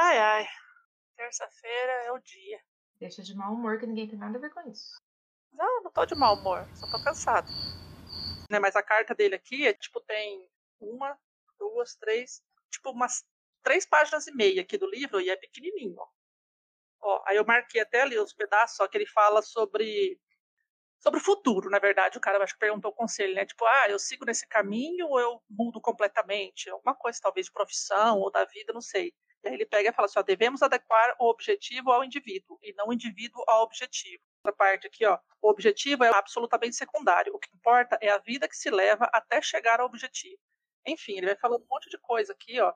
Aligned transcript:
Ai, 0.00 0.16
ai. 0.16 0.48
Terça-feira 1.16 1.92
é 2.04 2.12
o 2.12 2.20
dia. 2.20 2.60
Deixa 3.00 3.20
de 3.20 3.34
mau 3.34 3.52
humor 3.52 3.80
que 3.80 3.86
ninguém 3.86 4.06
tem 4.06 4.16
nada 4.16 4.38
a 4.38 4.40
ver 4.40 4.50
com 4.50 4.60
isso. 4.70 4.96
Não, 5.52 5.82
não 5.82 5.90
tô 5.90 6.06
de 6.06 6.14
mau 6.14 6.36
humor, 6.36 6.64
só 6.76 6.86
tô 6.86 7.04
cansado. 7.04 7.48
Né, 8.48 8.60
mas 8.60 8.76
a 8.76 8.82
carta 8.82 9.12
dele 9.12 9.34
aqui 9.34 9.66
é 9.66 9.74
tipo, 9.74 10.00
tem 10.02 10.48
uma, 10.80 11.18
duas, 11.58 11.96
três, 11.96 12.40
tipo 12.70 12.90
umas 12.92 13.24
três 13.64 13.84
páginas 13.84 14.28
e 14.28 14.32
meia 14.36 14.62
aqui 14.62 14.78
do 14.78 14.88
livro 14.88 15.20
e 15.20 15.30
é 15.30 15.36
pequenininho, 15.36 15.96
ó. 15.98 16.08
ó 17.00 17.24
aí 17.26 17.36
eu 17.36 17.44
marquei 17.44 17.80
até 17.80 18.02
ali 18.02 18.16
os 18.16 18.32
pedaços, 18.32 18.76
só 18.76 18.86
que 18.86 18.96
ele 18.96 19.06
fala 19.06 19.42
sobre 19.42 20.16
sobre 21.00 21.18
o 21.18 21.22
futuro, 21.22 21.70
na 21.70 21.80
verdade. 21.80 22.18
O 22.18 22.20
cara 22.20 22.42
acho 22.42 22.54
que 22.54 22.60
perguntou 22.60 22.92
o 22.92 22.94
conselho, 22.94 23.34
né? 23.34 23.44
Tipo, 23.44 23.64
ah, 23.64 23.86
eu 23.88 23.98
sigo 23.98 24.24
nesse 24.24 24.46
caminho 24.46 25.08
ou 25.08 25.18
eu 25.18 25.42
mudo 25.50 25.80
completamente? 25.80 26.70
Alguma 26.70 26.94
coisa, 26.94 27.18
talvez, 27.20 27.46
de 27.46 27.52
profissão 27.52 28.20
ou 28.20 28.30
da 28.30 28.44
vida, 28.44 28.72
não 28.72 28.80
sei. 28.80 29.12
Ele 29.52 29.66
pega 29.66 29.90
e 29.90 29.92
fala 29.92 30.06
assim: 30.06 30.18
ó, 30.18 30.22
devemos 30.22 30.62
adequar 30.62 31.16
o 31.18 31.28
objetivo 31.28 31.90
ao 31.90 32.04
indivíduo 32.04 32.58
e 32.62 32.72
não 32.74 32.88
o 32.88 32.92
indivíduo 32.92 33.42
ao 33.46 33.62
objetivo. 33.62 34.22
Outra 34.44 34.56
parte 34.56 34.86
aqui, 34.86 35.04
ó, 35.04 35.18
o 35.42 35.48
objetivo 35.50 36.04
é 36.04 36.08
absolutamente 36.08 36.76
secundário. 36.76 37.34
O 37.34 37.38
que 37.38 37.48
importa 37.54 37.98
é 38.00 38.10
a 38.10 38.18
vida 38.18 38.48
que 38.48 38.56
se 38.56 38.70
leva 38.70 39.08
até 39.12 39.40
chegar 39.42 39.80
ao 39.80 39.86
objetivo. 39.86 40.40
Enfim, 40.86 41.18
ele 41.18 41.26
vai 41.26 41.36
falando 41.36 41.62
um 41.62 41.68
monte 41.68 41.90
de 41.90 41.98
coisa 41.98 42.32
aqui, 42.32 42.60
ó. 42.60 42.72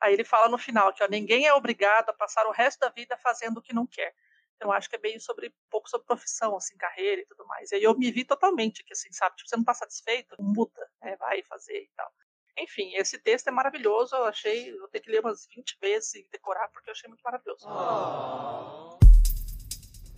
Aí 0.00 0.12
ele 0.12 0.24
fala 0.24 0.48
no 0.48 0.58
final 0.58 0.92
que 0.92 1.02
ó, 1.02 1.08
ninguém 1.08 1.46
é 1.46 1.54
obrigado 1.54 2.10
a 2.10 2.12
passar 2.12 2.46
o 2.46 2.52
resto 2.52 2.80
da 2.80 2.88
vida 2.88 3.16
fazendo 3.16 3.58
o 3.58 3.62
que 3.62 3.74
não 3.74 3.86
quer. 3.86 4.14
Então 4.56 4.72
acho 4.72 4.88
que 4.90 4.96
é 4.96 4.98
meio 4.98 5.20
sobre 5.20 5.54
pouco 5.70 5.88
sobre 5.88 6.06
profissão, 6.06 6.56
assim, 6.56 6.76
carreira 6.76 7.22
e 7.22 7.26
tudo 7.26 7.46
mais. 7.46 7.70
E 7.70 7.76
aí 7.76 7.82
eu 7.82 7.96
me 7.96 8.10
vi 8.10 8.24
totalmente 8.24 8.84
que 8.84 8.92
assim, 8.92 9.10
sabe, 9.12 9.36
tipo, 9.36 9.48
você 9.48 9.56
não 9.56 9.62
está 9.62 9.74
satisfeito, 9.74 10.36
muda, 10.40 10.90
né, 11.00 11.16
vai 11.16 11.42
fazer 11.44 11.80
e 11.80 11.90
tal. 11.96 12.12
Enfim, 12.60 12.92
esse 12.96 13.18
texto 13.18 13.48
é 13.48 13.50
maravilhoso, 13.52 14.16
eu 14.16 14.24
achei, 14.24 14.76
vou 14.78 14.88
ter 14.88 14.98
que 15.00 15.10
ler 15.10 15.20
umas 15.20 15.46
20 15.54 15.78
vezes 15.80 16.14
e 16.16 16.26
decorar 16.32 16.68
porque 16.68 16.90
eu 16.90 16.92
achei 16.92 17.08
muito 17.08 17.22
maravilhoso. 17.22 17.68
Oh. 17.68 18.98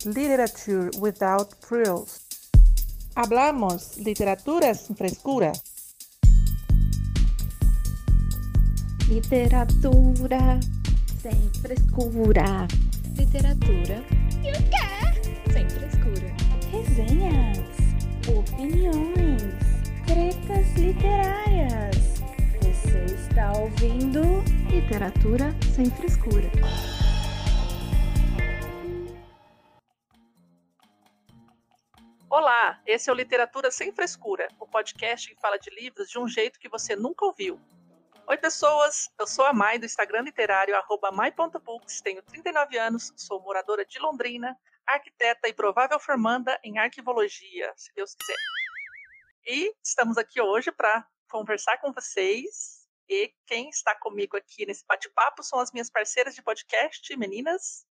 Literature 0.03 0.89
without 0.97 1.55
frills. 1.61 2.21
Hablamos 3.15 3.97
literatura 3.97 4.73
sem 4.73 4.95
frescura. 4.95 5.51
Literatura 9.07 10.59
sem 11.21 11.51
frescura. 11.61 12.67
Literatura 13.15 14.03
e 14.41 14.49
o 14.49 14.57
quê? 14.71 15.51
Sem 15.53 15.69
frescura. 15.69 16.33
Resenhas, 16.71 17.59
opiniões, 18.27 19.43
tretas 20.07 20.73
literárias. 20.75 22.20
Você 22.91 23.05
está 23.05 23.53
ouvindo 23.53 24.19
Literatura 24.69 25.45
sem 25.73 25.85
frescura. 25.85 26.51
Olá, 32.29 32.81
esse 32.85 33.09
é 33.09 33.13
o 33.13 33.15
Literatura 33.15 33.71
Sem 33.71 33.93
Frescura, 33.93 34.49
o 34.59 34.67
podcast 34.67 35.29
que 35.29 35.39
fala 35.39 35.57
de 35.57 35.69
livros 35.69 36.09
de 36.09 36.19
um 36.19 36.27
jeito 36.27 36.59
que 36.59 36.67
você 36.67 36.93
nunca 36.93 37.23
ouviu. 37.23 37.61
Oi, 38.27 38.35
pessoas! 38.35 39.09
Eu 39.17 39.25
sou 39.25 39.45
a 39.45 39.53
Mai 39.53 39.79
do 39.79 39.85
Instagram 39.85 40.23
literário 40.23 40.75
mai.books, 41.13 42.01
tenho 42.01 42.21
39 42.23 42.77
anos, 42.77 43.13
sou 43.15 43.41
moradora 43.41 43.85
de 43.85 43.99
Londrina, 43.99 44.53
arquiteta 44.85 45.47
e 45.47 45.53
provável 45.53 45.97
formanda 45.97 46.59
em 46.61 46.77
arquivologia, 46.77 47.71
se 47.77 47.93
Deus 47.95 48.13
quiser. 48.13 48.35
E 49.47 49.73
estamos 49.81 50.17
aqui 50.17 50.41
hoje 50.41 50.73
para 50.73 51.07
conversar 51.29 51.77
com 51.77 51.93
vocês. 51.93 52.80
E 53.13 53.29
quem 53.45 53.67
está 53.67 53.93
comigo 53.93 54.37
aqui 54.37 54.65
nesse 54.65 54.85
bate-papo 54.87 55.43
são 55.43 55.59
as 55.59 55.69
minhas 55.73 55.89
parceiras 55.89 56.33
de 56.33 56.41
podcast, 56.41 57.13
meninas. 57.17 57.85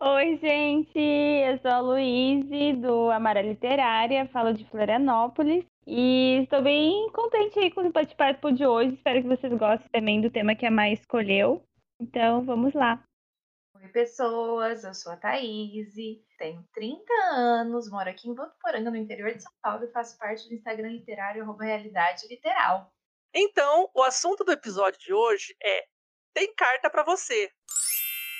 Oi, 0.00 0.38
gente! 0.38 0.98
Eu 0.98 1.58
sou 1.58 1.70
a 1.70 1.80
Luíse, 1.80 2.72
do 2.72 3.10
Amara 3.10 3.42
Literária, 3.42 4.26
falo 4.28 4.54
de 4.54 4.64
Florianópolis. 4.70 5.66
E 5.86 6.44
estou 6.44 6.62
bem 6.62 7.12
contente 7.12 7.58
aí 7.58 7.70
com 7.70 7.82
o 7.82 7.92
bate-papo 7.92 8.50
de 8.52 8.64
hoje. 8.64 8.94
Espero 8.94 9.20
que 9.20 9.28
vocês 9.28 9.52
gostem 9.52 9.86
também 9.92 10.22
do 10.22 10.30
tema 10.30 10.56
que 10.56 10.64
a 10.64 10.70
Mai 10.70 10.94
escolheu. 10.94 11.62
Então, 12.00 12.42
vamos 12.42 12.72
lá. 12.72 13.04
Oi, 13.76 13.88
pessoas. 13.88 14.82
Eu 14.82 14.94
sou 14.94 15.12
a 15.12 15.16
Thaís, 15.18 15.94
tenho 16.38 16.66
30 16.72 17.12
anos, 17.34 17.90
moro 17.90 18.08
aqui 18.08 18.30
em 18.30 18.34
Votuporanga, 18.34 18.90
no 18.90 18.96
interior 18.96 19.30
de 19.34 19.42
São 19.42 19.52
Paulo, 19.62 19.84
e 19.84 19.92
faço 19.92 20.16
parte 20.18 20.48
do 20.48 20.54
Instagram 20.54 20.88
literário 20.88 21.52
Realidade 21.52 22.26
Literal. 22.28 22.93
Então, 23.34 23.90
o 23.92 24.02
assunto 24.02 24.44
do 24.44 24.52
episódio 24.52 24.98
de 25.00 25.12
hoje 25.12 25.56
é 25.62 25.86
Tem 26.32 26.54
carta 26.54 26.88
para 26.90 27.02
você. 27.02 27.50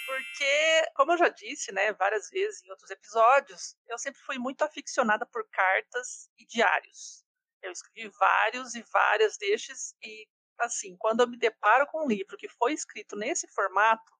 Porque, 0.06 0.82
como 0.94 1.12
eu 1.12 1.18
já 1.18 1.28
disse, 1.28 1.72
né, 1.72 1.92
várias 1.94 2.28
vezes 2.30 2.62
em 2.62 2.70
outros 2.70 2.90
episódios, 2.90 3.76
eu 3.88 3.98
sempre 3.98 4.20
fui 4.20 4.38
muito 4.38 4.62
aficionada 4.62 5.26
por 5.26 5.48
cartas 5.50 6.28
e 6.38 6.46
diários. 6.46 7.24
Eu 7.62 7.72
escrevi 7.72 8.10
vários 8.18 8.74
e 8.74 8.82
várias 8.92 9.36
destes 9.38 9.94
e 10.02 10.28
assim, 10.58 10.96
quando 10.98 11.20
eu 11.20 11.28
me 11.28 11.36
deparo 11.38 11.86
com 11.88 12.04
um 12.04 12.08
livro 12.08 12.36
que 12.36 12.48
foi 12.48 12.72
escrito 12.72 13.16
nesse 13.16 13.48
formato, 13.48 14.12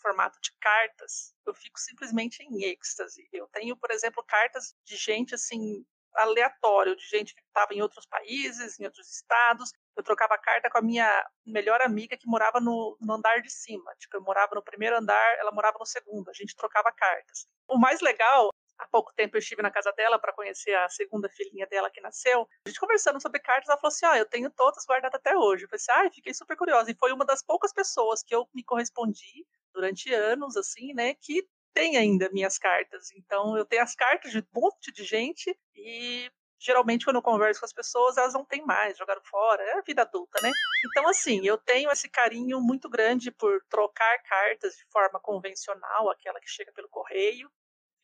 formato 0.00 0.40
de 0.40 0.52
cartas, 0.58 1.34
eu 1.46 1.54
fico 1.54 1.78
simplesmente 1.78 2.42
em 2.42 2.64
êxtase. 2.64 3.28
Eu 3.32 3.46
tenho, 3.48 3.76
por 3.76 3.90
exemplo, 3.90 4.24
cartas 4.24 4.74
de 4.84 4.96
gente 4.96 5.34
assim 5.34 5.84
aleatório, 6.14 6.96
de 6.96 7.06
gente 7.06 7.34
que 7.34 7.42
estava 7.42 7.74
em 7.74 7.82
outros 7.82 8.06
países, 8.06 8.80
em 8.80 8.84
outros 8.84 9.10
estados. 9.10 9.70
Eu 9.96 10.02
trocava 10.02 10.36
carta 10.38 10.68
com 10.70 10.78
a 10.78 10.82
minha 10.82 11.26
melhor 11.44 11.80
amiga 11.80 12.16
que 12.16 12.26
morava 12.26 12.60
no, 12.60 12.96
no 13.00 13.14
andar 13.14 13.40
de 13.40 13.50
cima. 13.50 13.94
Tipo, 13.98 14.18
eu 14.18 14.22
morava 14.22 14.54
no 14.54 14.62
primeiro 14.62 14.96
andar, 14.96 15.38
ela 15.38 15.50
morava 15.52 15.78
no 15.78 15.86
segundo. 15.86 16.28
A 16.28 16.34
gente 16.34 16.54
trocava 16.54 16.92
cartas. 16.92 17.46
O 17.68 17.78
mais 17.78 18.00
legal 18.00 18.50
há 18.78 18.86
pouco 18.88 19.12
tempo 19.14 19.36
eu 19.36 19.38
estive 19.38 19.62
na 19.62 19.70
casa 19.70 19.92
dela 19.92 20.18
para 20.18 20.32
conhecer 20.32 20.74
a 20.74 20.88
segunda 20.88 21.28
filhinha 21.28 21.66
dela 21.66 21.90
que 21.90 22.00
nasceu. 22.00 22.46
A 22.66 22.68
gente 22.68 22.78
conversando 22.80 23.20
sobre 23.20 23.40
cartas, 23.40 23.68
ela 23.68 23.78
falou 23.78 23.92
assim: 23.92 24.06
Ah, 24.06 24.18
eu 24.18 24.26
tenho 24.26 24.50
todas 24.50 24.84
guardadas 24.86 25.18
até 25.18 25.36
hoje. 25.36 25.64
Eu 25.64 25.68
assim: 25.72 25.90
Ah, 25.90 26.10
fiquei 26.12 26.34
super 26.34 26.56
curiosa. 26.56 26.90
E 26.90 26.96
foi 26.98 27.12
uma 27.12 27.24
das 27.24 27.42
poucas 27.42 27.72
pessoas 27.72 28.22
que 28.22 28.34
eu 28.34 28.48
me 28.54 28.62
correspondi 28.62 29.46
durante 29.72 30.12
anos, 30.12 30.56
assim, 30.56 30.94
né, 30.94 31.14
que 31.14 31.46
tem 31.74 31.98
ainda 31.98 32.30
minhas 32.30 32.56
cartas. 32.58 33.10
Então 33.12 33.56
eu 33.56 33.64
tenho 33.64 33.82
as 33.82 33.94
cartas 33.94 34.32
de 34.32 34.38
um 34.38 34.46
monte 34.54 34.90
de 34.92 35.04
gente 35.04 35.54
e 35.74 36.30
geralmente 36.58 37.04
quando 37.04 37.16
eu 37.16 37.22
converso 37.22 37.60
com 37.60 37.66
as 37.66 37.72
pessoas, 37.72 38.16
elas 38.16 38.34
não 38.34 38.44
têm 38.44 38.64
mais, 38.64 38.96
jogaram 38.96 39.22
fora, 39.24 39.62
é 39.62 39.78
a 39.78 39.82
vida 39.82 40.02
adulta, 40.02 40.40
né? 40.42 40.50
Então, 40.86 41.08
assim, 41.08 41.46
eu 41.46 41.58
tenho 41.58 41.90
esse 41.90 42.08
carinho 42.08 42.60
muito 42.60 42.88
grande 42.88 43.30
por 43.30 43.62
trocar 43.68 44.22
cartas 44.22 44.74
de 44.76 44.84
forma 44.90 45.20
convencional, 45.20 46.10
aquela 46.10 46.40
que 46.40 46.48
chega 46.48 46.72
pelo 46.72 46.88
correio, 46.88 47.50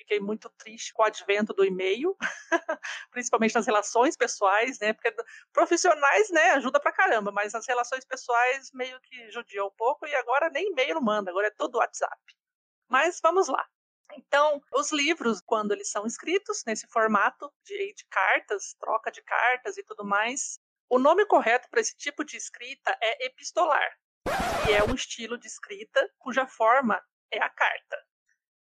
fiquei 0.03 0.21
muito 0.21 0.51
triste 0.51 0.93
com 0.93 1.03
o 1.03 1.07
advento 1.07 1.53
do 1.55 1.65
e-mail, 1.65 2.17
principalmente 3.11 3.55
nas 3.55 3.67
relações 3.67 4.17
pessoais, 4.17 4.79
né? 4.81 4.93
Porque 4.93 5.15
profissionais, 5.53 6.31
né, 6.31 6.51
ajuda 6.51 6.81
pra 6.81 6.93
caramba, 6.93 7.31
mas 7.33 7.55
as 7.55 7.67
relações 7.67 8.05
pessoais 8.05 8.71
meio 8.73 9.01
que 9.01 9.31
judiam 9.31 9.69
um 9.69 9.77
pouco 9.77 10.07
e 10.07 10.15
agora 10.15 10.51
nem 10.51 10.71
e-mail 10.71 10.97
não 10.97 11.03
manda, 11.03 11.31
agora 11.31 11.47
é 11.47 11.51
todo 11.51 11.79
WhatsApp. 11.79 12.21
Mas 12.89 13.21
vamos 13.23 13.49
lá. 13.49 13.67
Então, 14.17 14.61
os 14.73 14.93
livros, 14.93 15.41
quando 15.41 15.73
eles 15.73 15.91
são 15.91 16.07
escritos 16.07 16.63
nesse 16.67 16.87
formato 16.87 17.53
de, 17.65 17.95
de 17.95 18.05
cartas, 18.07 18.75
troca 18.79 19.11
de 19.11 19.23
cartas 19.23 19.77
e 19.77 19.83
tudo 19.83 20.05
mais, 20.05 20.59
o 20.89 20.99
nome 20.99 21.25
correto 21.27 21.69
para 21.71 21.81
esse 21.81 21.97
tipo 21.97 22.25
de 22.25 22.37
escrita 22.37 22.97
é 23.01 23.27
epistolar, 23.27 23.99
que 24.65 24.73
é 24.73 24.85
um 24.85 24.95
estilo 24.95 25.39
de 25.39 25.47
escrita 25.47 26.11
cuja 26.19 26.47
forma 26.47 27.03
é 27.31 27.39
a 27.43 27.49
carta. 27.49 27.97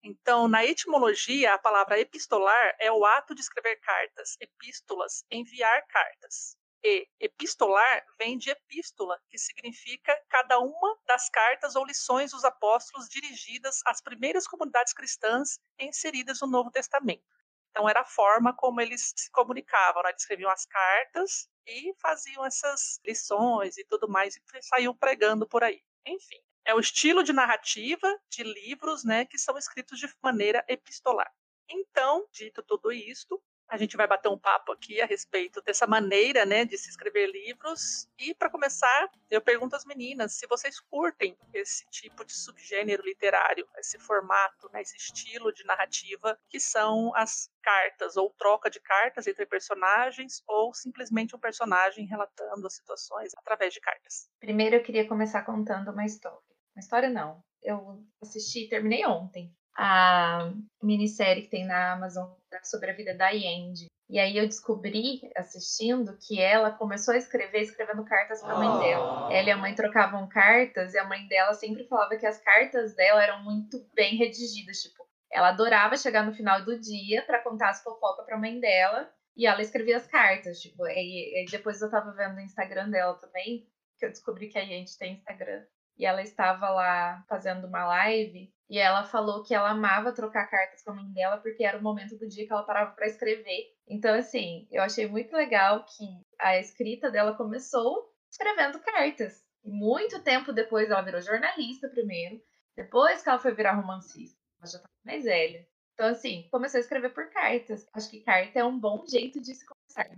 Então, 0.04 0.48
na 0.48 0.66
etimologia, 0.66 1.54
a 1.54 1.58
palavra 1.58 2.00
epistolar 2.00 2.76
é 2.80 2.92
o 2.92 3.06
ato 3.06 3.34
de 3.34 3.42
escrever 3.42 3.78
cartas, 3.78 4.36
epístolas, 4.40 5.24
enviar 5.32 5.88
cartas. 5.88 6.58
E 6.84 7.08
epistolar 7.18 8.06
vem 8.20 8.38
de 8.38 8.50
epístola, 8.50 9.18
que 9.30 9.38
significa 9.38 10.20
cada 10.30 10.60
uma 10.60 11.00
das 11.08 11.30
cartas 11.30 11.78
ou 11.78 11.86
lições 11.86 12.32
dos 12.32 12.44
apóstolos 12.44 13.08
dirigidas 13.08 13.80
às 13.86 14.02
primeiras 14.02 14.46
comunidades 14.46 14.94
cristãs 14.94 15.60
inseridas 15.80 16.42
no 16.42 16.48
Novo 16.48 16.70
Testamento. 16.72 17.24
Então, 17.72 17.88
era 17.88 18.02
a 18.02 18.06
forma 18.06 18.54
como 18.54 18.82
eles 18.82 19.14
se 19.16 19.32
comunicavam. 19.32 20.04
Né? 20.04 20.10
Eles 20.10 20.22
escreviam 20.22 20.52
as 20.52 20.66
cartas 20.66 21.50
e 21.66 21.94
faziam 22.02 22.46
essas 22.46 23.00
lições 23.06 23.78
e 23.78 23.86
tudo 23.86 24.10
mais, 24.10 24.36
e 24.36 24.42
saíam 24.62 24.96
pregando 24.96 25.48
por 25.48 25.64
aí. 25.64 25.82
Enfim, 26.06 26.40
é 26.66 26.76
o 26.76 26.80
estilo 26.80 27.24
de 27.24 27.34
narrativa 27.34 28.08
de 28.30 28.44
livros 28.44 29.04
né, 29.04 29.26
que 29.26 29.38
são 29.38 29.58
escritos 29.58 29.98
de 30.00 30.14
maneira 30.22 30.64
epistolar. 30.68 31.32
Então, 31.70 32.28
dito 32.32 32.62
tudo 32.62 32.92
isto, 32.92 33.42
a 33.74 33.78
gente 33.78 33.98
vai 33.98 34.08
bater 34.08 34.30
um 34.30 34.38
papo 34.38 34.72
aqui 34.72 35.02
a 35.02 35.06
respeito 35.08 35.60
dessa 35.64 35.88
maneira 35.88 36.46
né, 36.46 36.64
de 36.64 36.78
se 36.78 36.92
escrever 36.92 37.26
livros. 37.32 38.08
E, 38.20 38.36
para 38.36 38.48
começar, 38.48 39.10
eu 39.32 39.42
pergunto 39.42 39.76
às 39.76 39.84
meninas 39.84 40.34
se 40.34 40.46
vocês 40.46 40.80
curtem 40.80 41.36
esse 41.52 41.84
tipo 41.90 42.24
de 42.24 42.34
subgênero 42.34 43.04
literário, 43.04 43.68
esse 43.80 43.98
formato, 43.98 44.70
né, 44.72 44.84
esse 44.84 44.96
estilo 44.96 45.52
de 45.52 45.66
narrativa, 45.66 46.40
que 46.48 46.60
são 46.60 47.16
as 47.16 47.50
cartas, 47.64 48.16
ou 48.16 48.30
troca 48.38 48.70
de 48.70 48.80
cartas 48.80 49.26
entre 49.26 49.44
personagens, 49.48 50.44
ou 50.46 50.72
simplesmente 50.72 51.36
um 51.36 51.40
personagem 51.40 52.06
relatando 52.06 52.68
as 52.68 52.76
situações 52.76 53.32
através 53.36 53.74
de 53.74 53.80
cartas. 53.80 54.30
Primeiro, 54.40 54.76
eu 54.76 54.84
queria 54.84 55.08
começar 55.08 55.42
contando 55.42 55.90
uma 55.90 56.06
história. 56.06 56.38
Uma 56.76 56.80
história 56.80 57.10
não. 57.10 57.44
Eu 57.64 58.06
assisti, 58.22 58.70
terminei 58.70 59.04
ontem 59.04 59.52
a 59.76 60.52
minissérie 60.82 61.44
que 61.44 61.50
tem 61.50 61.66
na 61.66 61.94
Amazon 61.94 62.30
sobre 62.64 62.92
a 62.92 62.96
vida 62.96 63.16
da 63.16 63.30
Yendi. 63.30 63.88
E 64.10 64.20
aí 64.20 64.38
eu 64.38 64.46
descobri, 64.46 65.22
assistindo, 65.36 66.18
que 66.18 66.40
ela 66.40 66.72
começou 66.72 67.14
a 67.14 67.18
escrever 67.18 67.62
escrevendo 67.62 68.04
cartas 68.04 68.42
para 68.42 68.54
a 68.54 68.58
mãe 68.58 68.80
dela. 68.80 69.34
Ela 69.34 69.48
e 69.48 69.52
a 69.52 69.58
mãe 69.58 69.74
trocavam 69.74 70.28
cartas 70.28 70.94
e 70.94 71.00
a 71.00 71.06
mãe 71.06 71.28
dela 71.28 71.54
sempre 71.54 71.88
falava 71.88 72.16
que 72.18 72.26
as 72.26 72.38
cartas 72.40 72.96
dela 72.96 73.24
eram 73.24 73.44
muito 73.44 73.84
bem 73.96 74.16
redigidas, 74.16 74.84
tipo, 74.84 75.04
ela 75.32 75.50
adorava 75.50 75.98
chegar 75.98 76.24
no 76.24 76.34
final 76.34 76.64
do 76.64 76.80
dia 76.80 77.24
para 77.24 77.42
contar 77.42 77.70
as 77.70 77.82
fofocas 77.82 78.26
para 78.26 78.36
a 78.36 78.40
mãe 78.40 78.60
dela 78.60 79.12
e 79.36 79.48
ela 79.48 79.62
escrevia 79.62 79.98
as 79.98 80.06
cartas, 80.06 80.62
tipo, 80.62 80.86
e, 80.88 81.44
e 81.44 81.46
depois 81.50 81.82
eu 81.82 81.90
tava 81.90 82.12
vendo 82.12 82.38
o 82.38 82.42
Instagram 82.42 82.92
dela 82.92 83.16
também, 83.16 83.68
que 83.98 84.06
eu 84.06 84.10
descobri 84.10 84.48
que 84.48 84.60
a 84.60 84.66
gente 84.66 84.96
tem 84.98 85.14
Instagram. 85.14 85.64
E 85.98 86.06
ela 86.06 86.22
estava 86.22 86.70
lá 86.70 87.24
fazendo 87.28 87.68
uma 87.68 87.86
live 87.86 88.52
e 88.70 88.80
ela 88.80 89.04
falou 89.04 89.44
que 89.44 89.54
ela 89.54 89.70
amava 89.70 90.12
trocar 90.12 90.48
cartas 90.48 90.82
com 90.84 90.92
a 90.92 90.96
mãe 90.96 91.12
dela 91.12 91.38
porque 91.38 91.64
era 91.64 91.78
o 91.78 91.82
momento 91.82 92.18
do 92.18 92.28
dia 92.28 92.48
que 92.48 92.52
ela 92.52 92.64
parava 92.64 92.92
para 92.92 93.06
escrever. 93.06 93.72
Então, 93.88 94.16
assim, 94.16 94.68
eu 94.72 94.82
achei 94.82 95.08
muito 95.08 95.36
legal 95.36 95.86
que 95.86 96.06
a 96.40 96.58
escrita 96.58 97.12
dela 97.12 97.36
começou 97.36 98.12
escrevendo 98.32 98.80
cartas. 98.80 99.44
Muito 99.64 100.24
tempo 100.24 100.52
depois 100.52 100.90
ela 100.90 101.02
virou 101.02 101.22
jornalista 101.22 101.88
primeiro, 101.88 102.42
depois 102.76 103.22
que 103.22 103.30
ela 103.30 103.40
foi 103.40 103.54
virar 103.54 103.74
romancista. 103.76 104.38
Ela 104.60 104.72
já 104.72 104.78
estava 104.78 104.94
mais 105.06 105.24
velha. 105.24 105.68
Então, 105.94 106.08
assim, 106.08 106.48
começou 106.50 106.80
a 106.80 106.82
escrever 106.82 107.14
por 107.14 107.30
cartas. 107.30 107.88
Acho 107.94 108.10
que 108.10 108.22
carta 108.22 108.60
é 108.60 108.64
um 108.64 108.80
bom 108.80 109.06
jeito 109.06 109.40
de 109.40 109.54
se 109.54 109.66
começar. 109.66 110.10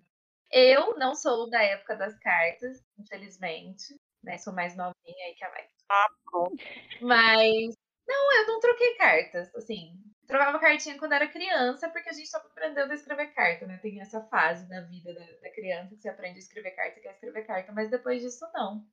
Eu 0.50 0.98
não 0.98 1.14
sou 1.14 1.50
da 1.50 1.62
época 1.62 1.96
das 1.98 2.18
cartas, 2.20 2.82
infelizmente. 2.98 3.96
Né? 4.26 4.38
Sou 4.40 4.54
mais 4.54 4.76
novinha 4.76 5.26
aí 5.28 5.36
que 5.36 5.46
a 5.46 5.50
Maia. 5.52 5.68
Ah, 5.90 6.08
pronto. 6.26 6.64
Mas 7.02 7.76
não, 8.08 8.34
eu 8.40 8.48
não 8.48 8.60
troquei 8.60 8.96
cartas, 8.96 9.54
assim. 9.56 9.94
Trocava 10.28 10.60
cartinha 10.60 10.98
quando 10.98 11.14
era 11.14 11.28
criança, 11.28 11.88
porque 11.90 12.10
a 12.10 12.14
gente 12.14 12.26
estava 12.26 12.48
aprendendo 12.48 12.92
a 12.92 12.96
escrever 12.96 13.28
carta, 13.34 13.68
né? 13.68 13.78
Tem 13.78 14.02
essa 14.02 14.22
fase 14.24 14.68
na 14.68 14.82
vida 14.82 15.14
da, 15.14 15.26
da 15.42 15.52
criança 15.52 15.96
que 15.96 16.02
você 16.02 16.10
aprende 16.10 16.38
a 16.38 16.40
escrever 16.40 16.72
carta 16.72 17.00
e 17.00 17.02
quer 17.04 17.12
escrever 17.12 17.46
carta, 17.46 17.72
mas 17.72 17.92
depois 17.92 18.22
disso 18.22 18.46
não. 18.54 18.84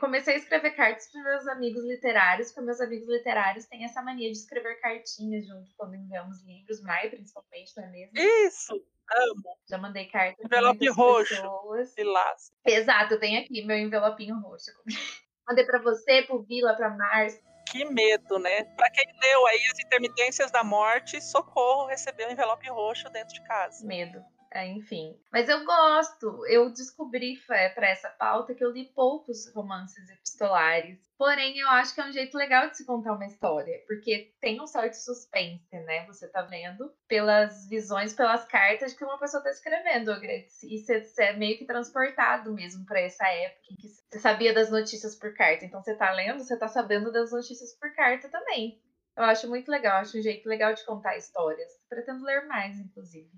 Comecei 0.00 0.34
a 0.34 0.38
escrever 0.38 0.70
cartas 0.70 1.12
para 1.12 1.22
meus 1.22 1.46
amigos 1.46 1.84
literários, 1.84 2.48
porque 2.48 2.62
meus 2.62 2.80
amigos 2.80 3.06
literários 3.06 3.66
têm 3.66 3.84
essa 3.84 4.00
mania 4.00 4.30
de 4.32 4.38
escrever 4.38 4.80
cartinhas 4.80 5.46
junto 5.46 5.70
quando 5.76 5.94
enviamos 5.94 6.42
livros, 6.46 6.80
Mai 6.82 7.10
principalmente, 7.10 7.76
não 7.76 7.84
é 7.84 7.90
mesmo? 7.90 8.18
Isso! 8.18 8.74
Amo. 9.12 9.58
Já 9.68 9.76
mandei 9.76 10.06
cartas 10.06 10.48
para 10.48 10.58
Envelope 10.58 10.88
roxo. 10.88 11.34
pessoas. 11.34 11.94
Lilás. 11.98 12.52
Exato, 12.64 13.14
eu 13.14 13.20
tenho 13.20 13.42
aqui 13.42 13.62
meu 13.66 13.76
envelopinho 13.76 14.40
roxo. 14.40 14.70
Mandei 15.46 15.66
para 15.66 15.80
você, 15.80 16.22
pro 16.22 16.42
Vila, 16.42 16.74
para 16.74 16.90
Márcio. 16.90 17.42
Que 17.70 17.84
medo, 17.84 18.38
né? 18.38 18.64
Pra 18.76 18.90
quem 18.90 19.04
leu 19.20 19.46
aí 19.46 19.60
as 19.72 19.78
intermitências 19.80 20.50
da 20.50 20.64
morte, 20.64 21.20
socorro, 21.20 21.86
recebeu 21.86 22.28
um 22.28 22.32
envelope 22.32 22.68
roxo 22.70 23.10
dentro 23.10 23.34
de 23.34 23.42
casa. 23.42 23.84
medo. 23.86 24.24
É, 24.52 24.66
enfim. 24.66 25.16
Mas 25.32 25.48
eu 25.48 25.64
gosto. 25.64 26.44
Eu 26.46 26.70
descobri 26.70 27.36
para 27.46 27.88
essa 27.88 28.10
pauta 28.10 28.54
que 28.54 28.64
eu 28.64 28.70
li 28.70 28.86
poucos 28.92 29.46
romances 29.54 30.08
epistolares. 30.10 30.98
Porém, 31.16 31.58
eu 31.58 31.68
acho 31.68 31.94
que 31.94 32.00
é 32.00 32.06
um 32.06 32.12
jeito 32.12 32.36
legal 32.36 32.68
de 32.68 32.76
se 32.76 32.84
contar 32.84 33.12
uma 33.12 33.26
história, 33.26 33.80
porque 33.86 34.32
tem 34.40 34.60
um 34.60 34.66
certo 34.66 34.94
suspense, 34.94 35.68
né? 35.84 36.04
Você 36.06 36.26
tá 36.26 36.42
vendo 36.42 36.92
pelas 37.06 37.68
visões, 37.68 38.12
pelas 38.12 38.44
cartas 38.46 38.92
que 38.92 39.04
uma 39.04 39.18
pessoa 39.18 39.42
tá 39.42 39.50
escrevendo. 39.50 40.12
E 40.24 40.78
você 40.78 41.04
é 41.18 41.32
meio 41.34 41.56
que 41.56 41.64
transportado 41.64 42.52
mesmo 42.52 42.84
para 42.86 43.00
essa 43.00 43.28
época 43.28 43.66
em 43.70 43.76
que 43.76 43.88
você 43.88 44.18
sabia 44.18 44.52
das 44.52 44.70
notícias 44.70 45.14
por 45.14 45.32
carta. 45.34 45.64
Então 45.64 45.80
você 45.80 45.94
tá 45.94 46.10
lendo, 46.10 46.42
você 46.42 46.56
tá 46.56 46.66
sabendo 46.66 47.12
das 47.12 47.30
notícias 47.30 47.72
por 47.78 47.94
carta 47.94 48.28
também. 48.28 48.82
Eu 49.16 49.24
acho 49.24 49.48
muito 49.48 49.70
legal, 49.70 49.98
acho 49.98 50.18
um 50.18 50.22
jeito 50.22 50.48
legal 50.48 50.72
de 50.72 50.84
contar 50.84 51.16
histórias. 51.16 51.70
Pretendo 51.88 52.24
ler 52.24 52.46
mais, 52.46 52.78
inclusive. 52.78 53.30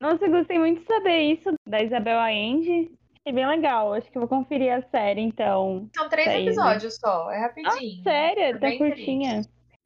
Nossa, 0.00 0.24
eu 0.24 0.30
gostei 0.30 0.58
muito 0.58 0.80
de 0.80 0.86
saber 0.86 1.20
isso 1.20 1.52
da 1.68 1.82
Isabel 1.82 2.18
Allende. 2.18 2.90
Achei 3.20 3.34
bem 3.34 3.46
legal. 3.46 3.92
Acho 3.92 4.10
que 4.10 4.16
eu 4.16 4.20
vou 4.26 4.28
conferir 4.28 4.72
a 4.72 4.82
série, 4.90 5.20
então. 5.20 5.90
São 5.94 6.08
três 6.08 6.26
episódios 6.28 6.96
só, 6.96 7.30
é 7.30 7.36
Ah, 7.36 7.40
rapidinho. 7.40 8.02
sério? 8.02 8.42
É 8.42 8.58
Tá 8.58 8.78
curtinha. 8.78 9.42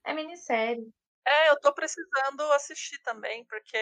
É 0.07 0.13
minissérie. 0.15 0.89
É, 1.27 1.51
eu 1.51 1.59
tô 1.59 1.73
precisando 1.73 2.43
assistir 2.53 2.99
também, 3.03 3.45
porque 3.47 3.77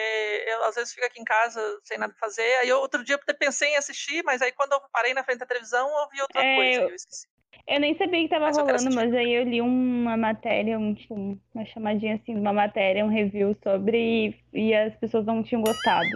eu 0.47 0.63
às 0.63 0.75
vezes 0.75 0.93
fico 0.93 1.05
aqui 1.05 1.19
em 1.19 1.25
casa 1.25 1.61
sem 1.83 1.97
nada 1.97 2.13
fazer. 2.17 2.41
Aí 2.59 2.69
eu, 2.69 2.79
outro 2.79 3.03
dia 3.03 3.19
eu 3.27 3.35
pensei 3.37 3.69
em 3.69 3.75
assistir, 3.75 4.23
mas 4.23 4.41
aí 4.41 4.51
quando 4.53 4.71
eu 4.71 4.81
parei 4.91 5.13
na 5.13 5.23
frente 5.25 5.39
da 5.39 5.45
televisão, 5.45 5.87
eu 5.89 6.09
vi 6.09 6.21
outra 6.21 6.41
É, 6.41 6.55
coisa 6.55 6.79
eu- 6.79 6.87
e 6.87 6.91
eu 6.91 6.95
esqueci. 6.95 7.27
Eu 7.67 7.79
nem 7.79 7.97
sabia 7.97 8.21
que 8.21 8.29
tava 8.29 8.45
Mas 8.45 8.57
rolando, 8.57 8.95
mas 8.95 9.13
aí 9.13 9.33
eu 9.33 9.43
li 9.43 9.61
uma 9.61 10.17
matéria, 10.17 10.77
um, 10.77 10.93
tipo, 10.93 11.15
uma 11.15 11.65
chamadinha 11.65 12.15
assim, 12.15 12.33
de 12.33 12.39
uma 12.39 12.51
matéria, 12.53 13.05
um 13.05 13.09
review 13.09 13.55
sobre 13.63 14.35
e, 14.53 14.67
e 14.67 14.73
as 14.73 14.95
pessoas 14.97 15.25
não 15.25 15.41
tinham 15.41 15.61
gostado. 15.61 16.09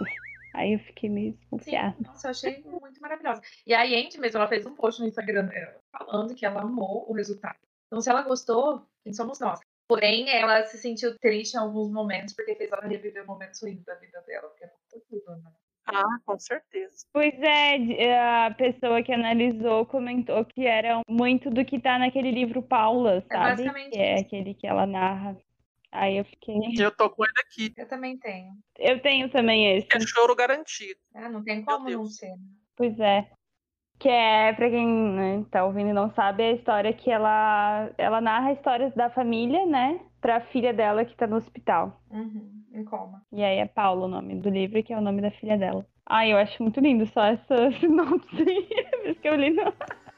Aí 0.54 0.74
eu 0.74 0.78
fiquei 0.80 1.08
meio 1.08 1.32
Sim, 1.32 1.38
desconfiada. 1.38 1.96
nossa, 2.00 2.26
eu 2.26 2.30
achei 2.30 2.62
muito 2.64 3.00
maravilhosa. 3.00 3.40
E 3.66 3.72
a 3.72 3.82
Yandy 3.82 4.18
mesmo, 4.18 4.38
ela 4.38 4.48
fez 4.48 4.66
um 4.66 4.74
post 4.74 5.00
no 5.00 5.08
Instagram 5.08 5.46
dela 5.46 5.80
falando 5.90 6.34
que 6.34 6.44
ela 6.44 6.62
amou 6.62 7.08
o 7.08 7.14
resultado. 7.14 7.58
Então, 7.86 8.00
se 8.00 8.10
ela 8.10 8.22
gostou, 8.22 8.82
quem 9.02 9.12
somos 9.12 9.40
nós. 9.40 9.60
Porém, 9.88 10.28
ela 10.28 10.66
se 10.66 10.76
sentiu 10.76 11.18
triste 11.18 11.54
em 11.54 11.58
alguns 11.58 11.90
momentos, 11.90 12.34
porque 12.34 12.54
fez 12.54 12.70
ela 12.70 12.86
reviver 12.86 13.24
momentos 13.24 13.62
ruins 13.62 13.82
da 13.84 13.94
vida 13.94 14.20
dela, 14.26 14.48
porque 14.48 14.64
é 14.64 14.70
muito 14.92 15.06
tudo, 15.08 15.36
né? 15.36 15.50
Ah, 15.88 16.18
com 16.24 16.38
certeza. 16.38 17.06
Pois 17.12 17.34
é, 17.40 17.78
de- 17.78 18.10
a 18.10 18.54
pessoa 18.56 19.02
que 19.02 19.12
analisou 19.12 19.86
comentou 19.86 20.44
que 20.44 20.66
era 20.66 21.00
muito 21.08 21.50
do 21.50 21.64
que 21.64 21.80
tá 21.80 21.98
naquele 21.98 22.30
livro 22.30 22.62
Paula, 22.62 23.16
É 23.16 23.20
sabe? 23.22 23.50
basicamente 23.64 23.90
Que 23.92 23.98
é 23.98 24.20
aquele 24.20 24.54
que 24.54 24.66
ela 24.66 24.86
narra. 24.86 25.36
Aí 25.90 26.18
eu 26.18 26.24
fiquei. 26.26 26.56
Eu 26.78 26.90
tô 26.90 27.08
com 27.08 27.24
ele 27.24 27.32
aqui. 27.40 27.72
Eu 27.76 27.88
também 27.88 28.18
tenho. 28.18 28.52
Eu 28.78 29.00
tenho 29.00 29.30
também 29.30 29.76
esse. 29.78 29.88
É 29.94 30.00
choro 30.00 30.36
garantido. 30.36 31.00
Ah, 31.14 31.28
não 31.30 31.42
tem 31.42 31.62
como 31.64 31.88
não 31.88 32.04
ser. 32.04 32.28
né? 32.28 32.36
Pois 32.76 32.98
é. 33.00 33.26
Que 33.98 34.08
é, 34.08 34.52
pra 34.52 34.70
quem 34.70 34.86
né, 34.86 35.44
tá 35.50 35.64
ouvindo 35.64 35.88
e 35.90 35.92
não 35.92 36.12
sabe, 36.14 36.42
é 36.44 36.50
a 36.50 36.52
história 36.52 36.92
que 36.92 37.10
ela, 37.10 37.90
ela 37.98 38.20
narra 38.20 38.52
histórias 38.52 38.94
da 38.94 39.10
família, 39.10 39.66
né? 39.66 39.98
Pra 40.20 40.40
filha 40.52 40.72
dela 40.72 41.04
que 41.04 41.16
tá 41.16 41.26
no 41.26 41.36
hospital. 41.36 42.00
Uhum, 42.10 42.57
em 42.72 42.84
coma. 42.84 43.22
E 43.32 43.42
aí 43.42 43.58
é 43.58 43.66
Paula 43.66 44.06
o 44.06 44.08
nome 44.08 44.36
do 44.36 44.48
livro, 44.48 44.82
que 44.82 44.92
é 44.92 44.98
o 44.98 45.00
nome 45.00 45.22
da 45.22 45.30
filha 45.30 45.56
dela. 45.56 45.86
Ai, 46.06 46.32
eu 46.32 46.38
acho 46.38 46.62
muito 46.62 46.80
lindo 46.80 47.06
só 47.06 47.24
essa 47.24 47.70
sinopse. 47.78 48.44
Por 49.04 49.14
que 49.16 49.28
eu 49.28 49.34
li, 49.34 49.50
não. 49.50 49.72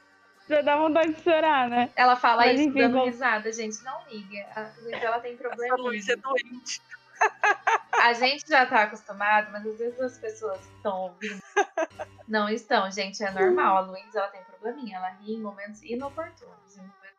Já 0.49 0.61
dá 0.61 0.75
vontade 0.75 1.13
de 1.13 1.21
chorar, 1.21 1.69
né? 1.69 1.89
Ela 1.95 2.15
fala 2.15 2.43
Mas 2.43 2.59
isso 2.59 2.69
enfim, 2.69 2.79
dando 2.79 3.05
risada, 3.05 3.51
gente. 3.53 3.81
Não 3.85 3.97
liga. 4.09 4.45
A 4.53 4.69
Luísa, 4.81 4.97
ela 4.97 5.19
tem 5.19 5.37
problema. 5.37 5.77
Luísa 5.77 6.13
é 6.13 6.15
doente. 6.17 6.81
A 8.01 8.13
gente 8.13 8.49
já 8.49 8.65
tá 8.65 8.83
acostumado, 8.83 9.49
mas 9.51 9.65
às 9.65 9.77
vezes 9.77 9.99
as 9.99 10.17
pessoas 10.17 10.57
que 10.65 10.75
estão 10.75 11.01
ouvindo 11.03 11.41
não 12.27 12.49
estão. 12.49 12.91
Gente, 12.91 13.23
é 13.23 13.31
normal. 13.31 13.77
A 13.77 13.79
Luísa, 13.81 14.19
ela 14.19 14.27
tem 14.27 14.41
probleminha. 14.43 14.97
Ela 14.97 15.09
ri 15.21 15.35
em 15.35 15.41
momentos 15.41 15.81
inoportunos. 15.83 16.77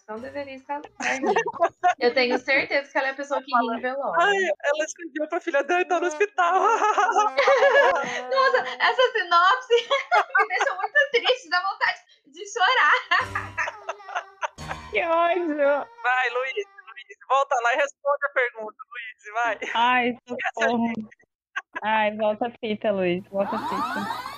Não 0.09 0.21
deveria 0.21 0.55
estar 0.55 0.81
rindo. 1.01 1.33
Eu 2.01 2.13
tenho 2.13 2.39
certeza 2.39 2.91
que 2.91 2.99
ela 2.99 3.09
é 3.09 3.11
a 3.13 3.15
pessoa 3.15 3.41
que 3.43 3.47
ri 3.47 3.77
em 3.77 3.81
velório. 3.81 4.21
Ai, 4.21 4.37
ela 4.37 4.85
escreveu 4.85 5.29
pra 5.29 5.41
filha 5.41 5.63
dela 5.63 5.81
e 5.81 5.85
tá 5.85 6.01
no 6.01 6.07
hospital. 6.07 6.55
Nossa, 8.35 8.59
essa 8.81 9.13
sinopse 9.13 9.75
me 10.39 10.49
deixa 10.49 10.75
muito 10.75 11.11
triste, 11.13 11.49
dá 11.49 11.63
vontade 11.63 12.01
de 12.27 12.45
chorar. 12.53 12.93
Que 14.91 15.03
ódio! 15.03 15.87
Vai, 16.03 16.31
Luiz, 16.31 16.55
Luiz, 16.55 17.19
volta 17.29 17.55
lá 17.63 17.75
e 17.75 17.77
responde 17.77 18.27
a 18.27 18.31
pergunta, 18.31 18.77
Luiz, 18.91 19.33
vai. 19.35 19.59
Ai, 19.75 20.19
socorro. 20.29 20.93
Ai, 21.83 22.17
volta 22.17 22.49
a 22.49 22.51
fita, 22.59 22.91
Luiz. 22.91 23.25
Volta 23.29 23.57
a 23.57 23.59
fita. 23.69 24.32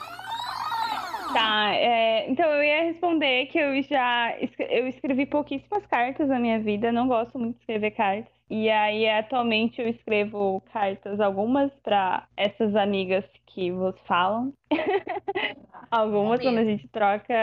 Tá, 1.34 1.74
é, 1.74 2.30
então 2.30 2.48
eu 2.48 2.62
ia 2.62 2.84
responder 2.84 3.46
que 3.46 3.58
eu 3.58 3.82
já 3.82 4.34
eu 4.70 4.88
escrevi 4.88 5.26
pouquíssimas 5.26 5.84
cartas 5.86 6.28
na 6.28 6.38
minha 6.38 6.60
vida, 6.60 6.92
não 6.92 7.08
gosto 7.08 7.38
muito 7.38 7.56
de 7.56 7.60
escrever 7.60 7.90
cartas. 7.90 8.32
E 8.48 8.70
aí 8.70 9.08
atualmente 9.08 9.80
eu 9.80 9.88
escrevo 9.88 10.62
cartas 10.72 11.18
algumas 11.18 11.72
para 11.82 12.26
essas 12.36 12.76
amigas 12.76 13.24
que 13.46 13.72
vos 13.72 13.94
falam. 14.06 14.52
algumas 15.90 16.40
quando 16.40 16.58
a 16.58 16.64
gente 16.64 16.86
troca 16.88 17.34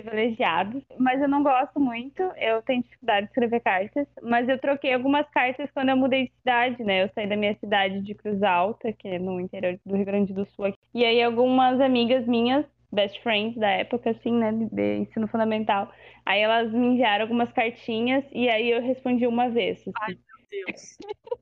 privilegiados, 0.00 0.82
mas 0.98 1.20
eu 1.20 1.28
não 1.28 1.42
gosto 1.42 1.80
muito, 1.80 2.22
eu 2.36 2.62
tenho 2.62 2.82
dificuldade 2.82 3.26
de 3.26 3.30
escrever 3.32 3.60
cartas, 3.60 4.06
mas 4.22 4.48
eu 4.48 4.58
troquei 4.58 4.92
algumas 4.92 5.28
cartas 5.30 5.70
quando 5.72 5.90
eu 5.90 5.96
mudei 5.96 6.26
de 6.26 6.32
cidade, 6.38 6.82
né? 6.84 7.04
Eu 7.04 7.10
saí 7.14 7.28
da 7.28 7.36
minha 7.36 7.54
cidade 7.58 8.00
de 8.02 8.14
Cruz 8.14 8.42
Alta, 8.42 8.92
que 8.92 9.08
é 9.08 9.18
no 9.18 9.40
interior 9.40 9.78
do 9.84 9.96
Rio 9.96 10.04
Grande 10.04 10.32
do 10.32 10.44
Sul, 10.46 10.66
aqui. 10.66 10.78
e 10.94 11.04
aí 11.04 11.22
algumas 11.22 11.80
amigas 11.80 12.26
minhas, 12.26 12.64
best 12.92 13.20
friends 13.22 13.56
da 13.56 13.68
época, 13.70 14.10
assim, 14.10 14.32
né, 14.32 14.52
de- 14.52 14.96
ensino 14.98 15.28
fundamental, 15.28 15.90
aí 16.24 16.40
elas 16.40 16.72
me 16.72 16.86
enviaram 16.88 17.24
algumas 17.24 17.50
cartinhas 17.52 18.24
e 18.32 18.48
aí 18.48 18.70
eu 18.70 18.80
respondi 18.82 19.26
uma 19.26 19.48
vez, 19.48 19.78
assim, 19.80 20.18
Deus. 20.50 20.96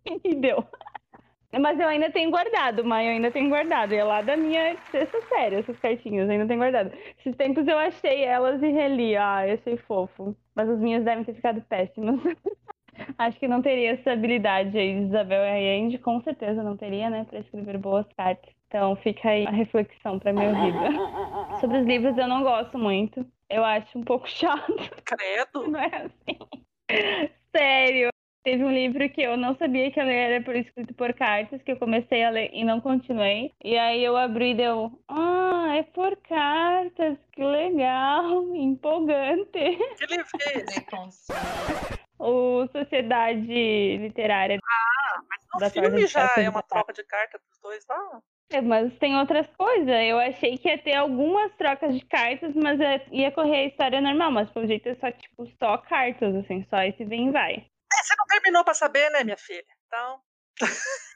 e 0.25 0.35
deu. 0.35 0.65
Mas 1.61 1.79
eu 1.79 1.89
ainda 1.89 2.11
tenho 2.11 2.31
guardado, 2.31 2.85
mãe, 2.85 3.07
eu 3.07 3.13
ainda 3.13 3.31
tenho 3.31 3.49
guardado. 3.49 3.93
E 3.93 3.97
é 3.97 4.05
lá 4.05 4.23
da 4.23 4.37
minha 4.37 4.77
sexta 4.91 5.21
série, 5.29 5.57
essas 5.57 5.79
cartinhas, 5.79 6.27
eu 6.27 6.33
ainda 6.33 6.47
tenho 6.47 6.59
guardado. 6.59 6.93
Esses 7.19 7.37
tempos 7.37 7.67
eu 7.67 7.79
achei 7.79 8.25
elas 8.25 8.63
e 8.63 8.69
reli. 8.69 9.17
Ah, 9.17 9.47
eu 9.47 9.55
achei 9.55 9.77
fofo. 9.77 10.37
Mas 10.55 10.69
as 10.69 10.79
minhas 10.79 11.05
devem 11.05 11.25
ter 11.25 11.35
ficado 11.35 11.61
péssimas. 11.63 12.21
Acho 13.19 13.39
que 13.39 13.49
não 13.49 13.61
teria 13.61 13.93
essa 13.93 14.13
habilidade 14.13 14.77
aí 14.79 14.95
de 14.95 15.07
Isabel 15.07 15.43
Allende, 15.43 15.99
com 15.99 16.23
certeza 16.23 16.63
não 16.63 16.77
teria, 16.77 17.11
né, 17.11 17.25
para 17.25 17.41
escrever 17.41 17.77
boas 17.77 18.07
cartas. 18.17 18.55
Então 18.69 18.97
fica 18.97 19.29
aí 19.31 19.47
a 19.47 19.51
reflexão 19.51 20.19
para 20.19 20.33
minha 20.33 20.53
vida. 20.53 20.79
Sobre 21.61 21.79
os 21.79 21.87
livros 21.87 22.17
eu 22.17 22.29
não 22.29 22.43
gosto 22.43 22.79
muito. 22.79 23.27
Eu 23.49 23.65
acho 23.65 23.99
um 23.99 24.03
pouco 24.03 24.27
chato. 24.31 24.75
Credo. 25.05 25.71
Não 25.71 25.81
é 25.81 26.07
assim. 26.07 26.39
Sério. 27.55 28.11
Teve 28.45 28.63
um 28.63 28.71
livro 28.71 29.09
que 29.09 29.23
eu 29.23 29.39
não 29.39 29.57
sabia 29.57 29.91
que 29.91 29.99
ele 29.99 30.13
era 30.13 30.45
por 30.45 30.55
escrito 30.55 30.93
por 30.93 31.15
cartas, 31.15 31.63
que 31.63 31.73
eu 31.73 31.79
comecei 31.79 32.23
a 32.23 32.29
ler 32.29 32.51
e 32.53 32.63
não 32.63 32.79
continuei. 32.79 33.51
E 33.65 33.79
aí 33.79 34.05
eu 34.05 34.19
abri 34.19 34.51
e 34.51 34.55
deu, 34.55 35.03
ah, 35.09 35.75
é 35.75 35.83
por 35.83 36.15
cartas, 36.19 37.17
que 37.33 37.43
legal, 37.43 38.45
empolgante. 38.55 39.49
Que 39.99 40.07
livro 40.07 40.29
é 40.41 40.59
esse? 40.59 41.33
O 42.19 42.67
Sociedade 42.69 43.97
Literária. 43.97 44.59
Ah, 44.63 45.23
mas 45.31 45.63
no 45.63 45.71
filme 45.71 46.07
já 46.07 46.21
Cartas 46.21 46.45
é 46.45 46.51
uma 46.51 46.63
troca 46.63 46.93
de 46.93 47.03
carta 47.05 47.39
dos 47.39 47.59
dois 47.63 47.87
lá. 47.89 48.21
É, 48.51 48.61
mas 48.61 48.93
tem 48.99 49.17
outras 49.17 49.47
coisas. 49.57 49.89
Eu 49.89 50.19
achei 50.19 50.59
que 50.59 50.69
ia 50.69 50.77
ter 50.77 50.97
algumas 50.97 51.51
trocas 51.57 51.95
de 51.99 52.05
cartas, 52.05 52.55
mas 52.55 52.79
é- 52.79 53.07
ia 53.11 53.33
correr 53.33 53.57
a 53.57 53.65
história 53.67 54.01
normal. 54.03 54.31
Mas 54.31 54.51
pelo 54.51 54.67
jeito 54.67 54.87
é 54.87 54.95
só, 54.97 55.11
tipo, 55.11 55.47
só 55.59 55.79
cartas, 55.79 56.35
assim, 56.37 56.63
só 56.69 56.83
esse 56.83 57.05
vem 57.07 57.29
e 57.29 57.33
vai. 57.33 57.67
É, 57.99 58.03
você 58.03 58.15
não 58.17 58.27
terminou 58.27 58.65
pra 58.65 58.75
saber, 58.75 59.11
né, 59.11 59.25
minha 59.25 59.37
filha? 59.37 59.65
Então, 59.87 60.21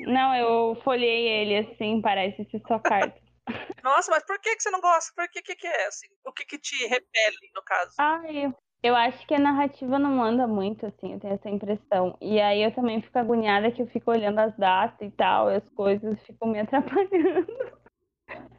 Não, 0.00 0.34
eu 0.34 0.76
folhei 0.82 1.28
ele 1.28 1.56
assim, 1.58 2.00
parece 2.00 2.44
ser 2.50 2.60
só 2.66 2.78
cartas. 2.78 3.20
nossa, 3.82 4.10
mas 4.10 4.24
por 4.24 4.38
que, 4.40 4.56
que 4.56 4.62
você 4.62 4.70
não 4.70 4.80
gosta? 4.80 5.12
Por 5.14 5.28
que, 5.28 5.42
que 5.42 5.54
que 5.54 5.66
é 5.66 5.86
assim? 5.86 6.08
O 6.24 6.32
que 6.32 6.44
que 6.44 6.58
te 6.58 6.86
repele, 6.86 7.50
no 7.54 7.62
caso? 7.62 7.94
Ai, 7.98 8.52
eu 8.82 8.94
acho 8.94 9.26
que 9.26 9.34
a 9.34 9.38
narrativa 9.38 9.98
não 9.98 10.22
anda 10.22 10.46
muito, 10.46 10.86
assim, 10.86 11.14
eu 11.14 11.20
tenho 11.20 11.34
essa 11.34 11.48
impressão. 11.48 12.16
E 12.20 12.40
aí 12.40 12.62
eu 12.62 12.74
também 12.74 13.00
fico 13.02 13.18
agoniada 13.18 13.70
que 13.70 13.82
eu 13.82 13.86
fico 13.88 14.10
olhando 14.10 14.38
as 14.38 14.56
datas 14.56 15.06
e 15.06 15.10
tal, 15.10 15.50
e 15.50 15.56
as 15.56 15.68
coisas 15.70 16.20
ficam 16.24 16.48
me 16.48 16.60
atrapalhando. 16.60 17.46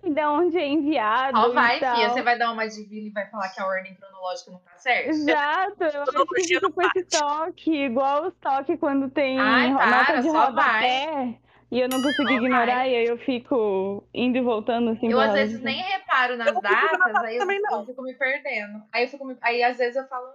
E 0.03 0.13
da 0.13 0.31
onde 0.31 0.57
é 0.57 0.65
enviado. 0.67 1.37
Ó, 1.37 1.49
e 1.49 1.53
vai, 1.53 1.79
tal. 1.79 1.95
Fia, 1.95 2.09
você 2.09 2.21
vai 2.21 2.37
dar 2.37 2.51
uma 2.51 2.67
de 2.67 2.83
vila 2.83 3.07
e 3.07 3.11
vai 3.11 3.29
falar 3.29 3.49
que 3.49 3.59
a 3.59 3.67
ordem 3.67 3.93
cronológica 3.95 4.51
não 4.51 4.59
tá 4.59 4.71
certa? 4.77 5.09
Exato, 5.09 5.83
eu 5.83 6.03
acho 6.03 6.25
que 6.25 6.43
fico 6.43 6.61
não 6.63 6.71
com 6.71 6.81
esse 6.81 7.03
toque, 7.05 7.71
igual 7.85 8.27
os 8.27 8.33
toques 8.35 8.79
quando 8.79 9.09
tem 9.09 9.37
Ai, 9.39 9.71
nota 9.71 9.85
para, 9.85 10.21
de 10.21 10.29
só 10.31 10.45
rodapé. 10.45 11.37
E 11.69 11.81
eu 11.81 11.89
não 11.89 12.01
consigo 12.01 12.29
Só 12.29 12.33
ignorar, 12.35 12.77
vai. 12.77 12.91
e 12.91 12.95
aí 12.95 13.05
eu 13.07 13.17
fico 13.17 14.07
indo 14.13 14.37
e 14.37 14.41
voltando 14.41 14.91
assim. 14.91 15.11
Eu 15.11 15.19
às 15.19 15.33
vezes 15.33 15.61
nem 15.61 15.81
reparo 15.81 16.37
nas 16.37 16.53
não 16.53 16.61
datas, 16.61 17.15
aí 17.23 17.35
eu, 17.35 17.45
não. 17.45 17.79
eu 17.81 17.85
fico 17.85 18.01
me 18.01 18.13
perdendo. 18.13 18.81
Aí 18.93 19.03
eu 19.03 19.09
fico 19.09 19.25
me- 19.25 19.37
aí 19.41 19.61
às 19.61 19.77
vezes 19.77 19.97
eu 19.97 20.07
falo, 20.07 20.27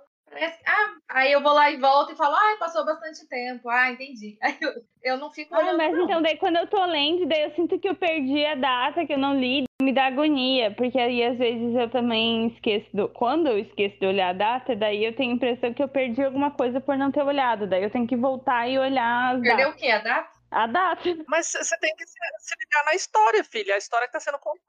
ah, 0.66 0.94
aí 1.08 1.32
eu 1.32 1.42
vou 1.42 1.52
lá 1.52 1.70
e 1.70 1.76
volto 1.78 2.12
e 2.12 2.16
falo, 2.16 2.34
ah, 2.34 2.56
passou 2.58 2.84
bastante 2.84 3.26
tempo, 3.28 3.68
ah, 3.68 3.90
entendi. 3.90 4.38
Aí 4.42 4.56
eu, 4.60 4.72
eu 5.02 5.16
não 5.18 5.30
fico 5.30 5.54
Ah, 5.54 5.58
olhando. 5.58 5.76
mas 5.78 5.92
não. 5.92 6.04
então 6.04 6.22
daí 6.22 6.36
quando 6.36 6.56
eu 6.56 6.66
tô 6.66 6.84
lendo, 6.84 7.26
daí 7.26 7.42
eu 7.42 7.50
sinto 7.54 7.78
que 7.78 7.88
eu 7.88 7.94
perdi 7.94 8.44
a 8.46 8.54
data, 8.54 9.04
que 9.06 9.12
eu 9.12 9.18
não 9.18 9.38
li, 9.38 9.64
me 9.82 9.92
dá 9.92 10.06
agonia, 10.06 10.70
porque 10.70 10.98
aí 10.98 11.22
às 11.24 11.36
vezes 11.36 11.74
eu 11.74 11.90
também 11.90 12.48
esqueço 12.48 12.86
do. 12.94 13.08
Quando 13.08 13.48
eu 13.48 13.58
esqueço 13.58 13.98
de 13.98 14.06
olhar 14.06 14.30
a 14.30 14.32
data, 14.32 14.76
daí 14.76 15.04
eu 15.04 15.14
tenho 15.14 15.32
a 15.32 15.34
impressão 15.34 15.74
que 15.74 15.82
eu 15.82 15.88
perdi 15.88 16.22
alguma 16.22 16.50
coisa 16.52 16.80
por 16.80 16.96
não 16.96 17.10
ter 17.10 17.22
olhado. 17.22 17.66
Daí 17.66 17.82
eu 17.82 17.90
tenho 17.90 18.06
que 18.06 18.16
voltar 18.16 18.68
e 18.68 18.78
olhar 18.78 19.34
as 19.34 19.42
Perdeu 19.42 19.66
datas. 19.68 19.74
o 19.74 19.76
quê? 19.76 19.90
A 19.90 19.98
data? 19.98 20.28
a 20.52 20.66
data. 20.66 21.02
Mas 21.28 21.50
você 21.50 21.76
tem 21.78 21.94
que 21.96 22.06
se, 22.06 22.12
se 22.38 22.54
ligar 22.58 22.84
na 22.84 22.94
história, 22.94 23.42
filha. 23.44 23.74
A 23.74 23.78
história 23.78 24.06
que 24.06 24.12
tá 24.12 24.20
sendo 24.20 24.38
contada. 24.38 24.62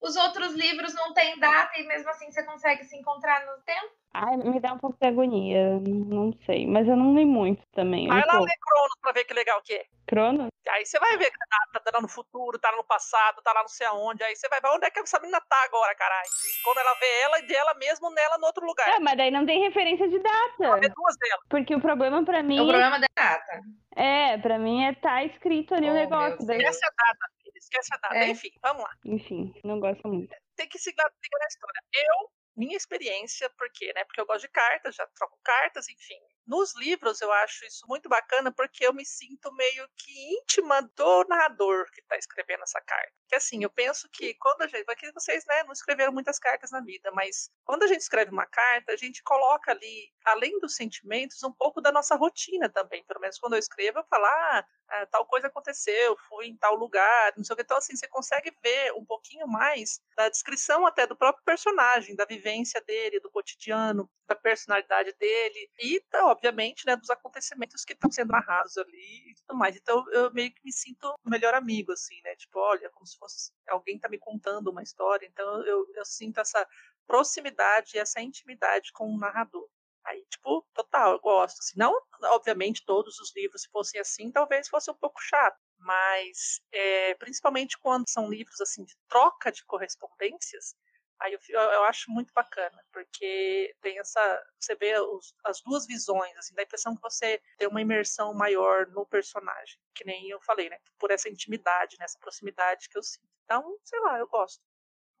Os 0.00 0.14
outros 0.16 0.52
livros 0.54 0.94
não 0.94 1.12
têm 1.14 1.38
data 1.38 1.78
e 1.80 1.84
mesmo 1.86 2.08
assim 2.10 2.30
você 2.30 2.44
consegue 2.44 2.84
se 2.84 2.96
encontrar 2.96 3.44
no 3.46 3.62
tempo? 3.62 3.94
Ai, 4.14 4.36
me 4.36 4.60
dá 4.60 4.72
um 4.72 4.78
pouco 4.78 4.96
de 5.00 5.06
agonia, 5.08 5.78
não 5.80 6.32
sei. 6.46 6.66
Mas 6.66 6.86
eu 6.88 6.96
não 6.96 7.14
li 7.14 7.24
muito 7.26 7.62
também. 7.74 8.08
Vai 8.08 8.24
lá 8.24 8.40
ler 8.40 8.54
Cronos 8.60 8.92
pra 9.02 9.12
ver 9.12 9.24
que 9.24 9.34
legal 9.34 9.60
que 9.62 9.74
é. 9.74 9.84
Cronos? 10.06 10.48
Aí 10.70 10.86
você 10.86 10.98
vai 10.98 11.18
ver 11.18 11.30
que 11.30 11.36
tá, 11.38 11.80
tá 11.80 11.90
lá 11.94 12.00
no 12.00 12.08
futuro, 12.08 12.58
tá 12.58 12.70
lá 12.70 12.76
no 12.78 12.84
passado, 12.84 13.42
tá 13.42 13.52
lá 13.52 13.60
não 13.60 13.68
sei 13.68 13.86
aonde. 13.86 14.22
Aí 14.24 14.34
você 14.34 14.48
vai 14.48 14.60
ver 14.60 14.68
onde 14.68 14.86
é 14.86 14.90
que 14.90 15.00
essa 15.00 15.18
menina 15.18 15.40
tá 15.40 15.62
agora, 15.64 15.94
caralho. 15.94 16.28
Quando 16.64 16.78
ela 16.78 16.94
vê 16.94 17.20
ela 17.22 17.38
e 17.40 17.46
dela 17.46 17.74
mesmo 17.74 18.10
nela 18.10 18.38
no 18.38 18.46
outro 18.46 18.64
lugar. 18.64 18.88
É, 18.88 18.98
mas 19.00 19.16
daí 19.18 19.30
não 19.30 19.44
tem 19.44 19.60
referência 19.64 20.08
de 20.08 20.18
data. 20.18 20.64
Ela 20.64 20.80
vê 20.80 20.88
duas 20.88 21.16
delas. 21.18 21.44
Porque 21.50 21.74
o 21.74 21.80
problema 21.80 22.24
pra 22.24 22.42
mim. 22.42 22.60
O 22.60 22.66
problema 22.68 22.98
da 23.00 23.06
data. 23.16 23.60
É, 23.94 24.38
pra 24.38 24.58
mim 24.58 24.84
é 24.84 24.94
tá 24.94 25.24
escrito 25.24 25.74
ali 25.74 25.88
o 25.88 25.90
Oh, 25.90 25.94
negócio. 25.94 26.38
meu 26.38 26.46
Daí, 26.46 26.58
Deus. 26.58 26.70
Esquece 26.74 26.86
a 26.86 27.04
data. 27.04 27.26
Esquece 27.56 27.94
a 27.94 27.96
data. 27.98 28.16
É. 28.16 28.28
Enfim, 28.28 28.50
vamos 28.62 28.82
lá. 28.82 28.90
enfim, 29.04 29.52
não 29.64 29.80
gosto 29.80 30.06
muito. 30.08 30.34
Tem 30.56 30.68
que 30.68 30.78
se 30.78 30.90
ligar 30.90 31.04
na 31.10 31.46
história. 31.46 31.80
Eu, 31.94 32.30
minha 32.56 32.76
experiência, 32.76 33.50
por 33.58 33.68
quê? 33.72 33.92
Né? 33.94 34.04
Porque 34.04 34.20
eu 34.20 34.26
gosto 34.26 34.42
de 34.42 34.48
cartas, 34.48 34.94
já 34.94 35.06
troco 35.08 35.38
cartas, 35.42 35.88
enfim. 35.88 36.20
Nos 36.46 36.74
livros 36.76 37.20
eu 37.20 37.32
acho 37.32 37.64
isso 37.66 37.84
muito 37.88 38.08
bacana 38.08 38.52
porque 38.52 38.86
eu 38.86 38.94
me 38.94 39.04
sinto 39.04 39.52
meio 39.54 39.88
que 39.96 40.38
íntima 40.38 40.80
do 40.94 41.24
narrador 41.24 41.90
que 41.90 42.00
está 42.00 42.16
escrevendo 42.16 42.62
essa 42.62 42.80
carta. 42.80 43.12
Que 43.28 43.34
assim, 43.34 43.62
eu 43.64 43.70
penso 43.70 44.08
que 44.12 44.34
quando 44.34 44.62
a 44.62 44.66
gente. 44.66 44.84
Porque 44.84 45.10
vocês 45.12 45.44
né, 45.46 45.64
não 45.64 45.72
escreveram 45.72 46.12
muitas 46.12 46.38
cartas 46.38 46.70
na 46.70 46.80
vida, 46.80 47.10
mas 47.12 47.50
quando 47.64 47.82
a 47.82 47.86
gente 47.86 48.00
escreve 48.00 48.30
uma 48.30 48.46
carta, 48.46 48.92
a 48.92 48.96
gente 48.96 49.22
coloca 49.22 49.72
ali, 49.72 50.12
além 50.24 50.58
dos 50.60 50.76
sentimentos, 50.76 51.42
um 51.42 51.52
pouco 51.52 51.80
da 51.80 51.90
nossa 51.90 52.14
rotina 52.14 52.68
também. 52.68 53.04
Pelo 53.04 53.20
menos 53.20 53.38
quando 53.38 53.54
eu 53.54 53.58
escrevo, 53.58 53.98
eu 53.98 54.04
falo, 54.04 54.24
ah, 54.24 54.64
ah, 54.88 55.06
tal 55.06 55.26
coisa 55.26 55.48
aconteceu, 55.48 56.16
fui 56.28 56.46
em 56.46 56.56
tal 56.56 56.74
lugar, 56.76 57.32
não 57.36 57.44
sei 57.44 57.54
o 57.54 57.56
que. 57.56 57.62
Então, 57.62 57.76
assim, 57.76 57.96
você 57.96 58.06
consegue 58.06 58.54
ver 58.62 58.92
um 58.92 59.04
pouquinho 59.04 59.48
mais 59.48 60.00
da 60.16 60.28
descrição 60.28 60.86
até 60.86 61.06
do 61.06 61.16
próprio 61.16 61.44
personagem, 61.44 62.14
da 62.14 62.24
vivência 62.24 62.80
dele, 62.82 63.20
do 63.20 63.30
cotidiano, 63.30 64.08
da 64.28 64.34
personalidade 64.34 65.12
dele 65.18 65.70
e, 65.78 66.00
tá, 66.10 66.24
obviamente, 66.36 66.86
né, 66.86 66.96
dos 66.96 67.10
acontecimentos 67.10 67.84
que 67.84 67.94
estão 67.94 68.10
sendo 68.10 68.30
narrados 68.30 68.76
ali 68.76 69.30
e 69.30 69.34
tudo 69.34 69.56
mais. 69.58 69.74
Então, 69.76 70.04
eu 70.12 70.32
meio 70.32 70.52
que 70.52 70.62
me 70.64 70.72
sinto 70.72 71.14
o 71.24 71.30
melhor 71.30 71.54
amigo, 71.54 71.92
assim, 71.92 72.20
né? 72.22 72.36
Tipo, 72.36 72.58
olha, 72.60 72.90
como 72.90 73.06
se 73.06 73.16
fosse 73.18 73.52
alguém 73.68 73.98
tá 73.98 74.08
me 74.08 74.18
contando 74.18 74.70
uma 74.70 74.82
história. 74.82 75.26
Então, 75.26 75.64
eu, 75.64 75.86
eu 75.94 76.04
sinto 76.04 76.38
essa 76.40 76.66
proximidade, 77.06 77.98
essa 77.98 78.20
intimidade 78.20 78.92
com 78.92 79.08
o 79.12 79.18
narrador. 79.18 79.68
Aí, 80.04 80.24
tipo, 80.30 80.64
total, 80.72 81.12
eu 81.12 81.20
gosto. 81.20 81.58
Assim, 81.60 81.78
não, 81.78 81.92
obviamente, 82.34 82.84
todos 82.84 83.18
os 83.18 83.34
livros, 83.34 83.62
se 83.62 83.68
fossem 83.70 84.00
assim, 84.00 84.30
talvez 84.30 84.68
fosse 84.68 84.90
um 84.90 84.94
pouco 84.94 85.20
chato. 85.20 85.58
Mas, 85.78 86.60
é, 86.72 87.14
principalmente 87.14 87.78
quando 87.78 88.08
são 88.08 88.30
livros, 88.30 88.60
assim, 88.60 88.84
de 88.84 88.94
troca 89.08 89.50
de 89.50 89.64
correspondências, 89.64 90.74
aí 91.20 91.32
eu, 91.32 91.40
eu- 91.60 91.84
acho 91.84 92.10
muito 92.10 92.32
bacana, 92.34 92.78
porque 92.92 93.74
tem 93.80 93.98
essa... 93.98 94.20
Você 94.58 94.74
vê 94.76 94.98
os- 94.98 95.34
as 95.44 95.60
duas 95.62 95.86
visões, 95.86 96.36
assim, 96.36 96.54
dá 96.54 96.62
a 96.62 96.64
impressão 96.64 96.94
que 96.94 97.02
você 97.02 97.40
tem 97.58 97.68
uma 97.68 97.80
imersão 97.80 98.34
maior 98.34 98.86
no 98.88 99.06
personagem. 99.06 99.78
Que 99.94 100.04
nem 100.04 100.28
eu 100.30 100.40
falei, 100.42 100.68
né? 100.68 100.78
Por 100.98 101.10
essa 101.10 101.28
intimidade, 101.28 101.96
nessa 101.98 102.18
proximidade 102.18 102.88
que 102.88 102.98
eu 102.98 103.02
sinto. 103.02 103.26
Então, 103.44 103.76
sei 103.84 104.00
lá, 104.00 104.18
eu 104.18 104.26
gosto. 104.28 104.60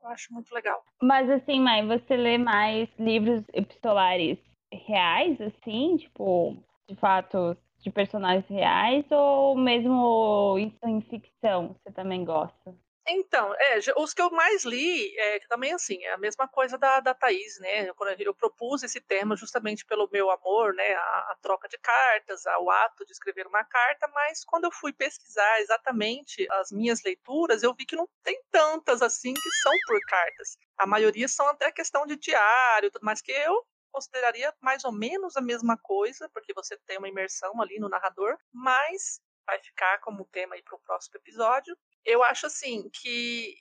Eu 0.02 0.08
acho 0.08 0.32
muito 0.32 0.52
legal. 0.54 0.84
Mas 1.02 1.28
assim, 1.30 1.60
Mai, 1.60 1.84
você 1.86 2.16
lê 2.16 2.38
mais 2.38 2.88
livros 2.98 3.42
epistolares 3.52 4.38
reais, 4.72 5.40
assim, 5.40 5.96
tipo, 5.96 6.56
de 6.88 6.96
fatos 6.96 7.56
de 7.78 7.90
personagens 7.90 8.46
reais, 8.48 9.04
ou 9.10 9.56
mesmo 9.56 10.56
isso 10.58 10.78
em 10.84 11.00
ficção, 11.02 11.68
você 11.74 11.92
também 11.92 12.24
gosta? 12.24 12.74
Então, 13.08 13.54
é, 13.54 13.78
os 13.96 14.12
que 14.12 14.20
eu 14.20 14.30
mais 14.30 14.64
li, 14.64 15.16
é, 15.16 15.38
que 15.38 15.46
também 15.46 15.72
assim, 15.72 16.02
é 16.02 16.12
a 16.12 16.18
mesma 16.18 16.48
coisa 16.48 16.76
da, 16.76 16.98
da 16.98 17.14
Thaís, 17.14 17.58
né? 17.60 17.92
Quando 17.94 18.20
eu 18.20 18.34
propus 18.34 18.82
esse 18.82 19.00
tema 19.00 19.36
justamente 19.36 19.84
pelo 19.84 20.08
meu 20.12 20.28
amor, 20.28 20.74
né? 20.74 20.94
A, 20.94 21.32
a 21.32 21.36
troca 21.40 21.68
de 21.68 21.78
cartas, 21.78 22.42
o 22.60 22.70
ato 22.70 23.06
de 23.06 23.12
escrever 23.12 23.46
uma 23.46 23.64
carta, 23.64 24.08
mas 24.08 24.44
quando 24.44 24.64
eu 24.64 24.72
fui 24.72 24.92
pesquisar 24.92 25.60
exatamente 25.60 26.46
as 26.52 26.72
minhas 26.72 27.00
leituras, 27.04 27.62
eu 27.62 27.72
vi 27.74 27.86
que 27.86 27.94
não 27.94 28.08
tem 28.24 28.42
tantas 28.50 29.00
assim 29.02 29.32
que 29.32 29.50
são 29.62 29.72
por 29.86 30.00
cartas. 30.08 30.58
A 30.76 30.86
maioria 30.86 31.28
são 31.28 31.46
até 31.48 31.70
questão 31.70 32.06
de 32.06 32.16
diário, 32.16 32.90
tudo 32.90 33.04
mais 33.04 33.22
que 33.22 33.30
eu 33.30 33.64
consideraria 33.92 34.52
mais 34.60 34.84
ou 34.84 34.92
menos 34.92 35.36
a 35.36 35.40
mesma 35.40 35.78
coisa, 35.78 36.28
porque 36.30 36.52
você 36.52 36.76
tem 36.86 36.98
uma 36.98 37.08
imersão 37.08 37.62
ali 37.62 37.78
no 37.78 37.88
narrador, 37.88 38.36
mas 38.52 39.20
vai 39.46 39.58
ficar 39.60 39.98
como 40.00 40.26
tema 40.26 40.54
aí 40.54 40.62
para 40.62 40.76
o 40.76 40.80
próximo 40.80 41.16
episódio. 41.16 41.74
Eu 42.06 42.22
acho 42.22 42.46
assim 42.46 42.88
que 42.90 43.54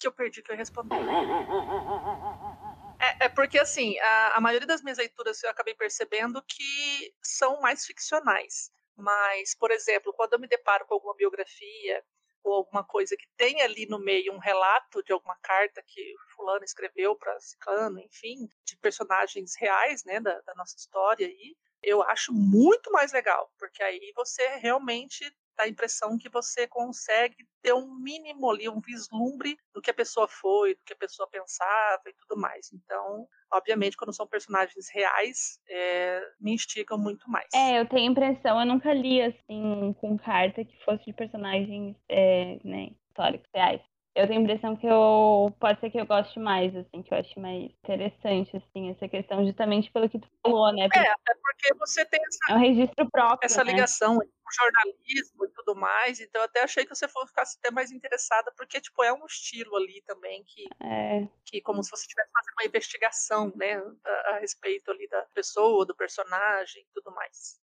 que 0.00 0.06
eu 0.06 0.12
perdi 0.12 0.42
que 0.42 0.50
eu 0.50 0.54
ia 0.54 0.58
responder. 0.58 0.96
É, 2.98 3.26
é 3.26 3.28
porque 3.28 3.58
assim, 3.58 3.98
a, 3.98 4.38
a 4.38 4.40
maioria 4.40 4.66
das 4.66 4.82
minhas 4.82 4.96
leituras 4.96 5.42
eu 5.42 5.50
acabei 5.50 5.74
percebendo 5.74 6.42
que 6.42 7.14
são 7.22 7.60
mais 7.60 7.84
ficcionais. 7.84 8.72
Mas, 8.96 9.54
por 9.54 9.70
exemplo, 9.70 10.12
quando 10.14 10.34
eu 10.34 10.40
me 10.40 10.48
deparo 10.48 10.86
com 10.86 10.94
alguma 10.94 11.14
biografia 11.14 12.02
ou 12.42 12.54
alguma 12.54 12.82
coisa 12.84 13.16
que 13.16 13.26
tem 13.36 13.60
ali 13.62 13.86
no 13.86 13.98
meio 13.98 14.32
um 14.32 14.38
relato 14.38 15.02
de 15.02 15.12
alguma 15.12 15.36
carta 15.42 15.82
que 15.86 16.14
fulano 16.34 16.64
escreveu 16.64 17.14
para 17.16 17.38
ciclano, 17.40 17.98
enfim, 18.00 18.48
de 18.64 18.76
personagens 18.78 19.54
reais, 19.58 20.04
né, 20.04 20.20
da, 20.20 20.40
da 20.40 20.54
nossa 20.54 20.76
história 20.76 21.26
aí, 21.26 21.56
eu 21.82 22.02
acho 22.02 22.32
muito 22.32 22.90
mais 22.92 23.12
legal, 23.12 23.50
porque 23.58 23.82
aí 23.82 24.12
você 24.14 24.46
realmente 24.56 25.24
dá 25.56 25.64
a 25.64 25.68
impressão 25.68 26.16
que 26.18 26.28
você 26.28 26.66
consegue 26.66 27.36
ter 27.62 27.74
um 27.74 27.94
mínimo 27.94 28.50
ali, 28.50 28.68
um 28.68 28.80
vislumbre 28.80 29.56
do 29.74 29.82
que 29.82 29.90
a 29.90 29.94
pessoa 29.94 30.26
foi, 30.26 30.74
do 30.74 30.84
que 30.84 30.92
a 30.92 30.96
pessoa 30.96 31.28
pensava 31.28 32.02
e 32.06 32.14
tudo 32.14 32.40
mais. 32.40 32.72
Então, 32.72 33.26
obviamente, 33.52 33.96
quando 33.96 34.14
são 34.14 34.26
personagens 34.26 34.88
reais, 34.92 35.60
é, 35.68 36.22
me 36.40 36.54
instigam 36.54 36.98
muito 36.98 37.28
mais. 37.30 37.48
É, 37.54 37.80
eu 37.80 37.88
tenho 37.88 38.08
a 38.08 38.12
impressão, 38.12 38.60
eu 38.60 38.66
nunca 38.66 38.92
li 38.92 39.20
assim 39.20 39.94
com 40.00 40.18
carta 40.18 40.64
que 40.64 40.84
fosse 40.84 41.04
de 41.04 41.12
personagens 41.12 41.96
é, 42.08 42.58
né, 42.64 42.90
históricos 43.08 43.48
reais 43.54 43.89
eu 44.14 44.26
tenho 44.26 44.40
a 44.40 44.42
impressão 44.42 44.76
que 44.76 44.86
eu 44.86 45.54
pode 45.60 45.78
ser 45.78 45.90
que 45.90 46.00
eu 46.00 46.06
goste 46.06 46.38
mais, 46.40 46.74
assim, 46.74 47.02
que 47.02 47.14
eu 47.14 47.18
acho 47.18 47.38
mais 47.38 47.64
interessante, 47.64 48.56
assim, 48.56 48.90
essa 48.90 49.08
questão 49.08 49.46
justamente 49.46 49.90
pelo 49.92 50.08
que 50.08 50.18
tu 50.18 50.28
falou, 50.42 50.72
né? 50.72 50.88
Porque 50.88 50.98
é, 50.98 51.10
até 51.10 51.34
porque 51.34 51.74
você 51.74 52.04
tem 52.04 52.20
essa, 52.20 52.38
é 52.48 52.54
um 52.54 52.58
registro 52.58 53.08
próprio, 53.08 53.46
essa 53.46 53.62
né? 53.62 53.70
ligação 53.70 54.16
com 54.16 54.24
o 54.24 54.52
jornalismo 54.52 55.44
e 55.44 55.48
tudo 55.50 55.76
mais, 55.76 56.18
então 56.18 56.40
eu 56.40 56.46
até 56.46 56.62
achei 56.62 56.84
que 56.84 56.94
você 56.94 57.06
fosse 57.06 57.28
ficar 57.28 57.42
até 57.42 57.70
mais 57.70 57.92
interessada, 57.92 58.52
porque, 58.56 58.80
tipo, 58.80 59.02
é 59.04 59.12
um 59.12 59.24
estilo 59.26 59.76
ali 59.76 60.02
também 60.06 60.42
que, 60.44 60.66
é. 60.82 61.28
que 61.44 61.60
como 61.60 61.82
se 61.84 61.90
você 61.90 62.02
estivesse 62.02 62.30
fazendo 62.32 62.54
uma 62.58 62.66
investigação, 62.66 63.52
né, 63.54 63.80
a, 64.04 64.30
a 64.30 64.38
respeito 64.40 64.90
ali 64.90 65.08
da 65.08 65.22
pessoa, 65.34 65.86
do 65.86 65.94
personagem 65.94 66.82
e 66.82 66.88
tudo 66.92 67.14
mais. 67.14 67.60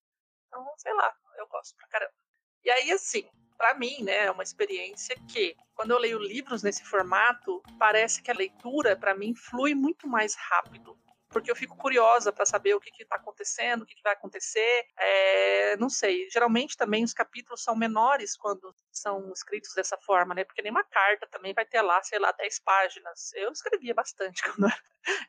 Então, 0.48 0.66
sei 0.78 0.94
lá, 0.94 1.12
eu 1.38 1.48
gosto 1.48 1.76
pra 1.78 1.88
caramba. 1.88 2.14
E 2.66 2.70
aí, 2.70 2.92
assim, 2.92 3.28
para 3.58 3.74
mim, 3.76 4.04
né, 4.04 4.26
é 4.26 4.32
uma 4.32 4.44
experiência 4.44 5.16
que, 5.28 5.56
quando 5.76 5.92
eu 5.92 6.00
leio 6.00 6.20
livros 6.20 6.64
nesse 6.64 6.84
formato, 6.84 7.62
parece 7.80 8.22
que 8.22 8.32
a 8.32 8.36
leitura, 8.36 8.96
para 8.96 9.16
mim, 9.16 9.34
flui 9.36 9.74
muito 9.74 10.08
mais 10.08 10.36
rápido 10.36 10.98
porque 11.34 11.52
eu 11.52 11.56
fico 11.56 11.76
curiosa 11.76 12.32
para 12.32 12.46
saber 12.46 12.76
o 12.76 12.80
que 12.80 12.92
está 13.02 13.16
acontecendo, 13.16 13.82
o 13.82 13.86
que, 13.86 13.96
que 13.96 14.04
vai 14.04 14.14
acontecer. 14.14 14.86
É, 14.98 15.76
não 15.78 15.90
sei. 15.90 16.30
Geralmente 16.30 16.78
também 16.78 17.04
os 17.04 17.14
capítulos 17.14 17.64
são 17.64 17.76
menores 17.76 18.38
quando 18.38 18.74
são 18.92 19.32
escritos 19.34 19.74
dessa 19.74 19.98
forma, 19.98 20.36
né? 20.36 20.44
Porque 20.44 20.62
nenhuma 20.62 20.84
carta 20.84 21.28
também 21.28 21.54
vai 21.54 21.66
ter 21.66 21.82
lá, 21.82 22.02
sei 22.04 22.20
lá, 22.20 22.32
10 22.32 22.60
páginas. 22.60 23.34
Eu 23.34 23.52
escrevia 23.52 23.94
bastante 23.94 24.44
quando 24.54 24.72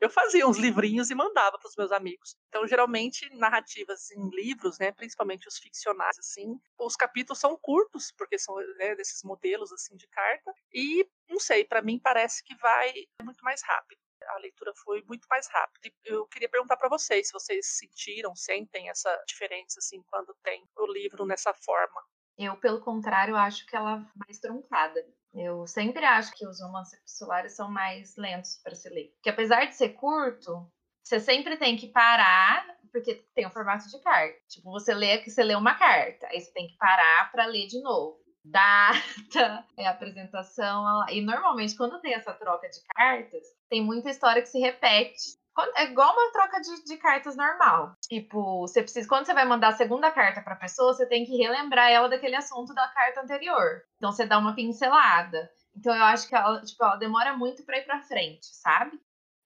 eu 0.00 0.11
fazia 0.11 0.46
uns 0.46 0.58
livrinhos 0.58 1.11
e 1.11 1.14
mandava 1.14 1.58
para 1.58 1.68
os 1.68 1.76
meus 1.76 1.90
amigos. 1.90 2.37
Então, 2.49 2.66
geralmente, 2.66 3.28
narrativas 3.34 4.11
em 4.11 4.28
livros, 4.30 4.78
né, 4.78 4.92
principalmente 4.92 5.49
os 5.49 5.58
ficcionais, 5.58 6.18
assim, 6.18 6.61
os 6.78 6.94
capítulos 6.94 7.40
são 7.40 7.56
curtos, 7.56 8.12
porque 8.16 8.38
são 8.38 8.54
né, 8.76 8.94
desses 8.94 9.23
modelos 9.25 9.73
assim 9.73 9.96
de 9.96 10.06
carta, 10.08 10.52
e 10.73 11.08
não 11.28 11.40
sei, 11.40 11.64
para 11.64 11.82
mim 11.82 11.99
parece 11.99 12.44
que 12.44 12.54
vai 12.56 12.92
muito 13.23 13.42
mais 13.42 13.62
rápido 13.62 14.03
a 14.28 14.38
leitura 14.38 14.73
foi 14.85 15.02
muito 15.02 15.26
mais 15.28 15.47
rápida. 15.49 15.95
Eu 16.04 16.26
queria 16.26 16.49
perguntar 16.49 16.76
para 16.76 16.88
vocês 16.88 17.28
se 17.28 17.33
vocês 17.33 17.66
sentiram, 17.78 18.35
sentem 18.35 18.88
essa 18.88 19.11
diferença 19.26 19.78
assim 19.78 20.02
quando 20.04 20.35
tem 20.43 20.66
o 20.76 20.87
livro 20.93 21.25
nessa 21.25 21.52
forma. 21.52 22.02
Eu, 22.37 22.57
pelo 22.57 22.81
contrário, 22.81 23.37
acho 23.37 23.64
que 23.66 23.76
ela 23.76 23.99
é 23.99 24.19
mais 24.26 24.38
truncada. 24.38 25.04
Eu 25.33 25.66
sempre 25.66 26.04
acho 26.04 26.33
que 26.35 26.47
os 26.47 26.61
romances 26.61 26.99
epistolares 26.99 27.54
são 27.54 27.71
mais 27.71 28.16
lentos 28.16 28.61
para 28.62 28.75
se 28.75 28.88
ler. 28.88 29.12
Porque 29.14 29.31
apesar 29.31 29.66
de 29.66 29.76
ser 29.76 29.90
curto, 29.90 30.69
você 31.02 31.21
sempre 31.21 31.57
tem 31.57 31.76
que 31.76 31.88
parar, 31.88 32.66
porque 32.90 33.25
tem 33.35 33.47
o 33.47 33.50
formato 33.50 33.88
de 33.88 34.00
carta. 34.00 34.38
Tipo, 34.49 34.71
você 34.71 34.95
lê 34.95 35.19
que 35.19 35.31
você 35.31 35.45
lê 35.45 35.54
uma 35.54 35.75
carta, 35.75 36.26
aí 36.28 36.40
você 36.40 36.52
tem 36.52 36.66
que 36.66 36.76
parar 36.76 37.31
para 37.31 37.47
ler 37.47 37.66
de 37.66 37.81
novo 37.81 38.24
data, 38.45 39.65
é, 39.77 39.87
apresentação. 39.87 41.09
E 41.09 41.21
normalmente, 41.21 41.77
quando 41.77 42.01
tem 42.01 42.15
essa 42.15 42.33
troca 42.33 42.69
de 42.69 42.81
cartas, 42.95 43.43
tem 43.71 43.83
muita 43.83 44.11
história 44.11 44.43
que 44.43 44.49
se 44.49 44.59
repete. 44.59 45.39
É 45.77 45.85
igual 45.85 46.13
uma 46.13 46.33
troca 46.33 46.61
de, 46.61 46.85
de 46.85 46.97
cartas 46.97 47.37
normal. 47.37 47.95
Tipo, 48.09 48.63
você 48.63 48.83
precisa. 48.83 49.09
Quando 49.09 49.25
você 49.25 49.33
vai 49.33 49.45
mandar 49.45 49.69
a 49.69 49.77
segunda 49.77 50.11
carta 50.11 50.43
pra 50.43 50.57
pessoa, 50.57 50.93
você 50.93 51.07
tem 51.07 51.25
que 51.25 51.37
relembrar 51.37 51.91
ela 51.91 52.09
daquele 52.09 52.35
assunto 52.35 52.75
da 52.75 52.89
carta 52.89 53.21
anterior. 53.21 53.83
Então 53.97 54.11
você 54.11 54.27
dá 54.27 54.37
uma 54.37 54.55
pincelada. 54.55 55.49
Então 55.77 55.95
eu 55.95 56.05
acho 56.05 56.29
que 56.29 56.35
ela, 56.35 56.61
tipo, 56.61 56.83
ela 56.85 56.97
demora 56.97 57.37
muito 57.37 57.65
para 57.65 57.79
ir 57.79 57.85
para 57.85 58.03
frente, 58.03 58.47
sabe? 58.47 59.01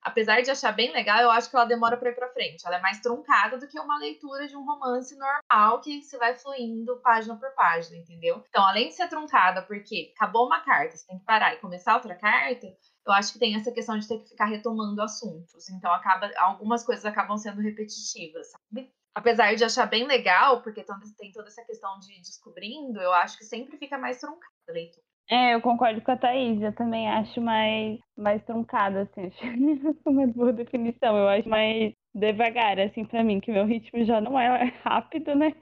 Apesar 0.09 0.41
de 0.41 0.51
achar 0.51 0.73
bem 0.73 0.93
legal, 0.93 1.21
eu 1.21 1.31
acho 1.31 1.49
que 1.49 1.57
ela 1.57 1.65
demora 1.65 1.97
para 1.97 2.11
ir 2.11 2.15
para 2.15 2.33
frente. 2.33 2.67
Ela 2.67 2.77
é 2.77 2.81
mais 2.81 3.01
truncada 3.01 3.59
do 3.59 3.69
que 3.69 3.79
uma 3.79 3.99
leitura 3.99 4.49
de 4.49 4.57
um 4.57 4.65
romance 4.65 5.17
normal 5.17 5.81
que 5.81 6.03
se 6.03 6.17
vai 6.19 6.35
fluindo 6.35 7.01
página 7.01 7.37
por 7.37 7.51
página, 7.55 7.97
entendeu? 7.97 8.43
Então, 8.49 8.67
além 8.67 8.89
de 8.89 8.95
ser 8.95 9.09
truncada, 9.09 9.63
porque 9.63 10.13
acabou 10.17 10.47
uma 10.47 10.61
carta, 10.61 10.97
você 10.97 11.07
tem 11.07 11.19
que 11.19 11.25
parar 11.25 11.55
e 11.55 11.59
começar 11.59 11.95
outra 11.95 12.15
carta, 12.15 12.67
eu 13.07 13.13
acho 13.13 13.33
que 13.33 13.39
tem 13.39 13.55
essa 13.55 13.73
questão 13.73 13.99
de 13.99 14.09
ter 14.09 14.19
que 14.19 14.29
ficar 14.29 14.47
retomando 14.47 15.01
assuntos. 15.01 15.69
Então, 15.71 15.93
acaba, 15.93 16.31
algumas 16.37 16.85
coisas 16.85 17.05
acabam 17.05 17.37
sendo 17.39 17.61
repetitivas, 17.61 18.51
sabe? 18.51 18.93
Apesar 19.15 19.55
de 19.55 19.65
achar 19.65 19.87
bem 19.87 20.07
legal, 20.07 20.63
porque 20.63 20.85
tem 21.17 21.33
toda 21.33 21.49
essa 21.49 21.65
questão 21.65 21.99
de 21.99 22.21
descobrindo, 22.21 23.01
eu 23.01 23.13
acho 23.13 23.37
que 23.37 23.45
sempre 23.45 23.77
fica 23.77 23.99
mais 23.99 24.21
truncada 24.21 24.53
a 24.69 24.73
leitura. 24.73 25.08
É, 25.31 25.55
eu 25.55 25.61
concordo 25.61 26.01
com 26.01 26.11
a 26.11 26.17
Thaís, 26.17 26.61
eu 26.63 26.75
também 26.75 27.07
acho 27.09 27.39
mais, 27.41 27.99
mais 28.17 28.43
truncada, 28.45 29.03
assim, 29.03 29.27
acho 29.87 29.99
uma 30.07 30.27
boa 30.27 30.53
definição, 30.55 31.17
eu 31.19 31.29
acho 31.29 31.47
mais 31.49 31.93
devagar, 32.15 32.79
assim, 32.81 33.05
pra 33.05 33.23
mim, 33.23 33.39
que 33.39 33.53
meu 33.53 33.67
ritmo 33.67 34.03
já 34.07 34.21
não 34.23 34.39
é 34.41 34.65
rápido, 34.85 35.35
né? 35.35 35.53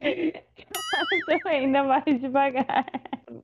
Então, 1.28 1.52
ainda 1.52 1.82
mais 1.84 2.04
devagar. 2.20 2.86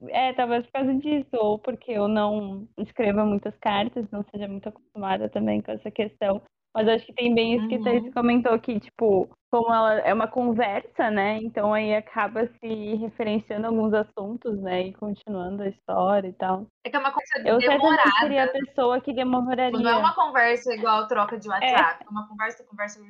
É, 0.09 0.33
talvez 0.33 0.65
por 0.65 0.71
causa 0.73 0.93
disso, 0.95 1.29
ou 1.33 1.59
porque 1.59 1.91
eu 1.91 2.07
não 2.07 2.67
escreva 2.77 3.25
muitas 3.25 3.55
cartas, 3.57 4.09
não 4.11 4.23
seja 4.31 4.47
muito 4.47 4.67
acostumada 4.69 5.29
também 5.29 5.61
com 5.61 5.71
essa 5.71 5.91
questão. 5.91 6.41
Mas 6.77 6.87
acho 6.89 7.07
que 7.07 7.13
tem 7.13 7.33
bem 7.33 7.55
isso 7.55 7.67
que 7.67 7.77
uhum. 7.77 7.83
você 7.83 8.11
comentou 8.11 8.53
aqui, 8.53 8.79
tipo, 8.79 9.27
como 9.49 9.73
ela 9.73 9.95
é 10.01 10.13
uma 10.13 10.27
conversa, 10.27 11.09
né? 11.09 11.39
Então 11.41 11.73
aí 11.73 11.95
acaba 11.95 12.45
se 12.45 12.95
referenciando 12.97 13.65
alguns 13.65 13.95
assuntos, 13.95 14.61
né? 14.61 14.83
E 14.83 14.93
continuando 14.93 15.63
a 15.63 15.69
história 15.69 16.27
e 16.27 16.33
tal. 16.33 16.67
É 16.83 16.91
que 16.91 16.95
é 16.95 16.99
uma 16.99 17.11
coisa 17.11 17.49
Eu 17.49 17.57
demorada. 17.57 18.03
Eu 18.05 18.21
seria 18.21 18.43
a 18.43 18.51
pessoa 18.51 19.01
que 19.01 19.11
demoraria. 19.11 19.71
Não 19.71 19.89
é 19.89 19.97
uma 19.97 20.13
conversa 20.13 20.71
igual 20.71 21.07
troca 21.07 21.39
de 21.39 21.49
WhatsApp. 21.49 22.03
É. 22.05 22.09
Uma 22.11 22.27
conversa, 22.27 22.63
conversa, 22.63 23.01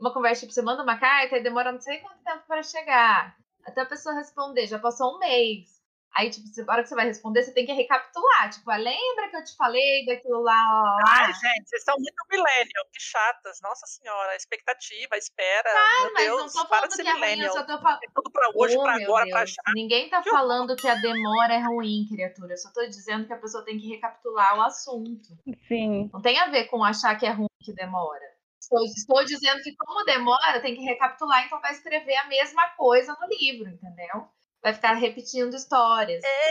uma 0.00 0.12
conversa, 0.12 0.40
tipo, 0.40 0.52
você 0.52 0.62
manda 0.62 0.82
uma 0.82 0.98
carta 0.98 1.36
e 1.36 1.42
demora 1.42 1.70
não 1.70 1.80
sei 1.80 1.98
quanto 1.98 2.18
tempo 2.24 2.42
para 2.48 2.64
chegar. 2.64 3.36
Até 3.64 3.82
a 3.82 3.86
pessoa 3.86 4.16
responder, 4.16 4.66
já 4.66 4.80
passou 4.80 5.14
um 5.14 5.18
mês. 5.20 5.83
Aí, 6.16 6.30
tipo, 6.30 6.46
na 6.64 6.72
hora 6.72 6.82
que 6.82 6.88
você 6.88 6.94
vai 6.94 7.06
responder, 7.06 7.42
você 7.42 7.52
tem 7.52 7.66
que 7.66 7.72
recapitular. 7.72 8.50
Tipo, 8.50 8.70
ah, 8.70 8.76
lembra 8.76 9.28
que 9.30 9.36
eu 9.36 9.44
te 9.44 9.56
falei 9.56 10.06
daquilo 10.06 10.42
lá? 10.42 10.54
lá? 10.54 10.98
Ai, 11.08 11.32
gente, 11.32 11.68
vocês 11.68 11.82
são 11.82 11.96
muito 11.96 12.22
millennial, 12.30 12.84
que 12.92 13.00
chatas. 13.00 13.60
Nossa 13.60 13.86
senhora, 13.86 14.30
a 14.30 14.36
expectativa, 14.36 15.14
a 15.14 15.18
espera. 15.18 15.70
Ah, 15.70 16.02
meu 16.04 16.12
mas 16.12 16.24
Deus, 16.24 16.54
não 16.54 16.62
tô 16.62 16.68
falando 16.68 16.90
que 16.90 17.08
é 17.08 17.12
ruim, 17.12 17.40
eu 17.40 17.52
só 17.52 17.64
tô 17.64 17.78
falando. 17.80 18.00
É 18.04 18.06
tudo 18.14 18.30
pra 18.30 18.48
hoje, 18.54 18.76
oh, 18.76 18.82
pra 18.82 18.94
agora, 18.94 19.24
Deus. 19.24 19.34
pra 19.34 19.46
já. 19.46 19.62
Ninguém 19.74 20.08
tá 20.08 20.22
falando 20.22 20.76
que 20.76 20.86
a 20.86 20.94
demora 20.94 21.54
é 21.54 21.60
ruim, 21.60 22.06
criatura. 22.08 22.52
Eu 22.52 22.58
só 22.58 22.70
tô 22.72 22.86
dizendo 22.86 23.26
que 23.26 23.32
a 23.32 23.38
pessoa 23.38 23.64
tem 23.64 23.78
que 23.78 23.88
recapitular 23.88 24.56
o 24.58 24.62
assunto. 24.62 25.28
Sim. 25.66 26.10
Não 26.12 26.22
tem 26.22 26.38
a 26.38 26.46
ver 26.46 26.66
com 26.66 26.84
achar 26.84 27.16
que 27.16 27.26
é 27.26 27.30
ruim 27.30 27.48
que 27.60 27.72
demora. 27.72 28.34
Estou, 28.60 28.82
estou 28.84 29.24
dizendo 29.24 29.62
que, 29.62 29.74
como 29.76 30.04
demora, 30.04 30.60
tem 30.60 30.74
que 30.74 30.82
recapitular, 30.82 31.44
então 31.44 31.60
vai 31.60 31.72
escrever 31.72 32.16
a 32.16 32.28
mesma 32.28 32.68
coisa 32.70 33.14
no 33.20 33.26
livro, 33.28 33.68
entendeu? 33.68 34.28
Vai 34.64 34.72
ficar 34.72 34.94
repetindo 34.94 35.54
histórias. 35.54 36.24
É. 36.24 36.50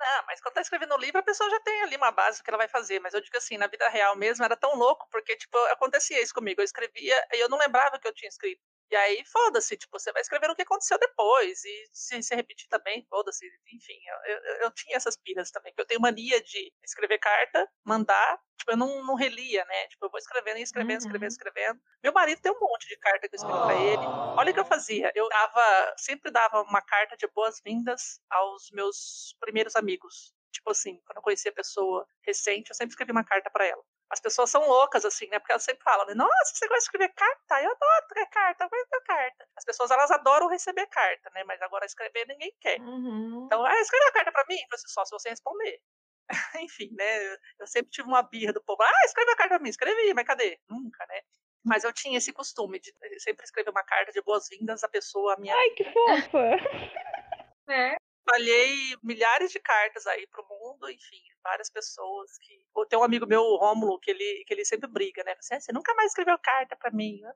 Não, 0.00 0.24
mas 0.26 0.40
quando 0.40 0.54
tá 0.54 0.62
escrevendo 0.62 0.94
o 0.94 0.98
livro, 0.98 1.18
a 1.18 1.22
pessoa 1.22 1.50
já 1.50 1.60
tem 1.60 1.82
ali 1.82 1.96
uma 1.96 2.10
base 2.10 2.38
do 2.38 2.44
que 2.44 2.48
ela 2.48 2.56
vai 2.56 2.68
fazer. 2.68 3.00
Mas 3.00 3.12
eu 3.12 3.20
digo 3.20 3.36
assim, 3.36 3.58
na 3.58 3.66
vida 3.66 3.86
real 3.90 4.16
mesmo, 4.16 4.44
era 4.44 4.56
tão 4.56 4.74
louco, 4.76 5.06
porque, 5.10 5.36
tipo, 5.36 5.58
acontecia 5.66 6.22
isso 6.22 6.32
comigo. 6.32 6.60
Eu 6.60 6.64
escrevia 6.64 7.22
e 7.34 7.42
eu 7.42 7.48
não 7.50 7.58
lembrava 7.58 7.98
que 7.98 8.08
eu 8.08 8.14
tinha 8.14 8.28
escrito. 8.28 8.62
E 8.90 8.96
aí, 8.96 9.24
foda-se, 9.24 9.76
tipo, 9.76 9.96
você 9.98 10.10
vai 10.12 10.20
escrever 10.20 10.50
o 10.50 10.56
que 10.56 10.62
aconteceu 10.62 10.98
depois. 10.98 11.64
E 11.64 11.88
se, 11.92 12.20
se 12.22 12.34
repetir 12.34 12.68
também, 12.68 13.06
foda-se. 13.08 13.46
Enfim, 13.72 13.98
eu, 14.04 14.34
eu, 14.34 14.54
eu, 14.62 14.70
tinha 14.72 14.96
essas 14.96 15.16
piras 15.16 15.50
também. 15.52 15.72
Que 15.72 15.80
eu 15.80 15.86
tenho 15.86 16.00
mania 16.00 16.42
de 16.42 16.72
escrever 16.82 17.18
carta, 17.18 17.68
mandar. 17.84 18.40
Tipo, 18.58 18.72
eu 18.72 18.76
não, 18.76 19.04
não 19.04 19.14
relia, 19.14 19.64
né? 19.64 19.86
Tipo, 19.86 20.06
eu 20.06 20.10
vou 20.10 20.18
escrevendo 20.18 20.58
e 20.58 20.62
escrevendo, 20.62 21.02
uhum. 21.02 21.06
escrevendo, 21.06 21.30
escrevendo. 21.30 21.80
Meu 22.02 22.12
marido 22.12 22.40
tem 22.40 22.50
um 22.50 22.58
monte 22.60 22.88
de 22.88 22.96
carta 22.98 23.28
que 23.28 23.34
eu 23.34 23.38
escrevi 23.38 23.58
oh. 23.58 23.64
pra 23.64 23.76
ele. 23.76 24.02
Olha 24.36 24.50
o 24.50 24.54
que 24.54 24.60
eu 24.60 24.64
fazia. 24.64 25.12
Eu 25.14 25.28
dava, 25.28 25.94
sempre 25.96 26.32
dava 26.32 26.62
uma 26.62 26.82
carta 26.82 27.16
de 27.16 27.28
boas-vindas 27.28 28.20
aos 28.28 28.70
meus 28.72 29.36
primeiros 29.38 29.76
amigos. 29.76 30.34
Tipo 30.50 30.72
assim, 30.72 31.00
quando 31.06 31.18
eu 31.18 31.22
conhecia 31.22 31.52
a 31.52 31.54
pessoa 31.54 32.04
recente, 32.26 32.70
eu 32.70 32.74
sempre 32.74 32.90
escrevi 32.90 33.12
uma 33.12 33.24
carta 33.24 33.48
para 33.50 33.66
ela 33.66 33.84
as 34.10 34.20
pessoas 34.20 34.50
são 34.50 34.66
loucas, 34.66 35.04
assim, 35.04 35.28
né? 35.28 35.38
Porque 35.38 35.52
elas 35.52 35.62
sempre 35.62 35.84
falam, 35.84 36.04
né? 36.06 36.14
Nossa, 36.14 36.52
você 36.52 36.66
gosta 36.66 36.78
de 36.78 36.84
escrever 36.84 37.14
carta? 37.14 37.62
Eu 37.62 37.70
adoro 37.70 38.02
escrever 38.02 38.30
carta, 38.30 38.64
eu 38.64 38.68
gosto 38.68 39.04
carta. 39.06 39.48
As 39.56 39.64
pessoas, 39.64 39.90
elas 39.92 40.10
adoram 40.10 40.48
receber 40.48 40.86
carta, 40.86 41.30
né? 41.32 41.44
Mas 41.44 41.62
agora 41.62 41.86
escrever 41.86 42.26
ninguém 42.26 42.52
quer. 42.60 42.80
Uhum. 42.80 43.44
Então, 43.46 43.64
ah, 43.64 43.80
escreve 43.80 44.06
a 44.06 44.12
carta 44.12 44.32
pra 44.32 44.44
mim? 44.48 44.58
Assim, 44.72 44.88
só 44.88 45.04
se 45.04 45.12
você 45.12 45.30
responder. 45.30 45.80
Enfim, 46.60 46.90
né? 46.92 47.36
Eu 47.58 47.66
sempre 47.66 47.90
tive 47.92 48.08
uma 48.08 48.22
birra 48.22 48.52
do 48.52 48.62
povo. 48.62 48.82
Ah, 48.82 49.04
escreve 49.04 49.30
a 49.30 49.36
carta 49.36 49.54
pra 49.54 49.62
mim. 49.62 49.70
Escrevi, 49.70 50.12
mas 50.12 50.26
cadê? 50.26 50.58
Nunca, 50.68 51.06
né? 51.06 51.20
Mas 51.64 51.84
eu 51.84 51.92
tinha 51.92 52.18
esse 52.18 52.32
costume 52.32 52.80
de 52.80 52.92
sempre 53.20 53.44
escrever 53.44 53.70
uma 53.70 53.84
carta 53.84 54.10
de 54.10 54.22
boas-vindas 54.22 54.82
à 54.82 54.88
pessoa 54.88 55.36
minha. 55.38 55.54
Ai, 55.54 55.70
que 55.70 55.84
fofa! 55.84 56.40
é 57.70 58.09
espalhei 58.30 58.96
milhares 59.02 59.50
de 59.50 59.58
cartas 59.60 60.06
aí 60.06 60.26
pro 60.28 60.46
mundo, 60.48 60.88
enfim, 60.90 61.20
várias 61.42 61.70
pessoas 61.70 62.38
que. 62.38 62.60
Tem 62.88 62.98
um 62.98 63.02
amigo 63.02 63.26
meu, 63.26 63.42
o 63.42 63.56
Rômulo, 63.56 63.98
que 63.98 64.10
ele, 64.10 64.44
que 64.46 64.54
ele 64.54 64.64
sempre 64.64 64.88
briga, 64.88 65.22
né? 65.24 65.34
Você, 65.40 65.54
assim, 65.54 65.56
ah, 65.56 65.60
você 65.60 65.72
nunca 65.72 65.94
mais 65.94 66.08
escreveu 66.10 66.38
carta 66.38 66.76
para 66.76 66.90
mim, 66.90 67.20
né? 67.20 67.32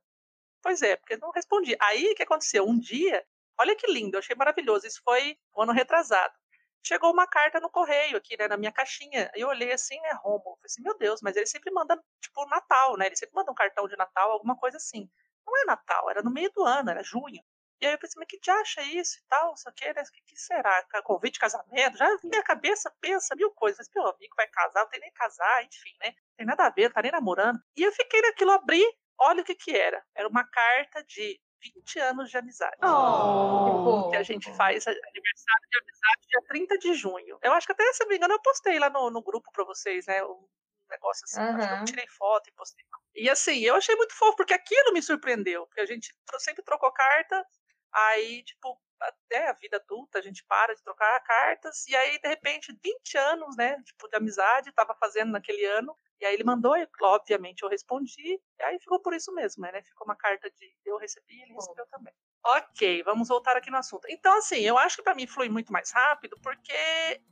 Pois 0.63 0.83
é, 0.83 0.97
porque 0.97 1.17
não 1.17 1.31
respondi. 1.31 1.77
Aí 1.81 2.13
o 2.13 2.15
que 2.15 2.23
aconteceu? 2.23 2.65
Um 2.67 2.79
dia, 2.79 3.25
olha 3.61 3.77
que 3.77 3.91
lindo, 3.91 4.17
eu 4.17 4.21
achei 4.21 4.37
maravilhoso. 4.37 4.87
Isso 4.87 5.03
foi 5.05 5.37
um 5.57 5.63
ano 5.63 5.73
retrasado. 5.73 6.35
Chegou 6.87 7.13
uma 7.13 7.27
carta 7.27 7.61
no 7.61 7.71
correio 7.71 8.17
aqui, 8.17 8.37
né, 8.39 8.49
na 8.49 8.57
minha 8.57 8.73
caixinha. 8.73 9.31
Eu 9.35 9.49
olhei 9.49 9.73
assim, 9.73 10.01
né, 10.01 10.13
Romo. 10.23 10.43
Falei 10.43 10.59
assim, 10.67 10.83
meu 10.83 10.97
Deus, 10.99 11.21
mas 11.23 11.37
ele 11.37 11.47
sempre 11.47 11.71
manda, 11.73 11.99
tipo, 12.21 12.47
Natal, 12.47 12.97
né? 12.97 13.07
Ele 13.07 13.17
sempre 13.17 13.35
manda 13.35 13.51
um 13.51 13.55
cartão 13.55 13.89
de 13.89 13.97
Natal, 13.97 14.33
alguma 14.33 14.57
coisa 14.57 14.77
assim. 14.77 15.09
Não 15.47 15.57
é 15.63 15.65
Natal, 15.67 16.11
era 16.11 16.23
no 16.23 16.31
meio 16.31 16.51
do 16.53 16.63
ano, 16.65 16.91
era 16.91 17.03
junho. 17.03 17.43
E 17.81 17.87
aí 17.87 17.93
eu 17.93 17.99
pensei, 17.99 18.19
mas 18.19 18.29
que 18.29 18.39
te 18.39 18.51
acha 18.51 18.83
isso 18.83 19.19
e 19.19 19.23
tal, 19.29 19.53
o 19.53 19.73
que, 19.73 19.93
né? 19.93 20.03
O 20.03 20.13
que, 20.13 20.23
que 20.23 20.37
será? 20.37 20.85
Convite 21.03 21.35
de 21.35 21.41
casamento? 21.41 21.97
Já 21.99 22.09
minha 22.25 22.43
cabeça 22.43 22.93
pensa 23.01 23.35
mil 23.37 23.51
coisas. 23.53 23.79
Mas, 23.79 23.95
meu 23.95 24.13
amigo 24.15 24.35
vai 24.37 24.49
casar, 24.49 24.81
não 24.81 24.89
tem 24.89 25.01
nem 25.01 25.13
casar, 25.13 25.65
enfim, 25.65 25.95
né? 26.01 26.09
Não 26.09 26.37
tem 26.37 26.47
nada 26.47 26.67
a 26.67 26.71
ver, 26.71 26.85
não 26.85 26.93
tá 26.93 27.03
nem 27.03 27.13
namorando. 27.13 27.59
E 27.77 27.83
eu 27.83 27.93
fiquei 27.93 28.21
naquilo, 28.23 28.53
abri, 28.53 28.83
olha 29.19 29.43
o 29.43 29.45
que 29.45 29.55
que 29.55 29.77
era. 29.77 30.03
Era 30.15 30.29
uma 30.29 30.45
carta 30.45 31.03
de 31.05 31.41
20 31.61 31.99
anos 32.01 32.31
de 32.31 32.37
amizade. 32.37 32.77
Oh, 32.83 34.11
que 34.11 34.17
a 34.17 34.23
gente 34.23 34.53
faz 34.55 34.87
aniversário 34.87 35.69
de 35.71 35.79
amizade 35.79 36.29
dia 36.29 36.43
30 36.49 36.79
de 36.79 36.95
junho. 36.95 37.39
Eu 37.43 37.53
acho 37.53 37.67
que 37.67 37.73
até, 37.73 37.93
se 37.93 38.03
não 38.03 38.09
me 38.09 38.17
engano, 38.17 38.35
eu 38.35 38.43
postei 38.43 38.79
lá 38.79 38.91
no, 38.91 39.11
no 39.11 39.23
grupo 39.23 39.51
pra 39.53 39.65
vocês, 39.65 40.07
né? 40.07 40.23
Um 40.25 40.47
negócio 40.91 41.25
assim. 41.25 41.41
Acho 41.41 41.69
que 41.69 41.81
eu 41.81 41.85
tirei 41.85 42.07
foto 42.09 42.49
e 42.49 42.53
postei. 42.53 42.85
E 43.15 43.31
assim, 43.31 43.61
eu 43.61 43.77
achei 43.77 43.95
muito 43.97 44.15
fofo, 44.15 44.37
porque 44.37 44.53
aquilo 44.53 44.93
me 44.93 45.03
surpreendeu. 45.03 45.67
Porque 45.67 45.81
a 45.81 45.87
gente 45.87 46.15
sempre 46.39 46.63
trocou 46.63 46.93
carta, 46.93 47.47
aí, 47.95 48.43
tipo, 48.45 48.79
até 49.01 49.49
a 49.49 49.53
vida 49.55 49.77
adulta, 49.77 50.19
a 50.19 50.23
gente 50.23 50.45
para 50.47 50.75
de 50.75 50.83
trocar 50.83 51.21
cartas, 51.23 51.87
e 51.89 51.97
aí, 51.97 52.19
de 52.21 52.29
repente, 52.29 52.77
20 52.83 53.17
anos, 53.19 53.57
né, 53.57 53.77
tipo, 53.83 54.09
de 54.09 54.17
amizade, 54.17 54.73
tava 54.73 54.95
fazendo 55.01 55.33
naquele 55.33 55.65
ano, 55.67 55.97
e 56.21 56.25
aí 56.27 56.35
ele 56.35 56.45
mandou, 56.45 56.77
e, 56.77 56.89
obviamente 57.03 57.63
eu 57.63 57.69
respondi, 57.69 58.41
e 58.61 58.63
aí 58.63 58.79
ficou 58.81 59.01
por 59.01 59.15
isso 59.15 59.33
mesmo, 59.35 59.63
né, 59.63 59.83
ficou 59.83 60.07
uma 60.07 60.17
carta 60.17 60.51
de 60.51 60.75
eu 60.87 60.97
recebi, 60.99 61.43
ele 61.43 61.55
recebeu 61.55 61.87
também. 61.91 62.15
Ok, 62.47 63.03
vamos 63.05 63.29
voltar 63.29 63.57
aqui 63.57 63.71
no 63.71 63.79
assunto. 63.79 64.07
Então, 64.11 64.37
assim, 64.37 64.59
eu 64.61 64.77
acho 64.77 64.97
que 64.97 65.03
pra 65.03 65.15
mim 65.15 65.27
flui 65.27 65.49
muito 65.49 65.73
mais 65.73 65.91
rápido, 65.91 66.39
porque, 66.43 66.73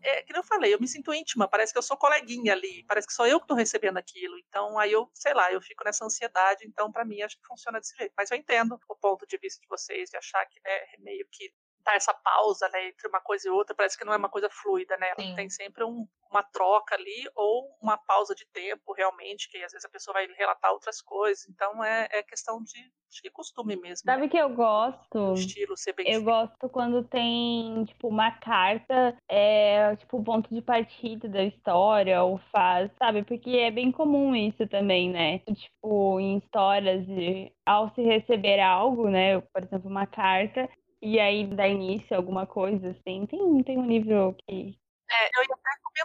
é, 0.02 0.22
que 0.22 0.34
eu 0.34 0.42
falei, 0.42 0.72
eu 0.72 0.80
me 0.80 0.88
sinto 0.88 1.12
íntima, 1.12 1.46
parece 1.46 1.70
que 1.70 1.78
eu 1.78 1.82
sou 1.82 1.98
coleguinha 1.98 2.54
ali, 2.54 2.82
parece 2.88 3.06
que 3.06 3.12
sou 3.12 3.26
eu 3.26 3.38
que 3.38 3.46
tô 3.46 3.54
recebendo 3.54 3.98
aquilo. 3.98 4.38
Então, 4.38 4.78
aí 4.78 4.90
eu, 4.90 5.10
sei 5.12 5.34
lá, 5.34 5.52
eu 5.52 5.60
fico 5.60 5.84
nessa 5.84 6.02
ansiedade, 6.06 6.66
então, 6.66 6.90
pra 6.90 7.04
mim, 7.04 7.20
acho 7.20 7.36
que 7.38 7.46
funciona 7.46 7.78
desse 7.78 7.94
jeito. 7.94 8.14
Mas 8.16 8.30
eu 8.30 8.38
entendo 8.38 8.78
o 8.88 8.96
ponto 8.96 9.26
de 9.26 9.36
vista 9.36 9.60
de 9.60 9.68
vocês, 9.68 10.08
de 10.08 10.16
achar 10.16 10.46
que, 10.46 10.58
né, 10.64 10.80
meio 11.00 11.26
que 11.30 11.52
dá 11.84 11.94
essa 11.94 12.14
pausa, 12.14 12.66
né, 12.70 12.86
entre 12.88 13.06
uma 13.08 13.20
coisa 13.20 13.46
e 13.46 13.50
outra, 13.50 13.74
parece 13.76 13.98
que 13.98 14.04
não 14.06 14.14
é 14.14 14.16
uma 14.16 14.30
coisa 14.30 14.48
fluida, 14.50 14.96
né? 14.96 15.12
Sim. 15.18 15.34
Tem 15.36 15.50
sempre 15.50 15.84
um- 15.84 16.06
uma 16.32 16.42
troca 16.42 16.94
ali, 16.94 17.30
ou 17.36 17.68
uma 17.80 17.96
pausa 17.96 18.34
de 18.34 18.46
tempo, 18.46 18.92
realmente, 18.92 19.48
que 19.50 19.58
às 19.58 19.70
vezes 19.70 19.84
a 19.84 19.90
pessoa 19.90 20.14
vai 20.14 20.26
relatar 20.26 20.72
outras 20.72 21.00
coisas. 21.00 21.46
Então, 21.48 21.84
é, 21.84 22.08
é 22.10 22.22
questão 22.22 22.62
de, 22.62 22.78
acho 23.10 23.22
que 23.22 23.30
costume 23.30 23.76
mesmo. 23.76 24.04
Sabe 24.04 24.22
né? 24.22 24.26
o 24.26 24.30
que 24.30 24.38
eu 24.38 24.48
gosto? 24.50 25.18
O 25.18 25.34
estilo 25.34 25.76
ser 25.76 25.92
bem 25.92 26.06
Eu 26.06 26.22
feito. 26.22 26.24
gosto 26.24 26.68
quando 26.70 27.04
tem, 27.04 27.84
tipo, 27.84 28.08
uma 28.08 28.30
carta, 28.30 29.16
é, 29.28 29.94
tipo, 29.96 30.18
o 30.18 30.24
ponto 30.24 30.52
de 30.52 30.62
partida 30.62 31.28
da 31.28 31.44
história, 31.44 32.22
ou 32.22 32.38
faz, 32.50 32.90
sabe? 32.98 33.22
Porque 33.22 33.50
é 33.50 33.70
bem 33.70 33.92
comum 33.92 34.34
isso 34.34 34.66
também, 34.66 35.10
né? 35.10 35.40
Tipo, 35.40 36.18
em 36.18 36.38
histórias, 36.38 37.06
de, 37.06 37.52
ao 37.66 37.94
se 37.94 38.02
receber 38.02 38.58
algo, 38.58 39.08
né? 39.08 39.40
Por 39.40 39.62
exemplo, 39.62 39.90
uma 39.90 40.06
carta, 40.06 40.68
e 41.02 41.18
aí 41.18 41.44
dá 41.46 41.66
início 41.66 42.14
a 42.14 42.16
alguma 42.16 42.46
coisa, 42.46 42.90
assim. 42.90 43.26
Tem, 43.26 43.62
tem 43.64 43.76
um 43.76 43.86
livro 43.86 44.36
que. 44.46 44.78
É, 45.10 45.38
eu 45.38 45.42
ia 45.42 45.56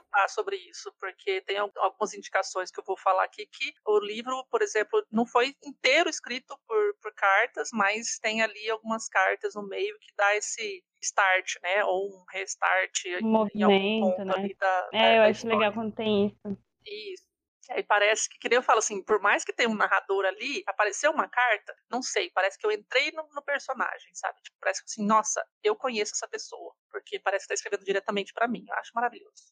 comentar 0.01 0.29
sobre 0.29 0.55
isso, 0.57 0.93
porque 0.99 1.41
tem 1.41 1.57
al- 1.57 1.71
algumas 1.77 2.13
indicações 2.13 2.71
que 2.71 2.79
eu 2.79 2.83
vou 2.85 2.97
falar 2.97 3.23
aqui 3.23 3.45
que 3.47 3.73
o 3.85 3.99
livro, 3.99 4.45
por 4.49 4.61
exemplo, 4.61 5.05
não 5.11 5.25
foi 5.25 5.55
inteiro 5.63 6.09
escrito 6.09 6.57
por, 6.67 6.95
por 7.01 7.13
cartas, 7.13 7.69
mas 7.73 8.19
tem 8.19 8.41
ali 8.41 8.69
algumas 8.69 9.07
cartas 9.07 9.55
no 9.55 9.67
meio 9.67 9.97
que 9.99 10.13
dá 10.15 10.35
esse 10.35 10.83
start, 11.01 11.55
né? 11.61 11.83
Ou 11.85 12.07
um 12.09 12.23
restart 12.31 13.05
algum 13.15 13.29
movimento, 13.29 14.25
né? 14.25 14.33
da, 14.59 14.81
da, 14.91 14.97
É, 14.97 15.17
eu 15.17 15.21
da 15.21 15.29
acho 15.29 15.31
história. 15.31 15.57
legal 15.57 15.73
quando 15.73 15.95
tem 15.95 16.27
isso. 16.27 16.57
Isso. 16.85 17.27
Aí 17.69 17.83
parece 17.83 18.29
que, 18.29 18.39
que 18.39 18.47
nem 18.47 18.55
eu 18.57 18.63
falo 18.63 18.79
assim, 18.79 19.03
por 19.03 19.19
mais 19.19 19.43
que 19.43 19.51
tenha 19.51 19.67
um 19.69 19.75
narrador 19.75 20.23
ali, 20.25 20.63
apareceu 20.67 21.11
uma 21.11 21.27
carta, 21.27 21.75
não 21.91 22.01
sei, 22.01 22.31
parece 22.31 22.57
que 22.57 22.65
eu 22.65 22.71
entrei 22.71 23.11
no, 23.11 23.27
no 23.33 23.41
personagem, 23.43 24.09
sabe? 24.15 24.41
Tipo, 24.41 24.55
parece 24.61 24.81
que 24.81 24.85
assim, 24.89 25.05
nossa, 25.05 25.45
eu 25.61 25.75
conheço 25.75 26.13
essa 26.15 26.29
pessoa, 26.29 26.73
porque 26.89 27.19
parece 27.19 27.43
que 27.43 27.49
tá 27.49 27.53
escrevendo 27.55 27.83
diretamente 27.83 28.31
para 28.33 28.47
mim. 28.47 28.63
Eu 28.69 28.75
acho 28.75 28.91
maravilhoso. 28.95 29.51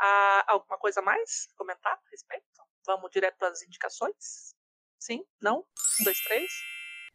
Ah, 0.00 0.44
alguma 0.48 0.78
coisa 0.78 1.02
mais? 1.02 1.48
Comentar 1.56 1.92
a 1.92 2.10
respeito? 2.10 2.44
Vamos 2.86 3.10
direto 3.10 3.36
para 3.38 3.48
as 3.48 3.62
indicações? 3.62 4.54
Sim? 4.98 5.24
Não? 5.40 5.58
Um, 6.00 6.04
dois, 6.04 6.20
três? 6.24 6.50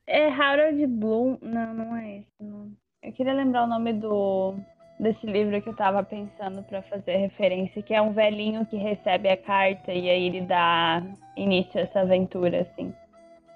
É 0.06 0.28
Harold 0.28 0.86
Bloom. 0.88 1.38
Não, 1.42 1.74
não 1.74 1.96
é 1.96 2.18
esse. 2.18 2.44
Não. 2.44 2.72
Eu 3.02 3.14
queria 3.14 3.34
lembrar 3.34 3.64
o 3.64 3.68
nome 3.68 3.94
do 3.94 4.56
desse 5.00 5.26
livro 5.26 5.62
que 5.62 5.70
eu 5.70 5.76
tava 5.76 6.04
pensando 6.04 6.64
pra 6.64 6.82
fazer 6.84 7.18
referência, 7.18 7.82
que 7.82 7.94
é 7.94 8.02
um 8.02 8.14
velhinho 8.14 8.66
que 8.66 8.78
recebe 8.78 9.28
a 9.30 9.36
carta 9.36 9.92
e 9.92 10.10
aí 10.10 10.28
ele 10.28 10.42
dá 10.42 11.02
início 11.36 11.80
a 11.80 11.84
essa 11.84 12.02
aventura, 12.02 12.62
assim. 12.62 12.94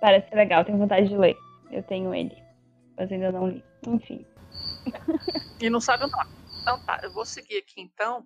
Parece 0.01 0.33
legal, 0.35 0.65
tenho 0.65 0.77
vontade 0.77 1.07
de 1.07 1.17
ler. 1.17 1.37
Eu 1.71 1.83
tenho 1.83 2.13
ele, 2.13 2.35
mas 2.97 3.11
ainda 3.11 3.31
não 3.31 3.47
li. 3.47 3.63
Enfim. 3.87 4.25
E 5.59 5.71
não 5.71 5.81
sabe 5.81 6.03
o 6.03 6.07
nome. 6.07 6.29
Então 6.61 6.79
tá, 6.85 6.99
eu 7.01 7.11
vou 7.11 7.25
seguir 7.25 7.57
aqui 7.57 7.81
então. 7.81 8.23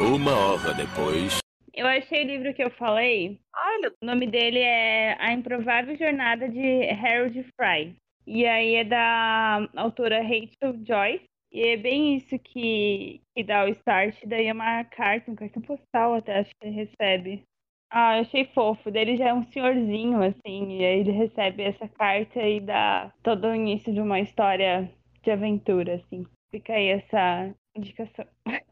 Uma 0.00 0.34
hora 0.34 0.72
depois. 0.72 1.40
Eu 1.74 1.86
achei 1.86 2.24
o 2.24 2.26
livro 2.26 2.54
que 2.54 2.64
eu 2.64 2.70
falei. 2.70 3.38
Ele 3.76 3.88
O 4.02 4.06
nome 4.06 4.26
dele 4.26 4.58
é 4.58 5.14
A 5.20 5.30
Improvável 5.34 5.94
Jornada 5.94 6.48
de 6.48 6.88
Harold 6.88 7.42
Fry. 7.54 7.94
E 8.26 8.46
aí 8.46 8.76
é 8.76 8.84
da 8.84 9.68
autora 9.76 10.22
Rachel 10.22 10.82
Joyce. 10.86 11.24
E 11.52 11.62
é 11.62 11.76
bem 11.76 12.16
isso 12.16 12.38
que, 12.38 13.20
que 13.36 13.44
dá 13.44 13.64
o 13.64 13.68
start. 13.68 14.16
Daí 14.24 14.46
é 14.46 14.52
uma 14.54 14.84
carta, 14.84 15.30
um 15.30 15.34
cartão 15.34 15.60
postal 15.60 16.14
até 16.14 16.38
acho 16.38 16.50
que 16.58 16.66
ele 16.66 16.76
recebe. 16.76 17.42
Ah, 17.90 18.16
eu 18.16 18.22
achei 18.22 18.46
fofo. 18.46 18.90
Daí 18.90 19.02
ele 19.02 19.16
já 19.18 19.28
é 19.28 19.34
um 19.34 19.44
senhorzinho, 19.44 20.22
assim. 20.22 20.78
E 20.78 20.84
aí 20.84 21.00
ele 21.00 21.10
recebe 21.10 21.62
essa 21.62 21.86
carta 21.86 22.40
e 22.40 22.58
dá 22.58 23.12
todo 23.22 23.48
o 23.48 23.54
início 23.54 23.92
de 23.92 24.00
uma 24.00 24.18
história 24.18 24.90
de 25.22 25.30
aventura, 25.30 25.96
assim. 25.96 26.24
Fica 26.50 26.72
aí 26.72 26.88
essa 26.88 27.54
indicação. 27.76 28.26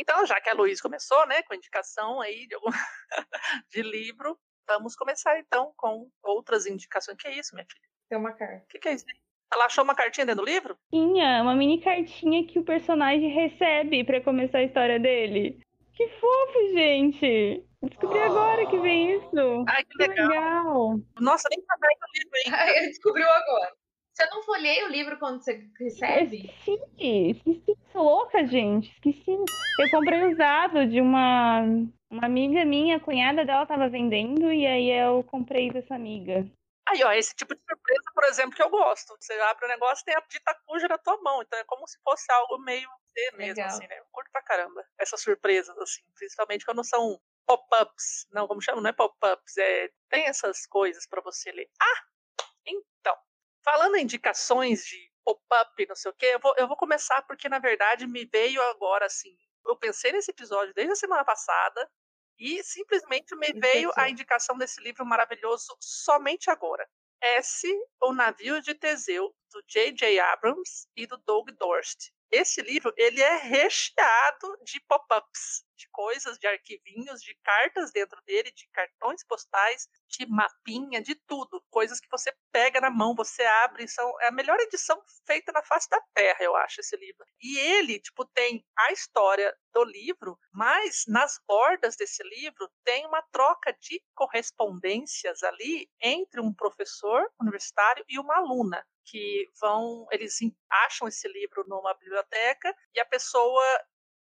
Então, 0.00 0.24
já 0.24 0.40
que 0.40 0.48
a 0.48 0.54
Luiz 0.54 0.80
começou, 0.80 1.26
né, 1.26 1.42
com 1.42 1.54
indicação 1.54 2.22
aí 2.22 2.46
de, 2.46 2.54
algum... 2.54 2.70
de 3.70 3.82
livro, 3.82 4.38
vamos 4.66 4.96
começar 4.96 5.38
então 5.38 5.74
com 5.76 6.08
outras 6.22 6.64
indicações. 6.64 7.18
Que 7.18 7.28
é 7.28 7.38
isso, 7.38 7.54
minha 7.54 7.66
filha? 7.70 7.88
Tem 8.08 8.18
uma 8.18 8.32
carta. 8.32 8.64
O 8.64 8.68
que, 8.68 8.78
que 8.78 8.88
é 8.88 8.94
isso? 8.94 9.04
Ela 9.52 9.66
achou 9.66 9.84
uma 9.84 9.94
cartinha 9.94 10.24
dentro 10.24 10.42
do 10.42 10.50
livro? 10.50 10.78
Tinha 10.90 11.42
uma 11.42 11.54
mini 11.54 11.82
cartinha 11.82 12.46
que 12.46 12.58
o 12.58 12.64
personagem 12.64 13.28
recebe 13.28 14.02
pra 14.02 14.22
começar 14.22 14.58
a 14.58 14.64
história 14.64 14.98
dele. 14.98 15.60
Que 15.94 16.08
fofo, 16.08 16.68
gente! 16.72 17.62
Descobri 17.82 18.20
agora 18.20 18.66
que 18.66 18.78
vem 18.78 19.16
isso. 19.18 19.64
Ai, 19.68 19.84
que 19.84 19.98
Que 19.98 20.06
legal. 20.06 20.28
legal. 20.28 21.00
Nossa, 21.20 21.48
nem 21.50 21.60
tá 21.62 21.74
aberto 21.74 22.02
o 22.02 22.18
livro 22.18 22.30
ainda. 22.46 22.56
Ai, 22.80 22.86
descobriu 22.88 23.28
agora. 23.28 23.72
Você 24.20 24.26
não 24.26 24.42
folhei 24.42 24.84
o 24.84 24.88
livro 24.88 25.18
quando 25.18 25.42
você 25.42 25.66
recebe? 25.78 26.52
Esqueci, 26.58 27.42
esqueci. 27.46 27.78
Sou 27.90 28.02
louca, 28.02 28.46
gente. 28.46 28.92
Esqueci. 28.92 29.30
Eu 29.30 29.90
comprei 29.90 30.22
usado 30.30 30.86
de 30.86 31.00
uma, 31.00 31.62
uma 32.10 32.26
amiga 32.26 32.62
minha, 32.66 32.98
a 32.98 33.00
cunhada 33.00 33.46
dela 33.46 33.64
tava 33.64 33.88
vendendo, 33.88 34.52
e 34.52 34.66
aí 34.66 34.90
eu 34.90 35.24
comprei 35.24 35.70
dessa 35.70 35.94
amiga. 35.94 36.46
Aí, 36.86 37.02
ó, 37.02 37.12
esse 37.12 37.34
tipo 37.34 37.54
de 37.54 37.62
surpresa, 37.62 38.02
por 38.14 38.24
exemplo, 38.24 38.54
que 38.54 38.62
eu 38.62 38.68
gosto. 38.68 39.16
Você 39.18 39.32
abre 39.32 39.64
o 39.64 39.68
negócio 39.68 40.02
e 40.02 40.04
tem 40.04 40.14
a 40.14 40.22
dita 40.28 40.54
cuja 40.66 40.86
na 40.86 40.98
tua 40.98 41.18
mão. 41.22 41.40
Então 41.40 41.58
é 41.58 41.64
como 41.64 41.88
se 41.88 41.98
fosse 42.04 42.30
algo 42.30 42.58
meio 42.58 42.90
você 42.90 43.36
mesmo, 43.38 43.54
Legal. 43.54 43.68
assim, 43.68 43.86
né? 43.86 43.98
Eu 44.00 44.04
curto 44.12 44.30
pra 44.30 44.42
caramba 44.42 44.84
essas 44.98 45.22
surpresas, 45.22 45.74
assim. 45.78 46.02
Principalmente 46.14 46.66
quando 46.66 46.84
são 46.84 47.18
pop-ups. 47.46 48.26
Não, 48.32 48.46
como 48.46 48.60
chama? 48.60 48.82
Não 48.82 48.90
é 48.90 48.92
pop-ups, 48.92 49.56
é... 49.56 49.88
Tem 50.10 50.26
essas 50.26 50.66
coisas 50.66 51.06
pra 51.06 51.22
você 51.22 51.50
ler. 51.52 51.70
Ah! 51.80 52.04
Então, 52.66 53.16
falando 53.64 53.96
em 53.96 54.02
indicações 54.02 54.84
de 54.84 55.10
pop-up, 55.24 55.86
não 55.86 55.94
sei 55.94 56.10
o 56.10 56.14
quê, 56.14 56.26
eu 56.26 56.40
vou, 56.40 56.54
eu 56.56 56.66
vou 56.66 56.76
começar 56.76 57.22
porque, 57.22 57.48
na 57.48 57.58
verdade, 57.58 58.06
me 58.06 58.24
veio 58.24 58.62
agora, 58.62 59.06
assim... 59.06 59.36
Eu 59.66 59.76
pensei 59.76 60.10
nesse 60.10 60.30
episódio 60.30 60.72
desde 60.72 60.92
a 60.92 60.96
semana 60.96 61.22
passada 61.22 61.88
e 62.38 62.64
simplesmente 62.64 63.36
me 63.36 63.52
veio 63.52 63.92
a 63.94 64.08
indicação 64.08 64.56
desse 64.56 64.82
livro 64.82 65.04
maravilhoso 65.04 65.76
somente 65.78 66.50
agora. 66.50 66.88
S, 67.20 67.68
O 68.00 68.14
Navio 68.14 68.62
de 68.62 68.74
Teseu, 68.74 69.34
do 69.52 69.62
J.J. 69.68 70.18
Abrams 70.20 70.88
e 70.96 71.06
do 71.06 71.18
Doug 71.18 71.50
Dorst. 71.50 72.10
Esse 72.30 72.62
livro, 72.62 72.92
ele 72.96 73.20
é 73.20 73.36
recheado 73.36 74.56
de 74.62 74.80
pop-ups, 74.88 75.64
de 75.80 75.88
coisas, 75.90 76.38
de 76.38 76.46
arquivinhos, 76.46 77.20
de 77.22 77.34
cartas 77.42 77.90
dentro 77.90 78.20
dele, 78.22 78.52
de 78.52 78.68
cartões 78.68 79.24
postais, 79.24 79.88
de 80.06 80.26
mapinha, 80.26 81.00
de 81.00 81.14
tudo. 81.26 81.62
Coisas 81.70 81.98
que 81.98 82.10
você 82.10 82.32
pega 82.52 82.80
na 82.80 82.90
mão, 82.90 83.14
você 83.14 83.42
abre. 83.64 83.88
São, 83.88 84.08
é 84.20 84.28
a 84.28 84.32
melhor 84.32 84.58
edição 84.60 85.00
feita 85.26 85.50
na 85.52 85.62
face 85.62 85.88
da 85.88 86.00
Terra, 86.14 86.38
eu 86.40 86.54
acho, 86.56 86.80
esse 86.80 86.96
livro. 86.96 87.24
E 87.40 87.58
ele, 87.58 87.98
tipo, 87.98 88.24
tem 88.26 88.64
a 88.76 88.92
história 88.92 89.56
do 89.72 89.84
livro, 89.84 90.38
mas 90.52 91.04
nas 91.06 91.40
bordas 91.46 91.96
desse 91.96 92.22
livro 92.22 92.70
tem 92.84 93.06
uma 93.06 93.22
troca 93.32 93.72
de 93.80 94.02
correspondências 94.14 95.42
ali 95.42 95.88
entre 96.00 96.40
um 96.40 96.52
professor 96.52 97.30
universitário 97.40 98.04
e 98.08 98.18
uma 98.18 98.36
aluna 98.36 98.84
que 99.04 99.46
vão, 99.60 100.06
eles 100.10 100.38
acham 100.70 101.08
esse 101.08 101.26
livro 101.28 101.64
numa 101.66 101.94
biblioteca 101.94 102.74
e 102.94 103.00
a 103.00 103.04
pessoa 103.04 103.64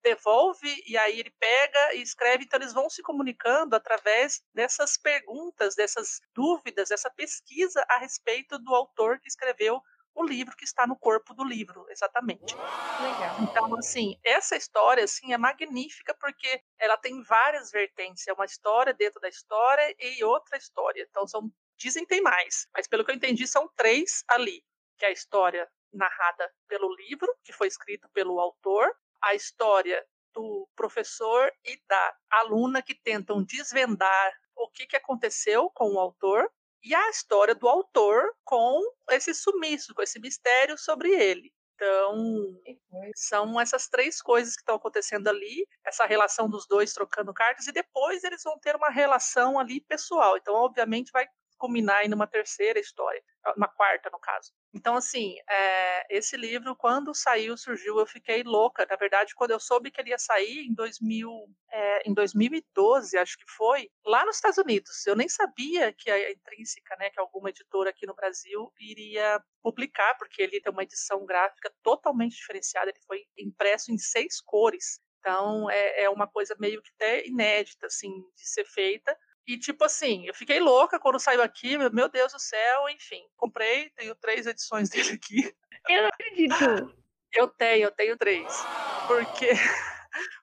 devolve 0.04 0.82
e 0.86 0.96
aí 0.96 1.18
ele 1.18 1.34
pega 1.40 1.94
e 1.94 2.02
escreve, 2.02 2.44
então 2.44 2.60
eles 2.60 2.72
vão 2.72 2.88
se 2.90 3.02
comunicando 3.02 3.74
através 3.74 4.42
dessas 4.54 4.96
perguntas, 4.96 5.74
dessas 5.74 6.20
dúvidas, 6.34 6.90
dessa 6.90 7.10
pesquisa 7.10 7.84
a 7.88 7.98
respeito 7.98 8.58
do 8.58 8.74
autor 8.74 9.18
que 9.18 9.28
escreveu 9.28 9.80
o 10.14 10.24
livro 10.24 10.54
que 10.56 10.64
está 10.64 10.86
no 10.86 10.96
corpo 10.96 11.34
do 11.34 11.42
livro, 11.42 11.86
exatamente. 11.88 12.54
Legal. 12.54 13.36
Então, 13.40 13.76
assim, 13.76 14.16
essa 14.22 14.54
história 14.54 15.02
assim 15.02 15.32
é 15.32 15.38
magnífica 15.38 16.14
porque 16.20 16.62
ela 16.78 16.96
tem 16.96 17.20
várias 17.22 17.72
vertentes, 17.72 18.28
é 18.28 18.32
uma 18.32 18.44
história 18.44 18.94
dentro 18.94 19.20
da 19.20 19.28
história 19.28 19.92
e 19.98 20.22
outra 20.22 20.56
história. 20.56 21.04
Então 21.10 21.26
são 21.26 21.50
dizem 21.76 22.06
tem 22.06 22.20
mais, 22.22 22.68
mas 22.72 22.86
pelo 22.86 23.04
que 23.04 23.10
eu 23.10 23.16
entendi 23.16 23.48
são 23.48 23.68
três 23.74 24.22
ali 24.28 24.62
que 24.96 25.04
é 25.04 25.08
a 25.08 25.12
história 25.12 25.68
narrada 25.92 26.50
pelo 26.68 26.94
livro, 26.96 27.28
que 27.42 27.52
foi 27.52 27.68
escrito 27.68 28.08
pelo 28.10 28.40
autor, 28.40 28.90
a 29.24 29.34
história 29.34 30.04
do 30.32 30.68
professor 30.74 31.50
e 31.64 31.80
da 31.88 32.16
aluna 32.30 32.82
que 32.82 32.94
tentam 32.94 33.42
desvendar 33.44 34.32
o 34.56 34.68
que, 34.68 34.87
que 34.87 34.96
aconteceu 34.96 35.70
com 35.70 35.94
o 35.94 35.98
autor, 35.98 36.50
e 36.82 36.94
a 36.94 37.08
história 37.08 37.54
do 37.54 37.66
autor 37.66 38.22
com 38.44 38.78
esse 39.10 39.32
sumiço, 39.34 39.94
com 39.94 40.02
esse 40.02 40.20
mistério 40.20 40.76
sobre 40.76 41.10
ele. 41.10 41.50
Então, 41.74 42.60
são 43.16 43.60
essas 43.60 43.88
três 43.88 44.20
coisas 44.22 44.54
que 44.54 44.60
estão 44.60 44.76
acontecendo 44.76 45.28
ali, 45.28 45.66
essa 45.84 46.04
relação 46.04 46.48
dos 46.48 46.66
dois 46.68 46.92
trocando 46.92 47.32
cartas, 47.32 47.66
e 47.66 47.72
depois 47.72 48.22
eles 48.22 48.42
vão 48.44 48.58
ter 48.58 48.76
uma 48.76 48.90
relação 48.90 49.58
ali 49.58 49.80
pessoal. 49.80 50.37
Então, 50.37 50.54
obviamente, 50.54 51.10
vai 51.10 51.26
culminar 51.56 52.04
em 52.04 52.12
uma 52.12 52.26
terceira 52.26 52.78
história, 52.78 53.22
uma 53.56 53.68
quarta 53.68 54.10
no 54.10 54.18
caso. 54.18 54.52
Então, 54.72 54.96
assim, 54.96 55.36
é, 55.48 56.16
esse 56.16 56.36
livro, 56.36 56.74
quando 56.76 57.14
saiu, 57.14 57.56
surgiu, 57.56 57.98
eu 57.98 58.06
fiquei 58.06 58.42
louca. 58.42 58.86
Na 58.88 58.96
verdade, 58.96 59.34
quando 59.34 59.52
eu 59.52 59.60
soube 59.60 59.90
que 59.90 60.00
ele 60.00 60.10
ia 60.10 60.18
sair 60.18 60.66
em, 60.66 60.74
2000, 60.74 61.30
é, 61.70 62.08
em 62.08 62.12
2012, 62.14 63.16
acho 63.16 63.38
que 63.38 63.44
foi, 63.56 63.88
lá 64.04 64.24
nos 64.24 64.36
Estados 64.36 64.58
Unidos, 64.58 65.06
eu 65.06 65.16
nem 65.16 65.28
sabia 65.28 65.92
que 65.92 66.10
a 66.10 66.32
Intrínseca, 66.32 66.96
né, 66.96 67.10
que 67.10 67.20
alguma 67.20 67.50
editora 67.50 67.90
aqui 67.90 68.06
no 68.06 68.14
Brasil 68.14 68.72
iria 68.78 69.40
publicar, 69.62 70.14
porque 70.18 70.42
ele 70.42 70.60
tem 70.60 70.72
uma 70.72 70.82
edição 70.82 71.24
gráfica 71.24 71.72
totalmente 71.82 72.36
diferenciada, 72.36 72.90
ele 72.90 73.00
foi 73.06 73.24
impresso 73.38 73.92
em 73.92 73.98
seis 73.98 74.40
cores. 74.40 75.00
Então, 75.20 75.70
é, 75.70 76.02
é 76.02 76.10
uma 76.10 76.26
coisa 76.26 76.54
meio 76.60 76.82
que 76.82 76.90
até 76.96 77.26
inédita, 77.26 77.86
assim, 77.86 78.10
de 78.36 78.46
ser 78.46 78.66
feita. 78.66 79.16
E, 79.46 79.59
tipo 79.59 79.85
assim, 79.85 80.26
eu 80.26 80.35
fiquei 80.35 80.59
louca 80.59 80.98
quando 80.98 81.18
saiu 81.18 81.42
aqui, 81.42 81.76
meu 81.76 82.09
Deus 82.09 82.33
do 82.33 82.38
céu, 82.38 82.88
enfim. 82.88 83.22
Comprei, 83.37 83.90
tenho 83.90 84.14
três 84.14 84.46
edições 84.46 84.88
dele 84.90 85.12
aqui. 85.12 85.54
Eu 85.88 86.02
não 86.02 86.09
acredito. 86.09 87.04
Eu 87.33 87.48
tenho, 87.48 87.85
eu 87.85 87.90
tenho 87.90 88.16
três. 88.16 88.64
Porque. 89.07 89.48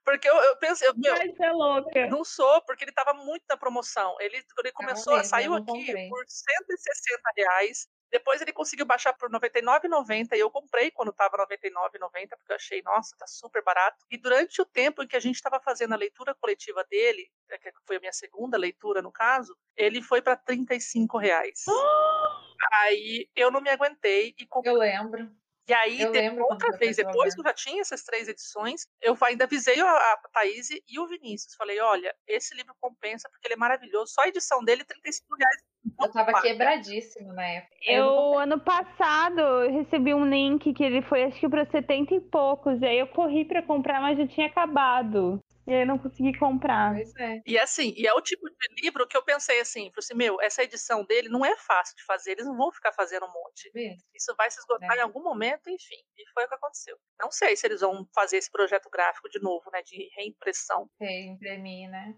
Porque 0.03 0.29
eu, 0.29 0.35
eu 0.35 0.57
pensei, 0.57 0.85
eu, 0.85 0.93
meu, 0.97 1.15
é 1.15 1.51
louca. 1.53 2.07
não 2.07 2.25
sou, 2.25 2.61
porque 2.63 2.83
ele 2.83 2.91
tava 2.91 3.13
muito 3.13 3.43
na 3.49 3.55
promoção. 3.55 4.17
Ele, 4.19 4.43
ele 4.59 4.71
começou, 4.73 5.13
mesmo, 5.13 5.25
eu 5.25 5.29
saiu 5.29 5.51
não 5.51 5.57
aqui 5.59 5.85
comprei. 5.85 6.09
por 6.09 6.25
160 6.27 7.21
reais. 7.37 7.87
Depois 8.11 8.41
ele 8.41 8.51
conseguiu 8.51 8.85
baixar 8.85 9.13
por 9.13 9.31
R$ 9.31 9.39
99,90 9.39 10.35
e 10.35 10.39
eu 10.39 10.51
comprei 10.51 10.91
quando 10.91 11.11
estava 11.11 11.37
R$ 11.37 11.57
99,90 11.57 12.29
porque 12.37 12.51
eu 12.51 12.55
achei, 12.55 12.81
nossa, 12.81 13.15
tá 13.17 13.25
super 13.25 13.63
barato. 13.63 14.05
E 14.11 14.17
durante 14.17 14.61
o 14.61 14.65
tempo 14.65 15.01
em 15.01 15.07
que 15.07 15.15
a 15.15 15.19
gente 15.19 15.35
estava 15.35 15.59
fazendo 15.59 15.93
a 15.93 15.97
leitura 15.97 16.35
coletiva 16.35 16.83
dele, 16.83 17.31
é, 17.49 17.57
que 17.57 17.71
foi 17.85 17.95
a 17.95 17.99
minha 17.99 18.13
segunda 18.13 18.57
leitura 18.57 19.01
no 19.01 19.11
caso, 19.11 19.57
ele 19.77 20.01
foi 20.01 20.21
para 20.21 20.35
35 20.35 21.17
reais. 21.17 21.63
Aí 22.73 23.29
eu 23.35 23.49
não 23.49 23.61
me 23.61 23.69
aguentei 23.69 24.35
e 24.37 24.45
comprei. 24.45 24.73
Eu 24.73 24.77
lembro. 24.77 25.40
E 25.67 25.73
aí, 25.73 26.01
Eu 26.01 26.11
de- 26.11 26.17
lembro 26.19 26.45
quando 26.45 26.63
outra 26.63 26.77
vez, 26.77 26.97
depois 26.97 27.33
que 27.35 27.39
eu 27.39 27.43
já 27.45 27.53
tinha 27.53 27.81
essas 27.81 28.03
três 28.03 28.27
edições, 28.27 28.87
eu 29.01 29.15
ainda 29.21 29.45
avisei 29.45 29.79
a, 29.79 29.87
a 29.89 30.17
Thaís 30.33 30.69
e 30.71 30.99
o 30.99 31.07
Vinícius. 31.07 31.55
Falei, 31.55 31.79
olha, 31.79 32.13
esse 32.27 32.55
livro 32.55 32.73
compensa 32.81 33.29
porque 33.29 33.47
ele 33.47 33.53
é 33.53 33.57
maravilhoso. 33.57 34.11
Só 34.13 34.21
a 34.23 34.27
edição 34.27 34.63
dele, 34.63 34.83
35 34.83 35.35
reais. 35.35 35.57
Eu 35.99 36.11
tava 36.11 36.41
quebradíssimo 36.41 37.31
na 37.33 37.45
época. 37.45 37.75
Eu, 37.85 38.05
comprei. 38.15 38.43
ano 38.43 38.59
passado, 38.59 39.39
eu 39.39 39.71
recebi 39.83 40.13
um 40.13 40.25
link 40.25 40.73
que 40.73 40.83
ele 40.83 41.01
foi, 41.03 41.23
acho 41.23 41.39
que 41.39 41.49
pra 41.49 41.65
70 41.65 42.15
e 42.15 42.19
poucos. 42.19 42.81
E 42.81 42.85
aí 42.85 42.99
eu 42.99 43.07
corri 43.07 43.45
pra 43.45 43.61
comprar, 43.63 44.01
mas 44.01 44.17
já 44.17 44.27
tinha 44.27 44.47
acabado. 44.47 45.39
E 45.67 45.73
aí 45.73 45.81
eu 45.81 45.85
não 45.87 45.97
consegui 45.99 46.37
comprar. 46.39 46.93
Pois 46.95 47.15
é. 47.17 47.41
E 47.45 47.57
assim, 47.59 47.93
e 47.95 48.07
é 48.07 48.13
o 48.13 48.21
tipo 48.21 48.49
de 48.49 48.81
livro 48.83 49.07
que 49.07 49.15
eu 49.15 49.23
pensei 49.23 49.59
assim, 49.61 49.91
falei 49.91 49.99
assim, 49.99 50.15
meu, 50.15 50.41
essa 50.41 50.63
edição 50.63 51.05
dele 51.05 51.29
não 51.29 51.45
é 51.45 51.55
fácil 51.55 51.95
de 51.95 52.03
fazer, 52.03 52.31
eles 52.31 52.45
não 52.45 52.57
vão 52.57 52.71
ficar 52.71 52.91
fazendo 52.93 53.25
um 53.25 53.31
monte. 53.31 53.69
mesmo. 53.73 54.01
Isso 54.15 54.33
vai 54.35 54.49
se 54.49 54.59
esgotar 54.59 54.91
É. 54.93 54.97
em 54.97 55.01
algum 55.01 55.21
momento, 55.23 55.69
enfim. 55.69 55.95
E 56.17 56.23
foi 56.33 56.45
o 56.45 56.47
que 56.47 56.55
aconteceu. 56.55 56.97
Não 57.19 57.29
sei 57.31 57.55
se 57.55 57.67
eles 57.67 57.81
vão 57.81 58.07
fazer 58.13 58.37
esse 58.37 58.49
projeto 58.51 58.89
gráfico 58.89 59.29
de 59.29 59.39
novo, 59.41 59.69
né, 59.71 59.81
de 59.83 60.09
reimpressão. 60.17 60.89
Sei, 60.97 61.27
imprimir, 61.27 61.89
né? 61.89 62.15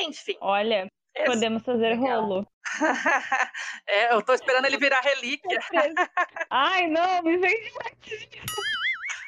Enfim. 0.00 0.36
Olha, 0.40 0.86
esse- 1.14 1.26
podemos 1.26 1.64
fazer 1.64 1.96
Legal. 1.98 2.20
rolo. 2.22 2.46
é, 3.88 4.12
eu 4.12 4.22
tô 4.22 4.34
esperando 4.34 4.66
ele 4.66 4.76
virar 4.76 5.00
relíquia. 5.00 5.58
Ai, 6.50 6.86
não, 6.88 7.22
me 7.22 7.38
vem 7.38 7.56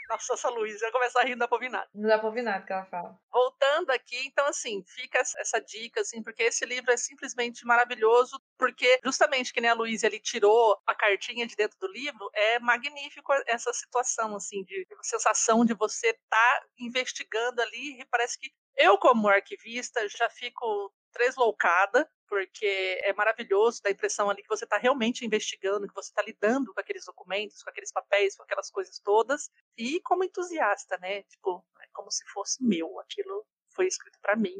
Nossa, 0.10 0.34
essa 0.34 0.48
Luísa 0.50 0.80
vai 0.80 0.92
começar 0.92 1.20
a 1.20 1.24
rir, 1.24 1.30
não 1.30 1.38
dá 1.38 1.48
pra 1.48 1.56
ouvir 1.56 1.68
nada. 1.70 1.88
Não 1.94 2.08
dá 2.08 2.18
pra 2.18 2.28
ouvir 2.28 2.42
nada 2.42 2.64
que 2.64 2.72
ela 2.72 2.84
fala. 2.86 3.18
Voltando 3.32 3.90
aqui, 3.90 4.16
então, 4.26 4.46
assim, 4.46 4.82
fica 4.86 5.18
essa- 5.18 5.60
dica, 5.60 6.00
assim, 6.00 6.22
porque 6.22 6.44
esse 6.44 6.64
livro 6.64 6.90
é 6.92 6.96
simplesmente 6.96 7.64
maravilhoso, 7.66 8.40
porque 8.58 9.00
justamente 9.04 9.52
que 9.52 9.60
nem 9.60 9.70
a 9.70 9.74
Luísa 9.74 10.06
ele 10.06 10.20
tirou 10.20 10.78
a 10.86 10.94
cartinha 10.94 11.46
de 11.46 11.56
dentro 11.56 11.78
do 11.78 11.88
livro, 11.88 12.30
é 12.34 12.58
magnífico 12.60 13.32
essa 13.46 13.72
situação, 13.72 14.36
assim, 14.36 14.62
de 14.64 14.86
sensação 15.02 15.64
de 15.64 15.74
você 15.74 16.08
estar 16.10 16.62
investigando 16.78 17.60
ali, 17.62 18.00
e 18.00 18.04
parece 18.06 18.38
que 18.38 18.50
eu, 18.76 18.98
como 18.98 19.28
arquivista, 19.28 20.06
já 20.08 20.28
fico 20.30 20.92
tresloucada, 21.16 22.08
porque 22.28 23.00
é 23.02 23.12
maravilhoso, 23.12 23.80
dá 23.82 23.88
a 23.88 23.92
impressão 23.92 24.28
ali 24.28 24.42
que 24.42 24.48
você 24.48 24.64
está 24.64 24.76
realmente 24.76 25.24
investigando, 25.24 25.86
que 25.88 25.94
você 25.94 26.10
está 26.10 26.22
lidando 26.22 26.72
com 26.74 26.80
aqueles 26.80 27.04
documentos, 27.04 27.62
com 27.62 27.70
aqueles 27.70 27.92
papéis, 27.92 28.36
com 28.36 28.42
aquelas 28.42 28.70
coisas 28.70 28.98
todas, 29.00 29.50
e 29.76 30.00
como 30.02 30.24
entusiasta, 30.24 30.98
né? 30.98 31.22
Tipo, 31.24 31.64
é 31.80 31.86
como 31.92 32.10
se 32.10 32.24
fosse 32.32 32.62
meu, 32.62 32.98
aquilo 33.00 33.46
foi 33.74 33.86
escrito 33.86 34.18
para 34.20 34.36
mim, 34.36 34.50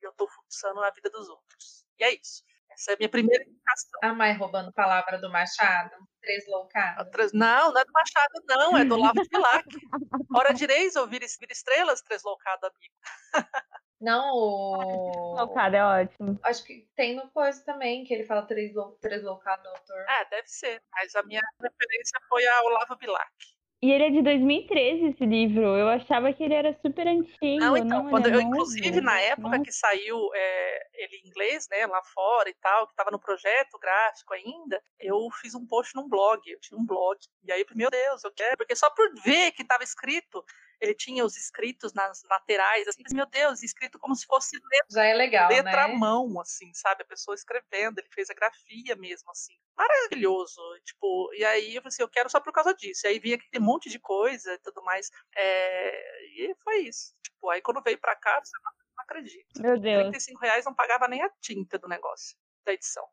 e 0.00 0.04
eu 0.06 0.10
estou 0.10 0.28
fuçando 0.28 0.80
a 0.82 0.90
vida 0.90 1.10
dos 1.10 1.28
outros. 1.28 1.84
E 1.98 2.04
é 2.04 2.14
isso. 2.14 2.42
Essa 2.70 2.90
é 2.90 2.94
a 2.94 2.96
minha 2.98 3.08
primeira 3.08 3.42
indicação. 3.44 4.00
A 4.02 4.12
mãe 4.12 4.36
roubando 4.36 4.72
palavra 4.72 5.18
do 5.18 5.30
Machado. 5.30 5.94
Outras- 6.98 7.32
Não, 7.32 7.72
não 7.72 7.80
é 7.80 7.84
do 7.84 7.92
Machado, 7.92 8.44
não, 8.48 8.76
é 8.76 8.84
do 8.84 8.96
Lavo 8.96 9.22
Bilac. 9.30 9.64
Hora 10.34 10.52
direis 10.52 10.96
ouvir 10.96 11.20
vira 11.38 11.52
estrelas, 11.52 12.02
três 12.02 12.22
loucado 12.22 12.66
amigo. 12.66 12.94
Não, 14.00 14.30
o. 14.34 15.12
Colocado, 15.36 15.74
é 15.74 15.84
ótimo. 15.84 16.38
Acho 16.42 16.64
que 16.64 16.86
tem 16.94 17.14
no 17.14 17.30
coisa 17.30 17.64
também, 17.64 18.04
que 18.04 18.12
ele 18.12 18.24
fala 18.24 18.42
três, 18.42 18.74
lou... 18.74 18.92
três 19.00 19.22
loucados 19.22 19.62
do 19.62 19.70
autor. 19.70 20.04
É, 20.08 20.24
deve 20.30 20.48
ser. 20.48 20.82
Mas 20.92 21.14
a 21.14 21.22
minha 21.22 21.40
referência 21.60 22.20
foi 22.28 22.46
ao 22.46 22.68
Lavo 22.68 22.96
Bilac. 22.96 23.30
E 23.82 23.92
ele 23.92 24.04
é 24.04 24.10
de 24.10 24.22
2013, 24.22 25.06
esse 25.08 25.26
livro. 25.26 25.62
Eu 25.76 25.88
achava 25.88 26.32
que 26.32 26.42
ele 26.42 26.54
era 26.54 26.72
super 26.80 27.06
antigo. 27.06 27.60
Não, 27.60 27.76
então, 27.76 28.04
não, 28.04 28.10
quando 28.10 28.26
eu, 28.26 28.32
novo. 28.32 28.46
inclusive, 28.46 29.00
na 29.02 29.20
época 29.20 29.50
Nossa. 29.50 29.62
que 29.62 29.72
saiu 29.72 30.18
é, 30.34 30.86
ele 30.94 31.16
em 31.16 31.28
inglês, 31.28 31.68
né, 31.70 31.86
lá 31.86 32.02
fora 32.02 32.48
e 32.48 32.54
tal, 32.54 32.86
que 32.86 32.94
estava 32.94 33.10
no 33.10 33.20
projeto 33.20 33.78
gráfico 33.78 34.32
ainda, 34.32 34.82
eu 34.98 35.28
fiz 35.42 35.54
um 35.54 35.66
post 35.66 35.94
num 35.94 36.08
blog, 36.08 36.40
eu 36.46 36.58
tinha 36.58 36.80
um 36.80 36.86
blog, 36.86 37.18
e 37.44 37.52
aí, 37.52 37.64
meu 37.74 37.90
Deus, 37.90 38.24
eu 38.24 38.32
quero, 38.32 38.56
porque 38.56 38.74
só 38.74 38.88
por 38.90 39.08
ver 39.22 39.52
que 39.52 39.60
estava 39.60 39.84
escrito, 39.84 40.42
ele 40.80 40.94
tinha 40.94 41.24
os 41.24 41.36
escritos 41.36 41.92
nas 41.94 42.22
laterais, 42.30 42.86
assim, 42.88 43.02
meu 43.12 43.26
Deus, 43.26 43.62
escrito 43.62 43.98
como 43.98 44.14
se 44.14 44.26
fosse 44.26 44.56
letra, 44.56 44.86
Já 44.90 45.04
é 45.04 45.14
legal, 45.14 45.48
letra 45.48 45.84
à 45.84 45.88
né? 45.88 45.94
mão, 45.94 46.40
assim, 46.40 46.72
sabe, 46.74 47.02
a 47.02 47.06
pessoa 47.06 47.34
escrevendo, 47.34 47.98
ele 47.98 48.08
fez 48.12 48.30
a 48.30 48.34
grafia 48.34 48.94
mesmo, 48.96 49.30
assim, 49.30 49.54
maravilhoso, 49.76 50.60
tipo, 50.84 51.30
e 51.34 51.44
aí 51.44 51.74
eu 51.76 51.82
falei 51.82 51.88
assim, 51.88 52.02
eu 52.02 52.08
quero 52.08 52.30
só 52.30 52.40
por 52.40 52.52
causa 52.52 52.74
disso, 52.74 53.06
e 53.06 53.08
aí 53.08 53.18
vi 53.18 53.34
aquele 53.34 53.62
monte 53.64 53.88
de 53.88 53.98
coisa 53.98 54.52
e 54.52 54.58
tudo 54.58 54.82
mais, 54.82 55.10
é, 55.36 56.26
e 56.50 56.54
foi 56.62 56.78
isso, 56.80 57.14
tipo, 57.22 57.48
aí 57.50 57.60
quando 57.62 57.82
veio 57.82 57.98
pra 58.00 58.16
cá, 58.16 58.40
você 58.42 58.56
não, 58.62 58.72
não 58.96 59.04
acredita, 59.04 59.60
Meu 59.60 59.78
Deus. 59.80 60.02
35 60.02 60.40
reais 60.40 60.64
não 60.64 60.74
pagava 60.74 61.08
nem 61.08 61.22
a 61.22 61.30
tinta 61.40 61.78
do 61.78 61.88
negócio, 61.88 62.36
da 62.66 62.72
edição. 62.72 63.04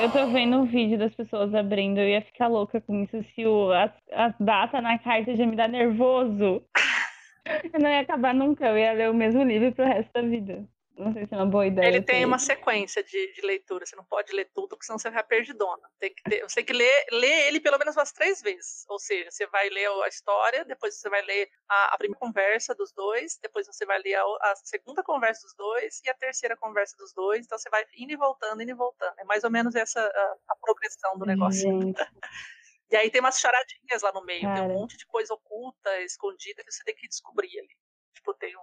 Eu 0.00 0.12
tô 0.12 0.26
vendo 0.28 0.58
um 0.58 0.66
vídeo 0.66 0.98
das 0.98 1.14
pessoas 1.14 1.52
abrindo. 1.54 1.98
Eu 1.98 2.08
ia 2.08 2.22
ficar 2.22 2.46
louca 2.46 2.80
com 2.80 3.02
isso. 3.02 3.22
Se 3.34 3.44
o, 3.46 3.72
as, 3.72 3.90
as 4.12 4.34
datas 4.38 4.82
na 4.82 4.98
carta 4.98 5.34
já 5.34 5.46
me 5.46 5.56
dá 5.56 5.66
nervoso. 5.66 6.62
Eu 7.72 7.80
não 7.80 7.88
ia 7.88 8.00
acabar 8.00 8.34
nunca, 8.34 8.66
eu 8.66 8.76
ia 8.76 8.92
ler 8.92 9.10
o 9.10 9.14
mesmo 9.14 9.42
livro 9.42 9.72
pro 9.72 9.86
resto 9.86 10.12
da 10.12 10.20
vida. 10.20 10.68
Não 10.98 11.12
sei 11.12 11.26
se 11.26 11.34
é 11.34 11.36
uma 11.36 11.46
boa 11.46 11.64
ideia. 11.64 11.86
Ele 11.86 12.02
tem 12.02 12.24
uma 12.24 12.40
sequência 12.40 13.04
de, 13.04 13.32
de 13.32 13.40
leitura. 13.42 13.86
Você 13.86 13.94
não 13.94 14.04
pode 14.04 14.32
ler 14.32 14.50
tudo, 14.52 14.70
porque 14.70 14.84
senão 14.84 14.98
você 14.98 15.08
vai 15.08 15.22
perdidona. 15.22 15.88
Tem 16.00 16.12
que 16.12 16.22
ter, 16.24 16.42
você 16.42 16.56
tem 16.56 16.64
que 16.64 16.72
ler, 16.72 17.06
ler 17.12 17.46
ele 17.46 17.60
pelo 17.60 17.78
menos 17.78 17.96
umas 17.96 18.10
três 18.10 18.42
vezes. 18.42 18.84
Ou 18.88 18.98
seja, 18.98 19.30
você 19.30 19.46
vai 19.46 19.68
ler 19.70 19.88
a 19.88 20.08
história, 20.08 20.64
depois 20.64 20.96
você 20.98 21.08
vai 21.08 21.22
ler 21.22 21.48
a, 21.68 21.94
a 21.94 21.98
primeira 21.98 22.18
conversa 22.18 22.74
dos 22.74 22.92
dois, 22.92 23.38
depois 23.40 23.66
você 23.66 23.86
vai 23.86 24.00
ler 24.00 24.16
a, 24.16 24.22
a 24.22 24.56
segunda 24.56 25.02
conversa 25.04 25.42
dos 25.42 25.54
dois 25.54 26.00
e 26.04 26.10
a 26.10 26.14
terceira 26.14 26.56
conversa 26.56 26.96
dos 26.96 27.12
dois. 27.14 27.46
Então 27.46 27.56
você 27.56 27.70
vai 27.70 27.84
indo 27.96 28.12
e 28.12 28.16
voltando, 28.16 28.60
indo 28.60 28.72
e 28.72 28.74
voltando. 28.74 29.14
É 29.18 29.24
mais 29.24 29.44
ou 29.44 29.50
menos 29.50 29.76
essa 29.76 30.00
a, 30.00 30.36
a 30.48 30.56
progressão 30.56 31.16
do 31.16 31.24
negócio. 31.24 31.68
E 32.90 32.96
aí 32.96 33.10
tem 33.10 33.20
umas 33.20 33.38
charadinhas 33.38 34.00
lá 34.02 34.10
no 34.12 34.24
meio, 34.24 34.40
tem 34.40 34.48
Cara. 34.48 34.62
um 34.62 34.72
monte 34.72 34.96
de 34.96 35.04
coisa 35.06 35.34
oculta, 35.34 36.00
escondida, 36.00 36.64
que 36.64 36.72
você 36.72 36.82
tem 36.84 36.94
que 36.94 37.06
descobrir 37.06 37.58
ali. 37.58 37.76
Tipo, 38.14 38.32
tem 38.32 38.56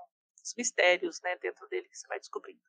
uns 0.45 0.53
mistérios, 0.55 1.19
né, 1.21 1.35
dentro 1.41 1.67
dele 1.67 1.87
que 1.89 1.97
você 1.97 2.07
vai 2.07 2.19
descobrindo. 2.19 2.59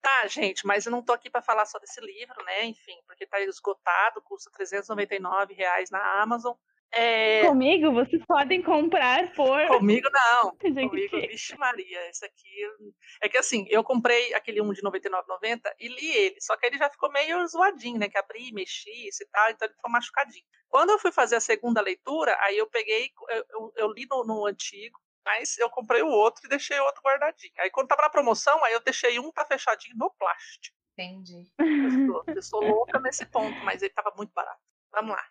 Tá, 0.00 0.26
gente, 0.28 0.64
mas 0.66 0.86
eu 0.86 0.92
não 0.92 1.02
tô 1.02 1.12
aqui 1.12 1.28
para 1.30 1.42
falar 1.42 1.64
só 1.66 1.78
desse 1.78 2.00
livro, 2.00 2.44
né, 2.44 2.64
enfim, 2.66 2.96
porque 3.06 3.26
tá 3.26 3.40
esgotado, 3.40 4.22
custa 4.22 4.50
399 4.52 5.54
reais 5.54 5.90
na 5.90 6.22
Amazon. 6.22 6.54
É, 6.90 7.42
Comigo, 7.46 7.92
vocês 7.92 8.24
podem 8.26 8.62
comprar 8.62 9.34
por. 9.34 9.66
comigo 9.68 10.08
não, 10.10 10.56
comigo, 10.56 10.90
que- 11.10 11.26
vixe 11.26 11.54
Maria, 11.58 12.08
esse 12.08 12.24
aqui... 12.24 12.94
É 13.20 13.28
que 13.28 13.36
assim, 13.36 13.66
eu 13.68 13.84
comprei 13.84 14.32
aquele 14.32 14.62
um 14.62 14.72
de 14.72 14.80
R$ 14.80 14.88
99,90 14.90 15.60
e 15.78 15.88
li 15.88 16.10
ele, 16.16 16.40
só 16.40 16.56
que 16.56 16.64
ele 16.64 16.78
já 16.78 16.88
ficou 16.88 17.10
meio 17.12 17.46
zoadinho, 17.46 17.98
né, 17.98 18.08
que 18.08 18.16
abri, 18.16 18.52
mexi 18.52 18.90
e 19.08 19.26
tal, 19.30 19.50
então 19.50 19.66
ele 19.66 19.74
ficou 19.74 19.90
machucadinho. 19.90 20.44
Quando 20.68 20.90
eu 20.90 20.98
fui 20.98 21.12
fazer 21.12 21.36
a 21.36 21.40
segunda 21.40 21.80
leitura, 21.82 22.34
aí 22.40 22.56
eu 22.56 22.66
peguei, 22.68 23.10
eu, 23.30 23.44
eu- 23.50 23.72
eu 23.76 23.92
li 23.92 24.06
no, 24.08 24.24
no 24.24 24.46
antigo, 24.46 24.98
mas 25.28 25.58
eu 25.58 25.68
comprei 25.68 26.00
o 26.02 26.08
outro 26.08 26.46
e 26.46 26.48
deixei 26.48 26.80
o 26.80 26.84
outro 26.84 27.02
guardadinho. 27.02 27.52
Aí 27.58 27.70
quando 27.70 27.88
tava 27.88 28.00
na 28.00 28.08
promoção, 28.08 28.64
aí 28.64 28.72
eu 28.72 28.80
deixei 28.80 29.18
um 29.18 29.30
tá 29.30 29.44
fechadinho 29.44 29.94
no 29.94 30.10
plástico. 30.18 30.74
Entendi. 30.94 31.44
Eu 31.58 31.90
sou, 31.90 32.24
eu 32.28 32.42
sou 32.42 32.60
louca 32.64 32.98
nesse 32.98 33.26
ponto, 33.26 33.54
mas 33.62 33.82
ele 33.82 33.92
tava 33.92 34.10
muito 34.16 34.32
barato. 34.32 34.58
Vamos 34.90 35.10
lá. 35.10 35.22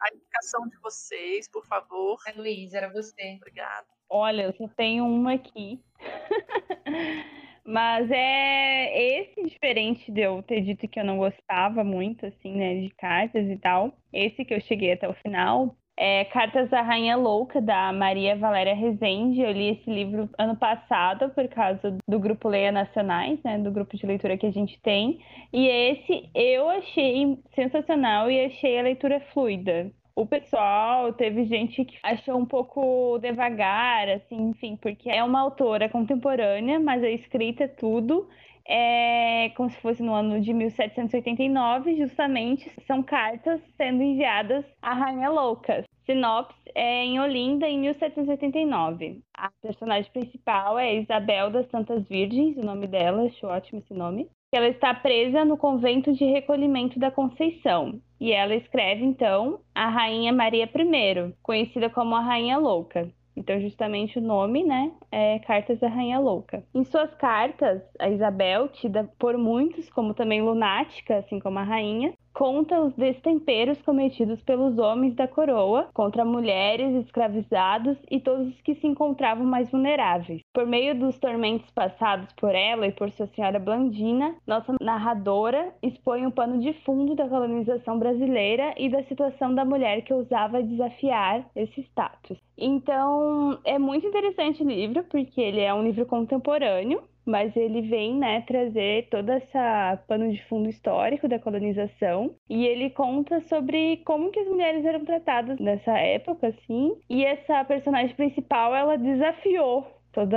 A 0.00 0.14
indicação 0.14 0.68
de 0.68 0.78
vocês, 0.78 1.48
por 1.48 1.66
favor. 1.66 2.20
É, 2.26 2.32
Luiz, 2.32 2.72
era 2.72 2.88
você. 2.88 3.34
Obrigada. 3.36 3.86
Olha, 4.08 4.42
eu 4.42 4.52
só 4.54 4.68
tenho 4.76 5.04
uma 5.04 5.34
aqui. 5.34 5.82
Mas 7.64 8.10
é 8.10 9.20
esse 9.20 9.42
diferente 9.44 10.10
de 10.10 10.20
eu 10.20 10.42
ter 10.42 10.60
dito 10.62 10.88
que 10.88 10.98
eu 10.98 11.04
não 11.04 11.18
gostava 11.18 11.84
muito, 11.84 12.26
assim, 12.26 12.56
né, 12.56 12.80
de 12.80 12.90
cartas 12.90 13.46
e 13.48 13.56
tal. 13.56 13.96
Esse 14.12 14.44
que 14.44 14.54
eu 14.54 14.60
cheguei 14.60 14.92
até 14.92 15.08
o 15.08 15.14
final. 15.14 15.76
É 16.04 16.24
Cartas 16.24 16.68
da 16.68 16.82
Rainha 16.82 17.14
Louca, 17.14 17.60
da 17.60 17.92
Maria 17.92 18.34
Valéria 18.34 18.74
Rezende. 18.74 19.40
Eu 19.40 19.52
li 19.52 19.68
esse 19.68 19.88
livro 19.88 20.28
ano 20.36 20.56
passado 20.56 21.30
por 21.30 21.46
causa 21.46 21.96
do 22.08 22.18
grupo 22.18 22.48
Leia 22.48 22.72
Nacionais, 22.72 23.38
né, 23.44 23.56
do 23.56 23.70
grupo 23.70 23.96
de 23.96 24.04
leitura 24.04 24.36
que 24.36 24.44
a 24.44 24.50
gente 24.50 24.80
tem. 24.80 25.20
E 25.52 25.64
esse 25.68 26.28
eu 26.34 26.68
achei 26.70 27.38
sensacional 27.54 28.28
e 28.28 28.46
achei 28.46 28.80
a 28.80 28.82
leitura 28.82 29.20
fluida. 29.32 29.92
O 30.16 30.26
pessoal, 30.26 31.12
teve 31.12 31.44
gente 31.44 31.84
que 31.84 31.96
achou 32.02 32.36
um 32.36 32.46
pouco 32.46 33.20
devagar, 33.20 34.08
assim, 34.08 34.48
enfim, 34.48 34.74
porque 34.74 35.08
é 35.08 35.22
uma 35.22 35.40
autora 35.40 35.88
contemporânea, 35.88 36.80
mas 36.80 37.04
a 37.04 37.10
escrita 37.10 37.62
é 37.62 37.68
tudo 37.68 38.26
é 38.66 39.50
como 39.56 39.70
se 39.70 39.76
fosse 39.78 40.02
no 40.02 40.14
ano 40.14 40.40
de 40.40 40.52
1789, 40.52 41.96
justamente 41.96 42.70
são 42.86 43.02
cartas 43.02 43.60
sendo 43.76 44.02
enviadas 44.02 44.64
à 44.80 44.94
Rainha 44.94 45.30
Louca. 45.30 45.84
Sinopse 46.04 46.56
é 46.74 47.04
em 47.04 47.20
Olinda, 47.20 47.68
em 47.68 47.78
1789. 47.80 49.20
A 49.34 49.50
personagem 49.60 50.10
principal 50.10 50.78
é 50.78 50.96
Isabel 50.96 51.50
das 51.50 51.68
Santas 51.70 52.06
Virgens, 52.08 52.56
o 52.56 52.64
nome 52.64 52.86
dela, 52.86 53.24
acho 53.24 53.46
ótimo 53.46 53.80
esse 53.80 53.94
nome. 53.94 54.28
Ela 54.52 54.68
está 54.68 54.92
presa 54.92 55.44
no 55.44 55.56
convento 55.56 56.12
de 56.12 56.24
recolhimento 56.24 56.98
da 56.98 57.10
Conceição. 57.10 58.00
E 58.20 58.32
ela 58.32 58.54
escreve, 58.54 59.04
então, 59.04 59.60
a 59.74 59.88
Rainha 59.88 60.32
Maria 60.32 60.64
I, 60.64 61.34
conhecida 61.42 61.88
como 61.88 62.14
a 62.14 62.20
Rainha 62.20 62.58
Louca. 62.58 63.10
Então, 63.34 63.58
justamente 63.60 64.18
o 64.18 64.22
nome, 64.22 64.62
né, 64.62 64.92
é 65.10 65.38
Cartas 65.38 65.80
da 65.80 65.88
Rainha 65.88 66.18
Louca. 66.18 66.62
Em 66.74 66.84
suas 66.84 67.14
cartas, 67.14 67.82
a 67.98 68.10
Isabel, 68.10 68.68
tida 68.68 69.10
por 69.18 69.38
muitos 69.38 69.88
como 69.88 70.12
também 70.12 70.42
lunática, 70.42 71.16
assim 71.16 71.40
como 71.40 71.58
a 71.58 71.62
rainha, 71.62 72.12
conta 72.32 72.80
os 72.80 72.94
destemperos 72.94 73.80
cometidos 73.82 74.40
pelos 74.42 74.78
homens 74.78 75.14
da 75.14 75.28
coroa 75.28 75.88
contra 75.92 76.24
mulheres, 76.24 77.04
escravizados 77.04 77.96
e 78.10 78.20
todos 78.20 78.48
os 78.48 78.60
que 78.62 78.74
se 78.76 78.86
encontravam 78.86 79.44
mais 79.44 79.70
vulneráveis. 79.70 80.42
Por 80.52 80.66
meio 80.66 80.98
dos 80.98 81.18
tormentos 81.18 81.70
passados 81.70 82.32
por 82.34 82.54
ela 82.54 82.86
e 82.86 82.92
por 82.92 83.10
sua 83.10 83.26
senhora 83.28 83.58
Blandina, 83.58 84.34
nossa 84.46 84.74
narradora 84.80 85.72
expõe 85.82 86.26
o 86.26 86.32
pano 86.32 86.58
de 86.58 86.72
fundo 86.84 87.14
da 87.14 87.28
colonização 87.28 87.98
brasileira 87.98 88.74
e 88.76 88.88
da 88.88 89.02
situação 89.04 89.54
da 89.54 89.64
mulher 89.64 90.02
que 90.02 90.12
ousava 90.12 90.62
desafiar 90.62 91.44
esse 91.54 91.80
status. 91.82 92.38
Então, 92.56 93.58
é 93.64 93.78
muito 93.78 94.06
interessante 94.06 94.62
o 94.62 94.68
livro, 94.68 95.04
porque 95.04 95.40
ele 95.40 95.60
é 95.60 95.72
um 95.72 95.82
livro 95.82 96.06
contemporâneo, 96.06 97.02
mas 97.24 97.56
ele 97.56 97.82
vem, 97.82 98.16
né, 98.16 98.42
trazer 98.42 99.08
toda 99.10 99.34
essa 99.34 99.98
pano 100.06 100.30
de 100.30 100.42
fundo 100.44 100.68
histórico 100.68 101.28
da 101.28 101.38
colonização 101.38 102.34
e 102.48 102.66
ele 102.66 102.90
conta 102.90 103.40
sobre 103.42 103.98
como 104.04 104.30
que 104.30 104.40
as 104.40 104.48
mulheres 104.48 104.84
eram 104.84 105.04
tratadas 105.04 105.58
nessa 105.58 105.98
época, 105.98 106.48
assim. 106.48 106.96
E 107.08 107.24
essa 107.24 107.64
personagem 107.64 108.14
principal, 108.14 108.74
ela 108.74 108.96
desafiou 108.96 109.86
todo 110.12 110.36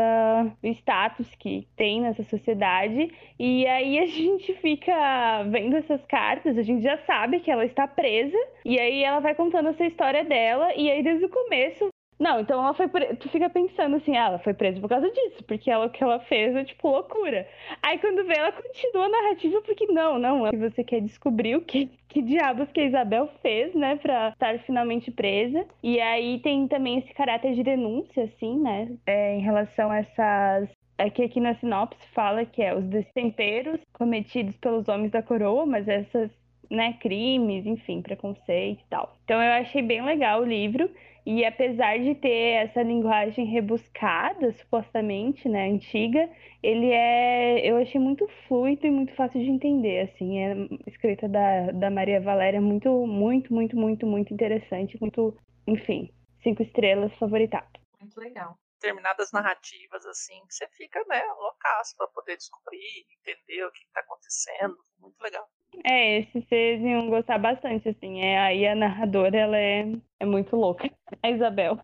o 0.63 0.67
status 0.67 1.29
que 1.35 1.67
tem 1.75 2.01
nessa 2.01 2.23
sociedade. 2.23 3.11
E 3.37 3.67
aí 3.67 3.99
a 3.99 4.05
gente 4.07 4.53
fica 4.55 5.43
vendo 5.43 5.75
essas 5.75 6.03
cartas, 6.05 6.57
a 6.57 6.63
gente 6.63 6.81
já 6.81 6.97
sabe 7.05 7.41
que 7.41 7.51
ela 7.51 7.65
está 7.65 7.87
presa, 7.87 8.37
e 8.63 8.79
aí 8.79 9.03
ela 9.03 9.19
vai 9.19 9.35
contando 9.35 9.69
essa 9.69 9.85
história 9.85 10.23
dela, 10.23 10.73
e 10.75 10.89
aí 10.89 11.03
desde 11.03 11.25
o 11.25 11.29
começo. 11.29 11.89
Não, 12.17 12.39
então 12.39 12.61
ela 12.63 12.73
foi 12.73 12.87
pre... 12.87 13.15
Tu 13.15 13.29
fica 13.29 13.49
pensando 13.49 13.97
assim, 13.97 14.15
ah, 14.15 14.27
ela 14.27 14.39
foi 14.39 14.53
presa 14.53 14.79
por 14.79 14.89
causa 14.89 15.09
disso, 15.09 15.43
porque 15.45 15.69
ela, 15.69 15.87
o 15.87 15.89
que 15.89 16.03
ela 16.03 16.19
fez 16.19 16.55
é 16.55 16.63
tipo 16.63 16.89
loucura. 16.89 17.47
Aí 17.83 17.97
quando 17.99 18.25
vê, 18.25 18.37
ela 18.37 18.51
continua 18.51 19.05
a 19.05 19.09
narrativa, 19.09 19.61
porque 19.61 19.85
não, 19.87 20.17
não, 20.17 20.47
é 20.47 20.51
você 20.51 20.83
quer 20.83 21.01
descobrir 21.01 21.55
o 21.55 21.61
que, 21.61 21.89
que 22.07 22.21
diabos 22.21 22.71
que 22.71 22.79
a 22.79 22.85
Isabel 22.85 23.29
fez, 23.41 23.73
né, 23.75 23.97
pra 23.97 24.29
estar 24.29 24.59
finalmente 24.59 25.11
presa. 25.11 25.65
E 25.83 25.99
aí 25.99 26.39
tem 26.39 26.67
também 26.67 26.99
esse 26.99 27.13
caráter 27.13 27.53
de 27.53 27.63
denúncia, 27.63 28.23
assim, 28.23 28.59
né, 28.59 28.89
é, 29.05 29.35
em 29.35 29.41
relação 29.41 29.91
a 29.91 29.97
essas 29.97 30.69
é 30.97 31.09
que 31.09 31.23
aqui 31.23 31.39
na 31.39 31.55
sinopse 31.55 31.99
fala 32.13 32.45
que 32.45 32.61
é 32.61 32.73
os 32.73 32.85
destemperos 32.85 33.79
cometidos 33.93 34.55
pelos 34.57 34.87
homens 34.87 35.11
da 35.11 35.21
coroa, 35.21 35.65
mas 35.65 35.87
essas, 35.87 36.31
né, 36.71 36.93
crimes, 37.01 37.65
enfim, 37.65 38.01
preconceito 38.01 38.79
e 38.79 38.89
tal. 38.89 39.15
Então 39.25 39.41
eu 39.41 39.51
achei 39.53 39.81
bem 39.81 40.01
legal 40.03 40.41
o 40.41 40.45
livro. 40.45 40.89
E 41.25 41.43
apesar 41.43 41.97
de 41.97 42.13
ter 42.13 42.67
essa 42.67 42.83
linguagem 42.83 43.45
rebuscada, 43.45 44.51
supostamente, 44.51 45.49
né, 45.49 45.67
antiga, 45.67 46.29
ele 46.61 46.91
é, 46.91 47.67
eu 47.67 47.77
achei 47.77 47.99
muito 47.99 48.27
fluido 48.47 48.85
e 48.85 48.91
muito 48.91 49.11
fácil 49.15 49.41
de 49.41 49.49
entender, 49.49 50.01
assim, 50.01 50.37
é 50.37 50.53
escrita 50.85 51.27
da, 51.27 51.71
da 51.71 51.89
Maria 51.89 52.21
Valéria 52.21 52.57
é 52.57 52.61
muito, 52.61 53.07
muito, 53.07 53.51
muito, 53.51 53.75
muito, 53.75 54.05
muito 54.05 54.31
interessante, 54.31 55.01
muito, 55.01 55.35
enfim, 55.65 56.13
cinco 56.43 56.61
estrelas 56.61 57.11
favoritado. 57.15 57.79
Muito 57.99 58.19
legal. 58.19 58.55
Determinadas 58.79 59.31
narrativas, 59.31 60.05
assim, 60.05 60.39
que 60.45 60.53
você 60.53 60.67
fica, 60.77 61.03
né, 61.07 61.23
loucaço 61.39 61.95
pra 61.97 62.07
poder 62.09 62.37
descobrir, 62.37 63.07
entender 63.19 63.65
o 63.65 63.71
que 63.71 63.79
tá 63.91 64.01
acontecendo. 64.01 64.77
Muito 64.99 65.19
legal. 65.23 65.47
É, 65.83 66.19
esse 66.19 66.41
vocês 66.41 66.81
iam 66.81 67.09
gostar 67.09 67.37
bastante, 67.37 67.89
assim, 67.89 68.21
é, 68.21 68.39
aí 68.39 68.67
a 68.67 68.75
narradora, 68.75 69.37
ela 69.37 69.57
é, 69.57 69.85
é 70.19 70.25
muito 70.25 70.55
louca, 70.55 70.89
a 71.21 71.29
Isabel. 71.29 71.79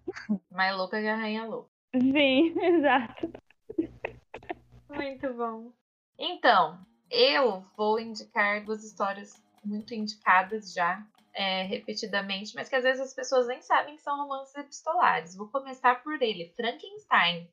Mais 0.49 0.75
louca 0.75 0.99
que 0.99 1.07
a 1.07 1.15
Rainha 1.15 1.45
Louca. 1.45 1.69
Sim, 1.95 2.53
exato. 2.59 3.31
Muito 4.89 5.33
bom. 5.33 5.71
Então, 6.17 6.79
eu 7.09 7.63
vou 7.75 7.99
indicar 7.99 8.63
duas 8.63 8.83
histórias 8.83 9.41
muito 9.63 9.93
indicadas 9.93 10.73
já, 10.73 11.05
é, 11.33 11.63
repetidamente, 11.63 12.55
mas 12.55 12.69
que 12.69 12.75
às 12.75 12.83
vezes 12.83 13.01
as 13.01 13.13
pessoas 13.13 13.47
nem 13.47 13.61
sabem 13.61 13.95
que 13.95 14.01
são 14.01 14.17
romances 14.17 14.55
epistolares. 14.55 15.35
Vou 15.35 15.47
começar 15.47 16.01
por 16.03 16.21
ele, 16.21 16.53
Frankenstein. 16.55 17.49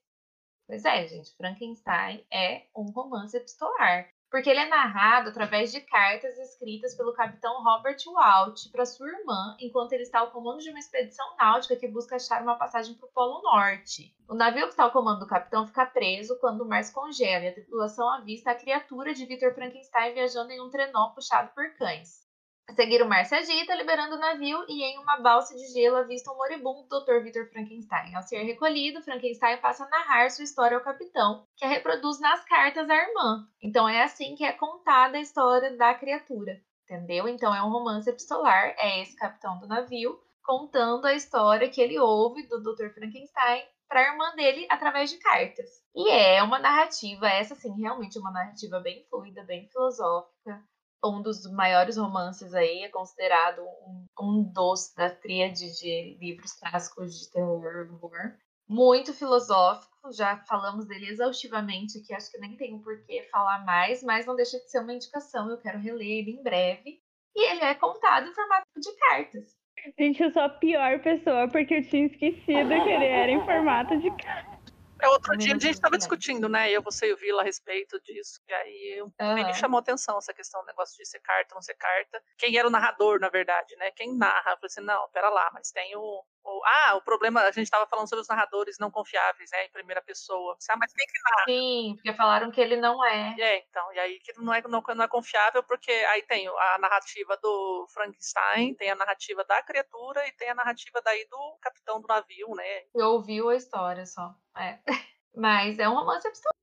Pois 0.67 0.85
é, 0.85 1.07
gente, 1.09 1.35
Frankenstein 1.37 2.25
é 2.31 2.67
um 2.77 2.91
romance 2.91 3.37
epistolar. 3.37 4.09
Porque 4.31 4.51
ele 4.51 4.61
é 4.61 4.69
narrado 4.69 5.31
através 5.31 5.73
de 5.73 5.81
cartas 5.81 6.39
escritas 6.39 6.95
pelo 6.95 7.15
capitão 7.15 7.63
Robert 7.63 7.97
Walt 8.07 8.71
para 8.71 8.85
sua 8.85 9.09
irmã, 9.09 9.57
enquanto 9.59 9.93
ele 9.93 10.03
está 10.03 10.21
ao 10.21 10.31
comando 10.31 10.59
de 10.59 10.69
uma 10.69 10.79
expedição 10.79 11.27
náutica 11.39 11.77
que 11.77 11.89
busca 11.89 12.17
achar 12.17 12.43
uma 12.43 12.57
passagem 12.57 12.95
para 12.95 13.07
o 13.07 13.13
Polo 13.13 13.43
Norte. 13.43 14.15
O 14.29 14.35
navio 14.35 14.65
que 14.65 14.69
está 14.69 14.85
ao 14.85 14.93
comando 14.93 15.21
do 15.21 15.27
capitão 15.27 15.67
fica 15.67 15.87
preso 15.87 16.39
quando 16.41 16.61
o 16.61 16.69
mar 16.69 16.85
se 16.85 16.93
congela 16.93 17.45
e 17.45 17.49
a 17.49 17.55
tripulação 17.55 18.09
avista 18.11 18.51
a 18.51 18.55
criatura 18.55 19.15
de 19.15 19.25
Victor 19.25 19.55
Frankenstein 19.55 20.13
viajando 20.13 20.53
em 20.53 20.61
um 20.61 20.69
trenó 20.69 21.09
puxado 21.15 21.51
por 21.55 21.75
cães. 21.77 22.28
A 22.69 22.75
seguir, 22.75 23.01
o 23.01 23.09
mar 23.09 23.25
se 23.25 23.35
agita, 23.35 23.75
liberando 23.75 24.17
o 24.17 24.19
navio, 24.19 24.63
e 24.69 24.83
em 24.85 24.99
uma 24.99 25.17
balsa 25.17 25.57
de 25.57 25.67
gelo 25.73 25.97
avista 25.97 26.31
um 26.31 26.37
moribundo 26.37 26.87
Dr. 26.87 27.23
Victor 27.23 27.49
Frankenstein. 27.49 28.15
Ao 28.15 28.23
ser 28.23 28.43
recolhido, 28.43 29.01
Frankenstein 29.01 29.57
passa 29.57 29.85
a 29.85 29.89
narrar 29.89 30.31
sua 30.31 30.45
história 30.45 30.77
ao 30.77 30.85
capitão, 30.85 31.47
que 31.57 31.65
a 31.65 31.69
reproduz 31.69 32.21
nas 32.21 32.45
cartas 32.45 32.91
à 32.91 32.95
irmã. 32.95 33.49
Então 33.63 33.89
é 33.89 34.03
assim 34.03 34.35
que 34.35 34.45
é 34.45 34.53
contada 34.53 35.17
a 35.17 35.21
história 35.21 35.75
da 35.79 35.95
criatura, 35.95 36.61
entendeu? 36.85 37.27
Então 37.27 37.55
é 37.55 37.63
um 37.63 37.71
romance 37.71 38.11
epistolar, 38.11 38.75
é 38.77 39.01
esse 39.01 39.17
capitão 39.17 39.59
do 39.59 39.67
navio 39.67 40.21
contando 40.45 41.07
a 41.07 41.15
história 41.15 41.71
que 41.71 41.81
ele 41.81 41.99
ouve 41.99 42.47
do 42.49 42.63
Dr. 42.63 42.91
Frankenstein 42.91 43.65
para 43.89 44.01
a 44.01 44.13
irmã 44.13 44.35
dele 44.37 44.67
através 44.69 45.09
de 45.09 45.17
cartas. 45.17 45.83
E 45.95 46.11
é 46.11 46.43
uma 46.43 46.59
narrativa, 46.59 47.27
essa 47.29 47.55
sim, 47.55 47.73
realmente 47.81 48.19
uma 48.19 48.31
narrativa 48.31 48.79
bem 48.79 49.07
fluida, 49.09 49.43
bem 49.43 49.67
filosófica, 49.69 50.63
um 51.05 51.23
dos 51.23 51.51
maiores 51.53 51.97
romances 51.97 52.55
aí, 52.55 52.83
é 52.83 52.89
considerado 52.89 53.63
um, 53.63 54.07
um 54.21 54.43
dos 54.43 54.93
da 54.95 55.11
tríade 55.11 55.79
de 55.79 56.17
livros 56.21 56.53
clássicos 56.53 57.19
de 57.19 57.31
terror 57.31 57.89
horror. 58.03 58.35
Muito 58.69 59.15
filosófico, 59.15 60.13
já 60.13 60.37
falamos 60.45 60.87
dele 60.87 61.09
exaustivamente 61.09 61.99
aqui, 61.99 62.13
acho 62.13 62.31
que 62.31 62.39
nem 62.39 62.57
tenho 62.57 62.81
por 62.81 63.03
que 63.05 63.23
falar 63.31 63.65
mais, 63.65 64.03
mas 64.03 64.27
não 64.27 64.37
deixa 64.37 64.59
de 64.59 64.71
ser 64.71 64.81
uma 64.81 64.93
indicação, 64.93 65.49
eu 65.49 65.59
quero 65.59 65.79
reler 65.79 66.19
ele 66.19 66.33
em 66.33 66.43
breve. 66.43 67.01
E 67.35 67.51
ele 67.51 67.65
é 67.65 67.75
contado 67.75 68.29
em 68.29 68.35
formato 68.35 68.67
de 68.77 68.93
cartas. 68.97 69.57
Gente, 69.99 70.23
eu 70.23 70.31
sou 70.33 70.43
a 70.43 70.49
pior 70.49 71.01
pessoa 71.01 71.49
porque 71.49 71.75
eu 71.75 71.89
tinha 71.89 72.07
esquecido 72.07 72.69
que 72.69 72.91
ele 72.91 73.07
era 73.07 73.31
em 73.31 73.45
formato 73.45 73.97
de 73.99 74.11
cartas. 74.11 74.58
É, 75.01 75.09
outro 75.09 75.37
dia 75.37 75.55
a 75.55 75.59
gente 75.59 75.71
estava 75.71 75.97
discutindo, 75.97 76.49
né? 76.49 76.71
Eu, 76.71 76.83
você 76.83 77.09
e 77.09 77.13
o 77.13 77.17
Vila 77.17 77.43
a 77.43 77.45
respeito 77.45 78.01
disso. 78.01 78.41
E 78.49 78.53
aí 78.53 79.03
uhum. 79.03 79.35
me 79.35 79.55
chamou 79.55 79.79
atenção 79.79 80.19
essa 80.19 80.35
questão, 80.35 80.61
o 80.61 80.67
negócio 80.67 80.97
de 80.97 81.07
ser 81.07 81.21
carta, 81.21 81.55
não 81.55 81.63
ser 81.63 81.75
carta. 81.75 82.23
Quem 82.37 82.57
era 82.57 82.67
o 82.67 82.71
narrador, 82.71 83.21
na 83.21 83.29
verdade, 83.29 83.77
né? 83.77 83.91
Quem 83.93 84.17
narra? 84.17 84.53
Eu 84.53 84.57
falei 84.57 84.67
assim, 84.67 84.81
não, 84.81 85.09
pera 85.11 85.29
lá, 85.29 85.51
mas 85.55 85.71
tem 85.71 85.97
o, 85.97 86.25
o, 86.49 86.63
ah, 86.65 86.97
o 86.97 87.03
problema, 87.03 87.41
a 87.43 87.51
gente 87.51 87.65
estava 87.65 87.87
falando 87.87 88.09
sobre 88.09 88.23
os 88.23 88.29
narradores 88.29 88.79
não 88.79 88.91
confiáveis, 88.91 89.51
né, 89.53 89.67
em 89.67 89.71
primeira 89.71 90.01
pessoa. 90.03 90.57
Ah, 90.71 90.77
mas 90.77 90.93
quem 90.93 91.07
que 91.07 91.13
narra? 91.31 91.45
Sim, 91.47 91.93
porque 91.97 92.13
falaram 92.15 92.51
que 92.51 92.61
ele 92.61 92.77
não 92.77 93.05
é. 93.05 93.37
É, 93.39 93.65
então, 93.69 93.93
e 93.93 93.99
aí 93.99 94.19
que 94.21 94.33
não 94.41 94.53
é, 94.53 94.63
não, 94.63 94.83
não 94.83 95.05
é 95.05 95.09
confiável, 95.09 95.63
porque 95.63 95.91
aí 95.91 96.23
tem 96.23 96.49
a 96.49 96.79
narrativa 96.79 97.37
do 97.43 97.87
Frankenstein, 97.93 98.75
tem 98.75 98.91
a 98.91 98.97
narrativa 98.97 99.45
da 99.45 99.63
criatura 99.63 100.27
e 100.27 100.33
tem 100.33 100.51
a 100.51 100.55
narrativa 100.55 101.01
daí 101.05 101.27
do 101.31 101.59
capitão 101.61 102.01
do 102.01 102.09
navio, 102.09 102.55
né. 102.55 102.83
Eu 102.95 103.09
ouviu 103.09 103.51
a 103.51 103.57
história 103.57 104.07
só, 104.07 104.35
é. 104.57 104.79
Mas 105.35 105.79
é 105.79 105.89
um 105.89 105.95
romance 105.95 106.27
absurdo. 106.27 106.57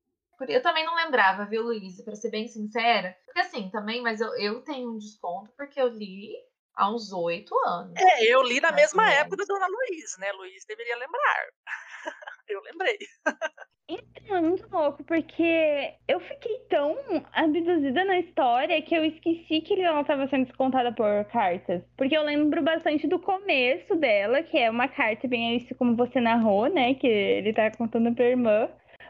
Eu 0.48 0.60
também 0.60 0.84
não 0.84 0.94
lembrava, 0.94 1.46
viu, 1.46 1.62
Luísa, 1.62 2.04
para 2.04 2.14
ser 2.14 2.30
bem 2.30 2.46
sincera. 2.46 3.16
Porque 3.24 3.40
assim, 3.40 3.70
também, 3.70 4.02
mas 4.02 4.20
eu, 4.20 4.36
eu 4.36 4.62
tenho 4.62 4.92
um 4.92 4.98
desconto 4.98 5.50
porque 5.56 5.80
eu 5.80 5.88
li 5.88 6.34
há 6.76 6.90
uns 6.90 7.12
oito 7.12 7.54
anos. 7.66 7.94
É, 7.96 8.24
eu 8.24 8.42
li 8.42 8.60
na 8.60 8.70
mesma 8.72 9.10
época 9.10 9.36
da 9.36 9.44
Dona 9.44 9.66
Luiz, 9.66 10.16
né? 10.18 10.30
Luiz 10.32 10.64
deveria 10.66 10.96
lembrar. 10.96 11.46
eu 12.48 12.60
lembrei. 12.62 12.98
Então, 13.88 14.36
é 14.36 14.40
muito 14.40 14.68
louco, 14.68 15.04
porque 15.04 15.94
eu 16.08 16.18
fiquei 16.18 16.58
tão 16.68 16.96
abduzida 17.32 18.04
na 18.04 18.18
história 18.18 18.82
que 18.82 18.94
eu 18.94 19.04
esqueci 19.04 19.60
que 19.60 19.80
ela 19.80 20.00
estava 20.00 20.26
sendo 20.28 20.46
descontada 20.46 20.92
por 20.92 21.24
cartas. 21.26 21.82
Porque 21.96 22.16
eu 22.16 22.24
lembro 22.24 22.62
bastante 22.62 23.06
do 23.06 23.18
começo 23.20 23.94
dela, 23.94 24.42
que 24.42 24.58
é 24.58 24.68
uma 24.68 24.88
carta 24.88 25.28
bem 25.28 25.56
isso 25.56 25.74
como 25.76 25.94
você 25.94 26.20
narrou, 26.20 26.66
né? 26.66 26.94
Que 26.94 27.06
ele 27.06 27.52
tá 27.52 27.70
contando 27.70 28.12
pra 28.14 28.24
irmã. 28.24 28.68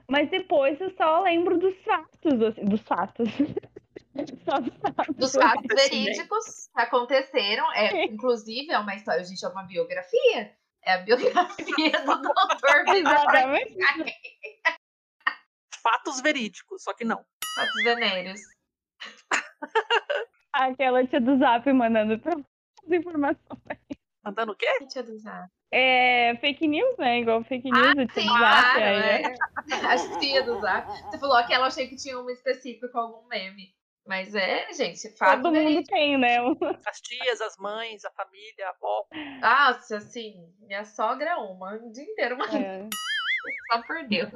Mas 0.09 0.29
depois 0.31 0.79
eu 0.81 0.91
só 0.91 1.23
lembro 1.23 1.59
dos 1.59 1.75
fatos, 1.83 2.43
assim, 2.43 2.64
dos 2.64 2.83
fatos. 2.83 3.29
Dos 5.17 5.33
fatos 5.33 5.67
verídicos 5.69 6.69
que 6.73 6.81
aconteceram. 6.81 7.73
É, 7.73 8.05
inclusive, 8.05 8.71
é 8.71 8.79
uma 8.79 8.95
história, 8.95 9.25
gente, 9.25 9.45
é 9.45 9.49
uma 9.49 9.64
biografia. 9.64 10.57
É 10.83 10.93
a 10.93 10.99
biografia 10.99 11.91
do 12.05 12.23
doutor 12.23 12.95
Exatamente. 12.95 13.77
Fatos 15.83 16.21
verídicos, 16.21 16.83
só 16.83 16.95
que 16.95 17.05
não. 17.05 17.25
Fatos 17.57 17.85
venéreos. 17.85 18.41
Aquela 20.53 21.07
tia 21.07 21.21
do 21.21 21.39
Zap 21.39 21.71
mandando 21.73 22.14
as 22.14 22.93
informações. 22.93 23.37
Mandando 24.25 24.53
o 24.53 24.57
quê? 24.57 24.67
Tia 24.89 25.03
do 25.03 25.19
Zap. 25.19 25.49
É 25.73 26.37
fake 26.41 26.67
news, 26.67 26.97
né? 26.99 27.21
Igual 27.21 27.45
fake 27.45 27.71
news. 27.71 27.87
Ah, 27.87 28.14
sim, 28.14 28.27
claro, 28.27 28.81
é. 28.81 29.23
é. 29.23 29.35
A 29.87 30.19
tia 30.19 30.43
do 30.43 30.61
Zap. 30.61 30.87
Você 30.89 31.19
falou 31.19 31.45
que 31.47 31.53
ela 31.53 31.67
achei 31.67 31.89
que 31.89 31.97
tinha 31.97 32.19
uma 32.19 32.33
específica 32.33 32.89
com 32.89 32.99
algum 32.99 33.29
meme. 33.29 33.75
Mas 34.07 34.35
é, 34.35 34.73
gente, 34.73 35.09
fato 35.17 35.43
Todo 35.43 35.55
mundo 35.55 35.83
tem, 35.85 36.17
né? 36.17 36.37
As 36.87 37.01
tias, 37.01 37.41
as 37.41 37.57
mães, 37.57 38.05
a 38.05 38.11
família, 38.11 38.67
a 38.67 38.71
avó. 38.71 39.07
Nossa, 39.41 39.97
assim, 39.97 40.49
minha 40.61 40.85
sogra 40.85 41.31
é 41.31 41.35
uma, 41.35 41.75
o 41.75 41.91
dia 41.93 42.05
inteiro, 42.05 42.37
uma. 42.37 42.47
É. 42.47 42.89
Só 43.73 43.83
por 43.83 44.05
Deus. 44.07 44.31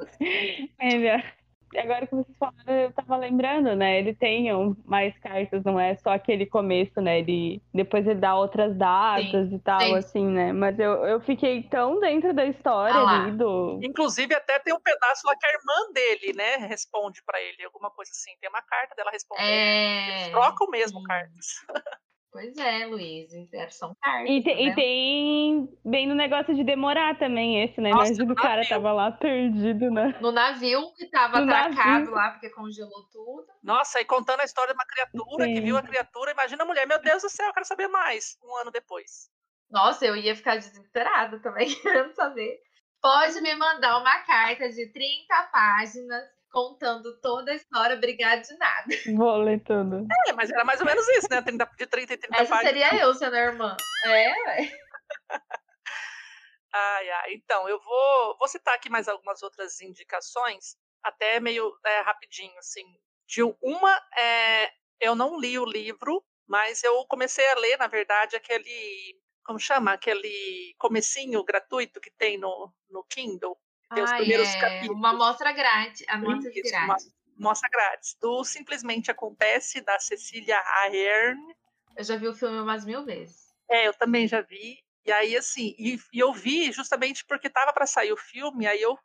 É, 0.79 1.40
agora 1.79 2.07
que 2.07 2.15
vocês 2.15 2.37
falaram, 2.37 2.73
eu 2.73 2.91
tava 2.93 3.17
lembrando, 3.17 3.75
né? 3.75 3.99
Ele 3.99 4.13
tem 4.13 4.47
mais 4.85 5.17
cartas, 5.19 5.63
não 5.63 5.79
é 5.79 5.95
só 5.95 6.11
aquele 6.11 6.45
começo, 6.45 6.99
né? 7.01 7.19
Ele 7.19 7.61
depois 7.73 8.05
ele 8.05 8.19
dá 8.19 8.35
outras 8.35 8.75
datas 8.75 9.49
sim, 9.49 9.55
e 9.55 9.59
tal, 9.59 9.81
sim. 9.81 9.95
assim, 9.95 10.25
né? 10.27 10.51
Mas 10.51 10.77
eu, 10.79 10.91
eu 11.05 11.19
fiquei 11.21 11.63
tão 11.63 11.99
dentro 11.99 12.33
da 12.33 12.45
história 12.45 12.95
ah 12.95 13.23
ali 13.23 13.31
do. 13.37 13.79
Inclusive, 13.81 14.33
até 14.33 14.59
tem 14.59 14.73
um 14.73 14.79
pedaço 14.79 15.25
lá 15.25 15.33
que 15.35 15.45
a 15.45 15.49
irmã 15.49 15.93
dele, 15.93 16.33
né, 16.33 16.55
responde 16.67 17.21
para 17.25 17.41
ele, 17.41 17.63
alguma 17.63 17.89
coisa 17.91 18.11
assim. 18.11 18.31
Tem 18.39 18.49
uma 18.49 18.61
carta 18.61 18.95
dela 18.95 19.11
respondendo. 19.11 19.45
É... 19.45 20.21
Eles 20.21 20.31
trocam 20.31 20.67
mesmo 20.69 20.99
sim. 20.99 21.05
cartas. 21.05 21.45
Pois 22.31 22.55
é, 22.57 22.85
Luiz, 22.85 23.29
são 23.71 23.93
cartas. 24.01 24.29
E, 24.29 24.41
te, 24.41 24.55
né? 24.55 24.61
e, 24.61 24.75
tem 24.75 25.77
bem 25.83 26.07
no 26.07 26.15
negócio 26.15 26.55
de 26.55 26.63
demorar 26.63 27.19
também 27.19 27.61
esse, 27.61 27.81
né? 27.81 27.89
Nossa, 27.89 28.13
Imagina 28.13 28.31
o 28.31 28.35
cara 28.35 28.67
tava 28.67 28.93
lá 28.93 29.11
perdido, 29.11 29.91
né? 29.91 30.17
No 30.21 30.31
navio 30.31 30.93
que 30.93 31.07
tava 31.07 31.41
no 31.41 31.51
atracado 31.51 31.99
navio. 31.99 32.11
lá, 32.11 32.31
porque 32.31 32.49
congelou 32.51 33.03
tudo. 33.11 33.47
Nossa, 33.61 33.99
e 33.99 34.05
contando 34.05 34.39
a 34.39 34.45
história 34.45 34.73
de 34.73 34.77
uma 34.77 34.85
criatura 34.85 35.43
Sim. 35.43 35.53
que 35.53 35.61
viu 35.61 35.75
a 35.75 35.83
criatura, 35.83 36.31
imagina 36.31 36.63
a 36.63 36.65
mulher, 36.65 36.87
meu 36.87 37.01
Deus 37.01 37.21
do 37.21 37.29
céu, 37.29 37.47
eu 37.47 37.53
quero 37.53 37.65
saber 37.65 37.89
mais, 37.89 38.37
um 38.41 38.55
ano 38.61 38.71
depois. 38.71 39.29
Nossa, 39.69 40.05
eu 40.05 40.15
ia 40.15 40.35
ficar 40.35 40.55
desesperada 40.55 41.37
também, 41.39 41.67
querendo 41.81 42.13
saber. 42.13 42.59
Pode 43.01 43.41
me 43.41 43.55
mandar 43.55 43.97
uma 43.97 44.19
carta 44.19 44.69
de 44.69 44.89
30 44.93 45.49
páginas 45.51 46.23
contando 46.51 47.19
toda 47.21 47.51
a 47.51 47.55
história, 47.55 47.95
obrigado 47.95 48.41
de 48.41 48.55
nada. 48.57 48.87
Vou 49.15 49.37
ler 49.37 49.61
tudo. 49.63 50.05
É, 50.27 50.33
mas 50.33 50.49
era 50.51 50.63
mais 50.63 50.79
ou 50.79 50.85
menos 50.85 51.07
isso, 51.09 51.27
né? 51.29 51.41
30, 51.41 51.65
de 51.77 51.87
30 51.87 52.13
e 52.13 52.17
30 52.17 52.35
Essa 52.35 52.49
páginas. 52.49 52.67
seria 52.67 53.01
eu, 53.01 53.13
sendo 53.13 53.35
irmã. 53.35 53.75
É, 54.05 54.33
Ai, 56.73 57.09
ai. 57.09 57.33
Então, 57.33 57.67
eu 57.67 57.79
vou, 57.81 58.37
vou 58.37 58.47
citar 58.47 58.75
aqui 58.75 58.89
mais 58.89 59.07
algumas 59.07 59.43
outras 59.43 59.81
indicações, 59.81 60.77
até 61.03 61.39
meio 61.39 61.69
é, 61.85 62.01
rapidinho, 62.01 62.57
assim. 62.59 62.85
De 63.27 63.43
uma, 63.61 64.01
é, 64.17 64.71
eu 64.99 65.15
não 65.15 65.39
li 65.39 65.59
o 65.59 65.65
livro, 65.65 66.23
mas 66.47 66.83
eu 66.83 67.05
comecei 67.07 67.45
a 67.49 67.55
ler, 67.55 67.77
na 67.77 67.87
verdade, 67.87 68.35
aquele. 68.35 69.19
Como 69.43 69.59
chama? 69.59 69.93
Aquele 69.93 70.73
comecinho 70.77 71.43
gratuito 71.43 71.99
que 71.99 72.11
tem 72.11 72.37
no, 72.37 72.73
no 72.89 73.03
Kindle 73.05 73.57
ter 73.93 74.03
os 74.03 74.11
primeiros 74.11 74.49
é. 74.49 74.59
capítulos. 74.59 74.97
Uma 74.97 75.09
amostra 75.09 75.51
grátis. 75.51 76.05
Amostra 76.07 76.51
Isso, 76.51 76.71
grátis. 76.71 77.05
Uma 77.37 77.49
mostra 77.49 77.69
grátis. 77.69 78.17
Do 78.21 78.43
Simplesmente 78.43 79.11
Acontece, 79.11 79.81
da 79.81 79.99
Cecília 79.99 80.57
Ahern. 80.83 81.39
Eu 81.95 82.03
já 82.03 82.15
vi 82.15 82.27
o 82.27 82.33
filme 82.33 82.59
umas 82.59 82.85
mil 82.85 83.03
vezes. 83.03 83.51
É, 83.69 83.87
eu 83.87 83.93
também 83.93 84.27
já 84.27 84.41
vi. 84.41 84.77
E 85.05 85.11
aí, 85.11 85.35
assim, 85.35 85.73
e, 85.79 85.99
e 86.13 86.19
eu 86.19 86.31
vi 86.31 86.71
justamente 86.71 87.25
porque 87.25 87.47
estava 87.47 87.73
para 87.73 87.87
sair 87.87 88.11
o 88.11 88.17
filme, 88.17 88.67
aí 88.67 88.79
eu 88.79 88.97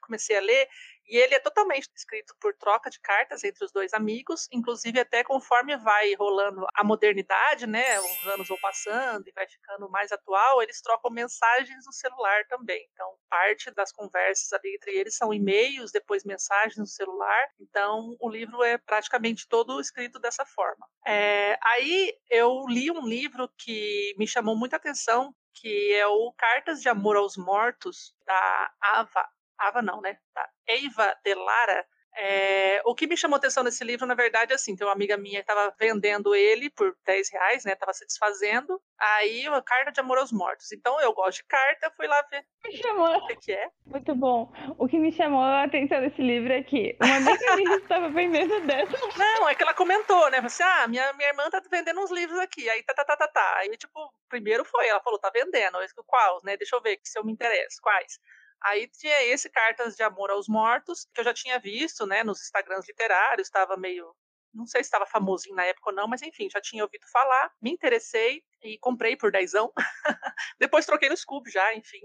comecei 0.00 0.38
a 0.38 0.40
ler, 0.40 0.66
e 1.08 1.16
ele 1.16 1.34
é 1.34 1.40
totalmente 1.40 1.88
escrito 1.96 2.34
por 2.40 2.54
troca 2.54 2.90
de 2.90 3.00
cartas 3.00 3.42
entre 3.42 3.64
os 3.64 3.72
dois 3.72 3.94
amigos, 3.94 4.46
inclusive 4.52 5.00
até 5.00 5.24
conforme 5.24 5.76
vai 5.76 6.14
rolando 6.14 6.66
a 6.74 6.84
modernidade, 6.84 7.66
né? 7.66 7.98
Os 7.98 8.26
anos 8.26 8.48
vão 8.48 8.58
passando 8.60 9.26
e 9.26 9.32
vai 9.32 9.46
ficando 9.46 9.88
mais 9.90 10.12
atual, 10.12 10.62
eles 10.62 10.82
trocam 10.82 11.10
mensagens 11.10 11.86
no 11.86 11.92
celular 11.92 12.44
também. 12.48 12.86
Então, 12.92 13.14
parte 13.30 13.70
das 13.70 13.90
conversas 13.90 14.52
ali 14.52 14.74
entre 14.74 14.92
eles 14.92 15.16
são 15.16 15.32
e-mails, 15.32 15.90
depois 15.90 16.24
mensagens 16.24 16.76
no 16.76 16.86
celular. 16.86 17.48
Então, 17.58 18.14
o 18.20 18.28
livro 18.28 18.62
é 18.62 18.76
praticamente 18.76 19.48
todo 19.48 19.80
escrito 19.80 20.18
dessa 20.18 20.44
forma. 20.44 20.86
É, 21.06 21.58
aí 21.64 22.12
eu 22.30 22.66
li 22.68 22.90
um 22.90 23.06
livro 23.06 23.48
que 23.56 24.14
me 24.18 24.26
chamou 24.26 24.56
muita 24.56 24.76
atenção, 24.76 25.34
que 25.54 25.94
é 25.94 26.06
o 26.06 26.32
Cartas 26.36 26.82
de 26.82 26.88
Amor 26.88 27.16
aos 27.16 27.36
Mortos, 27.36 28.14
da 28.26 28.72
Ava 28.80 29.26
Ava 29.58 29.82
não, 29.82 30.00
né? 30.00 30.18
Da 30.34 30.48
Eva 30.68 31.16
Delara, 31.24 31.86
É, 32.20 32.82
o 32.84 32.96
que 32.96 33.06
me 33.06 33.16
chamou 33.16 33.36
atenção 33.36 33.62
nesse 33.62 33.84
livro, 33.84 34.04
na 34.04 34.14
verdade, 34.14 34.50
é 34.50 34.56
assim, 34.56 34.74
tem 34.74 34.84
uma 34.84 34.92
amiga 34.92 35.16
minha 35.16 35.36
que 35.44 35.50
estava 35.52 35.72
vendendo 35.78 36.34
ele 36.34 36.68
por 36.70 36.96
10 37.06 37.30
reais, 37.30 37.64
né? 37.64 37.76
Tava 37.76 37.92
se 37.92 38.04
desfazendo. 38.04 38.80
Aí, 38.98 39.48
uma 39.48 39.62
carta 39.62 39.92
de 39.92 40.00
amor 40.00 40.18
aos 40.18 40.32
mortos. 40.32 40.72
Então, 40.72 41.00
eu 41.00 41.12
gosto 41.12 41.38
de 41.38 41.44
carta, 41.44 41.92
fui 41.96 42.08
lá 42.08 42.20
ver 42.28 42.42
Me 42.64 42.76
chamou. 42.76 43.06
o 43.18 43.26
que, 43.28 43.36
que 43.36 43.52
é. 43.52 43.68
Muito 43.86 44.16
bom. 44.16 44.50
O 44.76 44.88
que 44.88 44.98
me 44.98 45.12
chamou 45.12 45.40
a 45.42 45.62
atenção 45.62 46.00
nesse 46.00 46.20
livro 46.20 46.52
é 46.52 46.60
que 46.60 46.96
uma 47.00 47.16
amiga 47.18 47.56
minha 47.56 47.76
estava 47.76 48.08
vendendo 48.08 48.66
dessa. 48.66 48.96
Não, 49.16 49.48
é 49.48 49.54
que 49.54 49.62
ela 49.62 49.74
comentou, 49.74 50.24
né? 50.30 50.38
Falou 50.38 50.46
assim: 50.46 50.62
ah, 50.64 50.88
minha, 50.88 51.12
minha 51.12 51.28
irmã 51.28 51.48
tá 51.50 51.62
vendendo 51.70 52.00
uns 52.00 52.10
livros 52.10 52.38
aqui. 52.40 52.68
Aí 52.68 52.82
tá, 52.82 52.94
tá, 52.94 53.04
tá, 53.04 53.16
tá, 53.16 53.28
tá. 53.28 53.54
Aí, 53.58 53.68
tipo, 53.76 54.12
primeiro 54.28 54.64
foi, 54.64 54.88
ela 54.88 55.00
falou, 55.02 55.20
tá 55.20 55.30
vendendo. 55.30 55.76
Eu 55.76 55.82
disse, 55.82 55.94
Qual, 56.04 56.40
né? 56.42 56.56
Deixa 56.56 56.74
eu 56.74 56.82
ver 56.82 56.98
se 57.04 57.16
eu 57.16 57.24
me 57.24 57.32
interesso. 57.32 57.78
Quais? 57.80 58.18
Aí 58.62 58.88
tinha 58.88 59.22
esse 59.24 59.48
Cartas 59.50 59.96
de 59.96 60.02
Amor 60.02 60.30
aos 60.30 60.48
Mortos, 60.48 61.06
que 61.14 61.20
eu 61.20 61.24
já 61.24 61.34
tinha 61.34 61.58
visto, 61.58 62.06
né, 62.06 62.24
nos 62.24 62.40
Instagrams 62.42 62.86
literários, 62.88 63.48
estava 63.48 63.76
meio. 63.76 64.14
Não 64.52 64.66
sei 64.66 64.82
se 64.82 64.88
estava 64.88 65.06
famosinho 65.06 65.54
na 65.54 65.64
época 65.64 65.90
ou 65.90 65.94
não, 65.96 66.08
mas 66.08 66.22
enfim, 66.22 66.48
já 66.50 66.60
tinha 66.60 66.82
ouvido 66.82 67.06
falar, 67.12 67.52
me 67.62 67.70
interessei 67.70 68.42
e 68.62 68.78
comprei 68.78 69.16
por 69.16 69.30
dezão. 69.30 69.72
Depois 70.58 70.86
troquei 70.86 71.08
no 71.08 71.16
Scooby 71.16 71.50
já, 71.50 71.74
enfim. 71.74 72.00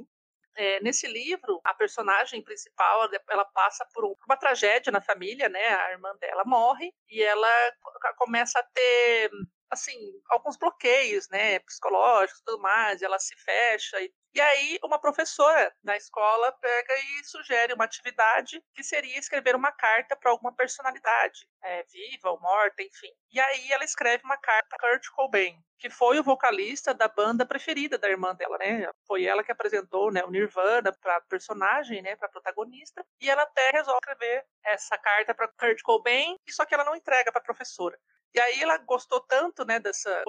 É, 0.56 0.80
nesse 0.82 1.08
livro, 1.08 1.60
a 1.64 1.74
personagem 1.74 2.44
principal, 2.44 3.10
ela- 3.30 3.46
passa 3.46 3.86
por 3.94 4.06
um- 4.06 4.16
uma 4.28 4.38
tragédia 4.38 4.92
na 4.92 5.02
família, 5.02 5.50
né? 5.50 5.68
A 5.68 5.92
irmã 5.92 6.16
dela 6.18 6.44
morre 6.46 6.94
e 7.10 7.24
ela 7.24 7.50
co- 7.82 8.16
começa 8.18 8.60
a 8.60 8.64
ter, 8.64 9.32
assim, 9.72 9.98
alguns 10.30 10.56
bloqueios, 10.58 11.28
né? 11.30 11.60
Psicológicos 11.60 12.42
tudo 12.46 12.60
mais. 12.62 13.02
Ela 13.02 13.20
se 13.20 13.36
fecha. 13.38 14.00
E, 14.02 14.14
e 14.36 14.42
aí, 14.42 14.80
uma 14.84 15.00
professora 15.00 15.72
na 15.84 15.96
escola 15.96 16.52
pega 16.54 16.94
e 16.94 17.24
sugere 17.24 17.74
uma 17.74 17.86
atividade 17.86 18.64
que 18.74 18.84
seria 18.84 19.20
escrever 19.20 19.56
uma 19.56 19.72
carta 19.72 20.16
para 20.16 20.32
alguma 20.32 20.52
personalidade, 20.56 21.48
é, 21.62 21.84
viva 21.84 22.32
ou 22.32 22.40
morta, 22.42 22.82
enfim. 22.82 23.12
E 23.32 23.40
aí, 23.40 23.72
ela 23.72 23.84
escreve 23.84 24.24
uma 24.24 24.38
carta 24.38 24.76
para 24.76 24.90
Kurt 24.90 25.08
Cobain, 25.10 25.56
que 25.78 25.90
foi 25.90 26.20
o 26.20 26.24
vocalista 26.24 26.94
da 26.94 27.08
banda 27.08 27.46
preferida 27.46 27.98
da 27.98 28.10
irmã 28.10 28.34
dela, 28.34 28.58
né? 28.58 28.90
Foi 29.06 29.24
ela 29.24 29.44
que 29.44 29.52
apresentou 29.52 30.12
né, 30.12 30.24
o 30.24 30.32
Nirvana 30.32 30.92
para 31.00 31.22
personagem, 31.22 32.02
né, 32.02 32.16
para 32.16 32.30
protagonista, 32.30 33.06
e 33.22 33.30
ela 33.30 33.44
até 33.44 33.70
resolve 33.70 34.00
escrever 34.04 34.46
essa 34.64 34.98
carta 34.98 35.36
para 35.36 35.48
Kurt 35.48 35.82
Cobain, 35.84 36.38
só 36.50 36.66
que 36.66 36.74
ela 36.74 36.86
não 36.86 36.96
entrega 36.96 37.32
para 37.32 37.42
professora. 37.42 38.00
E 38.34 38.40
aí 38.40 38.64
ela 38.64 38.78
gostou 38.80 39.22
tanto, 39.22 39.64
né, 39.64 39.80
dessa 39.80 40.24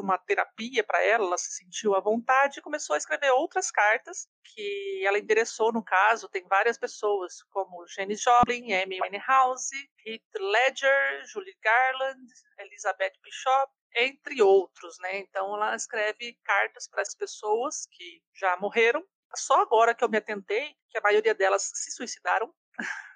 uma 0.00 0.18
terapia 0.18 0.84
para 0.84 1.02
ela, 1.02 1.26
ela 1.26 1.38
se 1.38 1.52
sentiu 1.52 1.94
à 1.94 2.00
vontade 2.00 2.58
e 2.58 2.62
começou 2.62 2.94
a 2.94 2.96
escrever 2.96 3.30
outras 3.30 3.70
cartas 3.70 4.28
que 4.44 5.02
ela 5.04 5.18
endereçou, 5.18 5.72
no 5.72 5.82
caso, 5.82 6.28
tem 6.28 6.46
várias 6.46 6.78
pessoas, 6.78 7.42
como 7.50 7.86
Janis 7.88 8.20
Joplin, 8.20 8.72
Amy 8.74 9.00
Winehouse, 9.00 9.76
Heath 10.06 10.22
Ledger, 10.38 11.26
Julie 11.26 11.56
Garland, 11.62 12.26
Elizabeth 12.58 13.12
Bishop, 13.22 13.72
entre 13.96 14.42
outros, 14.42 14.96
né? 15.00 15.18
Então 15.18 15.54
ela 15.54 15.74
escreve 15.74 16.38
cartas 16.44 16.88
para 16.88 17.02
as 17.02 17.14
pessoas 17.14 17.86
que 17.90 18.22
já 18.34 18.56
morreram. 18.56 19.04
Só 19.34 19.60
agora 19.60 19.94
que 19.94 20.04
eu 20.04 20.08
me 20.08 20.18
atentei 20.18 20.74
que 20.88 20.98
a 20.98 21.02
maioria 21.02 21.34
delas 21.34 21.70
se 21.74 21.90
suicidaram. 21.92 22.52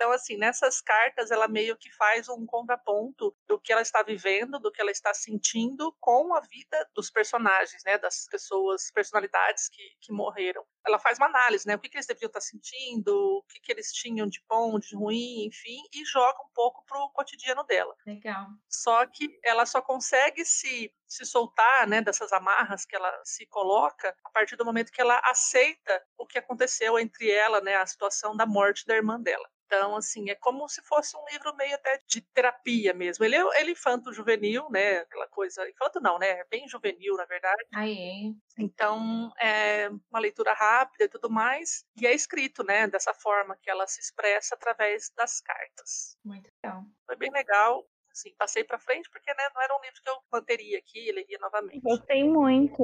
Então, 0.00 0.12
assim, 0.12 0.38
nessas 0.38 0.80
cartas 0.80 1.30
ela 1.30 1.46
meio 1.46 1.76
que 1.76 1.94
faz 1.94 2.26
um 2.26 2.46
contraponto 2.46 3.36
do 3.46 3.60
que 3.60 3.70
ela 3.70 3.82
está 3.82 4.02
vivendo, 4.02 4.58
do 4.58 4.72
que 4.72 4.80
ela 4.80 4.90
está 4.90 5.12
sentindo 5.12 5.94
com 6.00 6.34
a 6.34 6.40
vida 6.40 6.88
dos 6.94 7.10
personagens, 7.10 7.84
né? 7.84 7.98
Das 7.98 8.26
pessoas, 8.30 8.90
personalidades 8.90 9.68
que, 9.68 9.82
que 10.00 10.10
morreram. 10.10 10.64
Ela 10.86 10.98
faz 10.98 11.18
uma 11.18 11.26
análise, 11.26 11.66
né? 11.66 11.74
O 11.74 11.78
que, 11.78 11.90
que 11.90 11.98
eles 11.98 12.06
deveriam 12.06 12.28
estar 12.28 12.40
sentindo, 12.40 13.10
o 13.14 13.42
que, 13.42 13.60
que 13.60 13.70
eles 13.70 13.92
tinham 13.92 14.26
de 14.26 14.42
bom, 14.48 14.78
de 14.78 14.96
ruim, 14.96 15.44
enfim, 15.44 15.82
e 15.92 16.02
joga 16.06 16.38
um 16.42 16.50
pouco 16.54 16.82
pro 16.86 17.10
cotidiano 17.10 17.62
dela. 17.64 17.94
Legal. 18.06 18.46
Só 18.70 19.04
que 19.06 19.38
ela 19.44 19.66
só 19.66 19.82
consegue 19.82 20.46
se, 20.46 20.90
se 21.06 21.26
soltar 21.26 21.86
né, 21.86 22.00
dessas 22.00 22.32
amarras 22.32 22.86
que 22.86 22.96
ela 22.96 23.20
se 23.22 23.44
coloca 23.46 24.16
a 24.24 24.30
partir 24.30 24.56
do 24.56 24.64
momento 24.64 24.92
que 24.92 25.00
ela 25.02 25.20
aceita 25.26 26.02
o 26.16 26.26
que 26.26 26.38
aconteceu 26.38 26.98
entre 26.98 27.30
ela, 27.30 27.60
né, 27.60 27.76
a 27.76 27.86
situação 27.86 28.34
da 28.34 28.46
morte 28.46 28.86
da 28.86 28.96
irmã 28.96 29.20
dela. 29.20 29.29
Então, 29.72 29.94
assim, 29.94 30.28
é 30.28 30.34
como 30.34 30.68
se 30.68 30.82
fosse 30.82 31.16
um 31.16 31.24
livro 31.30 31.54
meio 31.54 31.72
até 31.76 32.00
de 32.04 32.20
terapia 32.20 32.92
mesmo. 32.92 33.24
Ele 33.24 33.36
é, 33.36 33.60
ele 33.60 33.70
é 33.70 33.72
infanto-juvenil, 33.72 34.68
né? 34.68 34.98
Aquela 34.98 35.28
coisa. 35.28 35.68
Infanto 35.70 36.00
não, 36.00 36.18
né? 36.18 36.28
É 36.28 36.44
bem 36.50 36.66
juvenil, 36.66 37.14
na 37.16 37.24
verdade. 37.24 37.64
Aí, 37.72 38.34
Então, 38.58 39.30
é 39.40 39.88
uma 40.10 40.18
leitura 40.18 40.52
rápida 40.54 41.04
e 41.04 41.08
tudo 41.08 41.30
mais. 41.30 41.84
E 41.96 42.04
é 42.04 42.12
escrito, 42.12 42.64
né? 42.64 42.88
Dessa 42.88 43.14
forma 43.14 43.56
que 43.62 43.70
ela 43.70 43.86
se 43.86 44.00
expressa 44.00 44.56
através 44.56 45.12
das 45.16 45.40
cartas. 45.40 46.16
muito 46.24 46.50
legal. 46.64 46.82
Foi 47.06 47.14
bem 47.14 47.30
legal. 47.30 47.88
Assim, 48.10 48.34
passei 48.36 48.64
pra 48.64 48.76
frente 48.76 49.08
porque 49.08 49.30
né, 49.30 49.48
não 49.54 49.62
era 49.62 49.76
um 49.76 49.80
livro 49.82 50.02
que 50.02 50.10
eu 50.10 50.16
manteria 50.32 50.78
aqui 50.78 51.10
e 51.10 51.12
leria 51.12 51.38
novamente. 51.38 51.80
Gostei 51.80 52.24
muito. 52.24 52.82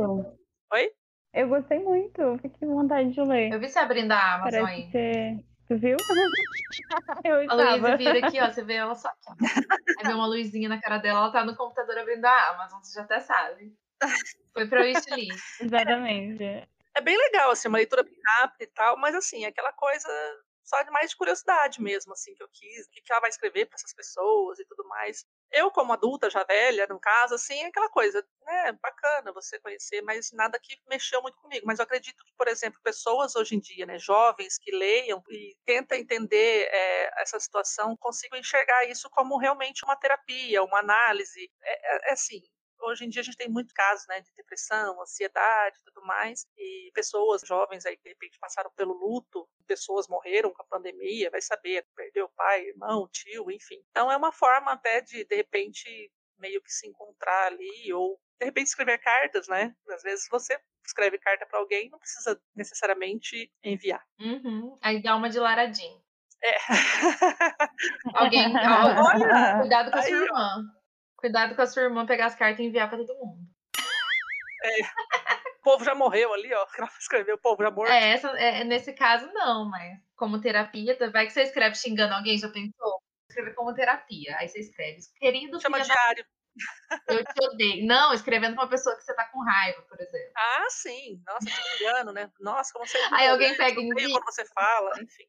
Oi? 0.72 0.92
Eu 1.34 1.48
gostei 1.48 1.80
muito. 1.80 2.38
Fiquei 2.40 2.60
com 2.60 2.76
vontade 2.76 3.10
de 3.10 3.20
ler. 3.22 3.52
Eu 3.52 3.58
vi 3.58 3.68
você 3.68 3.80
abrindo 3.80 4.12
a 4.12 4.34
Amazon 4.34 4.62
Parece 4.62 4.82
aí. 4.82 4.90
ser. 4.92 5.55
Tu 5.68 5.76
viu? 5.78 5.96
Eu 7.24 7.50
A. 7.50 7.54
Luísa 7.74 7.96
vira 7.96 8.26
aqui, 8.26 8.40
ó. 8.40 8.50
Você 8.50 8.62
vê 8.62 8.74
ela 8.74 8.94
só 8.94 9.08
aqui. 9.08 9.18
ó. 9.28 9.34
Aí 9.98 10.06
vê 10.06 10.12
uma 10.12 10.26
luzinha 10.26 10.68
na 10.68 10.80
cara 10.80 10.98
dela, 10.98 11.20
ela 11.20 11.32
tá 11.32 11.44
no 11.44 11.56
computador 11.56 11.98
abrindo 11.98 12.24
a 12.24 12.50
Amazon, 12.50 12.80
você 12.82 12.94
já 12.94 13.02
até 13.02 13.20
sabe. 13.20 13.74
Foi 14.52 14.66
pra 14.66 14.82
wishlist. 14.82 15.60
Exatamente. 15.60 16.68
É 16.94 17.00
bem 17.00 17.16
legal, 17.16 17.50
assim, 17.50 17.68
uma 17.68 17.78
leitura 17.78 18.02
bem 18.02 18.18
rápida 18.38 18.64
e 18.64 18.66
tal, 18.68 18.96
mas 18.98 19.14
assim, 19.14 19.44
aquela 19.44 19.72
coisa 19.72 20.08
só 20.66 20.84
mais 20.90 21.10
de 21.10 21.16
curiosidade 21.16 21.80
mesmo, 21.80 22.12
assim, 22.12 22.34
que 22.34 22.42
eu 22.42 22.48
quis, 22.52 22.86
o 22.86 22.90
que, 22.90 23.00
que 23.00 23.12
ela 23.12 23.20
vai 23.20 23.30
escrever 23.30 23.66
para 23.66 23.76
essas 23.76 23.94
pessoas 23.94 24.58
e 24.58 24.64
tudo 24.66 24.86
mais. 24.88 25.24
Eu, 25.52 25.70
como 25.70 25.92
adulta, 25.92 26.28
já 26.28 26.42
velha, 26.44 26.86
no 26.88 26.98
caso, 26.98 27.36
assim, 27.36 27.62
é 27.62 27.66
aquela 27.66 27.88
coisa, 27.88 28.26
né, 28.42 28.72
bacana 28.72 29.32
você 29.32 29.60
conhecer, 29.60 30.02
mas 30.02 30.32
nada 30.32 30.58
que 30.60 30.76
mexeu 30.88 31.22
muito 31.22 31.38
comigo. 31.38 31.64
Mas 31.66 31.78
eu 31.78 31.84
acredito 31.84 32.24
que, 32.24 32.34
por 32.36 32.48
exemplo, 32.48 32.80
pessoas 32.82 33.36
hoje 33.36 33.54
em 33.54 33.60
dia, 33.60 33.86
né, 33.86 33.98
jovens 33.98 34.58
que 34.58 34.72
leiam 34.72 35.22
e 35.30 35.56
tentam 35.64 35.96
entender 35.96 36.68
é, 36.70 37.22
essa 37.22 37.38
situação, 37.38 37.96
consigam 37.96 38.38
enxergar 38.38 38.84
isso 38.86 39.08
como 39.10 39.38
realmente 39.38 39.84
uma 39.84 39.96
terapia, 39.96 40.62
uma 40.64 40.80
análise. 40.80 41.50
É, 41.62 41.96
é, 41.96 42.10
é 42.10 42.12
assim, 42.12 42.42
hoje 42.80 43.04
em 43.04 43.08
dia 43.08 43.20
a 43.20 43.24
gente 43.24 43.36
tem 43.36 43.48
muito 43.48 43.72
casos 43.74 44.06
né, 44.08 44.20
de 44.20 44.32
depressão, 44.34 45.00
ansiedade 45.00 45.78
e 45.78 45.84
tudo 45.84 46.04
mais, 46.06 46.46
e 46.56 46.90
pessoas 46.94 47.42
jovens 47.42 47.84
aí 47.86 47.96
que 47.96 48.02
de 48.02 48.08
repente 48.10 48.38
passaram 48.38 48.70
pelo 48.76 48.92
luto, 48.92 49.48
pessoas 49.66 50.08
morreram 50.08 50.52
com 50.52 50.62
a 50.62 50.66
pandemia, 50.66 51.30
vai 51.30 51.40
saber, 51.40 51.86
perdeu 51.94 52.28
pai, 52.36 52.62
irmão, 52.66 53.08
tio, 53.12 53.50
enfim. 53.50 53.82
Então 53.90 54.10
é 54.10 54.16
uma 54.16 54.32
forma 54.32 54.72
até 54.72 55.00
de, 55.00 55.24
de 55.24 55.36
repente, 55.36 56.10
meio 56.38 56.62
que 56.62 56.70
se 56.70 56.86
encontrar 56.86 57.48
ali, 57.48 57.92
ou 57.92 58.18
de 58.38 58.46
repente 58.46 58.66
escrever 58.66 58.98
cartas, 58.98 59.48
né? 59.48 59.74
Às 59.90 60.02
vezes 60.02 60.26
você 60.30 60.58
escreve 60.86 61.18
carta 61.18 61.46
para 61.46 61.58
alguém, 61.58 61.90
não 61.90 61.98
precisa 61.98 62.40
necessariamente 62.54 63.50
enviar. 63.62 64.04
Uhum. 64.20 64.78
Aí 64.82 65.02
dá 65.02 65.16
uma 65.16 65.28
de 65.28 65.38
Laradinho. 65.38 66.00
É. 66.42 66.56
Alguém. 68.14 68.52
Olha, 68.54 69.58
cuidado 69.60 69.90
com 69.90 69.98
a 69.98 70.02
sua 70.02 70.16
irmã. 70.16 70.64
Cuidado 71.16 71.54
com 71.56 71.62
a 71.62 71.66
sua 71.66 71.82
irmã 71.82 72.06
pegar 72.06 72.26
as 72.26 72.34
cartas 72.34 72.60
e 72.60 72.64
enviar 72.64 72.88
pra 72.88 72.98
todo 72.98 73.14
mundo. 73.18 73.40
o 75.60 75.62
povo 75.62 75.84
já 75.84 75.94
morreu 75.94 76.32
ali, 76.32 76.52
ó. 76.52 76.66
Ela 76.78 76.90
escreveu 76.98 77.36
o 77.36 77.40
povo 77.40 77.62
já 77.62 77.70
morto. 77.70 77.90
É, 77.90 78.12
essa, 78.12 78.28
é, 78.38 78.64
nesse 78.64 78.92
caso, 78.92 79.26
não, 79.32 79.68
mas 79.68 79.98
como 80.14 80.40
terapia, 80.40 80.96
vai 81.10 81.26
que 81.26 81.32
você 81.32 81.42
escreve 81.42 81.76
xingando 81.76 82.14
alguém, 82.14 82.38
já 82.38 82.48
pensou? 82.48 83.02
Escrever 83.28 83.54
como 83.54 83.74
terapia. 83.74 84.36
Aí 84.38 84.48
você 84.48 84.60
escreve, 84.60 84.98
querido 85.18 85.60
Chama 85.60 85.78
da 85.78 85.84
diário. 85.84 86.24
eu 87.08 87.24
te 87.24 87.44
odeio. 87.44 87.86
Não, 87.86 88.12
escrevendo 88.12 88.54
pra 88.54 88.64
uma 88.64 88.70
pessoa 88.70 88.96
que 88.96 89.02
você 89.02 89.14
tá 89.14 89.28
com 89.28 89.42
raiva, 89.42 89.82
por 89.82 90.00
exemplo. 90.00 90.32
Ah, 90.36 90.66
sim. 90.70 91.22
Nossa, 91.26 91.46
que 91.46 91.84
engano, 91.84 92.12
né? 92.12 92.30
Nossa, 92.40 92.72
como 92.72 92.86
você. 92.86 92.98
Aí 93.12 93.28
alguém 93.28 93.56
pega 93.56 93.80
e 93.80 93.84
envia. 93.84 94.08
quando 94.10 94.24
você 94.24 94.44
fala, 94.46 94.90
enfim. 95.02 95.24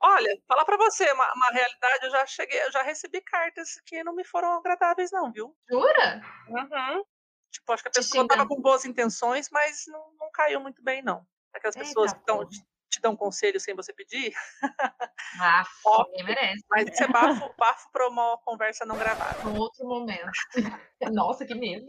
Olha, 0.00 0.30
falar 0.46 0.64
pra 0.64 0.76
você, 0.76 1.10
uma, 1.12 1.32
uma 1.34 1.48
realidade, 1.50 2.04
eu 2.06 2.10
já 2.10 2.26
cheguei, 2.26 2.62
eu 2.62 2.70
já 2.70 2.82
recebi 2.82 3.20
cartas 3.20 3.80
que 3.84 4.04
não 4.04 4.14
me 4.14 4.24
foram 4.24 4.58
agradáveis, 4.58 5.10
não, 5.10 5.32
viu? 5.32 5.56
Jura? 5.68 6.22
Uhum. 6.48 7.04
Tipo, 7.50 7.72
acho 7.72 7.82
que 7.82 7.88
a 7.88 7.92
pessoa 7.92 8.28
tava 8.28 8.46
com 8.46 8.60
boas 8.60 8.84
intenções, 8.84 9.48
mas 9.50 9.84
não, 9.88 10.12
não 10.18 10.30
caiu 10.32 10.60
muito 10.60 10.82
bem, 10.82 11.02
não. 11.02 11.26
Aquelas 11.52 11.74
Eita, 11.74 11.88
pessoas 11.88 12.12
que 12.12 12.24
tão, 12.24 12.46
te, 12.48 12.62
te 12.90 13.00
dão 13.00 13.16
conselho 13.16 13.58
sem 13.58 13.74
você 13.74 13.92
pedir, 13.92 14.32
Ah, 15.40 15.64
ninguém 16.08 16.24
merece. 16.24 16.64
mas 16.70 16.88
isso 16.88 17.02
é 17.02 17.08
bafo, 17.08 17.54
bafo 17.58 17.90
pra 17.92 18.08
uma 18.08 18.38
conversa 18.38 18.84
não 18.86 18.96
gravada. 18.96 19.38
Um 19.44 19.54
outro 19.54 19.86
momento. 19.86 20.30
Nossa, 21.12 21.44
que 21.44 21.54
medo. 21.54 21.86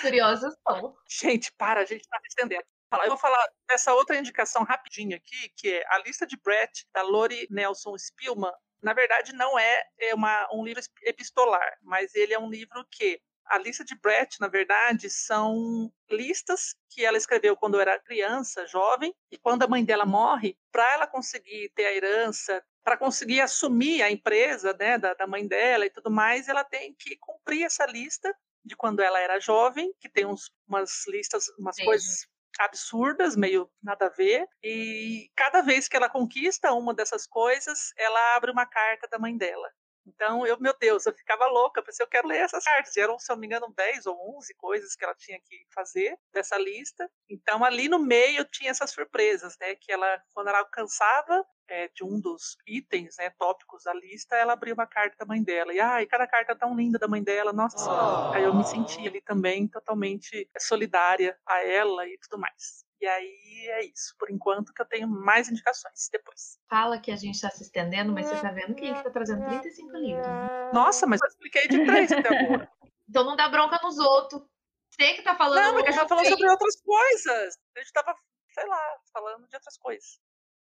Curiosa 0.00 0.48
estou. 0.48 0.96
Gente, 1.08 1.52
para, 1.52 1.80
a 1.80 1.84
gente 1.84 2.08
tá 2.08 2.18
estendendo. 2.26 2.64
Fala, 2.90 3.04
Eu 3.04 3.10
vou 3.10 3.18
falar 3.18 3.48
dessa 3.68 3.94
outra 3.94 4.16
indicação 4.16 4.64
rapidinho 4.64 5.16
aqui, 5.16 5.52
que 5.56 5.68
é 5.74 5.84
a 5.88 5.98
lista 5.98 6.26
de 6.26 6.36
Brett, 6.36 6.84
da 6.92 7.02
Lori 7.02 7.46
Nelson 7.48 7.96
Spillman. 7.96 8.52
Na 8.82 8.92
verdade, 8.92 9.32
não 9.32 9.56
é 9.56 9.84
é 10.00 10.14
uma, 10.14 10.48
um 10.52 10.64
livro 10.64 10.82
epistolar, 11.04 11.78
mas 11.82 12.14
ele 12.14 12.34
é 12.34 12.38
um 12.38 12.50
livro 12.50 12.84
que. 12.90 13.20
A 13.46 13.58
lista 13.58 13.84
de 13.84 13.96
Brett, 13.96 14.40
na 14.40 14.46
verdade, 14.46 15.10
são 15.10 15.92
listas 16.08 16.76
que 16.88 17.04
ela 17.04 17.16
escreveu 17.16 17.56
quando 17.56 17.80
era 17.80 17.98
criança, 17.98 18.64
jovem, 18.64 19.12
e 19.28 19.36
quando 19.36 19.64
a 19.64 19.66
mãe 19.66 19.84
dela 19.84 20.06
morre, 20.06 20.56
para 20.70 20.92
ela 20.92 21.04
conseguir 21.04 21.68
ter 21.74 21.84
a 21.86 21.92
herança, 21.92 22.64
para 22.84 22.96
conseguir 22.96 23.40
assumir 23.40 24.02
a 24.02 24.10
empresa 24.10 24.72
né, 24.78 24.98
da, 24.98 25.14
da 25.14 25.26
mãe 25.26 25.48
dela 25.48 25.84
e 25.84 25.90
tudo 25.90 26.12
mais, 26.12 26.46
ela 26.46 26.62
tem 26.62 26.94
que 26.94 27.16
cumprir 27.16 27.64
essa 27.64 27.84
lista 27.86 28.32
de 28.64 28.76
quando 28.76 29.00
ela 29.00 29.18
era 29.18 29.40
jovem, 29.40 29.92
que 29.98 30.08
tem 30.08 30.26
uns, 30.26 30.52
umas 30.68 31.04
listas, 31.08 31.48
umas 31.58 31.74
Sim. 31.74 31.86
coisas 31.86 32.28
absurdas, 32.60 33.36
meio 33.36 33.70
nada 33.82 34.06
a 34.06 34.10
ver. 34.10 34.46
E 34.62 35.30
cada 35.36 35.62
vez 35.62 35.88
que 35.88 35.96
ela 35.96 36.08
conquista 36.08 36.72
uma 36.72 36.94
dessas 36.94 37.26
coisas, 37.26 37.92
ela 37.96 38.36
abre 38.36 38.50
uma 38.50 38.66
carta 38.66 39.08
da 39.08 39.18
mãe 39.18 39.36
dela. 39.36 39.68
Então, 40.14 40.46
eu, 40.46 40.58
meu 40.60 40.74
Deus, 40.78 41.06
eu 41.06 41.14
ficava 41.14 41.46
louca, 41.46 41.82
pensei, 41.82 42.04
eu 42.04 42.08
quero 42.08 42.26
ler 42.28 42.38
essas 42.38 42.64
cartas. 42.64 42.96
E 42.96 43.00
eram, 43.00 43.18
se 43.18 43.30
eu 43.30 43.36
não 43.36 43.40
me 43.40 43.46
engano, 43.46 43.72
10 43.76 44.06
ou 44.06 44.36
11 44.36 44.54
coisas 44.54 44.94
que 44.94 45.04
ela 45.04 45.14
tinha 45.14 45.38
que 45.40 45.64
fazer 45.74 46.16
dessa 46.32 46.58
lista. 46.58 47.08
Então, 47.28 47.64
ali 47.64 47.88
no 47.88 47.98
meio 47.98 48.44
tinha 48.44 48.70
essas 48.70 48.90
surpresas, 48.90 49.56
né? 49.60 49.74
Que 49.76 49.92
ela, 49.92 50.22
quando 50.34 50.48
ela 50.48 50.58
alcançava 50.60 51.44
é, 51.68 51.88
de 51.88 52.04
um 52.04 52.20
dos 52.20 52.56
itens, 52.66 53.16
né, 53.18 53.30
tópicos 53.38 53.84
da 53.84 53.94
lista, 53.94 54.36
ela 54.36 54.52
abria 54.54 54.74
uma 54.74 54.86
carta 54.86 55.16
da 55.18 55.26
mãe 55.26 55.42
dela. 55.42 55.72
E, 55.72 55.80
ai, 55.80 56.06
cada 56.06 56.26
carta 56.26 56.56
tão 56.56 56.74
linda 56.74 56.98
da 56.98 57.08
mãe 57.08 57.22
dela, 57.22 57.52
nossa. 57.52 57.92
Aí 58.32 58.42
eu 58.44 58.52
me 58.54 58.64
senti 58.64 59.06
ali 59.06 59.20
também 59.20 59.68
totalmente 59.68 60.48
solidária 60.58 61.38
a 61.46 61.64
ela 61.64 62.06
e 62.08 62.18
tudo 62.18 62.38
mais. 62.40 62.84
E 63.00 63.06
aí 63.06 63.66
é 63.68 63.84
isso, 63.86 64.14
por 64.18 64.30
enquanto 64.30 64.74
que 64.74 64.82
eu 64.82 64.86
tenho 64.86 65.08
mais 65.08 65.48
indicações 65.48 66.10
depois. 66.12 66.58
Fala 66.68 66.98
que 66.98 67.10
a 67.10 67.16
gente 67.16 67.40
tá 67.40 67.48
se 67.48 67.62
estendendo, 67.62 68.12
mas 68.12 68.26
você 68.26 68.42
tá 68.42 68.50
vendo 68.50 68.74
que 68.74 68.84
a 68.84 68.88
gente 68.88 69.02
tá 69.02 69.10
trazendo 69.10 69.46
35 69.46 69.96
livros. 69.96 70.26
Nossa, 70.74 71.06
mas 71.06 71.20
eu 71.22 71.28
expliquei 71.28 71.66
de 71.66 71.84
três 71.86 72.12
até 72.12 72.28
agora. 72.36 72.70
Então 73.08 73.24
não 73.24 73.36
dá 73.36 73.48
bronca 73.48 73.80
nos 73.82 73.98
outros. 73.98 74.42
Você 74.90 75.14
que 75.14 75.22
tá 75.22 75.34
falando. 75.34 75.64
Não, 75.64 75.72
porque 75.74 75.88
a 75.88 75.92
gente 75.92 76.00
tá 76.02 76.08
falando 76.08 76.28
sobre 76.28 76.50
outras 76.50 76.80
coisas. 76.82 77.58
A 77.74 77.80
gente 77.80 77.92
tava, 77.92 78.14
sei 78.52 78.66
lá, 78.66 78.96
falando 79.12 79.48
de 79.48 79.56
outras 79.56 79.78
coisas. 79.78 80.20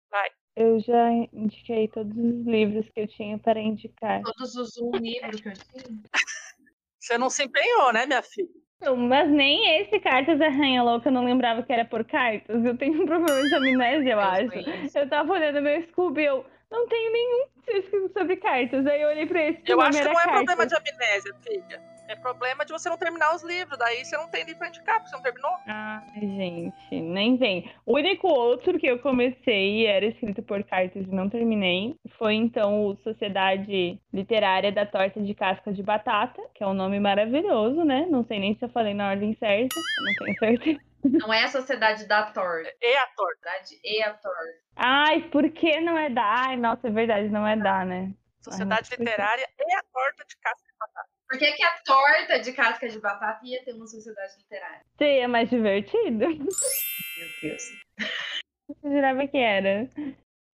Vai. 0.09 0.29
Eu 0.55 0.79
já 0.79 1.09
indiquei 1.33 1.87
todos 1.89 2.15
os 2.15 2.45
livros 2.45 2.89
que 2.89 3.01
eu 3.01 3.07
tinha 3.07 3.37
para 3.39 3.59
indicar. 3.59 4.21
Todos 4.21 4.55
os 4.55 4.77
um 4.77 4.91
livro 4.91 5.37
que 5.41 5.49
eu 5.49 5.53
tinha. 5.53 6.01
Você 7.01 7.17
não 7.17 7.29
se 7.31 7.43
empenhou, 7.43 7.91
né, 7.91 8.05
minha 8.05 8.21
filha? 8.21 8.47
Não, 8.79 8.95
Mas 8.95 9.29
nem 9.29 9.81
esse 9.81 9.99
Cartas 9.99 10.39
Arranha 10.39 10.83
Louca 10.83 11.09
eu 11.09 11.13
não 11.13 11.25
lembrava 11.25 11.63
que 11.63 11.73
era 11.73 11.83
por 11.85 12.03
cartas. 12.05 12.63
Eu 12.63 12.77
tenho 12.77 13.01
um 13.01 13.05
problema 13.05 13.41
de 13.41 13.55
amnésia, 13.55 14.11
eu 14.13 14.19
acho. 14.19 14.97
Eu 14.97 15.09
tava 15.09 15.33
olhando 15.33 15.61
meu 15.61 15.81
Scooby 15.87 16.21
e 16.21 16.25
eu 16.25 16.45
não 16.71 16.87
tenho 16.87 17.11
nenhum 17.11 17.45
escrito 17.67 18.13
sobre 18.13 18.37
cartas. 18.37 18.85
Aí 18.85 19.01
eu 19.01 19.09
olhei 19.09 19.25
pra 19.25 19.49
esse 19.49 19.61
Eu 19.67 19.81
acho 19.81 19.97
que 19.97 20.03
não 20.03 20.11
é 20.11 20.15
cartas. 20.23 20.45
problema 20.45 20.65
de 20.67 20.75
amnésia, 20.75 21.35
filha. 21.41 21.90
É 22.11 22.15
problema 22.17 22.65
de 22.65 22.73
você 22.73 22.89
não 22.89 22.97
terminar 22.97 23.33
os 23.33 23.41
livros. 23.41 23.79
Daí 23.79 24.03
você 24.03 24.17
não 24.17 24.27
tem 24.27 24.43
livro 24.43 24.59
pra 24.59 24.67
indicar, 24.67 24.95
porque 24.97 25.09
você 25.09 25.15
não 25.15 25.23
terminou. 25.23 25.51
Ai, 25.65 26.19
gente, 26.19 26.99
nem 26.99 27.37
vem. 27.37 27.73
O 27.85 27.95
único 27.95 28.27
outro 28.27 28.77
que 28.77 28.85
eu 28.85 28.99
comecei 28.99 29.79
e 29.79 29.85
era 29.85 30.05
escrito 30.05 30.43
por 30.43 30.61
cartas 30.65 31.07
e 31.07 31.15
não 31.15 31.29
terminei 31.29 31.95
foi 32.17 32.33
então 32.33 32.85
o 32.85 32.97
Sociedade 32.97 33.97
Literária 34.13 34.73
da 34.73 34.85
Torta 34.85 35.21
de 35.21 35.33
Casca 35.33 35.71
de 35.71 35.81
Batata, 35.81 36.41
que 36.53 36.61
é 36.61 36.67
um 36.67 36.73
nome 36.73 36.99
maravilhoso, 36.99 37.85
né? 37.85 38.05
Não 38.09 38.25
sei 38.25 38.39
nem 38.39 38.57
se 38.57 38.65
eu 38.65 38.69
falei 38.69 38.93
na 38.93 39.11
ordem 39.11 39.33
certa, 39.39 39.73
não 40.03 40.13
tenho 40.25 40.37
certeza. 40.37 40.79
Não 41.03 41.33
é 41.33 41.45
a 41.45 41.47
sociedade 41.47 42.05
da 42.07 42.25
Thor. 42.25 42.63
E 42.81 42.97
a 42.97 43.07
torta. 43.15 43.49
E 43.85 44.03
a 44.03 44.13
Thor. 44.15 44.33
Ai, 44.75 45.21
por 45.29 45.49
que 45.49 45.79
não 45.79 45.97
é 45.97 46.09
da? 46.09 46.25
Ai, 46.25 46.57
nossa, 46.57 46.89
é 46.89 46.91
verdade, 46.91 47.29
não 47.29 47.47
é 47.47 47.55
da, 47.55 47.85
né? 47.85 48.11
Sociedade 48.41 48.89
Ai, 48.91 48.97
Literária 48.97 49.47
e 49.57 49.73
a 49.73 49.83
torta 49.93 50.25
de 50.25 50.35
casca 50.37 50.67
de 50.67 50.77
batata. 50.77 51.20
Por 51.31 51.39
que, 51.39 51.49
que 51.53 51.63
a 51.63 51.79
torta 51.85 52.39
de 52.39 52.51
casca 52.51 52.89
de 52.89 52.99
batata 52.99 53.39
ia 53.45 53.63
ter 53.63 53.73
uma 53.73 53.87
sociedade 53.87 54.33
literária? 54.37 54.81
Seria 54.97 55.29
mais 55.29 55.49
divertido. 55.49 56.27
Meu 56.27 57.29
Deus. 57.41 57.63
Eu 58.83 58.91
jurava 58.91 59.25
que 59.25 59.37
era. 59.37 59.89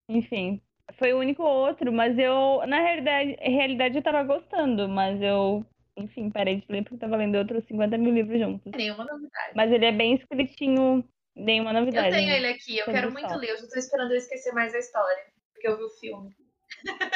Enfim, 0.08 0.62
foi 1.00 1.14
o 1.14 1.18
único 1.18 1.42
outro, 1.42 1.92
mas 1.92 2.16
eu, 2.20 2.62
na 2.68 2.80
realidade, 2.80 3.36
realidade 3.42 3.98
eu 3.98 4.04
tava 4.04 4.22
gostando, 4.24 4.88
mas 4.88 5.20
eu, 5.20 5.66
enfim, 5.96 6.30
parei 6.30 6.58
de 6.58 6.66
ler 6.70 6.84
porque 6.84 6.98
tava 6.98 7.16
lendo 7.16 7.40
outros 7.40 7.66
50 7.66 7.98
mil 7.98 8.14
livros 8.14 8.40
juntos. 8.40 8.72
Nenhuma 8.76 9.04
novidade. 9.04 9.54
Mas 9.56 9.72
ele 9.72 9.86
é 9.86 9.92
bem 9.92 10.14
escritinho, 10.14 11.04
nenhuma 11.36 11.74
novidade. 11.74 12.10
Eu 12.10 12.14
tenho 12.14 12.30
né? 12.30 12.38
ele 12.38 12.48
aqui, 12.50 12.78
eu 12.78 12.86
Sempre 12.86 13.02
quero 13.02 13.12
muito 13.12 13.30
só. 13.30 13.36
ler. 13.36 13.50
Eu 13.50 13.58
já 13.58 13.68
tô 13.68 13.80
esperando 13.80 14.12
eu 14.12 14.18
esquecer 14.18 14.54
mais 14.54 14.76
a 14.76 14.78
história. 14.78 15.26
Porque 15.54 15.68
eu 15.68 15.76
vi 15.76 15.84
o 15.86 15.90
filme. 15.90 16.36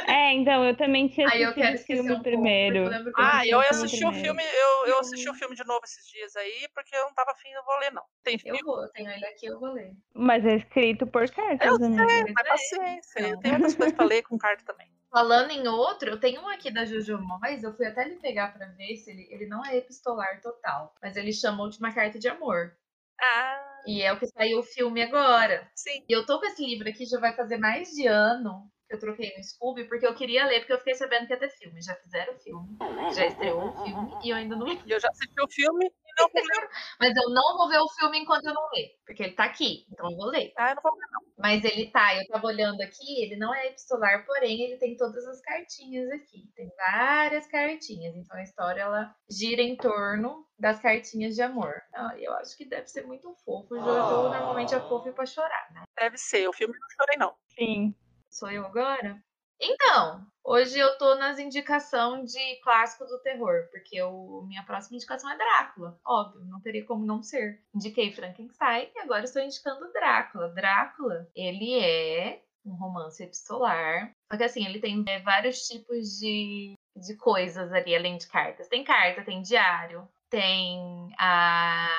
É, 0.08 0.34
então, 0.34 0.66
eu 0.66 0.76
também 0.76 1.08
tinha 1.08 1.28
Aí 1.28 1.42
eu 1.44 1.54
assistido 1.54 1.56
quero 1.56 1.78
o 1.78 1.86
filme 1.86 2.12
um 2.14 2.24
pouco. 2.24 2.24
primeiro. 2.24 2.80
Eu 2.84 2.90
que 3.14 3.22
eu 3.22 3.26
Ah, 3.26 3.46
eu 3.46 3.62
filme 3.62 3.70
assisti 3.70 4.04
o 4.06 4.14
filme, 4.14 4.44
eu, 4.44 4.88
eu 4.88 5.00
assisti 5.00 5.30
o 5.30 5.34
filme 5.34 5.56
de 5.56 5.64
novo 5.66 5.82
esses 5.84 6.06
dias 6.08 6.36
aí, 6.36 6.68
porque 6.74 6.96
eu 6.96 7.06
não 7.06 7.14
tava 7.14 7.32
afim, 7.32 7.50
eu 7.50 7.64
vou 7.64 7.78
ler, 7.80 7.92
não. 7.92 8.04
Tem 8.24 8.38
Eu 8.44 8.54
filme, 8.54 8.62
vou, 8.64 8.82
eu 8.84 8.92
tenho 8.92 9.10
ele 9.12 9.26
aqui, 9.26 9.46
eu 9.46 9.60
vou 9.60 9.72
ler. 9.74 9.96
Mas 10.14 10.46
é 10.46 10.56
escrito 10.56 11.06
por 11.08 11.30
cartas, 11.32 11.64
Eu 11.66 11.78
amiga. 11.82 12.30
mas 12.34 12.34
Mas 12.36 12.48
é, 12.48 12.48
paciência. 12.48 13.20
Eu 13.20 13.30
então. 13.30 13.42
tenho 13.42 13.56
outras 13.56 13.76
coisas 13.76 13.96
pra 13.96 14.06
ler 14.06 14.24
com 14.24 14.38
carta 14.38 14.64
também. 14.66 14.90
Falando 15.12 15.52
em 15.52 15.68
outro, 15.68 16.10
eu 16.10 16.20
tenho 16.20 16.42
um 16.42 16.48
aqui 16.50 16.72
da 16.72 16.86
Jojo 16.86 17.18
Moyes, 17.20 17.64
eu 17.64 17.74
fui 17.74 17.86
até 17.86 18.04
lhe 18.06 18.18
pegar 18.18 18.54
pra 18.54 18.68
ver 18.68 18.96
se 18.98 19.12
ele, 19.12 19.28
ele 19.32 19.46
não 19.46 19.66
é 19.66 19.78
epistolar 19.78 20.42
total, 20.42 20.96
mas 21.02 21.16
ele 21.18 21.32
chama 21.34 21.64
Última 21.64 21.94
Carta 21.94 22.20
de 22.20 22.28
Amor. 22.30 22.78
Ah, 23.22 23.82
E 23.86 24.02
é 24.02 24.12
o 24.12 24.18
que 24.20 24.26
saiu 24.28 24.60
o 24.60 24.64
filme 24.64 25.02
agora. 25.04 25.70
sim. 25.76 26.08
E 26.10 26.14
eu 26.14 26.26
tô 26.26 26.40
com 26.40 26.46
esse 26.46 26.64
livro 26.66 26.90
aqui, 26.90 27.06
já 27.06 27.20
vai 27.20 27.36
fazer 27.36 27.58
mais 27.58 27.90
de 27.92 28.08
ano 28.08 28.72
eu 28.92 29.00
troquei 29.00 29.34
no 29.38 29.44
Scooby, 29.44 29.86
porque 29.86 30.06
eu 30.06 30.14
queria 30.14 30.46
ler, 30.46 30.60
porque 30.60 30.74
eu 30.74 30.78
fiquei 30.78 30.96
sabendo 30.96 31.26
que 31.26 31.34
ia 31.34 31.40
ter 31.40 31.50
filme. 31.50 31.82
Já 31.82 31.96
fizeram 31.96 32.34
o 32.34 32.40
filme, 32.40 32.78
já 33.16 33.26
estreou 33.26 33.70
o 33.70 33.84
filme, 33.84 34.18
e 34.24 34.30
eu 34.30 34.36
ainda 34.36 34.56
não 34.56 34.68
E 34.68 34.82
eu 34.86 35.00
já 35.00 35.08
assisti 35.10 35.42
o 35.42 35.50
filme 35.50 35.86
e 35.86 36.22
não 36.22 36.30
vou 36.30 36.42
ler. 36.42 36.70
Mas 37.00 37.16
eu 37.16 37.30
não 37.30 37.58
vou 37.58 37.70
ver 37.70 37.80
o 37.80 37.90
filme 37.90 38.20
enquanto 38.20 38.46
eu 38.46 38.54
não 38.54 38.70
ler, 38.74 38.90
porque 39.06 39.24
ele 39.24 39.34
tá 39.34 39.46
aqui, 39.46 39.86
então 39.92 40.12
eu 40.12 40.18
vou 40.18 40.28
ler. 40.28 40.52
Ah, 40.58 40.72
eu 40.72 40.76
não 40.76 40.82
vou 40.84 40.94
ler, 40.94 41.08
não. 41.12 41.22
Mas 41.38 41.64
ele 41.64 41.90
tá, 41.90 42.16
eu 42.16 42.28
tava 42.28 42.46
olhando 42.48 42.82
aqui, 42.82 43.24
ele 43.24 43.38
não 43.38 43.54
é 43.56 43.68
epistolar, 43.68 44.26
porém 44.26 44.62
ele 44.62 44.78
tem 44.78 44.96
todas 44.98 45.26
as 45.26 45.42
cartinhas 45.42 46.10
aqui. 46.12 46.52
Tem 46.56 46.70
várias 46.76 47.48
cartinhas, 47.48 48.16
então 48.16 48.38
a 48.38 48.44
história 48.44 48.82
ela 48.82 49.16
gira 49.30 49.62
em 49.62 49.76
torno 49.76 50.46
das 50.60 50.80
cartinhas 50.80 51.34
de 51.34 51.42
amor. 51.42 51.82
Ah, 51.94 52.14
eu 52.20 52.34
acho 52.34 52.56
que 52.58 52.66
deve 52.66 52.88
ser 52.88 53.08
muito 53.08 53.34
fofo. 53.46 53.74
O 53.74 53.80
Jojo 53.80 54.30
normalmente 54.30 54.76
é 54.76 54.80
fofo 54.82 55.12
pra 55.14 55.26
chorar, 55.26 55.72
né? 55.74 55.84
Deve 55.98 56.18
ser. 56.18 56.48
O 56.48 56.54
filme 56.54 56.74
não 56.80 56.90
chorei, 56.90 57.18
não. 57.18 57.36
Sim. 57.48 57.96
Sou 58.32 58.50
eu 58.50 58.66
agora? 58.66 59.22
Então, 59.60 60.26
hoje 60.44 60.80
eu 60.80 60.98
tô 60.98 61.16
nas 61.16 61.38
indicações 61.38 62.32
de 62.32 62.56
clássico 62.64 63.06
do 63.06 63.20
terror, 63.20 63.68
porque 63.70 64.02
o, 64.02 64.44
minha 64.48 64.64
próxima 64.64 64.96
indicação 64.96 65.30
é 65.30 65.38
Drácula. 65.38 66.00
Óbvio, 66.06 66.46
não 66.46 66.62
teria 66.62 66.86
como 66.86 67.06
não 67.06 67.22
ser. 67.22 67.62
Indiquei 67.76 68.12
Frankenstein 68.14 68.90
e 68.96 69.00
agora 69.00 69.26
estou 69.26 69.42
indicando 69.42 69.92
Drácula. 69.92 70.48
Drácula, 70.50 71.30
ele 71.36 71.78
é 71.78 72.42
um 72.66 72.74
romance 72.74 73.22
epistolar. 73.22 74.16
Só 74.32 74.38
que 74.38 74.44
assim, 74.46 74.66
ele 74.66 74.80
tem 74.80 75.04
é, 75.10 75.20
vários 75.20 75.68
tipos 75.68 76.18
de, 76.18 76.74
de 76.96 77.18
coisas 77.18 77.72
ali, 77.74 77.94
além 77.94 78.18
de 78.18 78.28
cartas. 78.28 78.70
Tem 78.70 78.84
carta, 78.84 79.26
tem 79.26 79.42
diário, 79.42 80.08
tem 80.30 81.14
a, 81.20 81.90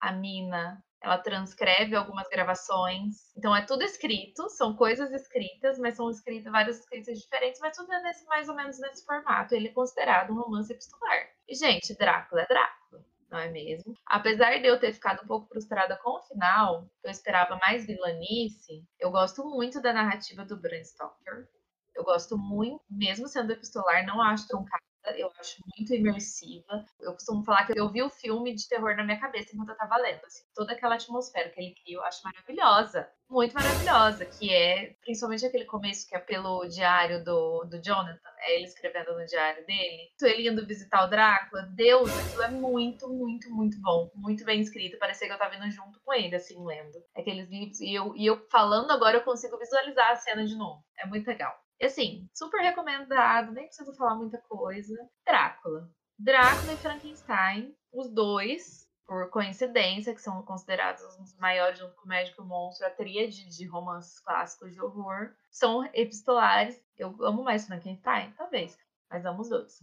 a 0.00 0.12
mina 0.12 0.80
ela 1.02 1.18
transcreve 1.18 1.96
algumas 1.96 2.28
gravações. 2.28 3.32
Então 3.36 3.54
é 3.54 3.64
tudo 3.64 3.82
escrito, 3.82 4.48
são 4.50 4.76
coisas 4.76 5.10
escritas, 5.12 5.78
mas 5.78 5.96
são 5.96 6.10
escritas 6.10 6.52
várias 6.52 6.78
escritas 6.80 7.18
diferentes, 7.18 7.60
mas 7.60 7.76
tudo 7.76 7.92
é 7.92 8.02
nesse, 8.02 8.24
mais 8.26 8.48
ou 8.48 8.54
menos 8.54 8.78
nesse 8.78 9.04
formato. 9.04 9.54
Ele 9.54 9.68
é 9.68 9.72
considerado 9.72 10.30
um 10.30 10.40
romance 10.40 10.72
epistolar. 10.72 11.28
E, 11.48 11.54
gente, 11.54 11.96
Drácula 11.96 12.42
é 12.42 12.46
Drácula, 12.46 13.04
não 13.30 13.38
é 13.38 13.50
mesmo? 13.50 13.94
Apesar 14.06 14.58
de 14.58 14.66
eu 14.66 14.78
ter 14.78 14.92
ficado 14.92 15.22
um 15.24 15.26
pouco 15.26 15.48
frustrada 15.48 15.96
com 16.02 16.10
o 16.10 16.22
final, 16.22 16.86
eu 17.02 17.10
esperava 17.10 17.56
mais 17.56 17.86
vilanice, 17.86 18.84
eu 18.98 19.10
gosto 19.10 19.44
muito 19.44 19.80
da 19.80 19.92
narrativa 19.92 20.44
do 20.44 20.60
Bram 20.60 20.84
Stoker. 20.84 21.48
Eu 21.94 22.04
gosto 22.04 22.38
muito, 22.38 22.82
mesmo 22.88 23.28
sendo 23.28 23.52
epistolar, 23.52 24.06
não 24.06 24.22
acho 24.22 24.46
truncada, 24.46 24.82
eu 25.16 25.30
acho 25.38 25.62
muito 25.76 25.94
imersiva. 25.94 26.84
Eu 27.00 27.12
costumo 27.12 27.44
falar 27.44 27.66
que 27.66 27.78
eu 27.78 27.90
vi 27.90 28.02
o 28.02 28.10
filme 28.10 28.54
de 28.54 28.68
terror 28.68 28.96
na 28.96 29.04
minha 29.04 29.20
cabeça 29.20 29.50
enquanto 29.52 29.70
eu 29.70 29.76
tava 29.76 29.96
lendo. 29.96 30.24
Assim, 30.24 30.44
toda 30.54 30.72
aquela 30.72 30.94
atmosfera 30.94 31.48
que 31.48 31.60
ele 31.60 31.74
cria, 31.74 31.96
eu 31.96 32.04
acho 32.04 32.22
maravilhosa. 32.24 33.08
Muito 33.28 33.54
maravilhosa, 33.54 34.26
que 34.26 34.52
é 34.52 34.96
principalmente 35.02 35.46
aquele 35.46 35.64
começo 35.64 36.08
que 36.08 36.16
é 36.16 36.18
pelo 36.18 36.66
diário 36.66 37.22
do, 37.22 37.64
do 37.64 37.80
Jonathan, 37.80 38.18
é 38.40 38.56
ele 38.56 38.64
escrevendo 38.64 39.16
no 39.16 39.24
diário 39.24 39.64
dele. 39.64 40.10
Ele 40.20 40.48
indo 40.48 40.66
visitar 40.66 41.04
o 41.04 41.08
Drácula. 41.08 41.62
Deus, 41.62 42.10
aquilo 42.18 42.42
é 42.42 42.50
muito, 42.50 43.08
muito, 43.08 43.48
muito 43.50 43.80
bom. 43.80 44.10
Muito 44.14 44.44
bem 44.44 44.60
escrito. 44.60 44.98
Parecia 44.98 45.28
que 45.28 45.32
eu 45.32 45.38
tava 45.38 45.54
indo 45.54 45.70
junto 45.70 46.00
com 46.00 46.12
ele, 46.12 46.34
assim, 46.34 46.64
lendo. 46.64 47.02
Aqueles 47.16 47.48
livros. 47.48 47.80
E 47.80 47.94
eu, 47.94 48.16
e 48.16 48.26
eu 48.26 48.44
falando 48.50 48.90
agora, 48.90 49.18
eu 49.18 49.22
consigo 49.22 49.56
visualizar 49.58 50.10
a 50.10 50.16
cena 50.16 50.44
de 50.44 50.56
novo. 50.56 50.82
É 50.98 51.06
muito 51.06 51.26
legal. 51.26 51.56
Assim, 51.82 52.28
super 52.34 52.60
recomendado, 52.60 53.52
nem 53.52 53.66
preciso 53.66 53.94
falar 53.94 54.14
muita 54.14 54.38
coisa. 54.48 54.94
Drácula. 55.26 55.88
Drácula 56.18 56.74
e 56.74 56.76
Frankenstein, 56.76 57.74
os 57.92 58.12
dois, 58.12 58.86
por 59.06 59.30
coincidência, 59.30 60.14
que 60.14 60.20
são 60.20 60.42
considerados 60.42 61.02
os 61.18 61.36
maiores 61.38 61.78
junto 61.78 61.94
com 61.96 62.04
o 62.04 62.08
Médico 62.08 62.44
Monstro, 62.44 62.86
a 62.86 62.90
tríade 62.90 63.48
de 63.48 63.66
romances 63.66 64.20
clássicos 64.20 64.72
de 64.72 64.80
horror, 64.80 65.32
são 65.50 65.84
epistolares. 65.94 66.80
Eu 66.98 67.16
amo 67.22 67.42
mais 67.42 67.66
Frankenstein, 67.66 68.32
talvez, 68.36 68.78
mas 69.10 69.24
amo 69.24 69.40
os 69.40 69.48
dois. 69.48 69.80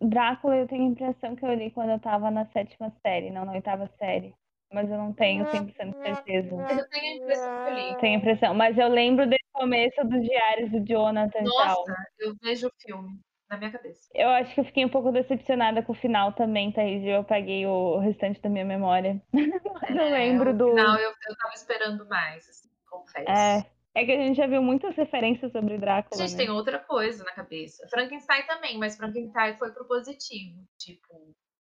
Drácula, 0.00 0.56
eu 0.56 0.66
tenho 0.66 0.84
a 0.84 0.90
impressão 0.90 1.36
que 1.36 1.44
eu 1.44 1.54
li 1.54 1.70
quando 1.70 1.90
eu 1.90 2.00
tava 2.00 2.30
na 2.30 2.46
sétima 2.46 2.90
série, 3.02 3.30
não 3.30 3.44
na 3.44 3.52
oitava 3.52 3.86
série. 3.98 4.34
Mas 4.72 4.90
eu 4.90 4.98
não 4.98 5.12
tenho 5.12 5.44
100% 5.44 5.90
de 5.92 6.02
certeza. 6.02 6.54
Eu 6.54 6.88
tenho 6.88 7.12
a 7.12 7.16
impressão 7.22 7.64
que 7.64 7.70
eu 7.70 7.74
li. 7.74 7.96
Tenho 8.00 8.14
a 8.14 8.18
impressão. 8.18 8.54
Mas 8.54 8.76
eu 8.76 8.88
lembro 8.88 9.24
dele 9.24 9.45
começo 9.58 10.04
dos 10.04 10.22
diários 10.22 10.70
do 10.70 10.84
Jonathan 10.84 11.40
e 11.40 11.44
tal. 11.44 11.66
Nossa, 11.78 11.94
eu 12.18 12.34
vejo 12.42 12.68
o 12.68 12.72
filme 12.80 13.18
na 13.48 13.56
minha 13.56 13.70
cabeça. 13.70 14.08
Eu 14.14 14.28
acho 14.30 14.54
que 14.54 14.60
eu 14.60 14.64
fiquei 14.64 14.84
um 14.84 14.88
pouco 14.88 15.12
decepcionada 15.12 15.82
com 15.82 15.92
o 15.92 15.96
final 15.96 16.32
também, 16.32 16.72
Thaís. 16.72 17.04
Eu 17.04 17.20
apaguei 17.20 17.66
o 17.66 17.98
restante 17.98 18.40
da 18.40 18.48
minha 18.48 18.64
memória. 18.64 19.22
Mas 19.32 19.90
eu 19.96 20.10
lembro 20.10 20.50
É, 20.50 20.52
do. 20.52 20.68
final 20.70 20.96
eu, 20.96 21.10
eu 21.10 21.36
tava 21.36 21.54
esperando 21.54 22.06
mais, 22.08 22.48
assim, 22.48 22.68
confesso. 22.90 23.30
É. 23.30 23.64
É 23.98 24.04
que 24.04 24.12
a 24.12 24.16
gente 24.16 24.36
já 24.36 24.46
viu 24.46 24.60
muitas 24.60 24.94
referências 24.94 25.50
sobre 25.52 25.78
Drácula. 25.78 26.22
A 26.22 26.26
gente 26.26 26.36
né? 26.36 26.44
tem 26.44 26.50
outra 26.52 26.78
coisa 26.78 27.24
na 27.24 27.32
cabeça. 27.32 27.88
Frankenstein 27.88 28.46
também, 28.46 28.76
mas 28.76 28.94
Frankenstein 28.94 29.56
foi 29.56 29.72
pro 29.72 29.86
positivo. 29.88 30.62
Tipo, 30.78 31.34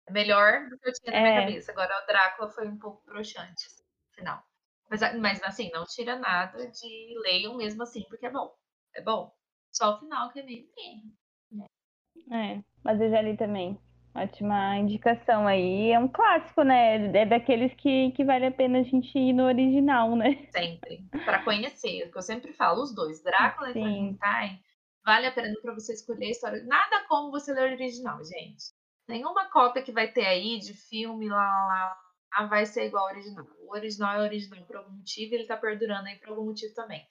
é 0.07 0.11
melhor 0.11 0.67
do 0.67 0.79
que 0.79 0.89
eu 0.89 0.93
tinha 0.93 1.11
na 1.13 1.21
minha 1.21 1.41
É. 1.41 1.45
cabeça. 1.45 1.71
Agora 1.71 1.93
o 2.01 2.07
Drácula 2.07 2.49
foi 2.49 2.67
um 2.67 2.79
pouco 2.79 3.03
broxante, 3.05 3.67
assim, 3.67 3.83
no 3.83 4.15
final. 4.15 4.43
Mas, 4.89 5.01
mas 5.19 5.43
assim, 5.43 5.69
não 5.71 5.85
tira 5.85 6.17
nada 6.17 6.69
de 6.69 7.19
leiam 7.21 7.55
mesmo 7.55 7.83
assim, 7.83 8.03
porque 8.09 8.25
é 8.25 8.31
bom. 8.31 8.53
É 8.95 9.01
bom. 9.01 9.33
Só 9.71 9.95
o 9.95 9.99
final 9.99 10.31
que 10.31 10.39
é 10.39 10.43
meio. 10.43 10.65
eh. 10.79 12.55
É, 12.55 12.63
mas 12.83 12.99
eu 12.99 13.09
já 13.09 13.21
li 13.21 13.35
também. 13.37 13.77
Ótima 14.15 14.75
indicação 14.77 15.45
aí. 15.45 15.91
É 15.91 15.99
um 15.99 16.07
clássico, 16.07 16.63
né? 16.63 16.95
É 17.15 17.25
daqueles 17.25 17.71
que, 17.75 18.11
que 18.13 18.23
vale 18.23 18.47
a 18.47 18.51
pena 18.51 18.79
a 18.79 18.83
gente 18.83 19.15
ir 19.17 19.31
no 19.33 19.43
original, 19.43 20.15
né? 20.15 20.47
Sempre. 20.51 21.03
Pra 21.23 21.43
conhecer. 21.43 22.09
Que 22.11 22.17
eu 22.17 22.21
sempre 22.23 22.51
falo, 22.53 22.81
os 22.81 22.95
dois, 22.95 23.21
Drácula 23.21 23.71
Sim. 23.73 23.79
e 23.79 24.17
Frankenstein, 24.17 24.63
vale 25.05 25.27
a 25.27 25.31
pena 25.31 25.53
pra 25.61 25.73
você 25.75 25.93
escolher 25.93 26.25
a 26.27 26.31
história. 26.31 26.63
Nada 26.65 27.05
como 27.07 27.29
você 27.29 27.53
ler 27.53 27.69
o 27.69 27.73
original, 27.75 28.17
gente. 28.23 28.73
Nenhuma 29.07 29.49
cópia 29.51 29.83
que 29.83 29.91
vai 29.91 30.07
ter 30.11 30.25
aí 30.25 30.57
de 30.57 30.73
filme, 30.73 31.29
lá, 31.29 31.35
lá, 31.37 31.67
lá, 31.85 31.97
lá, 32.33 32.45
vai 32.45 32.65
ser 32.65 32.85
igual 32.87 33.05
ao 33.07 33.11
original. 33.13 33.45
O 33.59 33.71
original 33.73 34.15
é 34.15 34.21
original 34.23 34.65
por 34.65 34.77
algum 34.77 34.91
motivo 34.91 35.33
e 35.33 35.35
ele 35.35 35.47
tá 35.47 35.57
perdurando 35.57 36.07
aí 36.07 36.15
por 36.17 36.29
algum 36.29 36.45
motivo 36.45 36.73
também. 36.73 37.05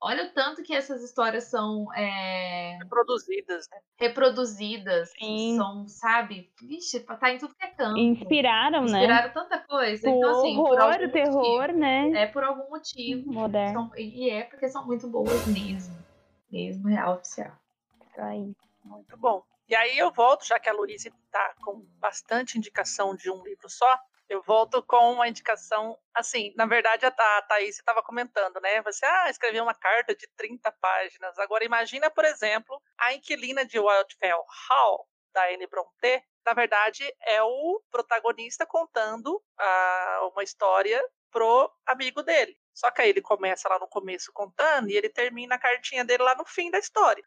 Olha 0.00 0.26
o 0.26 0.30
tanto 0.32 0.62
que 0.62 0.72
essas 0.72 1.02
histórias 1.02 1.44
são 1.44 1.92
é, 1.92 2.78
Produzidas, 2.88 3.68
né? 3.68 3.78
reproduzidas, 3.98 5.10
Sim. 5.18 5.56
são, 5.56 5.88
sabe? 5.88 6.52
Vixe, 6.62 7.00
tá 7.00 7.32
em 7.32 7.38
tudo 7.38 7.54
que 7.56 7.64
é 7.64 7.70
canto. 7.70 7.98
Inspiraram, 7.98 8.82
né? 8.82 8.86
Inspiraram 9.00 9.32
tanta 9.32 9.58
coisa. 9.58 10.08
O 10.08 10.10
Então, 10.12 10.30
assim, 10.30 10.54
por 10.54 10.78
horror, 10.78 10.92
algum 10.92 11.04
o 11.04 11.10
terror, 11.10 11.60
motivo. 11.66 11.78
né? 11.80 12.10
É 12.22 12.26
por 12.26 12.44
algum 12.44 12.70
motivo. 12.70 13.32
Moderno. 13.32 13.72
São- 13.90 13.98
e 13.98 14.30
é 14.30 14.44
porque 14.44 14.68
são 14.68 14.86
muito 14.86 15.08
boas 15.08 15.46
mesmo. 15.48 15.98
Mesmo, 16.50 16.88
real 16.88 17.16
oficial. 17.16 17.58
Aí. 18.18 18.52
Muito 18.84 19.16
bom. 19.16 19.42
E 19.68 19.74
aí 19.74 19.98
eu 19.98 20.12
volto, 20.12 20.46
já 20.46 20.58
que 20.60 20.68
a 20.68 20.72
Luísa 20.72 21.08
está 21.08 21.54
com 21.60 21.84
bastante 21.98 22.56
indicação 22.56 23.14
de 23.16 23.30
um 23.30 23.42
livro 23.42 23.68
só, 23.68 23.98
eu 24.28 24.42
volto 24.42 24.82
com 24.82 25.12
uma 25.12 25.26
indicação, 25.28 25.98
assim, 26.14 26.52
na 26.56 26.66
verdade 26.66 27.06
a, 27.06 27.10
Tha- 27.10 27.38
a 27.38 27.42
Thaís 27.42 27.78
estava 27.78 28.02
comentando, 28.02 28.60
né? 28.60 28.82
Você, 28.82 29.04
ah, 29.06 29.30
escreveu 29.30 29.62
uma 29.62 29.74
carta 29.74 30.14
de 30.14 30.26
30 30.36 30.70
páginas. 30.72 31.38
Agora 31.38 31.64
imagina, 31.64 32.10
por 32.10 32.24
exemplo, 32.24 32.80
a 32.98 33.14
inquilina 33.14 33.64
de 33.64 33.78
Wildfell 33.78 34.44
Hall, 34.68 35.08
da 35.32 35.44
Anne 35.48 35.66
Brontë, 35.66 36.22
na 36.44 36.54
verdade 36.54 37.04
é 37.26 37.42
o 37.42 37.82
protagonista 37.90 38.66
contando 38.66 39.42
ah, 39.58 40.28
uma 40.32 40.42
história 40.42 41.02
pro 41.30 41.70
amigo 41.86 42.22
dele. 42.22 42.56
Só 42.74 42.90
que 42.90 43.02
aí 43.02 43.10
ele 43.10 43.20
começa 43.20 43.68
lá 43.68 43.78
no 43.78 43.88
começo 43.88 44.32
contando 44.32 44.88
e 44.88 44.96
ele 44.96 45.08
termina 45.08 45.56
a 45.56 45.58
cartinha 45.58 46.04
dele 46.04 46.22
lá 46.22 46.34
no 46.34 46.44
fim 46.46 46.70
da 46.70 46.78
história 46.78 47.24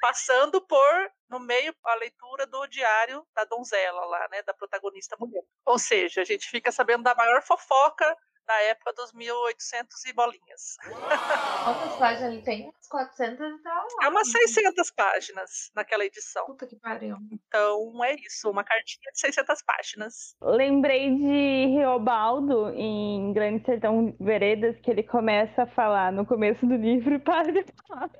passando 0.00 0.60
por 0.60 1.10
no 1.28 1.40
meio 1.40 1.74
a 1.84 1.94
leitura 1.96 2.46
do 2.46 2.66
diário 2.66 3.26
da 3.34 3.44
donzela 3.44 4.04
lá, 4.06 4.28
né, 4.30 4.42
da 4.42 4.54
protagonista 4.54 5.16
mulher. 5.18 5.42
Ou 5.64 5.78
seja, 5.78 6.22
a 6.22 6.24
gente 6.24 6.48
fica 6.48 6.70
sabendo 6.70 7.02
da 7.02 7.14
maior 7.14 7.42
fofoca 7.42 8.16
da 8.46 8.62
época 8.62 8.92
dos 8.92 9.12
1800 9.12 10.04
e 10.04 10.12
bolinhas. 10.12 10.76
Quantas 11.64 11.96
páginas 11.96 12.32
ele 12.32 12.42
tem? 12.42 12.62
Umas 12.64 12.88
400 12.88 13.40
e 13.40 13.62
tal. 13.62 13.86
É 14.02 14.08
umas 14.08 14.30
600 14.30 14.90
páginas 14.92 15.70
naquela 15.74 16.04
edição. 16.04 16.46
Puta 16.46 16.66
que 16.66 16.76
pariu. 16.76 17.16
Então 17.32 18.04
é 18.04 18.14
isso, 18.14 18.48
uma 18.48 18.62
cartinha 18.62 19.10
de 19.12 19.18
600 19.18 19.62
páginas. 19.62 20.36
Lembrei 20.40 21.10
de 21.16 21.66
Reobaldo 21.74 22.70
em 22.70 23.32
Grande 23.32 23.64
Sertão 23.64 24.16
Veredas, 24.20 24.78
que 24.80 24.90
ele 24.90 25.02
começa 25.02 25.64
a 25.64 25.66
falar 25.66 26.12
no 26.12 26.24
começo 26.24 26.64
do 26.66 26.76
livro 26.76 27.14
e 27.14 27.18
para 27.26 27.50
de 27.50 27.64
falar. 27.88 28.10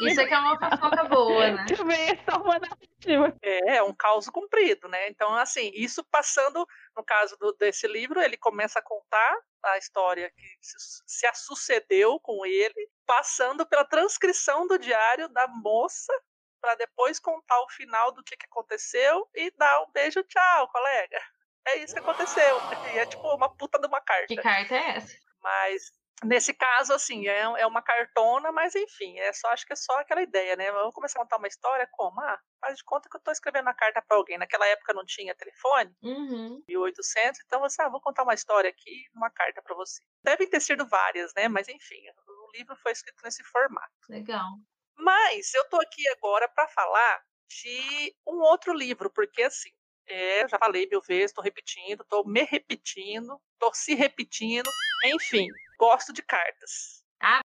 Isso 0.00 0.20
aqui 0.20 0.34
é 0.34 0.38
uma 0.38 0.58
fofoca 0.58 1.04
boa, 1.04 1.50
né? 1.52 1.64
Também 1.76 2.10
é 2.10 2.34
uma 2.34 2.58
narrativa. 2.58 3.36
É, 3.42 3.76
é 3.76 3.82
um 3.82 3.94
caos 3.94 4.28
comprido, 4.28 4.88
né? 4.88 5.08
Então, 5.08 5.34
assim, 5.34 5.70
isso 5.74 6.04
passando, 6.04 6.66
no 6.96 7.04
caso 7.04 7.36
do- 7.38 7.52
desse 7.54 7.86
livro, 7.86 8.20
ele 8.20 8.36
começa 8.36 8.78
a 8.78 8.82
contar 8.82 9.38
a 9.64 9.78
história 9.78 10.30
que 10.36 10.56
se, 10.60 10.76
se 11.06 11.26
a 11.26 11.32
sucedeu 11.34 12.18
com 12.20 12.44
ele, 12.44 12.90
passando 13.06 13.66
pela 13.66 13.84
transcrição 13.84 14.66
do 14.66 14.78
diário 14.78 15.28
da 15.28 15.46
moça, 15.48 16.12
para 16.60 16.74
depois 16.74 17.18
contar 17.20 17.60
o 17.62 17.70
final 17.70 18.12
do 18.12 18.22
que, 18.24 18.36
que 18.36 18.46
aconteceu 18.46 19.28
e 19.34 19.50
dar 19.56 19.82
um 19.82 19.90
beijo, 19.92 20.22
tchau, 20.24 20.68
colega. 20.68 21.20
É 21.68 21.78
isso 21.78 21.94
que 21.94 22.00
aconteceu. 22.00 22.56
E 22.94 22.98
é 22.98 23.06
tipo 23.06 23.22
uma 23.34 23.48
puta 23.56 23.78
de 23.78 23.86
uma 23.86 24.00
carta. 24.00 24.26
Que 24.26 24.36
carta 24.36 24.74
é 24.74 24.96
essa? 24.96 25.16
Mas 25.42 25.92
nesse 26.24 26.54
caso, 26.54 26.92
assim, 26.94 27.26
é, 27.28 27.40
é 27.40 27.66
uma 27.66 27.82
cartona, 27.82 28.50
mas 28.52 28.74
enfim, 28.74 29.18
é 29.18 29.32
só, 29.32 29.48
acho 29.48 29.66
que 29.66 29.72
é 29.72 29.76
só 29.76 29.92
aquela 30.00 30.22
ideia, 30.22 30.56
né? 30.56 30.70
Vamos 30.72 30.94
começar 30.94 31.18
a 31.18 31.22
contar 31.22 31.36
uma 31.38 31.48
história 31.48 31.88
como? 31.92 32.20
Ah, 32.20 32.38
faz 32.60 32.76
de 32.78 32.84
conta 32.84 33.08
que 33.08 33.16
eu 33.16 33.20
tô 33.22 33.30
escrevendo 33.30 33.68
a 33.68 33.74
carta 33.74 34.02
para 34.06 34.16
alguém. 34.16 34.38
Naquela 34.38 34.66
época 34.66 34.94
não 34.94 35.04
tinha 35.04 35.34
telefone, 35.34 35.94
Uhum. 36.02 36.62
1800, 36.68 37.40
então 37.44 37.60
você, 37.60 37.82
ah, 37.82 37.88
vou 37.88 38.00
contar 38.00 38.22
uma 38.24 38.34
história 38.34 38.70
aqui, 38.70 39.04
uma 39.14 39.30
carta 39.30 39.62
para 39.62 39.74
você. 39.76 40.02
Devem 40.22 40.48
ter 40.48 40.60
sido 40.60 40.86
várias, 40.88 41.32
né? 41.36 41.48
Mas 41.48 41.68
enfim, 41.68 42.02
o 42.28 42.50
livro 42.56 42.76
foi 42.76 42.92
escrito 42.92 43.22
nesse 43.24 43.44
formato. 43.44 43.92
Legal. 44.08 44.58
Mas 44.98 45.52
eu 45.54 45.68
tô 45.68 45.76
aqui 45.80 46.06
agora 46.08 46.48
para 46.48 46.68
falar 46.68 47.22
de 47.48 48.14
um 48.26 48.40
outro 48.40 48.72
livro, 48.74 49.10
porque 49.10 49.42
assim, 49.42 49.70
é, 50.08 50.42
eu 50.42 50.48
já 50.48 50.58
falei 50.58 50.86
mil 50.88 51.00
vezes, 51.00 51.32
tô 51.32 51.40
repetindo, 51.40 52.04
tô 52.08 52.24
me 52.24 52.42
repetindo, 52.44 53.40
tô 53.58 53.72
se 53.74 53.94
repetindo, 53.94 54.70
enfim, 55.04 55.48
gosto 55.78 56.12
de 56.12 56.22
cartas. 56.22 57.04
Ah. 57.20 57.40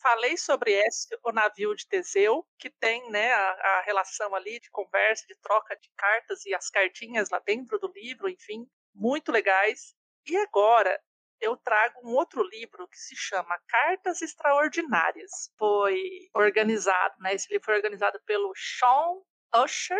Falei 0.00 0.36
sobre 0.36 0.72
esse, 0.72 1.16
o 1.22 1.30
navio 1.30 1.76
de 1.76 1.86
Teseu, 1.86 2.44
que 2.58 2.68
tem 2.68 3.08
né, 3.10 3.32
a, 3.32 3.50
a 3.50 3.82
relação 3.82 4.34
ali 4.34 4.58
de 4.58 4.68
conversa, 4.70 5.24
de 5.28 5.36
troca 5.36 5.76
de 5.76 5.88
cartas 5.96 6.44
e 6.44 6.52
as 6.52 6.68
cartinhas 6.68 7.30
lá 7.30 7.38
dentro 7.38 7.78
do 7.78 7.92
livro, 7.92 8.28
enfim, 8.28 8.66
muito 8.92 9.30
legais. 9.30 9.94
E 10.26 10.36
agora 10.36 11.00
eu 11.42 11.56
trago 11.56 12.00
um 12.04 12.14
outro 12.14 12.42
livro 12.42 12.86
que 12.88 12.96
se 12.96 13.16
chama 13.16 13.58
Cartas 13.68 14.22
Extraordinárias. 14.22 15.52
Foi 15.58 16.00
organizado, 16.34 17.14
né? 17.20 17.34
Esse 17.34 17.52
livro 17.52 17.64
foi 17.64 17.74
organizado 17.74 18.20
pelo 18.24 18.52
Sean 18.54 19.20
Usher. 19.62 19.98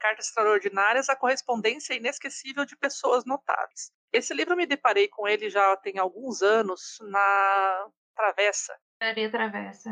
Cartas 0.00 0.26
Extraordinárias, 0.26 1.08
a 1.08 1.14
correspondência 1.14 1.94
inesquecível 1.94 2.64
de 2.64 2.76
pessoas 2.76 3.24
notáveis. 3.24 3.92
Esse 4.12 4.34
livro 4.34 4.54
eu 4.54 4.56
me 4.56 4.66
deparei 4.66 5.06
com 5.06 5.28
ele 5.28 5.48
já 5.48 5.76
tem 5.76 5.98
alguns 5.98 6.42
anos 6.42 6.98
na 7.02 7.86
Travessa. 8.16 8.76
Livraria 9.00 9.30
Travessa. 9.30 9.90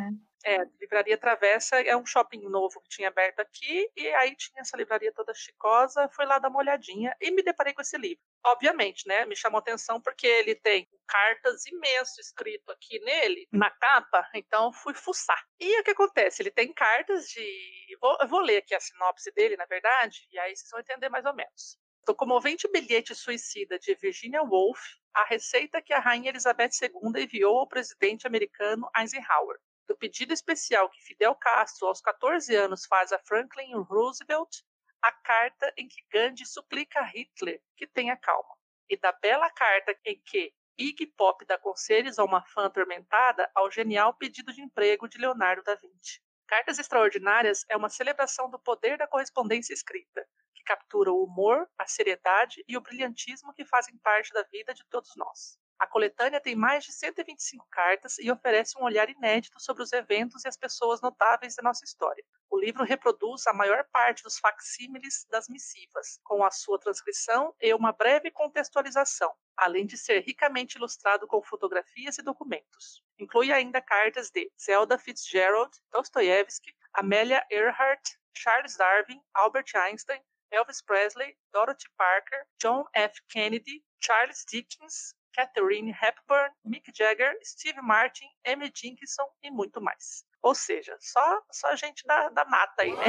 É. 0.49 0.64
Livraria 0.80 1.18
Travessa 1.18 1.78
é 1.80 1.94
um 1.94 2.07
shopping 2.07 2.49
novo 2.49 2.80
que 2.80 2.88
tinha 2.88 3.09
aberto 3.09 3.40
aqui, 3.40 3.90
e 3.94 4.09
aí 4.14 4.34
tinha 4.34 4.62
essa 4.62 4.76
livraria 4.76 5.12
toda 5.12 5.34
chicosa, 5.34 6.09
fui 6.14 6.24
lá 6.24 6.38
dar 6.38 6.49
uma 6.49 6.61
olhadinha 6.61 7.14
e 7.20 7.30
me 7.30 7.42
deparei 7.42 7.74
com 7.74 7.82
esse 7.82 7.99
livro. 7.99 8.22
Obviamente, 8.46 9.07
né, 9.07 9.26
me 9.26 9.36
chamou 9.36 9.59
atenção 9.59 10.01
porque 10.01 10.26
ele 10.26 10.55
tem 10.55 10.88
cartas 11.07 11.66
imenso 11.66 12.18
escrito 12.20 12.70
aqui 12.70 12.99
nele, 13.01 13.46
na 13.53 13.70
capa, 13.70 14.26
então 14.34 14.72
fui 14.72 14.94
fuçar. 14.94 15.42
E 15.61 15.80
o 15.80 15.84
que 15.84 15.90
acontece? 15.90 16.42
Ele 16.42 16.51
tem 16.51 16.72
cartas 16.72 17.26
de... 17.26 17.96
Vou, 18.01 18.16
eu 18.20 18.28
vou 18.28 18.40
ler 18.40 18.59
aqui 18.59 18.74
a 18.74 18.80
sinopse 18.80 19.30
dele, 19.32 19.57
na 19.57 19.66
verdade, 19.66 20.26
e 20.32 20.38
aí 20.38 20.57
vocês 20.57 20.70
vão 20.70 20.80
entender 20.80 21.11
mais 21.11 21.26
ou 21.26 21.34
menos. 21.34 21.78
Do 22.07 22.14
comovente 22.14 22.66
bilhete 22.72 23.14
suicida 23.14 23.78
de 23.78 23.94
Virginia 23.96 24.42
Woolf, 24.42 24.80
a 25.12 25.24
receita 25.24 25.82
que 25.82 25.92
a 25.92 25.99
Rainha 25.99 26.30
Elizabeth 26.30 26.70
II 26.80 27.22
enviou 27.22 27.59
ao 27.59 27.68
presidente 27.68 28.26
americano 28.26 28.88
Eisenhower 28.96 29.59
do 29.89 29.97
pedido 29.97 30.34
especial 30.34 30.91
que 30.91 31.03
Fidel 31.03 31.34
Castro, 31.34 31.89
aos 31.89 32.01
14 32.01 32.55
anos, 32.55 32.84
faz 32.84 33.11
a 33.11 33.18
Franklin 33.18 33.72
Roosevelt, 33.74 34.62
a 35.01 35.11
carta 35.11 35.72
em 35.76 35.89
que 35.89 36.05
Gandhi 36.12 36.45
suplica 36.45 37.01
a 37.01 37.05
Hitler 37.05 37.61
que 37.74 37.86
tenha 37.86 38.16
calma, 38.16 38.55
e 38.89 38.97
da 38.97 39.12
bela 39.12 39.51
carta 39.51 39.97
em 40.05 40.20
que 40.24 40.53
Iggy 40.76 41.07
Pop 41.07 41.45
dá 41.47 41.59
conselhos 41.59 42.18
a 42.18 42.24
uma 42.24 42.45
fã 42.47 42.66
atormentada 42.66 43.51
ao 43.55 43.70
genial 43.70 44.14
pedido 44.14 44.53
de 44.53 44.61
emprego 44.61 45.09
de 45.09 45.18
Leonardo 45.18 45.62
da 45.62 45.74
Vinci. 45.74 46.20
Cartas 46.47 46.78
Extraordinárias 46.78 47.64
é 47.68 47.76
uma 47.76 47.89
celebração 47.89 48.49
do 48.49 48.59
poder 48.59 48.97
da 48.99 49.07
correspondência 49.07 49.72
escrita, 49.72 50.26
que 50.55 50.62
captura 50.64 51.11
o 51.11 51.24
humor, 51.24 51.68
a 51.78 51.86
seriedade 51.86 52.62
e 52.68 52.76
o 52.76 52.80
brilhantismo 52.80 53.53
que 53.55 53.64
fazem 53.64 53.97
parte 53.99 54.32
da 54.32 54.43
vida 54.45 54.72
de 54.72 54.84
todos 54.89 55.11
nós. 55.16 55.59
A 55.78 55.86
coletânea 55.86 56.40
tem 56.40 56.56
mais 56.56 56.84
de 56.84 56.92
125 56.92 57.64
cartas 57.70 58.18
e 58.18 58.28
oferece 58.30 58.76
um 58.76 58.82
olhar 58.82 59.08
inédito 59.08 59.60
sobre 59.60 59.84
os 59.84 59.92
eventos 59.92 60.44
e 60.44 60.48
as 60.48 60.56
pessoas 60.56 61.00
notáveis 61.00 61.54
da 61.54 61.62
nossa 61.62 61.84
história. 61.84 62.24
O 62.50 62.58
livro 62.58 62.82
reproduz 62.82 63.46
a 63.46 63.52
maior 63.52 63.86
parte 63.92 64.24
dos 64.24 64.40
facsímiles 64.40 65.24
das 65.30 65.48
missivas, 65.48 66.18
com 66.24 66.44
a 66.44 66.50
sua 66.50 66.80
transcrição 66.80 67.54
e 67.60 67.72
uma 67.72 67.92
breve 67.92 68.28
contextualização, 68.32 69.32
além 69.56 69.86
de 69.86 69.96
ser 69.96 70.18
ricamente 70.20 70.78
ilustrado 70.78 71.28
com 71.28 71.40
fotografias 71.44 72.18
e 72.18 72.22
documentos. 72.22 73.00
Inclui 73.16 73.52
ainda 73.52 73.80
cartas 73.80 74.30
de 74.30 74.50
Zelda 74.60 74.98
Fitzgerald, 74.98 75.70
Dostoiévski, 75.92 76.74
Amelia 76.92 77.46
Earhart, 77.52 78.02
Charles 78.34 78.76
Darwin, 78.76 79.20
Albert 79.32 79.76
Einstein, 79.76 80.20
Elvis 80.50 80.82
Presley, 80.82 81.36
Dorothy 81.52 81.88
Parker, 81.96 82.46
John 82.60 82.84
F. 82.94 83.20
Kennedy, 83.28 83.84
Charles 84.00 84.44
Dickens, 84.50 85.14
Catherine 85.39 85.93
Hepburn, 85.93 86.51
Mick 86.64 86.91
Jagger, 86.93 87.39
Steve 87.45 87.80
Martin, 87.80 88.26
Amy 88.45 88.72
Dinkinson 88.72 89.22
e 89.41 89.53
muito 89.53 89.80
mais. 89.80 90.24
Ou 90.43 90.53
seja, 90.53 90.97
só, 90.99 91.43
só 91.53 91.76
gente 91.76 92.05
da, 92.05 92.28
da 92.30 92.45
mata 92.45 92.82
aí, 92.82 92.93
né? 92.97 93.05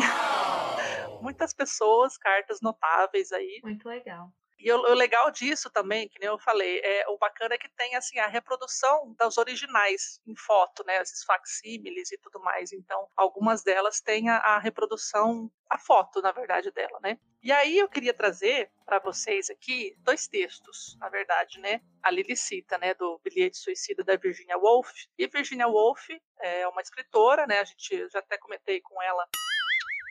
Muitas 1.22 1.56
pessoas, 1.56 2.18
cartas 2.20 2.62
notáveis 2.62 3.32
aí. 3.32 3.60
Muito 3.64 3.90
legal. 3.90 4.32
E 4.60 4.72
o, 4.74 4.78
o, 4.78 4.94
legal 4.94 5.32
disso 5.32 5.70
também, 5.70 6.10
que 6.10 6.20
nem 6.20 6.28
eu 6.28 6.38
falei, 6.38 6.82
é 6.84 7.06
o 7.08 7.18
bacana 7.18 7.56
é 7.56 7.58
que 7.58 7.70
tem 7.70 7.96
assim 7.96 8.20
a 8.20 8.28
reprodução 8.28 9.16
das 9.18 9.38
originais 9.38 10.20
em 10.28 10.36
foto, 10.36 10.84
né, 10.86 11.02
esses 11.02 11.24
facsímiles 11.24 12.12
e 12.12 12.18
tudo 12.18 12.42
mais. 12.42 12.74
Então, 12.74 13.08
algumas 13.16 13.64
delas 13.64 14.02
têm 14.02 14.30
a, 14.30 14.38
a 14.38 14.60
reprodução, 14.60 15.50
a 15.70 15.78
foto, 15.78 16.22
na 16.22 16.34
verdade, 16.34 16.72
dela, 16.72 17.00
né? 17.02 17.18
E 17.42 17.54
aí 17.54 17.78
eu 17.78 17.88
queria 17.88 18.14
trazer 18.14 18.70
para 18.86 19.00
vocês 19.00 19.50
aqui 19.50 19.96
dois 20.00 20.28
textos, 20.28 20.98
na 21.00 21.08
verdade, 21.08 21.58
né? 21.62 21.80
A 22.04 22.12
Lili 22.12 22.36
cita, 22.36 22.78
né, 22.78 22.94
do 22.94 23.18
Bilhete 23.24 23.58
Suicida 23.58 24.04
da 24.04 24.18
Virginia 24.18 24.58
Woolf. 24.58 24.92
E 25.18 25.26
Virginia 25.28 25.68
Woolf 25.68 26.10
é 26.42 26.68
uma 26.68 26.82
escritora, 26.82 27.48
né? 27.48 27.60
A 27.60 27.64
gente 27.64 28.10
já 28.10 28.20
até 28.20 28.38
comentei 28.38 28.82
com 28.82 29.02
ela, 29.02 29.26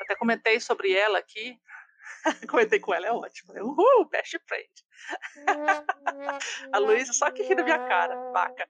até 0.03 0.17
comentei 0.17 0.59
sobre 0.59 0.93
ela 0.93 1.19
aqui 1.19 1.61
Comentei 2.51 2.81
com 2.81 2.95
ela, 2.95 3.07
é 3.07 3.13
ótimo. 3.13 3.53
Né? 3.53 3.63
Uhul, 3.63 4.09
best 4.11 4.39
friend. 4.47 4.71
a 6.73 6.79
Luísa 6.79 7.13
só 7.13 7.31
que 7.31 7.43
ri 7.43 7.55
da 7.55 7.63
minha 7.63 7.87
cara, 7.87 8.15
vaca. 8.33 8.69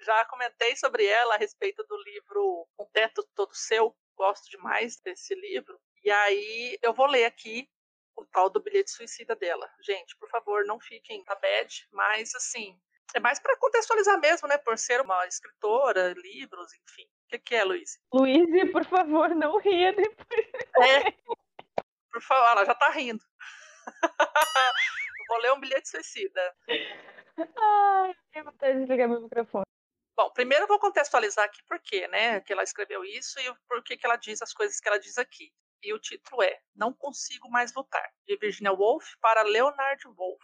Já 0.00 0.24
comentei 0.26 0.76
sobre 0.76 1.06
ela 1.06 1.34
a 1.34 1.38
respeito 1.38 1.82
do 1.84 1.96
livro 2.02 2.68
Um 2.78 2.86
Teto 2.92 3.26
Todo 3.34 3.54
Seu. 3.54 3.94
Gosto 4.16 4.50
demais 4.50 5.00
desse 5.00 5.34
livro. 5.34 5.80
E 6.02 6.10
aí 6.10 6.78
eu 6.82 6.92
vou 6.92 7.06
ler 7.06 7.24
aqui 7.24 7.68
o 8.16 8.24
tal 8.26 8.48
do 8.48 8.60
bilhete 8.60 8.90
suicida 8.90 9.34
dela. 9.34 9.68
Gente, 9.80 10.16
por 10.16 10.28
favor, 10.28 10.64
não 10.64 10.78
fiquem 10.78 11.24
na 11.26 11.34
bad, 11.34 11.88
mas 11.90 12.34
assim, 12.34 12.78
é 13.14 13.20
mais 13.20 13.40
para 13.40 13.56
contextualizar 13.56 14.20
mesmo, 14.20 14.48
né? 14.48 14.58
Por 14.58 14.78
ser 14.78 15.00
uma 15.00 15.26
escritora, 15.26 16.14
livros, 16.14 16.72
enfim. 16.74 17.04
O 17.04 17.28
que, 17.28 17.38
que 17.38 17.54
é, 17.54 17.64
Luiz? 17.64 17.98
Luiz, 18.12 18.70
por 18.70 18.84
favor, 18.84 19.34
não 19.34 19.58
ria 19.58 19.92
depois. 19.92 20.46
É, 20.82 21.12
por 22.14 22.22
favor, 22.22 22.48
ela 22.52 22.64
já 22.64 22.74
tá 22.74 22.90
rindo. 22.90 23.24
Vou 25.28 25.38
ler 25.38 25.52
um 25.52 25.60
bilhete 25.60 25.88
suicida. 25.88 26.56
Ai, 27.36 28.14
eu 28.34 28.44
vou 28.44 28.52
desligar 28.52 29.08
meu 29.08 29.20
microfone. 29.20 29.64
Bom, 30.16 30.30
primeiro 30.30 30.64
eu 30.64 30.68
vou 30.68 30.78
contextualizar 30.78 31.44
aqui 31.44 31.60
por 31.66 31.80
quê, 31.80 32.06
né, 32.06 32.40
que 32.42 32.52
ela 32.52 32.62
escreveu 32.62 33.04
isso 33.04 33.40
e 33.40 33.52
por 33.66 33.82
que 33.82 33.96
que 33.96 34.06
ela 34.06 34.16
diz 34.16 34.40
as 34.42 34.52
coisas 34.52 34.78
que 34.78 34.86
ela 34.86 34.98
diz 34.98 35.18
aqui. 35.18 35.52
E 35.82 35.92
o 35.92 35.98
título 35.98 36.42
é 36.42 36.60
Não 36.74 36.92
Consigo 36.92 37.50
Mais 37.50 37.74
Lutar, 37.74 38.08
de 38.24 38.36
Virginia 38.36 38.72
Woolf 38.72 39.16
para 39.20 39.42
Leonard 39.42 40.06
Woolf 40.06 40.42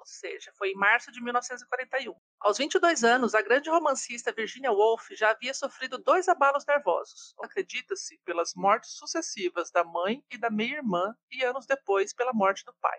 ou 0.00 0.06
seja, 0.06 0.50
foi 0.56 0.70
em 0.70 0.74
março 0.74 1.12
de 1.12 1.22
1941. 1.22 2.14
Aos 2.40 2.56
22 2.56 3.04
anos, 3.04 3.34
a 3.34 3.42
grande 3.42 3.68
romancista 3.68 4.32
Virginia 4.32 4.72
Woolf 4.72 5.10
já 5.10 5.30
havia 5.30 5.52
sofrido 5.52 5.98
dois 5.98 6.26
abalos 6.26 6.64
nervosos. 6.66 7.34
Acredita-se 7.42 8.18
pelas 8.24 8.54
mortes 8.54 8.92
sucessivas 8.92 9.70
da 9.70 9.84
mãe 9.84 10.24
e 10.30 10.38
da 10.38 10.50
meia-irmã 10.50 11.14
e 11.30 11.44
anos 11.44 11.66
depois 11.66 12.14
pela 12.14 12.32
morte 12.32 12.64
do 12.64 12.72
pai. 12.80 12.98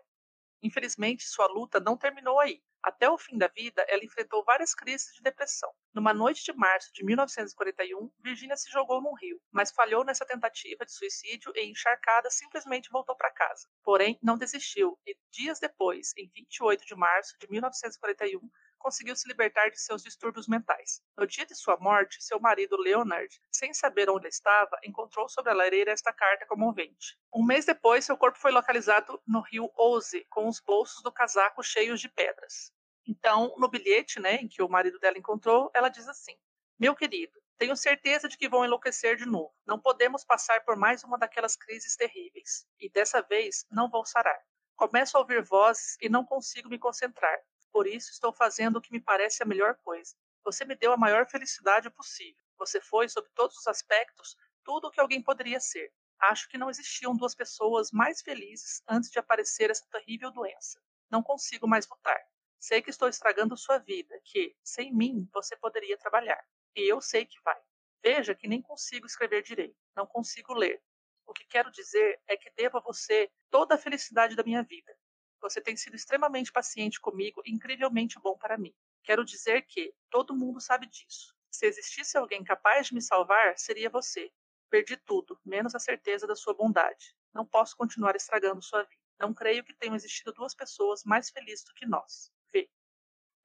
Infelizmente, 0.63 1.27
sua 1.27 1.47
luta 1.47 1.79
não 1.79 1.97
terminou 1.97 2.39
aí. 2.39 2.61
Até 2.83 3.07
o 3.09 3.17
fim 3.17 3.37
da 3.37 3.47
vida, 3.47 3.85
ela 3.87 4.03
enfrentou 4.03 4.43
várias 4.43 4.73
crises 4.73 5.13
de 5.13 5.21
depressão. 5.21 5.71
Numa 5.93 6.13
noite 6.13 6.43
de 6.43 6.51
março 6.53 6.91
de 6.93 7.03
1941, 7.05 8.11
Virginia 8.19 8.55
se 8.55 8.71
jogou 8.71 9.01
num 9.01 9.13
rio, 9.13 9.39
mas 9.51 9.71
falhou 9.71 10.03
nessa 10.03 10.25
tentativa 10.25 10.83
de 10.83 10.91
suicídio 10.91 11.51
e, 11.55 11.69
encharcada, 11.69 12.29
simplesmente 12.31 12.89
voltou 12.89 13.15
para 13.15 13.31
casa. 13.31 13.67
Porém, 13.83 14.17
não 14.21 14.37
desistiu 14.37 14.97
e, 15.05 15.15
dias 15.29 15.59
depois, 15.59 16.11
em 16.17 16.27
28 16.33 16.85
de 16.85 16.95
março 16.95 17.37
de 17.39 17.47
1941, 17.49 18.39
conseguiu 18.81 19.15
se 19.15 19.27
libertar 19.27 19.69
de 19.69 19.79
seus 19.79 20.03
distúrbios 20.03 20.47
mentais. 20.47 21.01
No 21.17 21.25
dia 21.27 21.45
de 21.45 21.55
sua 21.55 21.77
morte, 21.77 22.21
seu 22.21 22.39
marido 22.39 22.75
Leonard, 22.75 23.39
sem 23.51 23.73
saber 23.73 24.09
onde 24.09 24.27
estava, 24.27 24.77
encontrou 24.83 25.29
sobre 25.29 25.51
a 25.51 25.55
lareira 25.55 25.91
esta 25.91 26.11
carta 26.11 26.45
comovente. 26.45 27.17
Um 27.33 27.45
mês 27.45 27.65
depois, 27.65 28.05
seu 28.05 28.17
corpo 28.17 28.39
foi 28.39 28.51
localizado 28.51 29.21
no 29.27 29.41
rio 29.41 29.71
Ouse, 29.77 30.25
com 30.29 30.47
os 30.47 30.59
bolsos 30.59 31.01
do 31.03 31.11
casaco 31.11 31.63
cheios 31.63 32.01
de 32.01 32.09
pedras. 32.09 32.73
Então, 33.07 33.53
no 33.57 33.67
bilhete, 33.67 34.19
né, 34.19 34.35
em 34.35 34.47
que 34.47 34.61
o 34.61 34.69
marido 34.69 34.99
dela 34.99 35.17
encontrou, 35.17 35.71
ela 35.73 35.89
diz 35.89 36.07
assim: 36.07 36.35
Meu 36.79 36.95
querido, 36.95 37.39
tenho 37.57 37.75
certeza 37.75 38.27
de 38.27 38.37
que 38.37 38.49
vão 38.49 38.65
enlouquecer 38.65 39.17
de 39.17 39.25
novo. 39.27 39.53
Não 39.67 39.79
podemos 39.79 40.23
passar 40.23 40.65
por 40.65 40.75
mais 40.75 41.03
uma 41.03 41.17
daquelas 41.17 41.55
crises 41.55 41.95
terríveis. 41.95 42.65
E 42.79 42.89
dessa 42.89 43.21
vez 43.21 43.65
não 43.69 43.87
vou 43.87 44.03
sarar. 44.03 44.39
Começo 44.75 45.15
a 45.15 45.19
ouvir 45.19 45.43
vozes 45.43 45.95
e 46.01 46.09
não 46.09 46.25
consigo 46.25 46.69
me 46.69 46.79
concentrar. 46.79 47.37
Por 47.71 47.87
isso 47.87 48.11
estou 48.11 48.33
fazendo 48.33 48.77
o 48.77 48.81
que 48.81 48.91
me 48.91 48.99
parece 48.99 49.41
a 49.41 49.45
melhor 49.45 49.75
coisa. 49.75 50.15
Você 50.43 50.65
me 50.65 50.75
deu 50.75 50.91
a 50.91 50.97
maior 50.97 51.27
felicidade 51.29 51.89
possível. 51.89 52.43
Você 52.57 52.81
foi, 52.81 53.07
sob 53.07 53.29
todos 53.33 53.57
os 53.57 53.67
aspectos, 53.67 54.35
tudo 54.63 54.87
o 54.87 54.91
que 54.91 54.99
alguém 54.99 55.21
poderia 55.21 55.59
ser. 55.59 55.93
Acho 56.19 56.47
que 56.49 56.57
não 56.57 56.69
existiam 56.69 57.15
duas 57.15 57.33
pessoas 57.33 57.91
mais 57.91 58.21
felizes 58.21 58.83
antes 58.87 59.09
de 59.09 59.19
aparecer 59.19 59.71
essa 59.71 59.87
terrível 59.89 60.31
doença. 60.31 60.79
Não 61.09 61.23
consigo 61.23 61.67
mais 61.67 61.87
lutar. 61.87 62.19
Sei 62.59 62.81
que 62.81 62.91
estou 62.91 63.09
estragando 63.09 63.57
sua 63.57 63.79
vida, 63.79 64.19
que, 64.23 64.55
sem 64.63 64.93
mim, 64.93 65.27
você 65.33 65.55
poderia 65.55 65.97
trabalhar. 65.97 66.43
E 66.75 66.91
eu 66.91 67.01
sei 67.01 67.25
que 67.25 67.41
vai. 67.43 67.59
Veja 68.03 68.35
que 68.35 68.47
nem 68.47 68.61
consigo 68.61 69.07
escrever 69.07 69.41
direito. 69.41 69.75
Não 69.95 70.05
consigo 70.05 70.53
ler. 70.53 70.81
O 71.25 71.33
que 71.33 71.45
quero 71.45 71.71
dizer 71.71 72.21
é 72.27 72.37
que 72.37 72.51
devo 72.51 72.77
a 72.77 72.81
você 72.81 73.31
toda 73.49 73.75
a 73.75 73.77
felicidade 73.77 74.35
da 74.35 74.43
minha 74.43 74.61
vida. 74.61 74.95
Você 75.41 75.59
tem 75.59 75.75
sido 75.75 75.95
extremamente 75.95 76.51
paciente 76.51 76.99
comigo 76.99 77.41
e 77.45 77.51
incrivelmente 77.51 78.19
bom 78.19 78.37
para 78.37 78.57
mim. 78.57 78.73
Quero 79.03 79.25
dizer 79.25 79.63
que 79.63 79.93
todo 80.09 80.35
mundo 80.35 80.61
sabe 80.61 80.87
disso. 80.87 81.35
Se 81.49 81.65
existisse 81.65 82.17
alguém 82.17 82.43
capaz 82.43 82.87
de 82.87 82.93
me 82.93 83.01
salvar, 83.01 83.57
seria 83.57 83.89
você. 83.89 84.31
Perdi 84.69 84.95
tudo, 84.95 85.37
menos 85.43 85.75
a 85.75 85.79
certeza 85.79 86.25
da 86.25 86.35
sua 86.35 86.53
bondade. 86.53 87.15
Não 87.33 87.45
posso 87.45 87.75
continuar 87.75 88.15
estragando 88.15 88.61
sua 88.61 88.83
vida. 88.83 89.01
Não 89.19 89.33
creio 89.33 89.63
que 89.63 89.73
tenham 89.73 89.95
existido 89.95 90.31
duas 90.31 90.55
pessoas 90.55 91.03
mais 91.03 91.29
felizes 91.29 91.65
do 91.65 91.73
que 91.73 91.85
nós. 91.85 92.31
Vê. 92.53 92.69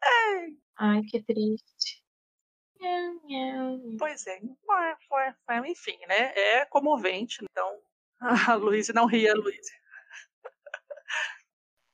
Ei. 0.05 0.59
Ai, 0.77 1.03
que 1.03 1.23
triste. 1.23 2.05
Pois 3.99 4.27
é, 4.27 4.41
enfim, 5.67 5.99
né? 6.07 6.33
É 6.35 6.65
comovente, 6.67 7.45
então. 7.51 7.83
A 8.51 8.55
Luísa 8.55 8.93
não 8.93 9.07
ria, 9.07 9.35
Luísa. 9.35 9.73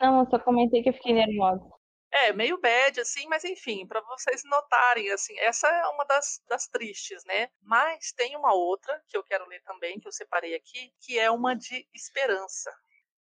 Não, 0.02 0.28
só 0.28 0.36
comentei 0.40 0.82
que 0.82 0.88
eu 0.88 0.94
fiquei 0.94 1.12
nervosa. 1.12 1.64
É, 2.10 2.32
meio 2.32 2.60
bad, 2.60 3.00
assim, 3.00 3.26
mas 3.28 3.44
enfim, 3.44 3.86
para 3.86 4.00
vocês 4.00 4.42
notarem, 4.44 5.10
assim, 5.12 5.38
essa 5.38 5.68
é 5.68 5.86
uma 5.86 6.04
das, 6.04 6.42
das 6.48 6.66
tristes, 6.66 7.24
né? 7.24 7.48
Mas 7.62 8.12
tem 8.12 8.36
uma 8.36 8.52
outra 8.52 9.00
que 9.08 9.16
eu 9.16 9.22
quero 9.22 9.46
ler 9.46 9.62
também, 9.62 10.00
que 10.00 10.08
eu 10.08 10.12
separei 10.12 10.56
aqui, 10.56 10.92
que 11.00 11.18
é 11.18 11.30
uma 11.30 11.54
de 11.54 11.88
esperança. 11.94 12.70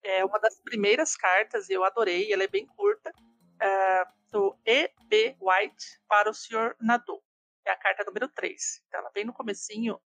É 0.04 0.26
uma 0.26 0.40
das 0.40 0.60
primeiras 0.64 1.16
cartas, 1.16 1.70
eu 1.70 1.84
adorei, 1.84 2.34
ela 2.34 2.44
é 2.44 2.48
bem 2.48 2.66
curta, 2.66 3.14
é, 3.62 4.06
do 4.32 4.58
E.B. 4.66 5.38
White 5.40 5.86
para 6.08 6.32
o 6.32 6.34
Sr. 6.34 6.76
Nadeau. 6.82 7.24
É 7.66 7.72
a 7.72 7.78
carta 7.78 8.04
número 8.04 8.28
3. 8.28 8.82
Então, 8.88 9.02
ela 9.02 9.12
bem 9.12 9.24
no 9.24 9.34
comecinho, 9.34 10.02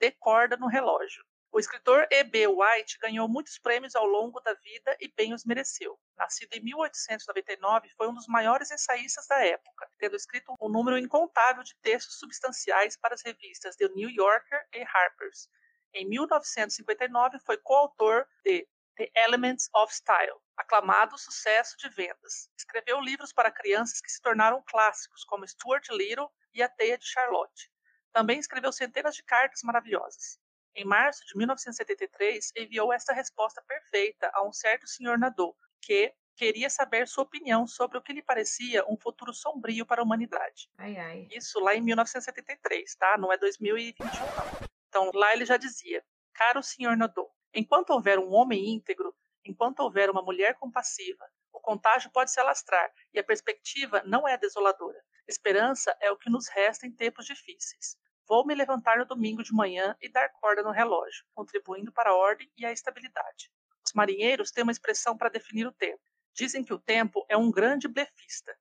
decorda 0.00 0.56
no 0.56 0.66
relógio. 0.66 1.24
O 1.56 1.58
escritor 1.58 2.06
E.B. 2.10 2.48
White 2.48 2.98
ganhou 3.00 3.26
muitos 3.26 3.58
prêmios 3.58 3.96
ao 3.96 4.04
longo 4.04 4.38
da 4.40 4.52
vida 4.52 4.94
e 5.00 5.08
bem 5.08 5.32
os 5.32 5.42
mereceu. 5.46 5.98
Nascido 6.14 6.52
em 6.52 6.60
1899, 6.62 7.88
foi 7.96 8.08
um 8.08 8.12
dos 8.12 8.26
maiores 8.26 8.70
ensaístas 8.70 9.26
da 9.26 9.42
época, 9.42 9.90
tendo 9.96 10.16
escrito 10.16 10.54
um 10.60 10.68
número 10.68 10.98
incontável 10.98 11.62
de 11.62 11.74
textos 11.76 12.18
substanciais 12.18 12.98
para 12.98 13.14
as 13.14 13.22
revistas 13.22 13.74
The 13.74 13.88
New 13.88 14.10
Yorker 14.10 14.68
e 14.74 14.82
Harper's. 14.82 15.48
Em 15.94 16.06
1959, 16.06 17.38
foi 17.38 17.56
coautor 17.56 18.26
de 18.44 18.68
The 18.98 19.10
Elements 19.14 19.70
of 19.76 19.94
Style, 19.94 20.38
aclamado 20.58 21.16
sucesso 21.16 21.74
de 21.78 21.88
vendas. 21.88 22.50
Escreveu 22.54 23.00
livros 23.00 23.32
para 23.32 23.50
crianças 23.50 24.02
que 24.02 24.12
se 24.12 24.20
tornaram 24.20 24.62
clássicos, 24.66 25.24
como 25.24 25.48
Stuart 25.48 25.88
Little 25.88 26.30
e 26.52 26.62
A 26.62 26.68
Teia 26.68 26.98
de 26.98 27.06
Charlotte. 27.06 27.72
Também 28.12 28.38
escreveu 28.38 28.72
centenas 28.72 29.14
de 29.14 29.22
cartas 29.22 29.62
maravilhosas. 29.62 30.38
Em 30.76 30.84
março 30.84 31.24
de 31.24 31.34
1973, 31.38 32.52
enviou 32.54 32.92
esta 32.92 33.14
resposta 33.14 33.62
perfeita 33.62 34.30
a 34.34 34.46
um 34.46 34.52
certo 34.52 34.86
senhor 34.86 35.18
Nadeau, 35.18 35.56
que, 35.80 36.14
queria 36.36 36.68
saber 36.68 37.08
sua 37.08 37.24
opinião 37.24 37.66
sobre 37.66 37.96
o 37.96 38.02
que 38.02 38.12
lhe 38.12 38.22
parecia 38.22 38.84
um 38.86 38.96
futuro 38.98 39.32
sombrio 39.32 39.86
para 39.86 40.02
a 40.02 40.04
humanidade. 40.04 40.68
Ai, 40.76 40.96
ai. 40.98 41.28
Isso 41.30 41.58
lá 41.60 41.74
em 41.74 41.80
1973, 41.80 42.94
tá? 42.96 43.16
Não 43.16 43.32
é 43.32 43.38
2021, 43.38 44.06
não. 44.06 44.68
Então, 44.88 45.10
lá 45.14 45.32
ele 45.32 45.46
já 45.46 45.56
dizia: 45.56 46.04
Caro 46.34 46.62
senhor 46.62 46.94
Nodon, 46.94 47.28
enquanto 47.54 47.90
houver 47.90 48.18
um 48.18 48.32
homem 48.34 48.74
íntegro, 48.74 49.14
enquanto 49.46 49.80
houver 49.80 50.10
uma 50.10 50.22
mulher 50.22 50.56
compassiva, 50.56 51.24
o 51.52 51.60
contágio 51.60 52.10
pode 52.10 52.30
se 52.30 52.38
alastrar 52.38 52.92
e 53.14 53.18
a 53.18 53.24
perspectiva 53.24 54.02
não 54.04 54.28
é 54.28 54.36
desoladora. 54.36 55.02
Esperança 55.26 55.96
é 56.00 56.10
o 56.10 56.18
que 56.18 56.28
nos 56.28 56.48
resta 56.48 56.86
em 56.86 56.92
tempos 56.92 57.24
difíceis. 57.24 57.96
Vou 58.28 58.44
me 58.44 58.54
levantar 58.54 58.98
no 58.98 59.04
domingo 59.04 59.42
de 59.42 59.52
manhã 59.52 59.96
e 60.00 60.08
dar 60.08 60.28
corda 60.30 60.62
no 60.62 60.72
relógio, 60.72 61.24
contribuindo 61.32 61.92
para 61.92 62.10
a 62.10 62.16
ordem 62.16 62.50
e 62.56 62.66
a 62.66 62.72
estabilidade. 62.72 63.50
Os 63.84 63.92
marinheiros 63.92 64.50
têm 64.50 64.64
uma 64.64 64.72
expressão 64.72 65.16
para 65.16 65.28
definir 65.28 65.66
o 65.66 65.72
tempo. 65.72 66.02
Dizem 66.34 66.64
que 66.64 66.74
o 66.74 66.78
tempo 66.78 67.24
é 67.28 67.36
um 67.36 67.50
grande 67.50 67.86
blefista. 67.86 68.56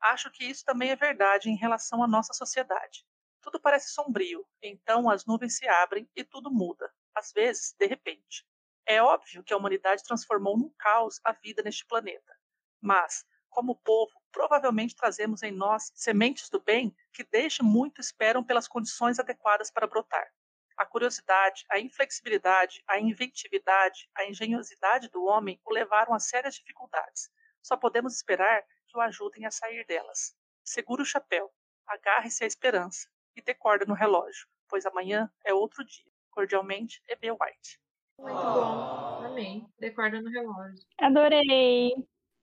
Acho 0.00 0.30
que 0.30 0.44
isso 0.44 0.64
também 0.64 0.90
é 0.90 0.96
verdade 0.96 1.50
em 1.50 1.56
relação 1.56 2.02
à 2.02 2.08
nossa 2.08 2.32
sociedade. 2.32 3.04
Tudo 3.42 3.60
parece 3.60 3.90
sombrio, 3.90 4.46
então 4.62 5.10
as 5.10 5.26
nuvens 5.26 5.56
se 5.56 5.68
abrem 5.68 6.08
e 6.16 6.24
tudo 6.24 6.50
muda, 6.50 6.90
às 7.14 7.30
vezes, 7.32 7.74
de 7.78 7.86
repente. 7.86 8.46
É 8.86 9.02
óbvio 9.02 9.44
que 9.44 9.52
a 9.52 9.56
humanidade 9.56 10.02
transformou 10.02 10.58
num 10.58 10.72
caos 10.78 11.20
a 11.22 11.32
vida 11.32 11.62
neste 11.62 11.86
planeta. 11.86 12.34
Mas, 12.80 13.24
como 13.50 13.76
povo, 13.76 14.12
provavelmente 14.32 14.96
trazemos 14.96 15.42
em 15.42 15.50
nós 15.50 15.92
sementes 15.94 16.48
do 16.48 16.60
bem 16.60 16.94
que 17.12 17.24
desde 17.24 17.62
muito 17.62 18.00
esperam 18.00 18.42
pelas 18.42 18.68
condições 18.68 19.18
adequadas 19.18 19.70
para 19.70 19.86
brotar. 19.86 20.32
A 20.76 20.86
curiosidade, 20.86 21.66
a 21.68 21.78
inflexibilidade, 21.78 22.82
a 22.88 22.98
inventividade, 22.98 24.08
a 24.16 24.24
engenhosidade 24.24 25.08
do 25.10 25.24
homem 25.24 25.60
o 25.64 25.72
levaram 25.74 26.14
a 26.14 26.18
sérias 26.18 26.54
dificuldades. 26.54 27.30
Só 27.62 27.76
podemos 27.76 28.14
esperar 28.14 28.62
que 28.86 28.96
o 28.96 29.00
ajudem 29.00 29.44
a 29.44 29.50
sair 29.50 29.84
delas. 29.84 30.34
Segure 30.64 31.02
o 31.02 31.04
chapéu, 31.04 31.52
agarre-se 31.86 32.44
à 32.44 32.46
esperança 32.46 33.10
e 33.36 33.42
dê 33.42 33.52
corda 33.52 33.84
no 33.84 33.94
relógio, 33.94 34.46
pois 34.68 34.86
amanhã 34.86 35.30
é 35.44 35.52
outro 35.52 35.84
dia. 35.84 36.10
Cordialmente, 36.30 37.02
E.B. 37.08 37.32
White. 37.32 37.80
Muito 38.18 38.34
bom. 38.34 39.24
Amei. 39.24 39.66
Decorda 39.78 40.20
no 40.20 40.30
relógio. 40.30 40.86
Adorei. 40.98 41.92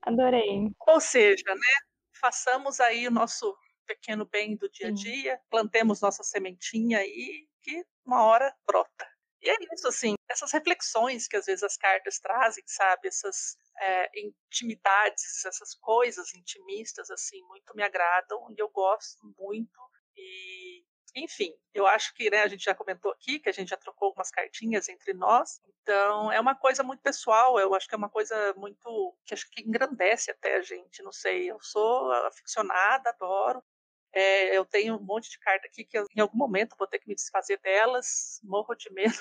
Adorei. 0.02 0.70
Ou 0.86 1.00
seja, 1.00 1.44
né, 1.54 1.74
façamos 2.20 2.80
aí 2.80 3.06
o 3.06 3.10
nosso 3.10 3.56
pequeno 3.86 4.26
bem 4.26 4.56
do 4.56 4.68
dia 4.70 4.88
a 4.88 4.90
Sim. 4.90 4.94
dia, 4.94 5.40
plantemos 5.50 6.00
nossa 6.00 6.22
sementinha 6.22 6.98
aí, 6.98 7.48
que 7.62 7.84
uma 8.04 8.24
hora 8.24 8.54
brota. 8.66 9.06
E 9.42 9.50
é 9.50 9.54
isso, 9.74 9.88
assim, 9.88 10.14
essas 10.28 10.52
reflexões 10.52 11.28
que 11.28 11.36
às 11.36 11.46
vezes 11.46 11.62
as 11.62 11.76
cartas 11.76 12.18
trazem, 12.18 12.64
sabe? 12.66 13.08
Essas 13.08 13.56
é, 13.80 14.10
intimidades, 14.20 15.44
essas 15.46 15.74
coisas 15.74 16.34
intimistas, 16.34 17.10
assim, 17.10 17.40
muito 17.44 17.74
me 17.76 17.82
agradam 17.82 18.48
e 18.50 18.60
eu 18.60 18.68
gosto 18.70 19.18
muito. 19.38 19.80
E, 20.16 20.84
enfim, 21.14 21.54
eu 21.74 21.86
acho 21.86 22.14
que 22.14 22.30
né, 22.30 22.42
a 22.42 22.48
gente 22.48 22.64
já 22.64 22.74
comentou 22.74 23.10
aqui 23.12 23.38
que 23.38 23.48
a 23.48 23.52
gente 23.52 23.68
já 23.68 23.76
trocou 23.76 24.06
algumas 24.06 24.30
cartinhas 24.30 24.88
entre 24.88 25.12
nós, 25.12 25.60
então 25.82 26.30
é 26.30 26.38
uma 26.38 26.54
coisa 26.54 26.82
muito 26.82 27.00
pessoal, 27.02 27.58
eu 27.58 27.74
acho 27.74 27.88
que 27.88 27.94
é 27.94 27.98
uma 27.98 28.10
coisa 28.10 28.52
muito. 28.54 29.16
que 29.24 29.32
acho 29.32 29.50
que 29.50 29.62
engrandece 29.62 30.30
até 30.30 30.56
a 30.56 30.62
gente, 30.62 31.02
não 31.02 31.12
sei. 31.12 31.50
Eu 31.50 31.58
sou 31.60 32.12
aficionada, 32.26 33.08
adoro. 33.08 33.62
É, 34.12 34.56
eu 34.56 34.64
tenho 34.66 34.96
um 34.96 35.02
monte 35.02 35.30
de 35.30 35.38
carta 35.38 35.66
aqui 35.66 35.84
que 35.84 35.98
eu, 35.98 36.06
em 36.14 36.20
algum 36.20 36.36
momento 36.36 36.76
vou 36.78 36.86
ter 36.86 36.98
que 36.98 37.08
me 37.08 37.14
desfazer 37.14 37.58
delas, 37.60 38.40
morro 38.42 38.74
de 38.74 38.90
medo 38.92 39.14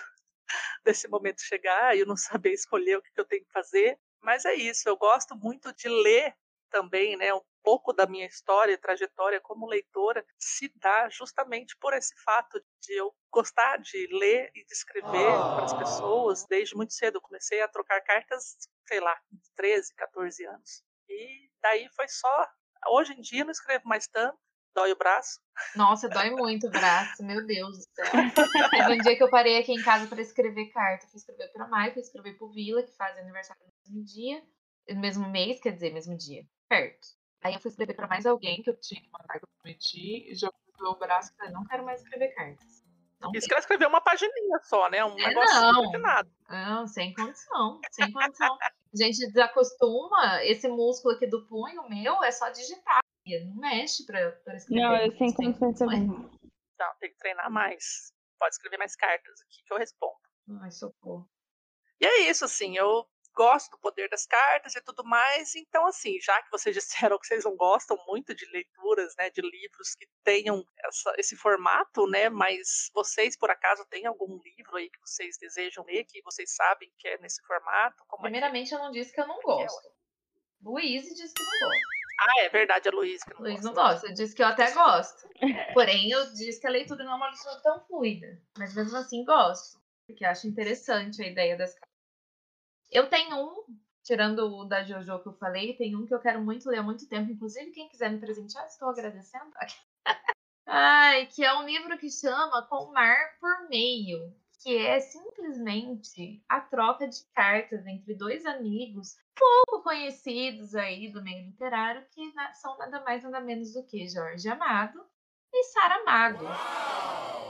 desse 0.83 1.07
momento 1.07 1.41
chegar 1.41 1.95
e 1.95 2.01
eu 2.01 2.05
não 2.05 2.17
saber 2.17 2.51
escolher 2.53 2.97
o 2.97 3.01
que, 3.01 3.11
eu 3.15 3.25
tenho 3.25 3.45
que 3.45 3.51
fazer. 3.51 3.97
Mas 4.21 4.45
é 4.45 4.53
isso, 4.55 4.89
eu 4.89 4.97
gosto 4.97 5.35
muito 5.37 5.73
de 5.73 5.87
ler 5.87 6.35
também, 6.69 7.15
né, 7.15 7.29
pouco 7.67 7.91
da 7.91 8.07
minha 8.07 8.25
história 8.25 8.71
e 8.71 8.77
trajetória 8.77 9.41
como 9.41 9.67
leitora 9.67 10.25
se 10.39 10.71
dá 10.77 11.09
justamente 11.09 11.75
por 11.81 11.93
esse 11.93 12.15
fato 12.23 12.63
de 12.79 12.93
eu 12.93 13.13
gostar 13.29 13.75
de 13.79 14.07
ler 14.09 14.49
e 14.55 14.63
de 14.63 14.71
escrever 14.71 15.33
para 15.53 15.65
as 15.65 15.73
pessoas 15.73 16.45
desde 16.47 16.77
muito 16.77 16.93
cedo. 16.93 17.15
Eu 17.17 17.21
comecei 17.21 17.61
a 17.61 17.67
trocar 17.67 17.99
cartas, 17.99 18.55
sei 18.87 19.01
lá, 19.01 19.13
com 19.29 19.37
13, 19.57 19.93
14 19.95 20.45
anos. 20.45 20.81
E 21.09 21.49
daí 21.61 21.89
foi 21.93 22.07
só. 22.07 22.49
Hoje 22.87 23.11
em 23.11 23.19
dia 23.19 23.43
não 23.43 23.51
escrevo 23.51 23.85
mais 23.85 24.07
tanto, 24.07 24.39
dói 24.73 24.93
o 24.93 24.97
braço. 24.97 25.41
Nossa, 25.75 26.07
dói 26.07 26.29
muito 26.29 26.67
o 26.67 26.71
braço, 26.71 27.21
meu 27.21 27.45
Deus 27.45 27.79
do 27.79 27.83
céu. 27.83 28.05
Teve 28.71 28.93
um 28.93 28.97
dia 28.99 29.17
que 29.17 29.23
eu 29.23 29.29
parei 29.29 29.57
aqui 29.57 29.73
em 29.73 29.83
casa 29.83 30.07
para 30.07 30.21
escrever 30.21 30.69
carta. 30.69 31.05
Fui 31.07 31.17
escrever 31.17 31.51
para 31.51 31.67
Mai, 31.67 31.91
fui 31.91 32.01
escrever 32.01 32.37
pro 32.37 32.49
Vila, 32.49 32.81
que 32.81 32.95
faz 32.95 33.17
aniversário 33.17 33.61
no 33.65 33.73
mesmo 33.91 34.05
dia, 34.05 34.41
no 34.87 35.01
mesmo 35.01 35.29
mês, 35.29 35.59
quer 35.59 35.73
dizer, 35.73 35.91
mesmo 35.91 36.15
dia, 36.15 36.45
perto. 36.69 37.17
Aí 37.47 37.53
eu 37.53 37.59
fui 37.61 37.69
escrever 37.69 37.93
para 37.93 38.07
mais 38.07 38.25
alguém 38.25 38.61
que 38.61 38.69
eu 38.69 38.77
tinha 38.79 39.01
que 39.01 39.09
mandar 39.09 39.39
que 39.39 39.45
eu 39.45 39.49
prometi, 39.61 40.29
e 40.29 40.35
já 40.35 40.51
doeu 40.77 40.91
o 40.91 40.99
braço 40.99 41.31
e 41.33 41.37
falei, 41.37 41.53
não 41.53 41.65
quero 41.65 41.85
mais 41.85 42.01
escrever 42.01 42.27
cartas. 42.35 42.85
Não 43.19 43.31
Isso 43.33 43.47
que 43.47 43.53
ela 43.53 43.59
escreveu 43.61 43.89
uma 43.89 44.01
pagininha 44.01 44.59
só, 44.63 44.89
né? 44.89 45.03
Um 45.03 45.17
É, 45.17 45.27
negócio 45.29 45.59
não. 45.61 45.89
de 45.89 45.97
nada. 45.97 46.29
Não, 46.49 46.85
sem 46.87 47.13
condição, 47.13 47.81
sem 47.91 48.11
condição. 48.11 48.57
A 48.61 48.71
gente 48.95 49.25
desacostuma, 49.27 50.43
esse 50.43 50.67
músculo 50.67 51.15
aqui 51.15 51.25
do 51.25 51.47
punho 51.47 51.87
meu 51.89 52.23
é 52.23 52.31
só 52.31 52.49
digitar. 52.49 52.99
Não 53.25 53.55
mexe 53.55 54.05
pra, 54.05 54.31
pra 54.43 54.55
escrever. 54.55 54.81
Não, 54.81 54.95
eu 54.97 55.11
sem 55.17 55.33
condições 55.33 55.79
também. 55.79 56.03
Então, 56.03 56.91
tem 56.99 57.09
que 57.09 57.17
treinar 57.17 57.49
mais. 57.49 58.11
Pode 58.39 58.53
escrever 58.53 58.77
mais 58.77 58.95
cartas 58.95 59.41
aqui 59.41 59.63
que 59.65 59.73
eu 59.73 59.77
respondo. 59.77 60.13
Ai, 60.61 60.69
socorro. 60.71 61.27
E 61.99 62.05
é 62.05 62.29
isso, 62.29 62.45
assim, 62.45 62.77
eu 62.77 63.07
gosto 63.37 63.69
do 63.71 63.77
poder 63.79 64.09
das 64.09 64.25
cartas 64.25 64.75
e 64.75 64.81
tudo 64.81 65.03
mais. 65.03 65.55
Então, 65.55 65.85
assim, 65.85 66.19
já 66.19 66.41
que 66.41 66.49
vocês 66.49 66.75
disseram 67.07 67.19
que 67.19 67.27
vocês 67.27 67.45
não 67.45 67.55
gostam 67.55 67.95
muito 68.07 68.33
de 68.33 68.45
leituras, 68.51 69.13
né, 69.17 69.29
de 69.29 69.41
livros 69.41 69.93
que 69.95 70.07
tenham 70.23 70.65
essa- 70.83 71.13
esse 71.17 71.35
formato, 71.35 72.07
né, 72.07 72.29
mas 72.29 72.89
vocês, 72.93 73.37
por 73.37 73.51
acaso, 73.51 73.85
têm 73.85 74.05
algum 74.07 74.39
livro 74.43 74.75
aí 74.77 74.89
que 74.89 74.99
vocês 74.99 75.37
desejam 75.39 75.85
ler, 75.85 76.03
que 76.05 76.21
vocês 76.23 76.55
sabem 76.55 76.91
que 76.97 77.07
é 77.07 77.17
nesse 77.19 77.41
formato? 77.43 78.03
Como 78.07 78.25
é 78.25 78.29
que- 78.29 78.31
Primeiramente, 78.33 78.73
eu 78.73 78.79
não 78.79 78.91
disse 78.91 79.13
que 79.13 79.21
eu 79.21 79.27
não 79.27 79.35
é 79.35 79.39
é, 79.39 79.43
gosto. 79.43 79.91
Luiz 80.63 81.03
disse 81.03 81.33
que 81.33 81.43
não 81.43 81.59
gosta. 81.69 81.97
Ah, 82.19 82.41
é 82.43 82.49
verdade, 82.49 82.87
é 82.87 82.91
Luiz 82.91 83.23
que 83.23 83.33
não 83.35 83.41
Luiz 83.41 83.61
gosta. 83.61 83.67
não 83.67 83.73
gosta. 83.75 84.07
Eu 84.07 84.13
disse 84.13 84.35
que 84.35 84.41
eu 84.41 84.47
até 84.47 84.71
gosto. 84.71 85.29
Porém, 85.75 86.09
eu 86.11 86.25
disse 86.33 86.59
que 86.59 86.65
a 86.65 86.69
leitura 86.71 87.03
não 87.03 87.13
é 87.13 87.15
uma 87.15 87.29
leitura 87.29 87.61
tão 87.61 87.79
fluida. 87.85 88.41
Mas 88.57 88.73
mesmo 88.75 88.97
assim, 88.97 89.23
gosto. 89.23 89.79
Porque 90.07 90.25
acho 90.25 90.47
interessante 90.47 91.21
a 91.21 91.27
ideia 91.27 91.55
das 91.55 91.73
cartas. 91.75 91.86
Eu 92.91 93.09
tenho 93.09 93.35
um, 93.35 93.65
tirando 94.03 94.39
o 94.39 94.63
da 94.63 94.83
Jojo 94.83 95.19
que 95.19 95.27
eu 95.27 95.33
falei, 95.33 95.75
tem 95.75 95.95
um 95.95 96.05
que 96.05 96.13
eu 96.13 96.19
quero 96.19 96.41
muito 96.41 96.69
ler 96.69 96.79
há 96.79 96.83
muito 96.83 97.07
tempo. 97.07 97.31
Inclusive, 97.31 97.71
quem 97.71 97.89
quiser 97.89 98.09
me 98.09 98.19
presentear, 98.19 98.65
estou 98.65 98.89
agradecendo. 98.89 99.51
Ai, 100.65 101.25
que 101.27 101.43
é 101.43 101.53
um 101.53 101.65
livro 101.65 101.97
que 101.97 102.09
chama 102.09 102.65
Com 102.67 102.91
Mar 102.91 103.37
por 103.39 103.69
Meio. 103.69 104.33
Que 104.63 104.77
é 104.77 104.99
simplesmente 104.99 106.43
a 106.49 106.59
troca 106.59 107.07
de 107.07 107.23
cartas 107.33 107.85
entre 107.85 108.15
dois 108.15 108.45
amigos 108.45 109.15
pouco 109.35 109.83
conhecidos 109.83 110.73
aí 110.75 111.11
do 111.11 111.21
meio 111.21 111.45
literário, 111.45 112.05
que 112.09 112.33
são 112.55 112.77
nada 112.77 113.01
mais 113.03 113.23
nada 113.23 113.39
menos 113.39 113.71
do 113.73 113.85
que 113.85 114.09
Jorge 114.09 114.49
Amado 114.49 114.99
e 115.53 115.63
Sara 115.65 116.03
Mago. 116.03 116.45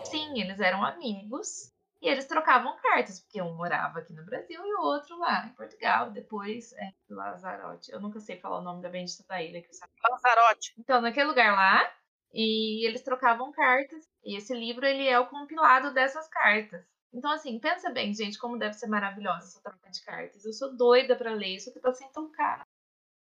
Sim, 0.03 0.39
eles 0.39 0.59
eram 0.59 0.83
amigos 0.83 1.73
e 2.02 2.08
eles 2.08 2.26
trocavam 2.26 2.78
cartas, 2.78 3.20
porque 3.20 3.41
um 3.41 3.56
morava 3.56 4.00
aqui 4.00 4.14
no 4.14 4.24
Brasil 4.24 4.62
e 4.64 4.76
o 4.76 4.82
outro 4.82 5.18
lá 5.18 5.48
em 5.48 5.54
Portugal, 5.54 6.12
depois 6.12 6.74
é 6.74 6.91
Lazarote. 7.10 7.91
Eu 7.91 8.00
nunca 8.00 8.20
sei 8.20 8.39
falar 8.39 8.60
o 8.60 8.64
nome 8.64 8.82
da 8.82 8.89
bendita 8.89 9.24
da 9.28 9.41
ilha 9.41 9.62
que 9.62 9.70
eu 9.70 9.74
sabia. 9.74 9.95
Lanzarote. 10.10 10.74
Então, 10.78 11.02
naquele 11.02 11.28
lugar 11.28 11.54
lá, 11.54 11.91
e 12.34 12.86
eles 12.88 13.02
trocavam 13.02 13.52
cartas, 13.52 14.08
e 14.24 14.38
esse 14.38 14.54
livro 14.54 14.86
ele 14.86 15.08
é 15.08 15.20
o 15.20 15.28
compilado 15.28 15.93
dessas 15.93 16.28
cartas. 16.28 16.86
Então, 17.12 17.32
assim, 17.32 17.58
pensa 17.60 17.89
bem, 17.89 18.14
gente, 18.14 18.38
como 18.38 18.60
deve 18.60 18.74
ser 18.74 18.88
maravilhosa 18.88 19.48
essa 19.48 19.62
troca 19.62 19.89
de 19.89 20.04
cartas. 20.04 20.45
Eu 20.45 20.54
sou 20.54 20.76
doida 20.76 21.16
pra 21.16 21.34
ler 21.34 21.56
isso, 21.56 21.74
que 21.74 21.80
tá 21.80 21.91
sendo 21.93 22.12
tão 22.12 22.32
caro. 22.32 22.64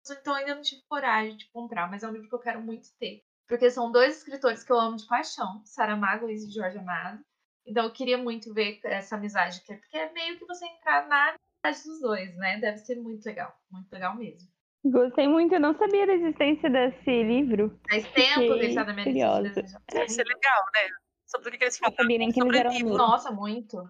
Então, 0.10 0.34
ainda 0.34 0.56
não 0.56 0.62
tive 0.62 0.82
coragem 0.90 1.38
de 1.38 1.50
comprar, 1.52 1.90
mas 1.90 2.04
é 2.04 2.08
um 2.08 2.12
livro 2.12 2.28
que 2.28 2.36
eu 2.36 2.40
quero 2.40 2.62
muito 2.62 2.90
ter. 2.98 3.24
Porque 3.48 3.72
são 3.72 3.92
dois 3.92 4.18
escritores 4.18 4.64
que 4.64 4.72
eu 4.72 4.80
amo 4.80 4.98
de 4.98 5.08
paixão, 5.08 5.62
Saramago 5.64 6.30
e 6.30 6.52
Jorge 6.52 6.78
Amado. 6.78 7.24
Então, 7.68 7.84
eu 7.84 7.92
queria 7.92 8.18
muito 8.18 8.54
ver 8.54 8.80
essa 8.86 9.16
amizade, 9.18 9.62
que 9.62 9.74
é- 9.74 9.76
porque 9.78 9.98
é 9.98 10.12
meio 10.14 10.40
que 10.40 10.46
você 10.46 10.66
entrar 10.66 11.06
na 11.08 11.36
amizade 11.64 11.86
dos 11.86 12.00
dois, 12.00 12.36
né? 12.38 12.58
Deve 12.60 12.78
ser 12.78 12.96
muito 12.96 13.26
legal, 13.26 13.54
muito 13.70 13.92
legal 13.92 14.16
mesmo. 14.16 14.48
Gostei 14.86 15.28
muito, 15.28 15.54
eu 15.54 15.60
não 15.60 15.78
sabia 15.78 16.08
da 16.08 16.14
existência 16.14 16.70
desse 16.70 17.24
livro. 17.24 17.78
Faz 17.90 18.10
tempo 18.14 18.58
que 18.58 18.66
está 18.68 18.86
na 18.86 18.94
minha 18.94 19.06
curiosa. 19.06 19.42
lista. 19.42 19.82
Deve 19.92 20.10
ser 20.10 20.24
legal, 20.24 20.64
né? 20.74 20.90
Sobre 21.26 21.50
o 21.50 21.52
que, 21.52 21.58
que 21.58 21.64
eles 21.66 21.80
nem 21.82 22.32
que 22.32 22.40
eles 22.42 22.56
eram 22.56 22.72
Sobrevivo. 22.72 22.76
amigos. 22.80 22.98
Nossa, 22.98 23.32
muito. 23.32 23.90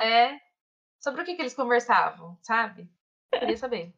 É. 0.00 0.38
Sobre 0.98 1.20
o 1.20 1.24
que, 1.24 1.34
que 1.34 1.42
eles 1.42 1.54
conversavam, 1.54 2.38
sabe? 2.40 2.88
Queria 3.30 3.56
saber. 3.58 3.92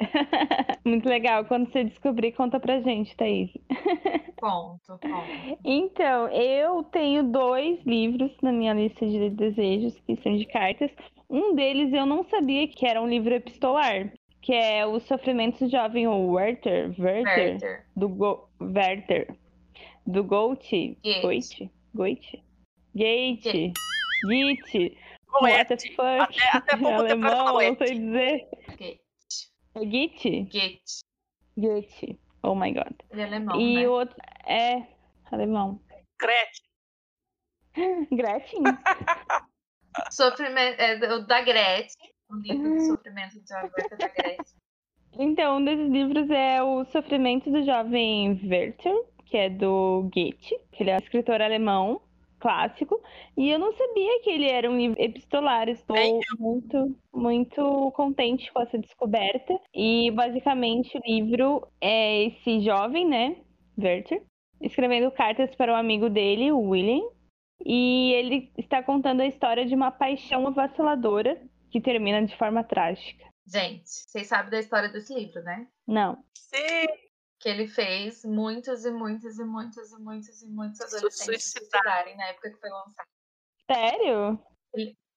Muito 0.84 1.08
legal. 1.08 1.44
Quando 1.44 1.70
você 1.70 1.84
descobrir, 1.84 2.32
conta 2.32 2.58
pra 2.60 2.80
gente, 2.80 3.16
Thaís. 3.16 3.50
Ponto, 4.38 4.98
ponto. 4.98 5.58
Então, 5.64 6.28
eu 6.28 6.84
tenho 6.84 7.24
dois 7.24 7.80
livros 7.84 8.30
na 8.40 8.52
minha 8.52 8.72
lista 8.72 9.04
de 9.04 9.30
desejos, 9.30 9.98
que 10.06 10.14
são 10.22 10.36
de 10.36 10.44
cartas. 10.44 10.90
Um 11.28 11.56
deles 11.56 11.92
eu 11.92 12.06
não 12.06 12.22
sabia 12.24 12.68
que 12.68 12.86
era 12.86 13.02
um 13.02 13.08
livro 13.08 13.34
epistolar. 13.34 14.12
que 14.40 14.54
é 14.54 14.86
o 14.86 15.00
sofrimento 15.00 15.64
do 15.64 15.70
jovem 15.70 16.06
Werther, 16.06 16.94
Werther, 16.98 17.52
Werther. 17.54 17.84
do 17.96 18.08
Go 18.08 18.48
Werther, 18.60 19.36
do 20.06 20.22
Goethe, 20.22 20.96
Goethe. 21.02 21.20
Goethe, 21.20 21.70
Goethe, 21.94 22.42
Goethe, 22.94 23.72
Goethe, 24.22 24.96
Não 25.32 25.46
é, 25.48 25.58
what 25.58 25.76
the 25.76 25.88
fuck, 25.94 26.40
até, 26.40 26.56
até 26.56 26.76
pouco 26.76 27.02
tempo 27.04 27.26
alemão, 27.26 27.44
falou 27.46 27.62
não 27.62 27.72
é. 27.72 27.74
sei 27.76 27.98
dizer. 27.98 28.48
É 29.82 29.86
Goethe, 29.86 30.42
Goethe. 30.44 31.00
Goethe, 31.56 32.20
oh 32.42 32.54
my 32.54 32.72
god, 32.72 32.94
Ele 33.10 33.22
é 33.22 33.24
alemão, 33.24 33.60
e 33.60 33.74
né? 33.74 33.88
o 33.88 33.92
outro 33.92 34.16
é 34.46 34.86
alemão, 35.30 35.80
Gretchen. 36.20 36.66
Gretchen, 38.16 38.62
Sofrimento, 40.10 40.80
é, 40.80 40.96
da 40.98 41.40
Gretchen. 41.42 42.10
O 42.30 42.36
livro 42.36 42.74
do 42.74 42.80
sofrimento 42.80 43.40
de 43.40 43.54
Alberta 43.54 43.96
da 43.96 44.08
Gretchen. 44.08 44.58
Então, 45.18 45.56
um 45.56 45.64
desses 45.64 45.90
livros 45.90 46.30
é 46.30 46.62
O 46.62 46.84
Sofrimento 46.86 47.50
do 47.50 47.64
Jovem 47.64 48.38
Werther, 48.44 48.94
que 49.24 49.36
é 49.36 49.48
do 49.48 50.08
Goethe, 50.14 50.58
que 50.70 50.82
ele 50.82 50.90
é 50.90 50.94
um 50.94 50.98
escritor 50.98 51.40
alemão 51.40 52.00
clássico, 52.38 53.00
e 53.36 53.50
eu 53.50 53.58
não 53.58 53.72
sabia 53.72 54.20
que 54.22 54.30
ele 54.30 54.48
era 54.48 54.70
um 54.70 54.76
livro 54.76 55.00
epistolar. 55.00 55.68
Estou 55.68 55.96
muito, 56.38 56.96
muito 57.12 57.92
contente 57.92 58.52
com 58.52 58.62
essa 58.62 58.78
descoberta. 58.78 59.58
E 59.74 60.10
basicamente 60.10 60.96
o 60.96 61.02
livro 61.04 61.68
é 61.80 62.24
esse 62.24 62.60
jovem, 62.60 63.06
né, 63.06 63.36
Werther, 63.78 64.22
escrevendo 64.60 65.10
cartas 65.10 65.54
para 65.54 65.72
o 65.72 65.76
amigo 65.76 66.08
dele, 66.08 66.50
o 66.52 66.60
William, 66.60 67.02
e 67.64 68.12
ele 68.12 68.52
está 68.56 68.82
contando 68.82 69.20
a 69.20 69.26
história 69.26 69.66
de 69.66 69.74
uma 69.74 69.90
paixão 69.90 70.46
avassaladora 70.46 71.40
que 71.70 71.80
termina 71.80 72.24
de 72.24 72.36
forma 72.36 72.64
trágica. 72.64 73.26
Gente, 73.46 73.88
vocês 73.88 74.26
sabem 74.26 74.50
da 74.50 74.60
história 74.60 74.88
desse 74.90 75.14
livro, 75.14 75.42
né? 75.42 75.66
Não. 75.86 76.18
Sim, 76.34 76.86
Que 77.40 77.48
ele 77.48 77.68
fez 77.68 78.24
muitos 78.24 78.84
e 78.84 78.90
muitos 78.90 79.38
e 79.38 79.44
muitos 79.44 79.92
e 79.92 79.98
muitos 79.98 80.42
e 80.42 80.46
muitos 80.48 80.80
adolescentes 80.80 81.18
se 81.18 81.24
suicidar. 81.24 81.82
suicidarem 81.82 82.16
na 82.16 82.26
época 82.28 82.50
que 82.50 82.58
foi 82.58 82.70
lançado. 82.70 83.08
Sério? 83.70 84.44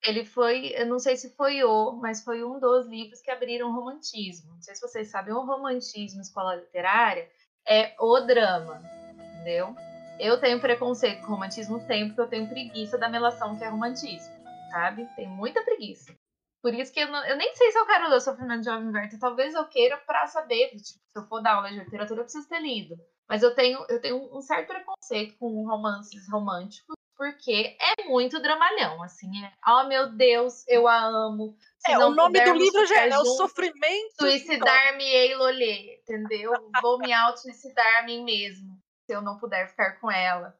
Ele 0.04 0.26
foi, 0.26 0.74
eu 0.76 0.86
não 0.88 1.00
sei 1.00 1.16
se 1.16 1.36
foi 1.36 1.64
o, 1.64 1.94
mas 1.94 2.24
foi 2.24 2.44
um 2.44 2.60
dos 2.60 2.88
livros 2.88 3.22
que 3.22 3.32
abriram 3.32 3.70
o 3.70 3.74
romantismo. 3.74 4.54
Não 4.54 4.62
sei 4.62 4.76
se 4.76 4.82
vocês 4.82 5.10
sabem, 5.10 5.34
o 5.34 5.46
romantismo, 5.46 6.22
escola 6.22 6.56
literária, 6.56 7.30
é 7.68 7.96
o 8.00 8.20
drama, 8.22 8.82
entendeu? 9.14 9.76
Eu 10.20 10.40
tenho 10.40 10.60
preconceito 10.60 11.22
com 11.22 11.34
romantismo, 11.34 11.86
tenho, 11.88 12.08
porque 12.08 12.22
eu 12.22 12.28
tenho 12.28 12.50
preguiça 12.50 12.98
da 12.98 13.10
melação 13.10 13.58
que 13.58 13.64
é 13.64 13.68
romantismo, 13.68 14.34
sabe? 14.72 15.08
Tenho 15.16 15.30
muita 15.32 15.64
preguiça. 15.64 16.16
Por 16.62 16.74
isso 16.74 16.94
que 16.94 17.00
eu, 17.00 17.08
não- 17.08 17.26
eu 17.26 17.36
nem 17.38 17.56
sei 17.56 17.72
se 17.72 17.78
eu 17.80 17.86
quero 17.86 18.08
ler 18.10 18.18
o 18.18 18.22
Sofrimento 18.22 18.60
de 18.62 18.66
Jovem 18.66 18.90
Werther. 18.94 19.20
Talvez 19.20 19.54
eu 19.56 19.66
queira 19.68 19.98
pra 19.98 20.28
saber, 20.28 20.70
tipo, 20.70 20.82
se 20.84 21.00
eu 21.16 21.26
for 21.28 21.42
dar 21.42 21.56
aula 21.56 21.70
de 21.70 21.80
literatura, 21.80 22.20
eu 22.22 22.24
preciso 22.24 22.48
ter 22.48 22.60
lido. 22.62 22.96
Mas 23.28 23.42
eu 23.44 23.56
tenho, 23.56 23.84
eu 23.90 24.00
tenho 24.02 24.30
um 24.36 24.42
certo 24.42 24.68
preconceito 24.68 25.38
com 25.40 25.66
romances 25.68 26.30
românticos, 26.30 26.96
porque 27.18 27.78
é 27.80 28.04
muito 28.10 28.42
dramalhão, 28.42 29.02
assim. 29.02 29.28
É, 29.44 29.52
oh, 29.68 29.84
meu 29.86 30.12
Deus, 30.12 30.68
eu 30.68 30.88
a 30.88 31.00
amo. 31.02 31.56
Se 31.80 31.92
é, 31.94 31.98
o 31.98 32.10
nome 32.12 32.40
do 32.44 32.54
livro 32.54 32.86
já 32.86 32.96
ficar 32.96 33.06
é, 33.06 33.10
né, 33.10 33.18
O 33.20 33.26
Sofrimento. 33.26 34.16
Suicidar-me-ei 34.20 35.36
Lolê, 35.36 36.00
entendeu? 36.02 36.52
Vou 36.82 36.98
me 37.00 37.12
auto-suicidar 37.14 38.00
a 38.00 38.04
mim 38.04 38.24
mesmo, 38.24 38.78
se 39.06 39.16
eu 39.16 39.22
não 39.22 39.38
puder 39.38 39.68
ficar 39.70 40.00
com 40.00 40.12
ela. 40.12 40.56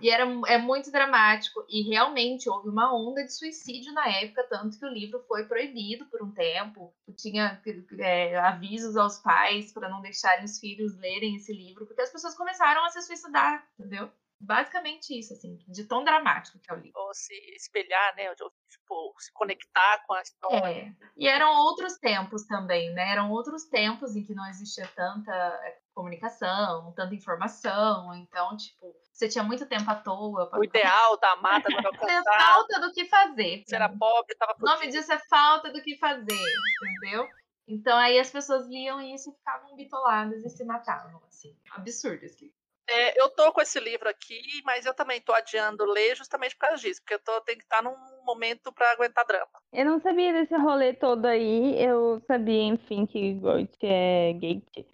E 0.00 0.10
era, 0.10 0.24
é 0.46 0.58
muito 0.58 0.90
dramático, 0.90 1.64
e 1.68 1.82
realmente 1.82 2.50
houve 2.50 2.68
uma 2.68 2.94
onda 2.94 3.24
de 3.24 3.32
suicídio 3.32 3.92
na 3.94 4.06
época, 4.06 4.44
tanto 4.44 4.78
que 4.78 4.84
o 4.84 4.92
livro 4.92 5.24
foi 5.26 5.46
proibido 5.46 6.04
por 6.06 6.22
um 6.22 6.30
tempo. 6.32 6.94
Tinha 7.16 7.60
é, 7.98 8.36
avisos 8.36 8.96
aos 8.96 9.18
pais 9.18 9.72
para 9.72 9.88
não 9.88 10.02
deixarem 10.02 10.44
os 10.44 10.58
filhos 10.58 10.94
lerem 10.98 11.36
esse 11.36 11.52
livro, 11.52 11.86
porque 11.86 12.02
as 12.02 12.12
pessoas 12.12 12.36
começaram 12.36 12.84
a 12.84 12.90
se 12.90 13.00
suicidar, 13.02 13.66
entendeu? 13.78 14.10
Basicamente 14.38 15.18
isso, 15.18 15.32
assim, 15.32 15.56
de 15.66 15.84
tão 15.84 16.04
dramático 16.04 16.58
que 16.58 16.70
é 16.70 16.74
o 16.74 16.78
livro. 16.78 17.00
Ou 17.00 17.14
se 17.14 17.34
espelhar, 17.56 18.14
né? 18.16 18.28
Ou, 18.28 18.52
tipo, 18.68 19.14
se 19.18 19.32
conectar 19.32 20.04
com 20.06 20.12
a 20.12 20.20
história. 20.20 20.94
É. 21.00 21.06
E 21.16 21.26
eram 21.26 21.50
outros 21.62 21.96
tempos 21.96 22.44
também, 22.44 22.92
né? 22.92 23.12
Eram 23.12 23.30
outros 23.30 23.64
tempos 23.64 24.14
em 24.14 24.22
que 24.22 24.34
não 24.34 24.46
existia 24.46 24.86
tanta 24.88 25.32
é, 25.32 25.78
comunicação, 25.94 26.92
tanta 26.92 27.14
informação. 27.14 28.14
Então, 28.14 28.54
tipo, 28.58 28.94
você 29.16 29.28
tinha 29.28 29.42
muito 29.44 29.66
tempo 29.66 29.90
à 29.90 29.94
toa. 29.94 30.48
pra- 30.50 30.58
O 30.58 30.64
ideal 30.64 31.16
da 31.18 31.36
mata 31.40 31.68
não 31.70 31.78
era 31.78 31.90
Tinha 31.90 32.18
alcançado. 32.18 32.44
falta 32.44 32.80
do 32.80 32.92
que 32.92 33.04
fazer. 33.06 33.64
Se 33.66 33.74
era 33.74 33.88
pobre, 33.88 34.34
tava 34.36 34.54
O 34.60 34.64
nome 34.64 34.88
disso 34.88 35.12
é 35.12 35.18
falta 35.28 35.72
do 35.72 35.80
que 35.82 35.96
fazer, 35.96 36.38
entendeu? 36.82 37.26
Então 37.68 37.96
aí 37.98 38.18
as 38.18 38.30
pessoas 38.30 38.66
liam 38.68 39.00
isso 39.00 39.30
e 39.30 39.32
ficavam 39.34 39.74
bitoladas 39.74 40.44
e 40.44 40.50
se 40.50 40.64
matavam, 40.64 41.20
assim. 41.26 41.56
Absurdo 41.72 42.22
esse 42.24 42.44
livro. 42.44 42.56
É, 42.88 43.20
eu 43.20 43.28
tô 43.30 43.52
com 43.52 43.60
esse 43.60 43.80
livro 43.80 44.08
aqui, 44.08 44.40
mas 44.64 44.86
eu 44.86 44.94
também 44.94 45.20
tô 45.20 45.32
adiando 45.32 45.84
ler 45.84 46.14
justamente 46.14 46.54
por 46.54 46.68
causa 46.68 46.76
disso, 46.80 47.00
porque 47.00 47.14
eu 47.14 47.18
tô, 47.18 47.40
tenho 47.40 47.58
que 47.58 47.64
estar 47.64 47.82
num 47.82 47.96
momento 48.24 48.72
pra 48.72 48.92
aguentar 48.92 49.26
drama. 49.26 49.48
Eu 49.72 49.84
não 49.86 50.00
sabia 50.00 50.32
desse 50.32 50.54
rolê 50.56 50.94
todo 50.94 51.26
aí. 51.26 51.74
Eu 51.82 52.20
sabia, 52.28 52.62
enfim, 52.62 53.04
que 53.04 53.34
Goethe 53.34 53.76
é 53.86 54.32
Goethe. 54.34 54.86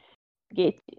Goethe. 0.51 0.91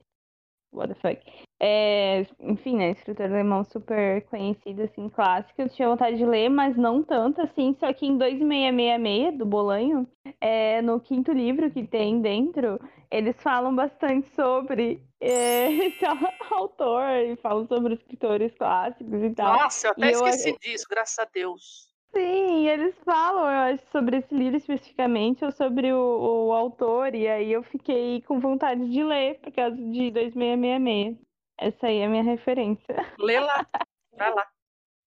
What 0.74 0.94
the 0.94 1.00
fuck. 1.00 1.22
É, 1.62 2.26
enfim, 2.42 2.78
né? 2.78 2.90
Escritor 2.92 3.28
alemão 3.28 3.64
super 3.64 4.22
conhecido, 4.26 4.82
assim, 4.84 5.08
clássico. 5.08 5.62
Eu 5.62 5.70
tinha 5.70 5.88
vontade 5.88 6.18
de 6.18 6.26
ler, 6.26 6.50
mas 6.50 6.76
não 6.76 7.02
tanto, 7.04 7.40
assim. 7.42 7.76
Só 7.80 7.94
que 7.94 8.06
em 8.06 8.18
2666, 8.18 9.38
do 9.38 9.46
Bolanho, 9.46 10.08
é, 10.42 10.82
no 10.82 11.00
quinto 11.00 11.32
livro 11.32 11.70
que 11.72 11.86
tem 11.86 12.20
dentro, 12.22 12.80
eles 13.10 13.42
falam 13.42 13.74
bastante 13.74 14.28
sobre 14.36 15.02
é, 15.22 15.68
esse 15.88 16.04
autor 16.52 17.04
e 17.24 17.36
falam 17.38 17.66
sobre 17.68 17.94
escritores 17.94 18.52
clássicos 18.56 19.22
e 19.24 19.30
tal. 19.30 19.54
Nossa, 19.62 19.88
eu 19.88 19.92
até 19.92 20.10
E 20.10 20.14
eu- 20.14 20.26
esqueci 20.26 20.58
disso, 20.60 20.86
graças 20.90 21.20
a 21.20 21.28
Deus. 21.32 21.93
Sim, 22.16 22.68
eles 22.68 22.96
falam, 23.04 23.44
eu 23.44 23.74
acho, 23.74 23.84
sobre 23.92 24.18
esse 24.18 24.34
livro 24.36 24.58
especificamente, 24.58 25.44
ou 25.44 25.52
sobre 25.52 25.92
o, 25.92 26.48
o 26.48 26.54
autor, 26.54 27.16
e 27.16 27.28
aí 27.28 27.52
eu 27.52 27.64
fiquei 27.64 28.22
com 28.22 28.40
vontade 28.40 28.88
de 28.90 29.04
ler 29.04 29.40
por 29.40 29.52
causa 29.52 29.76
de 29.76 30.12
2666. 30.12 31.18
Essa 31.60 31.88
aí 31.88 31.98
é 31.98 32.06
a 32.06 32.10
minha 32.10 32.24
referência. 32.24 32.96
Lê 33.20 33.40
lá. 33.40 33.66
Vai 34.16 34.34
lá. 34.34 34.48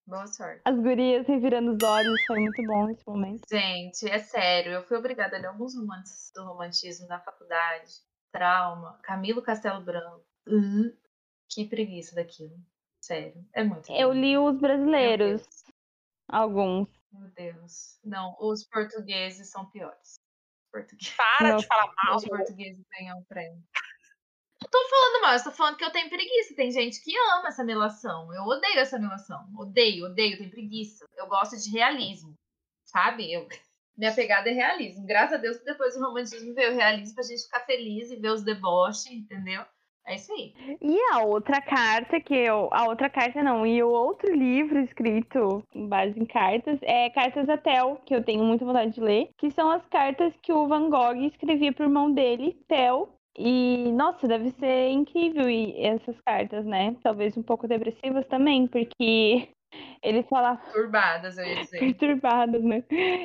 Boa 0.07 0.27
sorte. 0.29 0.63
As 0.65 0.77
gurias 0.77 1.27
revirando 1.27 1.73
os 1.73 1.83
olhos, 1.83 2.21
foi 2.27 2.39
muito 2.39 2.63
bom 2.63 2.87
nesse 2.87 3.07
momento. 3.07 3.43
Gente, 3.51 4.09
é 4.09 4.19
sério, 4.19 4.73
eu 4.73 4.85
fui 4.85 4.97
obrigada 4.97 5.37
a 5.37 5.41
ler 5.41 5.47
alguns 5.47 5.77
romances 5.77 6.31
do 6.35 6.45
romantismo 6.45 7.07
na 7.09 7.21
faculdade. 7.21 7.93
Trauma, 8.33 8.99
Camilo 9.03 9.43
Castelo 9.43 9.81
Branco. 9.81 10.25
Uh, 10.47 10.93
que 11.49 11.65
preguiça 11.65 12.15
daquilo. 12.15 12.55
Sério, 13.01 13.45
é 13.53 13.65
muito 13.65 13.91
Eu 13.93 14.09
bom. 14.09 14.15
li 14.15 14.37
os 14.37 14.59
brasileiros, 14.59 15.43
alguns. 16.29 16.89
Meu 17.13 17.29
Deus. 17.31 17.99
Não, 18.05 18.37
os 18.41 18.65
portugueses 18.65 19.51
são 19.51 19.69
piores. 19.71 20.21
Portugueses. 20.73 21.15
Para 21.39 21.49
Não. 21.51 21.57
de 21.57 21.67
falar 21.67 21.93
mal. 22.05 22.17
Os 22.17 22.25
portugueses 22.25 22.85
ganham 22.99 23.23
prêmio. 23.25 23.63
Não 24.63 24.71
tô 24.71 24.89
falando 24.89 25.23
mal, 25.23 25.35
eu 25.35 25.45
tô 25.45 25.53
falando 25.53 25.77
que 25.77 25.85
eu 25.85 25.93
tenho 25.93 26.09
preguiça. 26.09 26.57
Tem 26.57 26.71
gente 26.71 27.03
que 27.03 27.17
ama 27.17 27.49
essa 27.49 27.65
melação. 27.65 28.33
Eu 28.35 28.43
odeio 28.43 28.79
essa 28.79 28.99
melação. 28.99 29.47
Odeio, 29.57 30.07
odeio, 30.07 30.39
tenho 30.39 30.51
preguiça. 30.51 31.07
Eu 31.17 31.27
gosto 31.29 31.57
de 31.57 31.71
realismo. 31.71 32.35
Sabe? 32.85 33.33
Eu... 33.33 33.47
Minha 33.97 34.15
pegada 34.15 34.51
é 34.51 34.53
realismo. 34.53 35.07
Graças 35.07 35.39
a 35.39 35.41
Deus 35.41 35.57
que 35.57 35.65
depois 35.65 35.95
do 35.95 36.05
romantismo 36.05 36.53
veio 36.53 36.73
o 36.73 36.77
realismo 36.77 37.15
pra 37.15 37.25
gente 37.25 37.45
ficar 37.45 37.61
feliz 37.61 38.11
e 38.11 38.17
ver 38.17 38.29
os 38.31 38.43
deboches, 38.43 39.07
entendeu? 39.07 39.65
É 40.07 40.15
isso 40.15 40.33
aí. 40.33 40.55
E 40.81 40.99
a 41.13 41.25
outra 41.25 41.61
carta 41.61 42.21
que 42.21 42.35
eu. 42.35 42.69
A 42.73 42.87
outra 42.87 43.11
carta 43.11 43.43
não, 43.43 43.67
e 43.67 43.83
o 43.83 43.89
outro 43.89 44.33
livro 44.33 44.79
escrito 44.79 45.65
com 45.73 45.89
base 45.89 46.19
em 46.19 46.25
cartas 46.25 46.79
é 46.83 47.11
Cartas 47.11 47.49
a 47.49 47.57
Theo, 47.57 47.99
que 48.07 48.15
eu 48.15 48.23
tenho 48.23 48.45
muita 48.45 48.65
vontade 48.65 48.93
de 48.93 49.01
ler, 49.01 49.31
que 49.37 49.51
são 49.51 49.69
as 49.69 49.85
cartas 49.87 50.33
que 50.43 50.53
o 50.53 50.69
Van 50.69 50.89
Gogh 50.89 51.17
escrevia 51.27 51.73
pro 51.73 51.87
irmão 51.87 52.13
dele, 52.13 52.57
Theo. 52.69 53.09
E, 53.39 53.93
nossa, 53.93 54.27
deve 54.27 54.51
ser 54.53 54.91
incrível 54.91 55.51
e 55.51 55.79
essas 55.85 56.19
cartas, 56.21 56.65
né? 56.65 56.97
Talvez 57.03 57.37
um 57.37 57.43
pouco 57.43 57.69
depressivas 57.69 58.27
também, 58.29 58.67
porque 58.67 59.49
ele 60.03 60.23
fala 60.23 60.57
Turbadas, 60.73 61.37
eu 61.37 61.45
ia 61.45 61.57
dizer. 61.57 61.79
perturbadas, 61.81 62.63
né? 62.63 62.85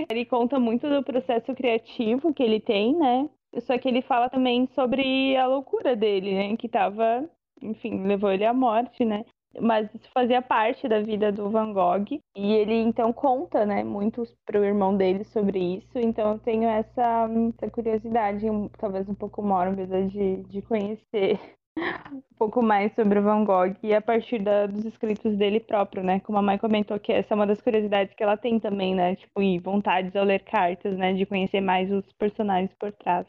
Ele 0.09 0.25
conta 0.25 0.59
muito 0.59 0.89
do 0.89 1.03
processo 1.03 1.53
criativo 1.53 2.33
que 2.33 2.43
ele 2.43 2.59
tem, 2.59 2.93
né? 2.97 3.29
Só 3.59 3.77
que 3.77 3.87
ele 3.87 4.01
fala 4.01 4.29
também 4.29 4.67
sobre 4.67 5.35
a 5.35 5.47
loucura 5.47 5.95
dele, 5.95 6.33
né? 6.33 6.57
Que 6.57 6.69
tava, 6.69 7.29
enfim, 7.61 8.03
levou 8.05 8.31
ele 8.31 8.45
à 8.45 8.53
morte, 8.53 9.03
né? 9.03 9.25
Mas 9.59 9.93
isso 9.93 10.09
fazia 10.13 10.41
parte 10.41 10.87
da 10.87 11.01
vida 11.01 11.29
do 11.31 11.49
Van 11.49 11.73
Gogh. 11.73 12.05
E 12.35 12.53
ele 12.53 12.73
então 12.75 13.11
conta, 13.11 13.65
né, 13.65 13.83
muito 13.83 14.23
pro 14.45 14.63
irmão 14.63 14.95
dele 14.95 15.25
sobre 15.25 15.59
isso. 15.77 15.99
Então 15.99 16.31
eu 16.33 16.39
tenho 16.39 16.69
essa, 16.69 17.27
essa 17.57 17.69
curiosidade, 17.69 18.45
talvez 18.77 19.09
um 19.09 19.13
pouco 19.15 19.41
mórbida, 19.41 20.05
de, 20.07 20.37
de 20.43 20.61
conhecer 20.61 21.37
um 22.13 22.21
pouco 22.37 22.61
mais 22.61 22.93
sobre 22.95 23.19
o 23.19 23.23
Van 23.23 23.43
Gogh 23.43 23.75
e 23.83 23.93
a 23.93 24.01
partir 24.01 24.39
da- 24.41 24.67
dos 24.67 24.85
escritos 24.85 25.35
dele 25.37 25.59
próprio, 25.59 26.03
né? 26.03 26.19
Como 26.21 26.37
a 26.37 26.41
mãe 26.41 26.57
comentou 26.57 26.99
que 26.99 27.11
essa 27.11 27.33
é 27.33 27.35
uma 27.35 27.47
das 27.47 27.61
curiosidades 27.61 28.13
que 28.15 28.23
ela 28.23 28.37
tem 28.37 28.59
também, 28.59 28.95
né? 28.95 29.15
Tipo, 29.15 29.41
e 29.41 29.59
vontades 29.59 30.15
ao 30.15 30.23
ler 30.23 30.39
cartas, 30.43 30.97
né? 30.97 31.13
De 31.13 31.25
conhecer 31.25 31.61
mais 31.61 31.91
os 31.91 32.05
personagens 32.13 32.71
por 32.79 32.93
trás. 32.93 33.27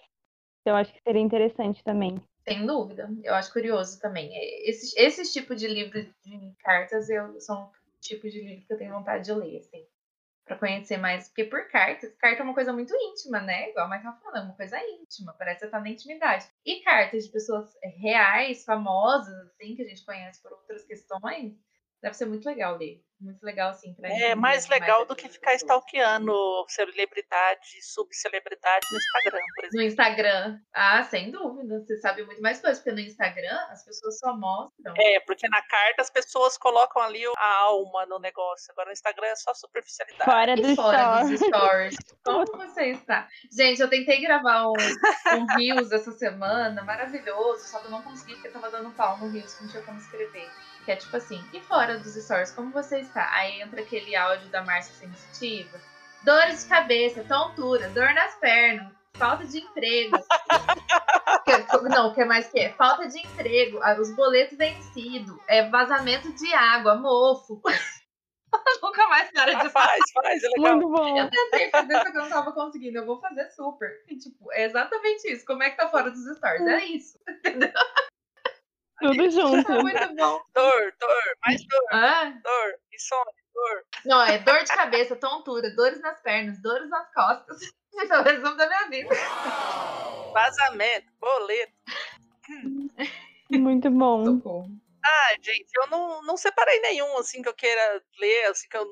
Então 0.63 0.77
acho 0.77 0.93
que 0.93 1.03
seria 1.03 1.21
interessante 1.21 1.83
também. 1.83 2.23
Sem 2.49 2.65
dúvida. 2.67 3.09
Eu 3.23 3.35
acho 3.35 3.53
curioso 3.53 4.01
também. 4.01 4.31
É, 4.33 4.71
Esse, 4.71 4.99
esse 4.99 5.33
tipo 5.33 5.55
de 5.55 5.69
livro 5.69 6.03
de 6.25 6.55
cartas 6.61 7.11
eu, 7.11 7.41
são 7.41 7.71
tipo 8.01 8.29
de 8.29 8.41
livro 8.41 8.67
que 8.67 8.73
eu 8.73 8.79
tenho 8.79 8.95
vontade 8.95 9.25
de 9.25 9.33
ler, 9.33 9.59
assim. 9.59 9.85
Pra 10.45 10.57
conhecer 10.57 10.97
mais. 10.97 11.29
Porque 11.29 11.45
por 11.45 11.69
cartas, 11.69 12.13
carta 12.17 12.43
é 12.43 12.45
uma 12.45 12.55
coisa 12.55 12.73
muito 12.73 12.95
íntima, 12.95 13.41
né? 13.41 13.71
Igual 13.71 13.93
a 13.93 13.99
tava 13.99 14.21
falando, 14.21 14.43
é 14.43 14.47
uma 14.47 14.57
coisa 14.57 14.79
íntima. 14.79 15.35
Parece 15.39 15.65
que 15.65 15.71
tá 15.71 15.81
na 15.81 15.91
intimidade. 15.91 16.47
E 16.65 16.81
cartas 16.81 17.25
de 17.25 17.31
pessoas 17.33 17.77
reais, 17.83 18.65
famosas, 18.65 19.35
assim, 19.49 19.75
que 19.75 19.83
a 19.83 19.89
gente 19.89 20.05
conhece 20.05 20.43
por 20.43 20.53
outras 20.53 20.85
questões, 20.85 21.55
deve 22.03 22.15
ser 22.15 22.27
muito 22.27 22.45
legal 22.45 22.77
ler. 22.77 23.01
Muito 23.23 23.41
legal, 23.45 23.71
assim, 23.71 23.95
pra 23.95 24.09
É 24.09 24.35
mais 24.35 24.69
legal 24.69 25.03
a 25.03 25.05
do 25.05 25.15
que 25.15 25.29
ficar 25.29 25.55
stalkeando 25.55 26.35
celebridade, 26.67 27.81
subcelebridade 27.81 28.85
no 28.91 28.99
Instagram, 28.99 29.47
por 29.55 29.65
exemplo. 29.65 29.77
No 29.77 29.83
Instagram. 29.83 30.59
Ah, 30.75 31.05
sem 31.05 31.31
dúvida. 31.31 31.79
Você 31.79 31.99
sabe 31.99 32.25
muito 32.25 32.43
mais 32.43 32.61
coisas, 32.61 32.83
porque 32.83 32.91
no 32.91 32.99
Instagram 33.01 33.57
as 33.71 33.85
pessoas 33.85 34.19
só 34.19 34.37
mostram. 34.37 34.93
É, 34.99 35.21
porque 35.21 35.49
na 35.49 35.63
carta 35.63 36.03
as 36.03 36.11
pessoas 36.11 36.59
colocam 36.59 37.01
ali 37.01 37.23
a 37.39 37.55
alma 37.63 38.05
no 38.07 38.19
negócio. 38.19 38.73
Agora 38.73 38.89
no 38.89 38.93
Instagram 38.93 39.29
é 39.29 39.37
só 39.37 39.55
superficialidade. 39.55 40.25
Fora 40.25 40.57
do 40.57 40.75
fora 40.75 41.25
dos 41.25 41.41
stories. 41.41 41.97
Como 42.25 42.45
você 42.67 42.87
está? 42.87 43.29
Gente, 43.57 43.81
eu 43.81 43.89
tentei 43.89 44.21
gravar 44.21 44.67
um, 44.67 44.73
um 44.73 45.47
Reels 45.57 45.93
essa 45.93 46.11
semana, 46.11 46.83
maravilhoso, 46.83 47.69
só 47.69 47.79
que 47.79 47.87
eu 47.87 47.93
não 47.93 48.03
consegui 48.03 48.35
porque 48.35 48.49
tava 48.49 48.69
dando 48.69 48.91
pau 48.97 49.17
no 49.19 49.31
Reels, 49.31 49.55
que 49.55 49.63
não 49.63 49.71
tinha 49.71 49.83
como 49.85 49.99
escrever. 49.99 50.51
Que 50.85 50.93
é 50.93 50.97
tipo 50.97 51.17
assim, 51.17 51.43
e 51.53 51.61
fora 51.61 51.99
dos 51.99 52.15
stories, 52.15 52.51
como 52.53 52.71
você 52.73 53.01
está? 53.01 53.31
Aí 53.35 53.61
entra 53.61 53.81
aquele 53.83 54.17
áudio 54.17 54.49
da 54.49 54.63
Márcia 54.65 54.95
Sensitiva. 54.95 55.81
Dores 56.25 56.63
de 56.65 56.69
cabeça, 56.69 57.25
tontura, 57.25 57.89
dor 57.91 58.13
nas 58.15 58.35
pernas, 58.37 58.93
falta 59.15 59.45
de 59.45 59.59
emprego. 59.59 60.17
Que- 61.45 61.89
não, 61.89 62.09
o 62.09 62.15
que 62.15 62.21
é 62.21 62.25
mais 62.25 62.49
que 62.49 62.61
é? 62.61 62.73
Falta 62.75 63.09
de 63.09 63.19
emprego, 63.19 63.81
os 64.01 64.15
boletos 64.15 64.57
vencidos, 64.57 65.37
é 65.49 65.69
vazamento 65.69 66.33
de 66.35 66.53
água, 66.55 66.95
mofo. 66.95 67.61
Nunca 68.83 69.09
mais 69.09 69.31
para 69.33 69.55
de 69.55 69.67
Ah, 69.67 69.71
faz, 69.71 70.01
faz, 70.13 70.43
é 70.43 70.49
legal. 70.49 70.77
Muito 70.77 70.89
bom. 70.91 71.19
eu 71.19 71.31
tentei 71.31 71.71
fazer, 71.71 71.95
só 71.95 72.11
que 72.13 72.17
eu 72.19 72.23
não 72.23 72.29
tava 72.29 72.53
conseguindo. 72.53 72.99
Eu 72.99 73.07
vou 73.07 73.19
fazer 73.21 73.49
super. 73.51 73.91
E, 74.09 74.17
tipo, 74.19 74.53
é 74.53 74.65
exatamente 74.65 75.33
isso. 75.33 75.45
Como 75.47 75.63
é 75.63 75.71
que 75.71 75.77
tá 75.77 75.89
fora 75.89 76.11
dos 76.11 76.37
stories? 76.37 76.67
É 76.67 76.85
isso. 76.85 77.19
Tudo 79.03 79.31
junto. 79.31 79.73
É 79.73 79.83
muito 79.83 80.15
bom. 80.17 80.41
Dor, 80.55 80.95
dor, 80.99 81.23
mais 81.45 81.67
dor, 81.67 81.87
Ah, 81.93 82.31
dor, 82.43 82.75
insônia, 82.93 83.35
dor. 83.55 83.85
não, 84.05 84.23
é 84.23 84.39
dor 84.39 84.63
de 84.65 84.73
cabeça, 84.73 85.17
tontura, 85.17 85.75
dores 85.75 86.01
nas 86.01 86.21
pernas, 86.23 86.61
dores 86.63 86.89
nas 86.89 87.13
costas. 87.13 87.59
Esse 87.95 88.13
é 88.13 88.19
o 88.19 88.23
resumo 88.23 88.57
da 88.57 88.67
minha 88.67 88.89
vida. 88.89 89.15
Vazamento, 90.33 91.13
boleto. 91.21 91.73
Muito 93.51 93.91
bom. 93.91 94.25
Socorro. 94.25 94.71
Ah, 95.05 95.35
gente, 95.43 95.69
eu 95.77 95.87
não, 95.89 96.23
não 96.23 96.37
separei 96.37 96.81
nenhum, 96.81 97.19
assim, 97.19 97.43
que 97.43 97.49
eu 97.49 97.55
queira 97.55 98.03
ler, 98.19 98.45
assim, 98.47 98.69
que 98.69 98.77
eu, 98.77 98.87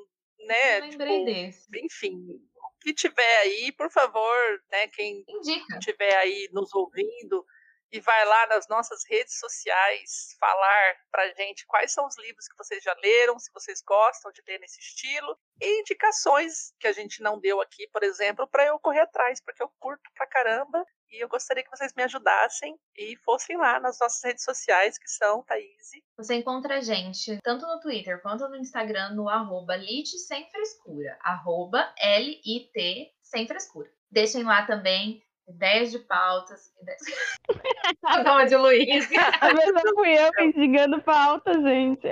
né, 0.45 0.77
Eu 0.79 0.81
lembrei 0.83 1.13
tipo, 1.19 1.25
desse. 1.25 1.67
enfim, 1.85 2.15
o 2.27 2.79
que 2.81 2.93
tiver 2.93 3.37
aí, 3.39 3.71
por 3.71 3.89
favor, 3.89 4.61
né, 4.71 4.87
quem 4.89 5.23
Indica. 5.27 5.77
estiver 5.79 6.15
aí 6.17 6.49
nos 6.51 6.73
ouvindo 6.75 7.45
e 7.91 7.99
vai 7.99 8.25
lá 8.25 8.47
nas 8.47 8.67
nossas 8.67 9.03
redes 9.07 9.37
sociais 9.39 10.35
falar 10.39 10.95
pra 11.11 11.33
gente 11.33 11.65
quais 11.65 11.91
são 11.91 12.05
os 12.07 12.17
livros 12.17 12.47
que 12.47 12.57
vocês 12.57 12.83
já 12.83 12.95
leram, 13.01 13.37
se 13.37 13.51
vocês 13.53 13.81
gostam 13.81 14.31
de 14.31 14.41
ler 14.47 14.59
nesse 14.59 14.79
estilo, 14.79 15.37
e 15.61 15.81
indicações 15.81 16.73
que 16.79 16.87
a 16.87 16.91
gente 16.93 17.21
não 17.21 17.39
deu 17.39 17.59
aqui, 17.61 17.87
por 17.89 18.03
exemplo, 18.03 18.47
para 18.47 18.65
eu 18.65 18.79
correr 18.79 19.01
atrás, 19.01 19.41
porque 19.43 19.61
eu 19.61 19.69
curto 19.79 20.09
pra 20.15 20.27
caramba 20.27 20.85
e 21.11 21.21
eu 21.21 21.27
gostaria 21.27 21.63
que 21.63 21.69
vocês 21.69 21.93
me 21.93 22.03
ajudassem 22.03 22.79
e 22.97 23.17
fossem 23.25 23.57
lá 23.57 23.79
nas 23.81 23.99
nossas 23.99 24.23
redes 24.23 24.45
sociais, 24.45 24.97
que 24.97 25.09
são 25.09 25.43
Thaís. 25.43 25.91
Você 26.17 26.35
encontra 26.35 26.77
a 26.77 26.81
gente 26.81 27.37
tanto 27.43 27.67
no 27.67 27.81
Twitter 27.81 28.21
quanto 28.21 28.47
no 28.47 28.55
Instagram 28.55 29.11
no 29.11 29.27
arroba 29.27 29.75
lit 29.75 30.07
sem 30.17 30.49
frescura. 30.49 31.17
Arroba 31.21 31.93
L-I-T 31.97 33.11
sem 33.21 33.45
frescura. 33.45 33.91
Deixem 34.09 34.43
lá 34.43 34.65
também 34.65 35.21
ideias 35.51 35.91
de 35.91 35.99
pautas. 35.99 36.73
Ideias... 36.81 37.01
Calma 38.25 38.45
de 38.45 38.55
Luiz. 38.55 39.09
A 39.39 39.53
mesma 39.53 39.81
fui 39.95 40.17
eu 40.17 40.31
mendigando 40.37 41.01
pauta, 41.01 41.53
gente. 41.53 42.07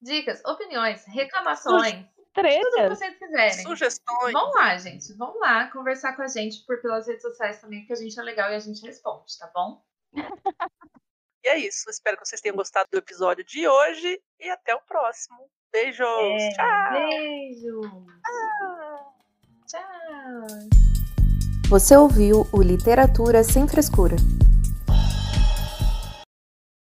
Dicas, 0.00 0.42
opiniões, 0.46 1.04
reclamações, 1.06 2.06
tudo 2.34 2.76
que 2.76 2.88
vocês 2.88 3.18
quiserem. 3.18 3.52
Sugestões. 3.52 4.32
Vão 4.32 4.50
lá, 4.52 4.76
gente. 4.78 5.12
Vão 5.14 5.38
lá 5.38 5.70
conversar 5.70 6.14
com 6.14 6.22
a 6.22 6.28
gente 6.28 6.64
por 6.66 6.80
pelas 6.80 7.06
redes 7.06 7.22
sociais 7.22 7.60
também, 7.60 7.80
porque 7.80 7.92
a 7.92 7.96
gente 7.96 8.18
é 8.18 8.22
legal 8.22 8.50
e 8.50 8.54
a 8.54 8.60
gente 8.60 8.84
responde, 8.86 9.38
tá 9.38 9.50
bom? 9.54 9.82
E 11.42 11.48
é 11.48 11.58
isso. 11.58 11.88
Espero 11.88 12.16
que 12.16 12.26
vocês 12.26 12.40
tenham 12.40 12.56
gostado 12.56 12.88
do 12.92 12.98
episódio 12.98 13.44
de 13.44 13.66
hoje 13.66 14.20
e 14.38 14.50
até 14.50 14.74
o 14.74 14.80
próximo. 14.82 15.50
Beijos. 15.72 16.06
É, 16.06 16.50
Tchau. 16.50 16.92
Beijo. 16.92 17.80
Tchau. 19.66 20.89
Você 21.70 21.96
ouviu 21.96 22.48
o 22.52 22.60
Literatura 22.60 23.44
Sem 23.44 23.68
Frescura. 23.68 24.16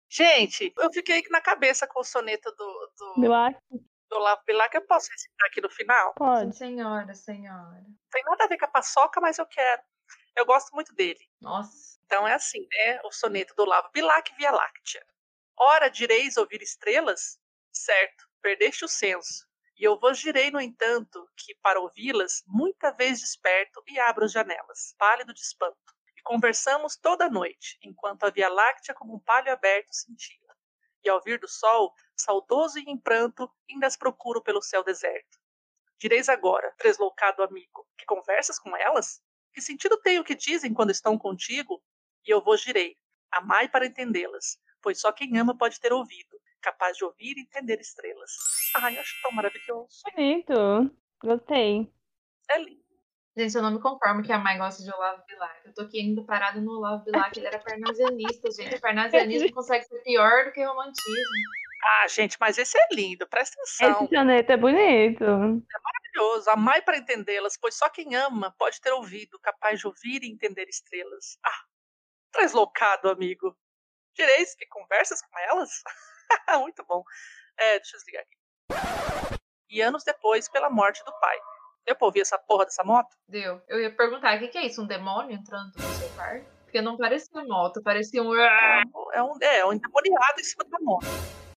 Gente, 0.10 0.74
eu 0.80 0.90
fiquei 0.94 1.22
na 1.30 1.42
cabeça 1.42 1.86
com 1.86 2.00
o 2.00 2.06
soneto 2.06 2.50
do, 2.56 2.92
do, 2.98 3.20
Bilac, 3.20 3.60
do 3.70 4.16
Olavo 4.16 4.42
Bilac. 4.48 4.74
Eu 4.74 4.88
posso 4.88 5.10
recitar 5.12 5.48
aqui 5.50 5.60
no 5.60 5.70
final? 5.70 6.14
pode. 6.14 6.56
Senhora, 6.56 7.14
senhora. 7.14 7.84
Não 7.86 7.98
tem 8.14 8.24
nada 8.24 8.46
a 8.46 8.48
ver 8.48 8.58
com 8.58 8.64
a 8.64 8.70
paçoca, 8.70 9.20
mas 9.20 9.40
eu 9.40 9.46
quero. 9.46 9.82
Eu 10.38 10.46
gosto 10.46 10.74
muito 10.74 10.96
dele. 10.96 11.30
Nossa. 11.42 12.00
Então 12.06 12.26
é 12.26 12.34
assim, 12.34 12.66
né? 12.72 13.02
O 13.04 13.12
soneto 13.12 13.54
do 13.56 13.64
Olavo 13.64 13.90
Bilac 13.94 14.34
Via 14.38 14.52
Láctea. 14.52 15.06
Ora 15.60 15.90
direis 15.90 16.38
ouvir 16.38 16.62
estrelas? 16.62 17.38
Certo, 17.74 18.26
perdeste 18.42 18.86
o 18.86 18.88
senso. 18.88 19.46
E 19.82 19.84
eu 19.84 19.98
vos 19.98 20.20
direi, 20.20 20.52
no 20.52 20.62
entanto, 20.62 21.28
que 21.36 21.56
para 21.56 21.80
ouvi-las, 21.80 22.44
muita 22.46 22.92
vez 22.92 23.20
desperto 23.20 23.82
e 23.88 24.00
abro 24.00 24.26
as 24.26 24.32
janelas, 24.32 24.94
pálido 24.96 25.34
de 25.34 25.40
espanto. 25.40 25.96
E 26.16 26.22
conversamos 26.22 26.96
toda 26.96 27.26
a 27.26 27.30
noite, 27.32 27.80
enquanto 27.82 28.24
a 28.24 28.30
Via 28.30 28.48
Láctea 28.48 28.94
como 28.94 29.16
um 29.16 29.20
palho 29.20 29.52
aberto 29.52 29.92
cintila. 29.92 30.56
E 31.04 31.10
ao 31.10 31.20
vir 31.20 31.40
do 31.40 31.48
sol, 31.48 31.96
saudoso 32.16 32.78
e 32.78 32.84
em 32.84 32.96
pranto, 32.96 33.52
ainda 33.68 33.88
as 33.88 33.98
procuro 33.98 34.40
pelo 34.44 34.62
céu 34.62 34.84
deserto. 34.84 35.40
Direis 35.98 36.30
agora, 36.30 36.72
tresloucado 36.78 37.42
amigo, 37.42 37.88
que 37.98 38.06
conversas 38.06 38.60
com 38.60 38.78
elas? 38.78 39.20
Que 39.52 39.62
sentido 39.62 40.00
tem 40.00 40.20
o 40.20 40.24
que 40.24 40.36
dizem 40.36 40.76
quando 40.76 40.92
estão 40.92 41.18
contigo? 41.18 41.84
E 42.24 42.30
eu 42.30 42.40
vos 42.40 42.62
direi, 42.62 42.96
amai 43.32 43.68
para 43.68 43.88
entendê-las, 43.88 44.60
pois 44.80 45.02
só 45.02 45.12
quem 45.12 45.40
ama 45.40 45.58
pode 45.58 45.80
ter 45.80 45.92
ouvido, 45.92 46.40
capaz 46.62 46.98
de 46.98 47.04
ouvir 47.04 47.38
e 47.38 47.42
entender 47.42 47.80
estrelas. 47.80 48.32
Ai, 48.76 48.96
eu 48.96 49.02
acho 49.02 49.22
tão 49.22 49.32
maravilhoso. 49.32 50.02
Bonito. 50.16 50.92
Gostei. 51.22 51.92
É 52.50 52.58
lindo. 52.58 52.82
Gente, 53.36 53.56
eu 53.56 53.62
não 53.62 53.72
me 53.72 53.80
conformo 53.80 54.22
que 54.22 54.32
a 54.32 54.38
mãe 54.38 54.58
gosta 54.58 54.84
de 54.84 54.92
Olavo 54.92 55.24
Bilac. 55.26 55.66
Eu 55.66 55.74
tô 55.74 55.84
aqui 55.84 56.00
ainda 56.00 56.22
parada 56.24 56.60
no 56.60 56.78
Olavo 56.78 57.06
Bilac. 57.06 57.38
Ele 57.38 57.48
era 57.48 57.60
parnasianista, 57.60 58.52
gente. 58.52 58.80
Parnasianismo 58.80 59.52
consegue 59.56 59.86
ser 59.86 60.00
pior 60.04 60.46
do 60.46 60.52
que 60.52 60.64
romantismo. 60.64 61.62
Ah, 61.84 62.08
gente, 62.08 62.38
mas 62.40 62.58
esse 62.58 62.78
é 62.78 62.88
lindo, 62.92 63.28
presta 63.28 63.56
atenção. 63.56 64.04
Esse 64.04 64.16
soneto 64.16 64.52
é 64.52 64.58
bonito. 64.58 65.24
maravilhoso. 65.24 66.50
Amai 66.50 66.82
para 66.82 66.98
entendê-las, 66.98 67.58
pois 67.58 67.76
só 67.76 67.90
quem 67.90 68.16
ama 68.16 68.54
pode 68.58 68.80
ter 68.82 68.92
ouvido, 68.92 69.40
capaz 69.40 69.80
de 69.80 69.88
ouvir 69.88 70.24
e 70.24 70.32
entender 70.32 70.68
estrelas. 70.68 71.40
Ah, 71.44 71.66
tresloucado, 72.32 73.10
amigo. 73.10 73.58
Direis 74.14 74.54
que 74.56 74.68
conversas 74.68 75.22
com 75.22 75.40
elas? 75.40 75.70
Muito 76.60 76.84
bom. 76.88 77.04
É, 77.58 77.80
deixa 77.80 77.96
eu 77.96 78.00
desligar 78.00 78.24
aqui. 78.24 79.40
E 79.70 79.82
anos 79.82 80.04
depois, 80.04 80.50
pela 80.50 80.70
morte 80.70 81.04
do 81.06 81.14
pai. 81.20 81.38
Deu 81.86 81.96
pra 81.96 82.06
ouvir 82.06 82.22
essa 82.22 82.38
porra 82.38 82.66
dessa 82.66 82.84
moto? 82.84 83.10
Deu. 83.28 83.62
Eu 83.68 83.80
ia 83.80 83.96
perguntar, 83.96 84.38
o 84.38 84.40
que, 84.40 84.50
que 84.50 84.58
é 84.58 84.66
isso? 84.66 84.82
Um 84.82 84.88
demônio 84.88 85.32
entrando 85.32 85.72
no 85.76 85.82
seu 85.82 86.10
quarto? 86.10 86.46
Porque 86.64 86.82
não 86.82 86.98
parecia 86.98 87.44
moto, 87.44 87.82
parecia 87.82 88.22
um... 88.22 88.36
É 88.36 88.84
um, 88.86 89.12
é 89.14 89.24
um, 89.24 89.38
é 89.42 89.66
um 89.66 89.74
endemoniado 89.74 90.40
em 90.40 90.44
cima 90.44 90.64
da 90.66 90.78
moto. 90.80 91.08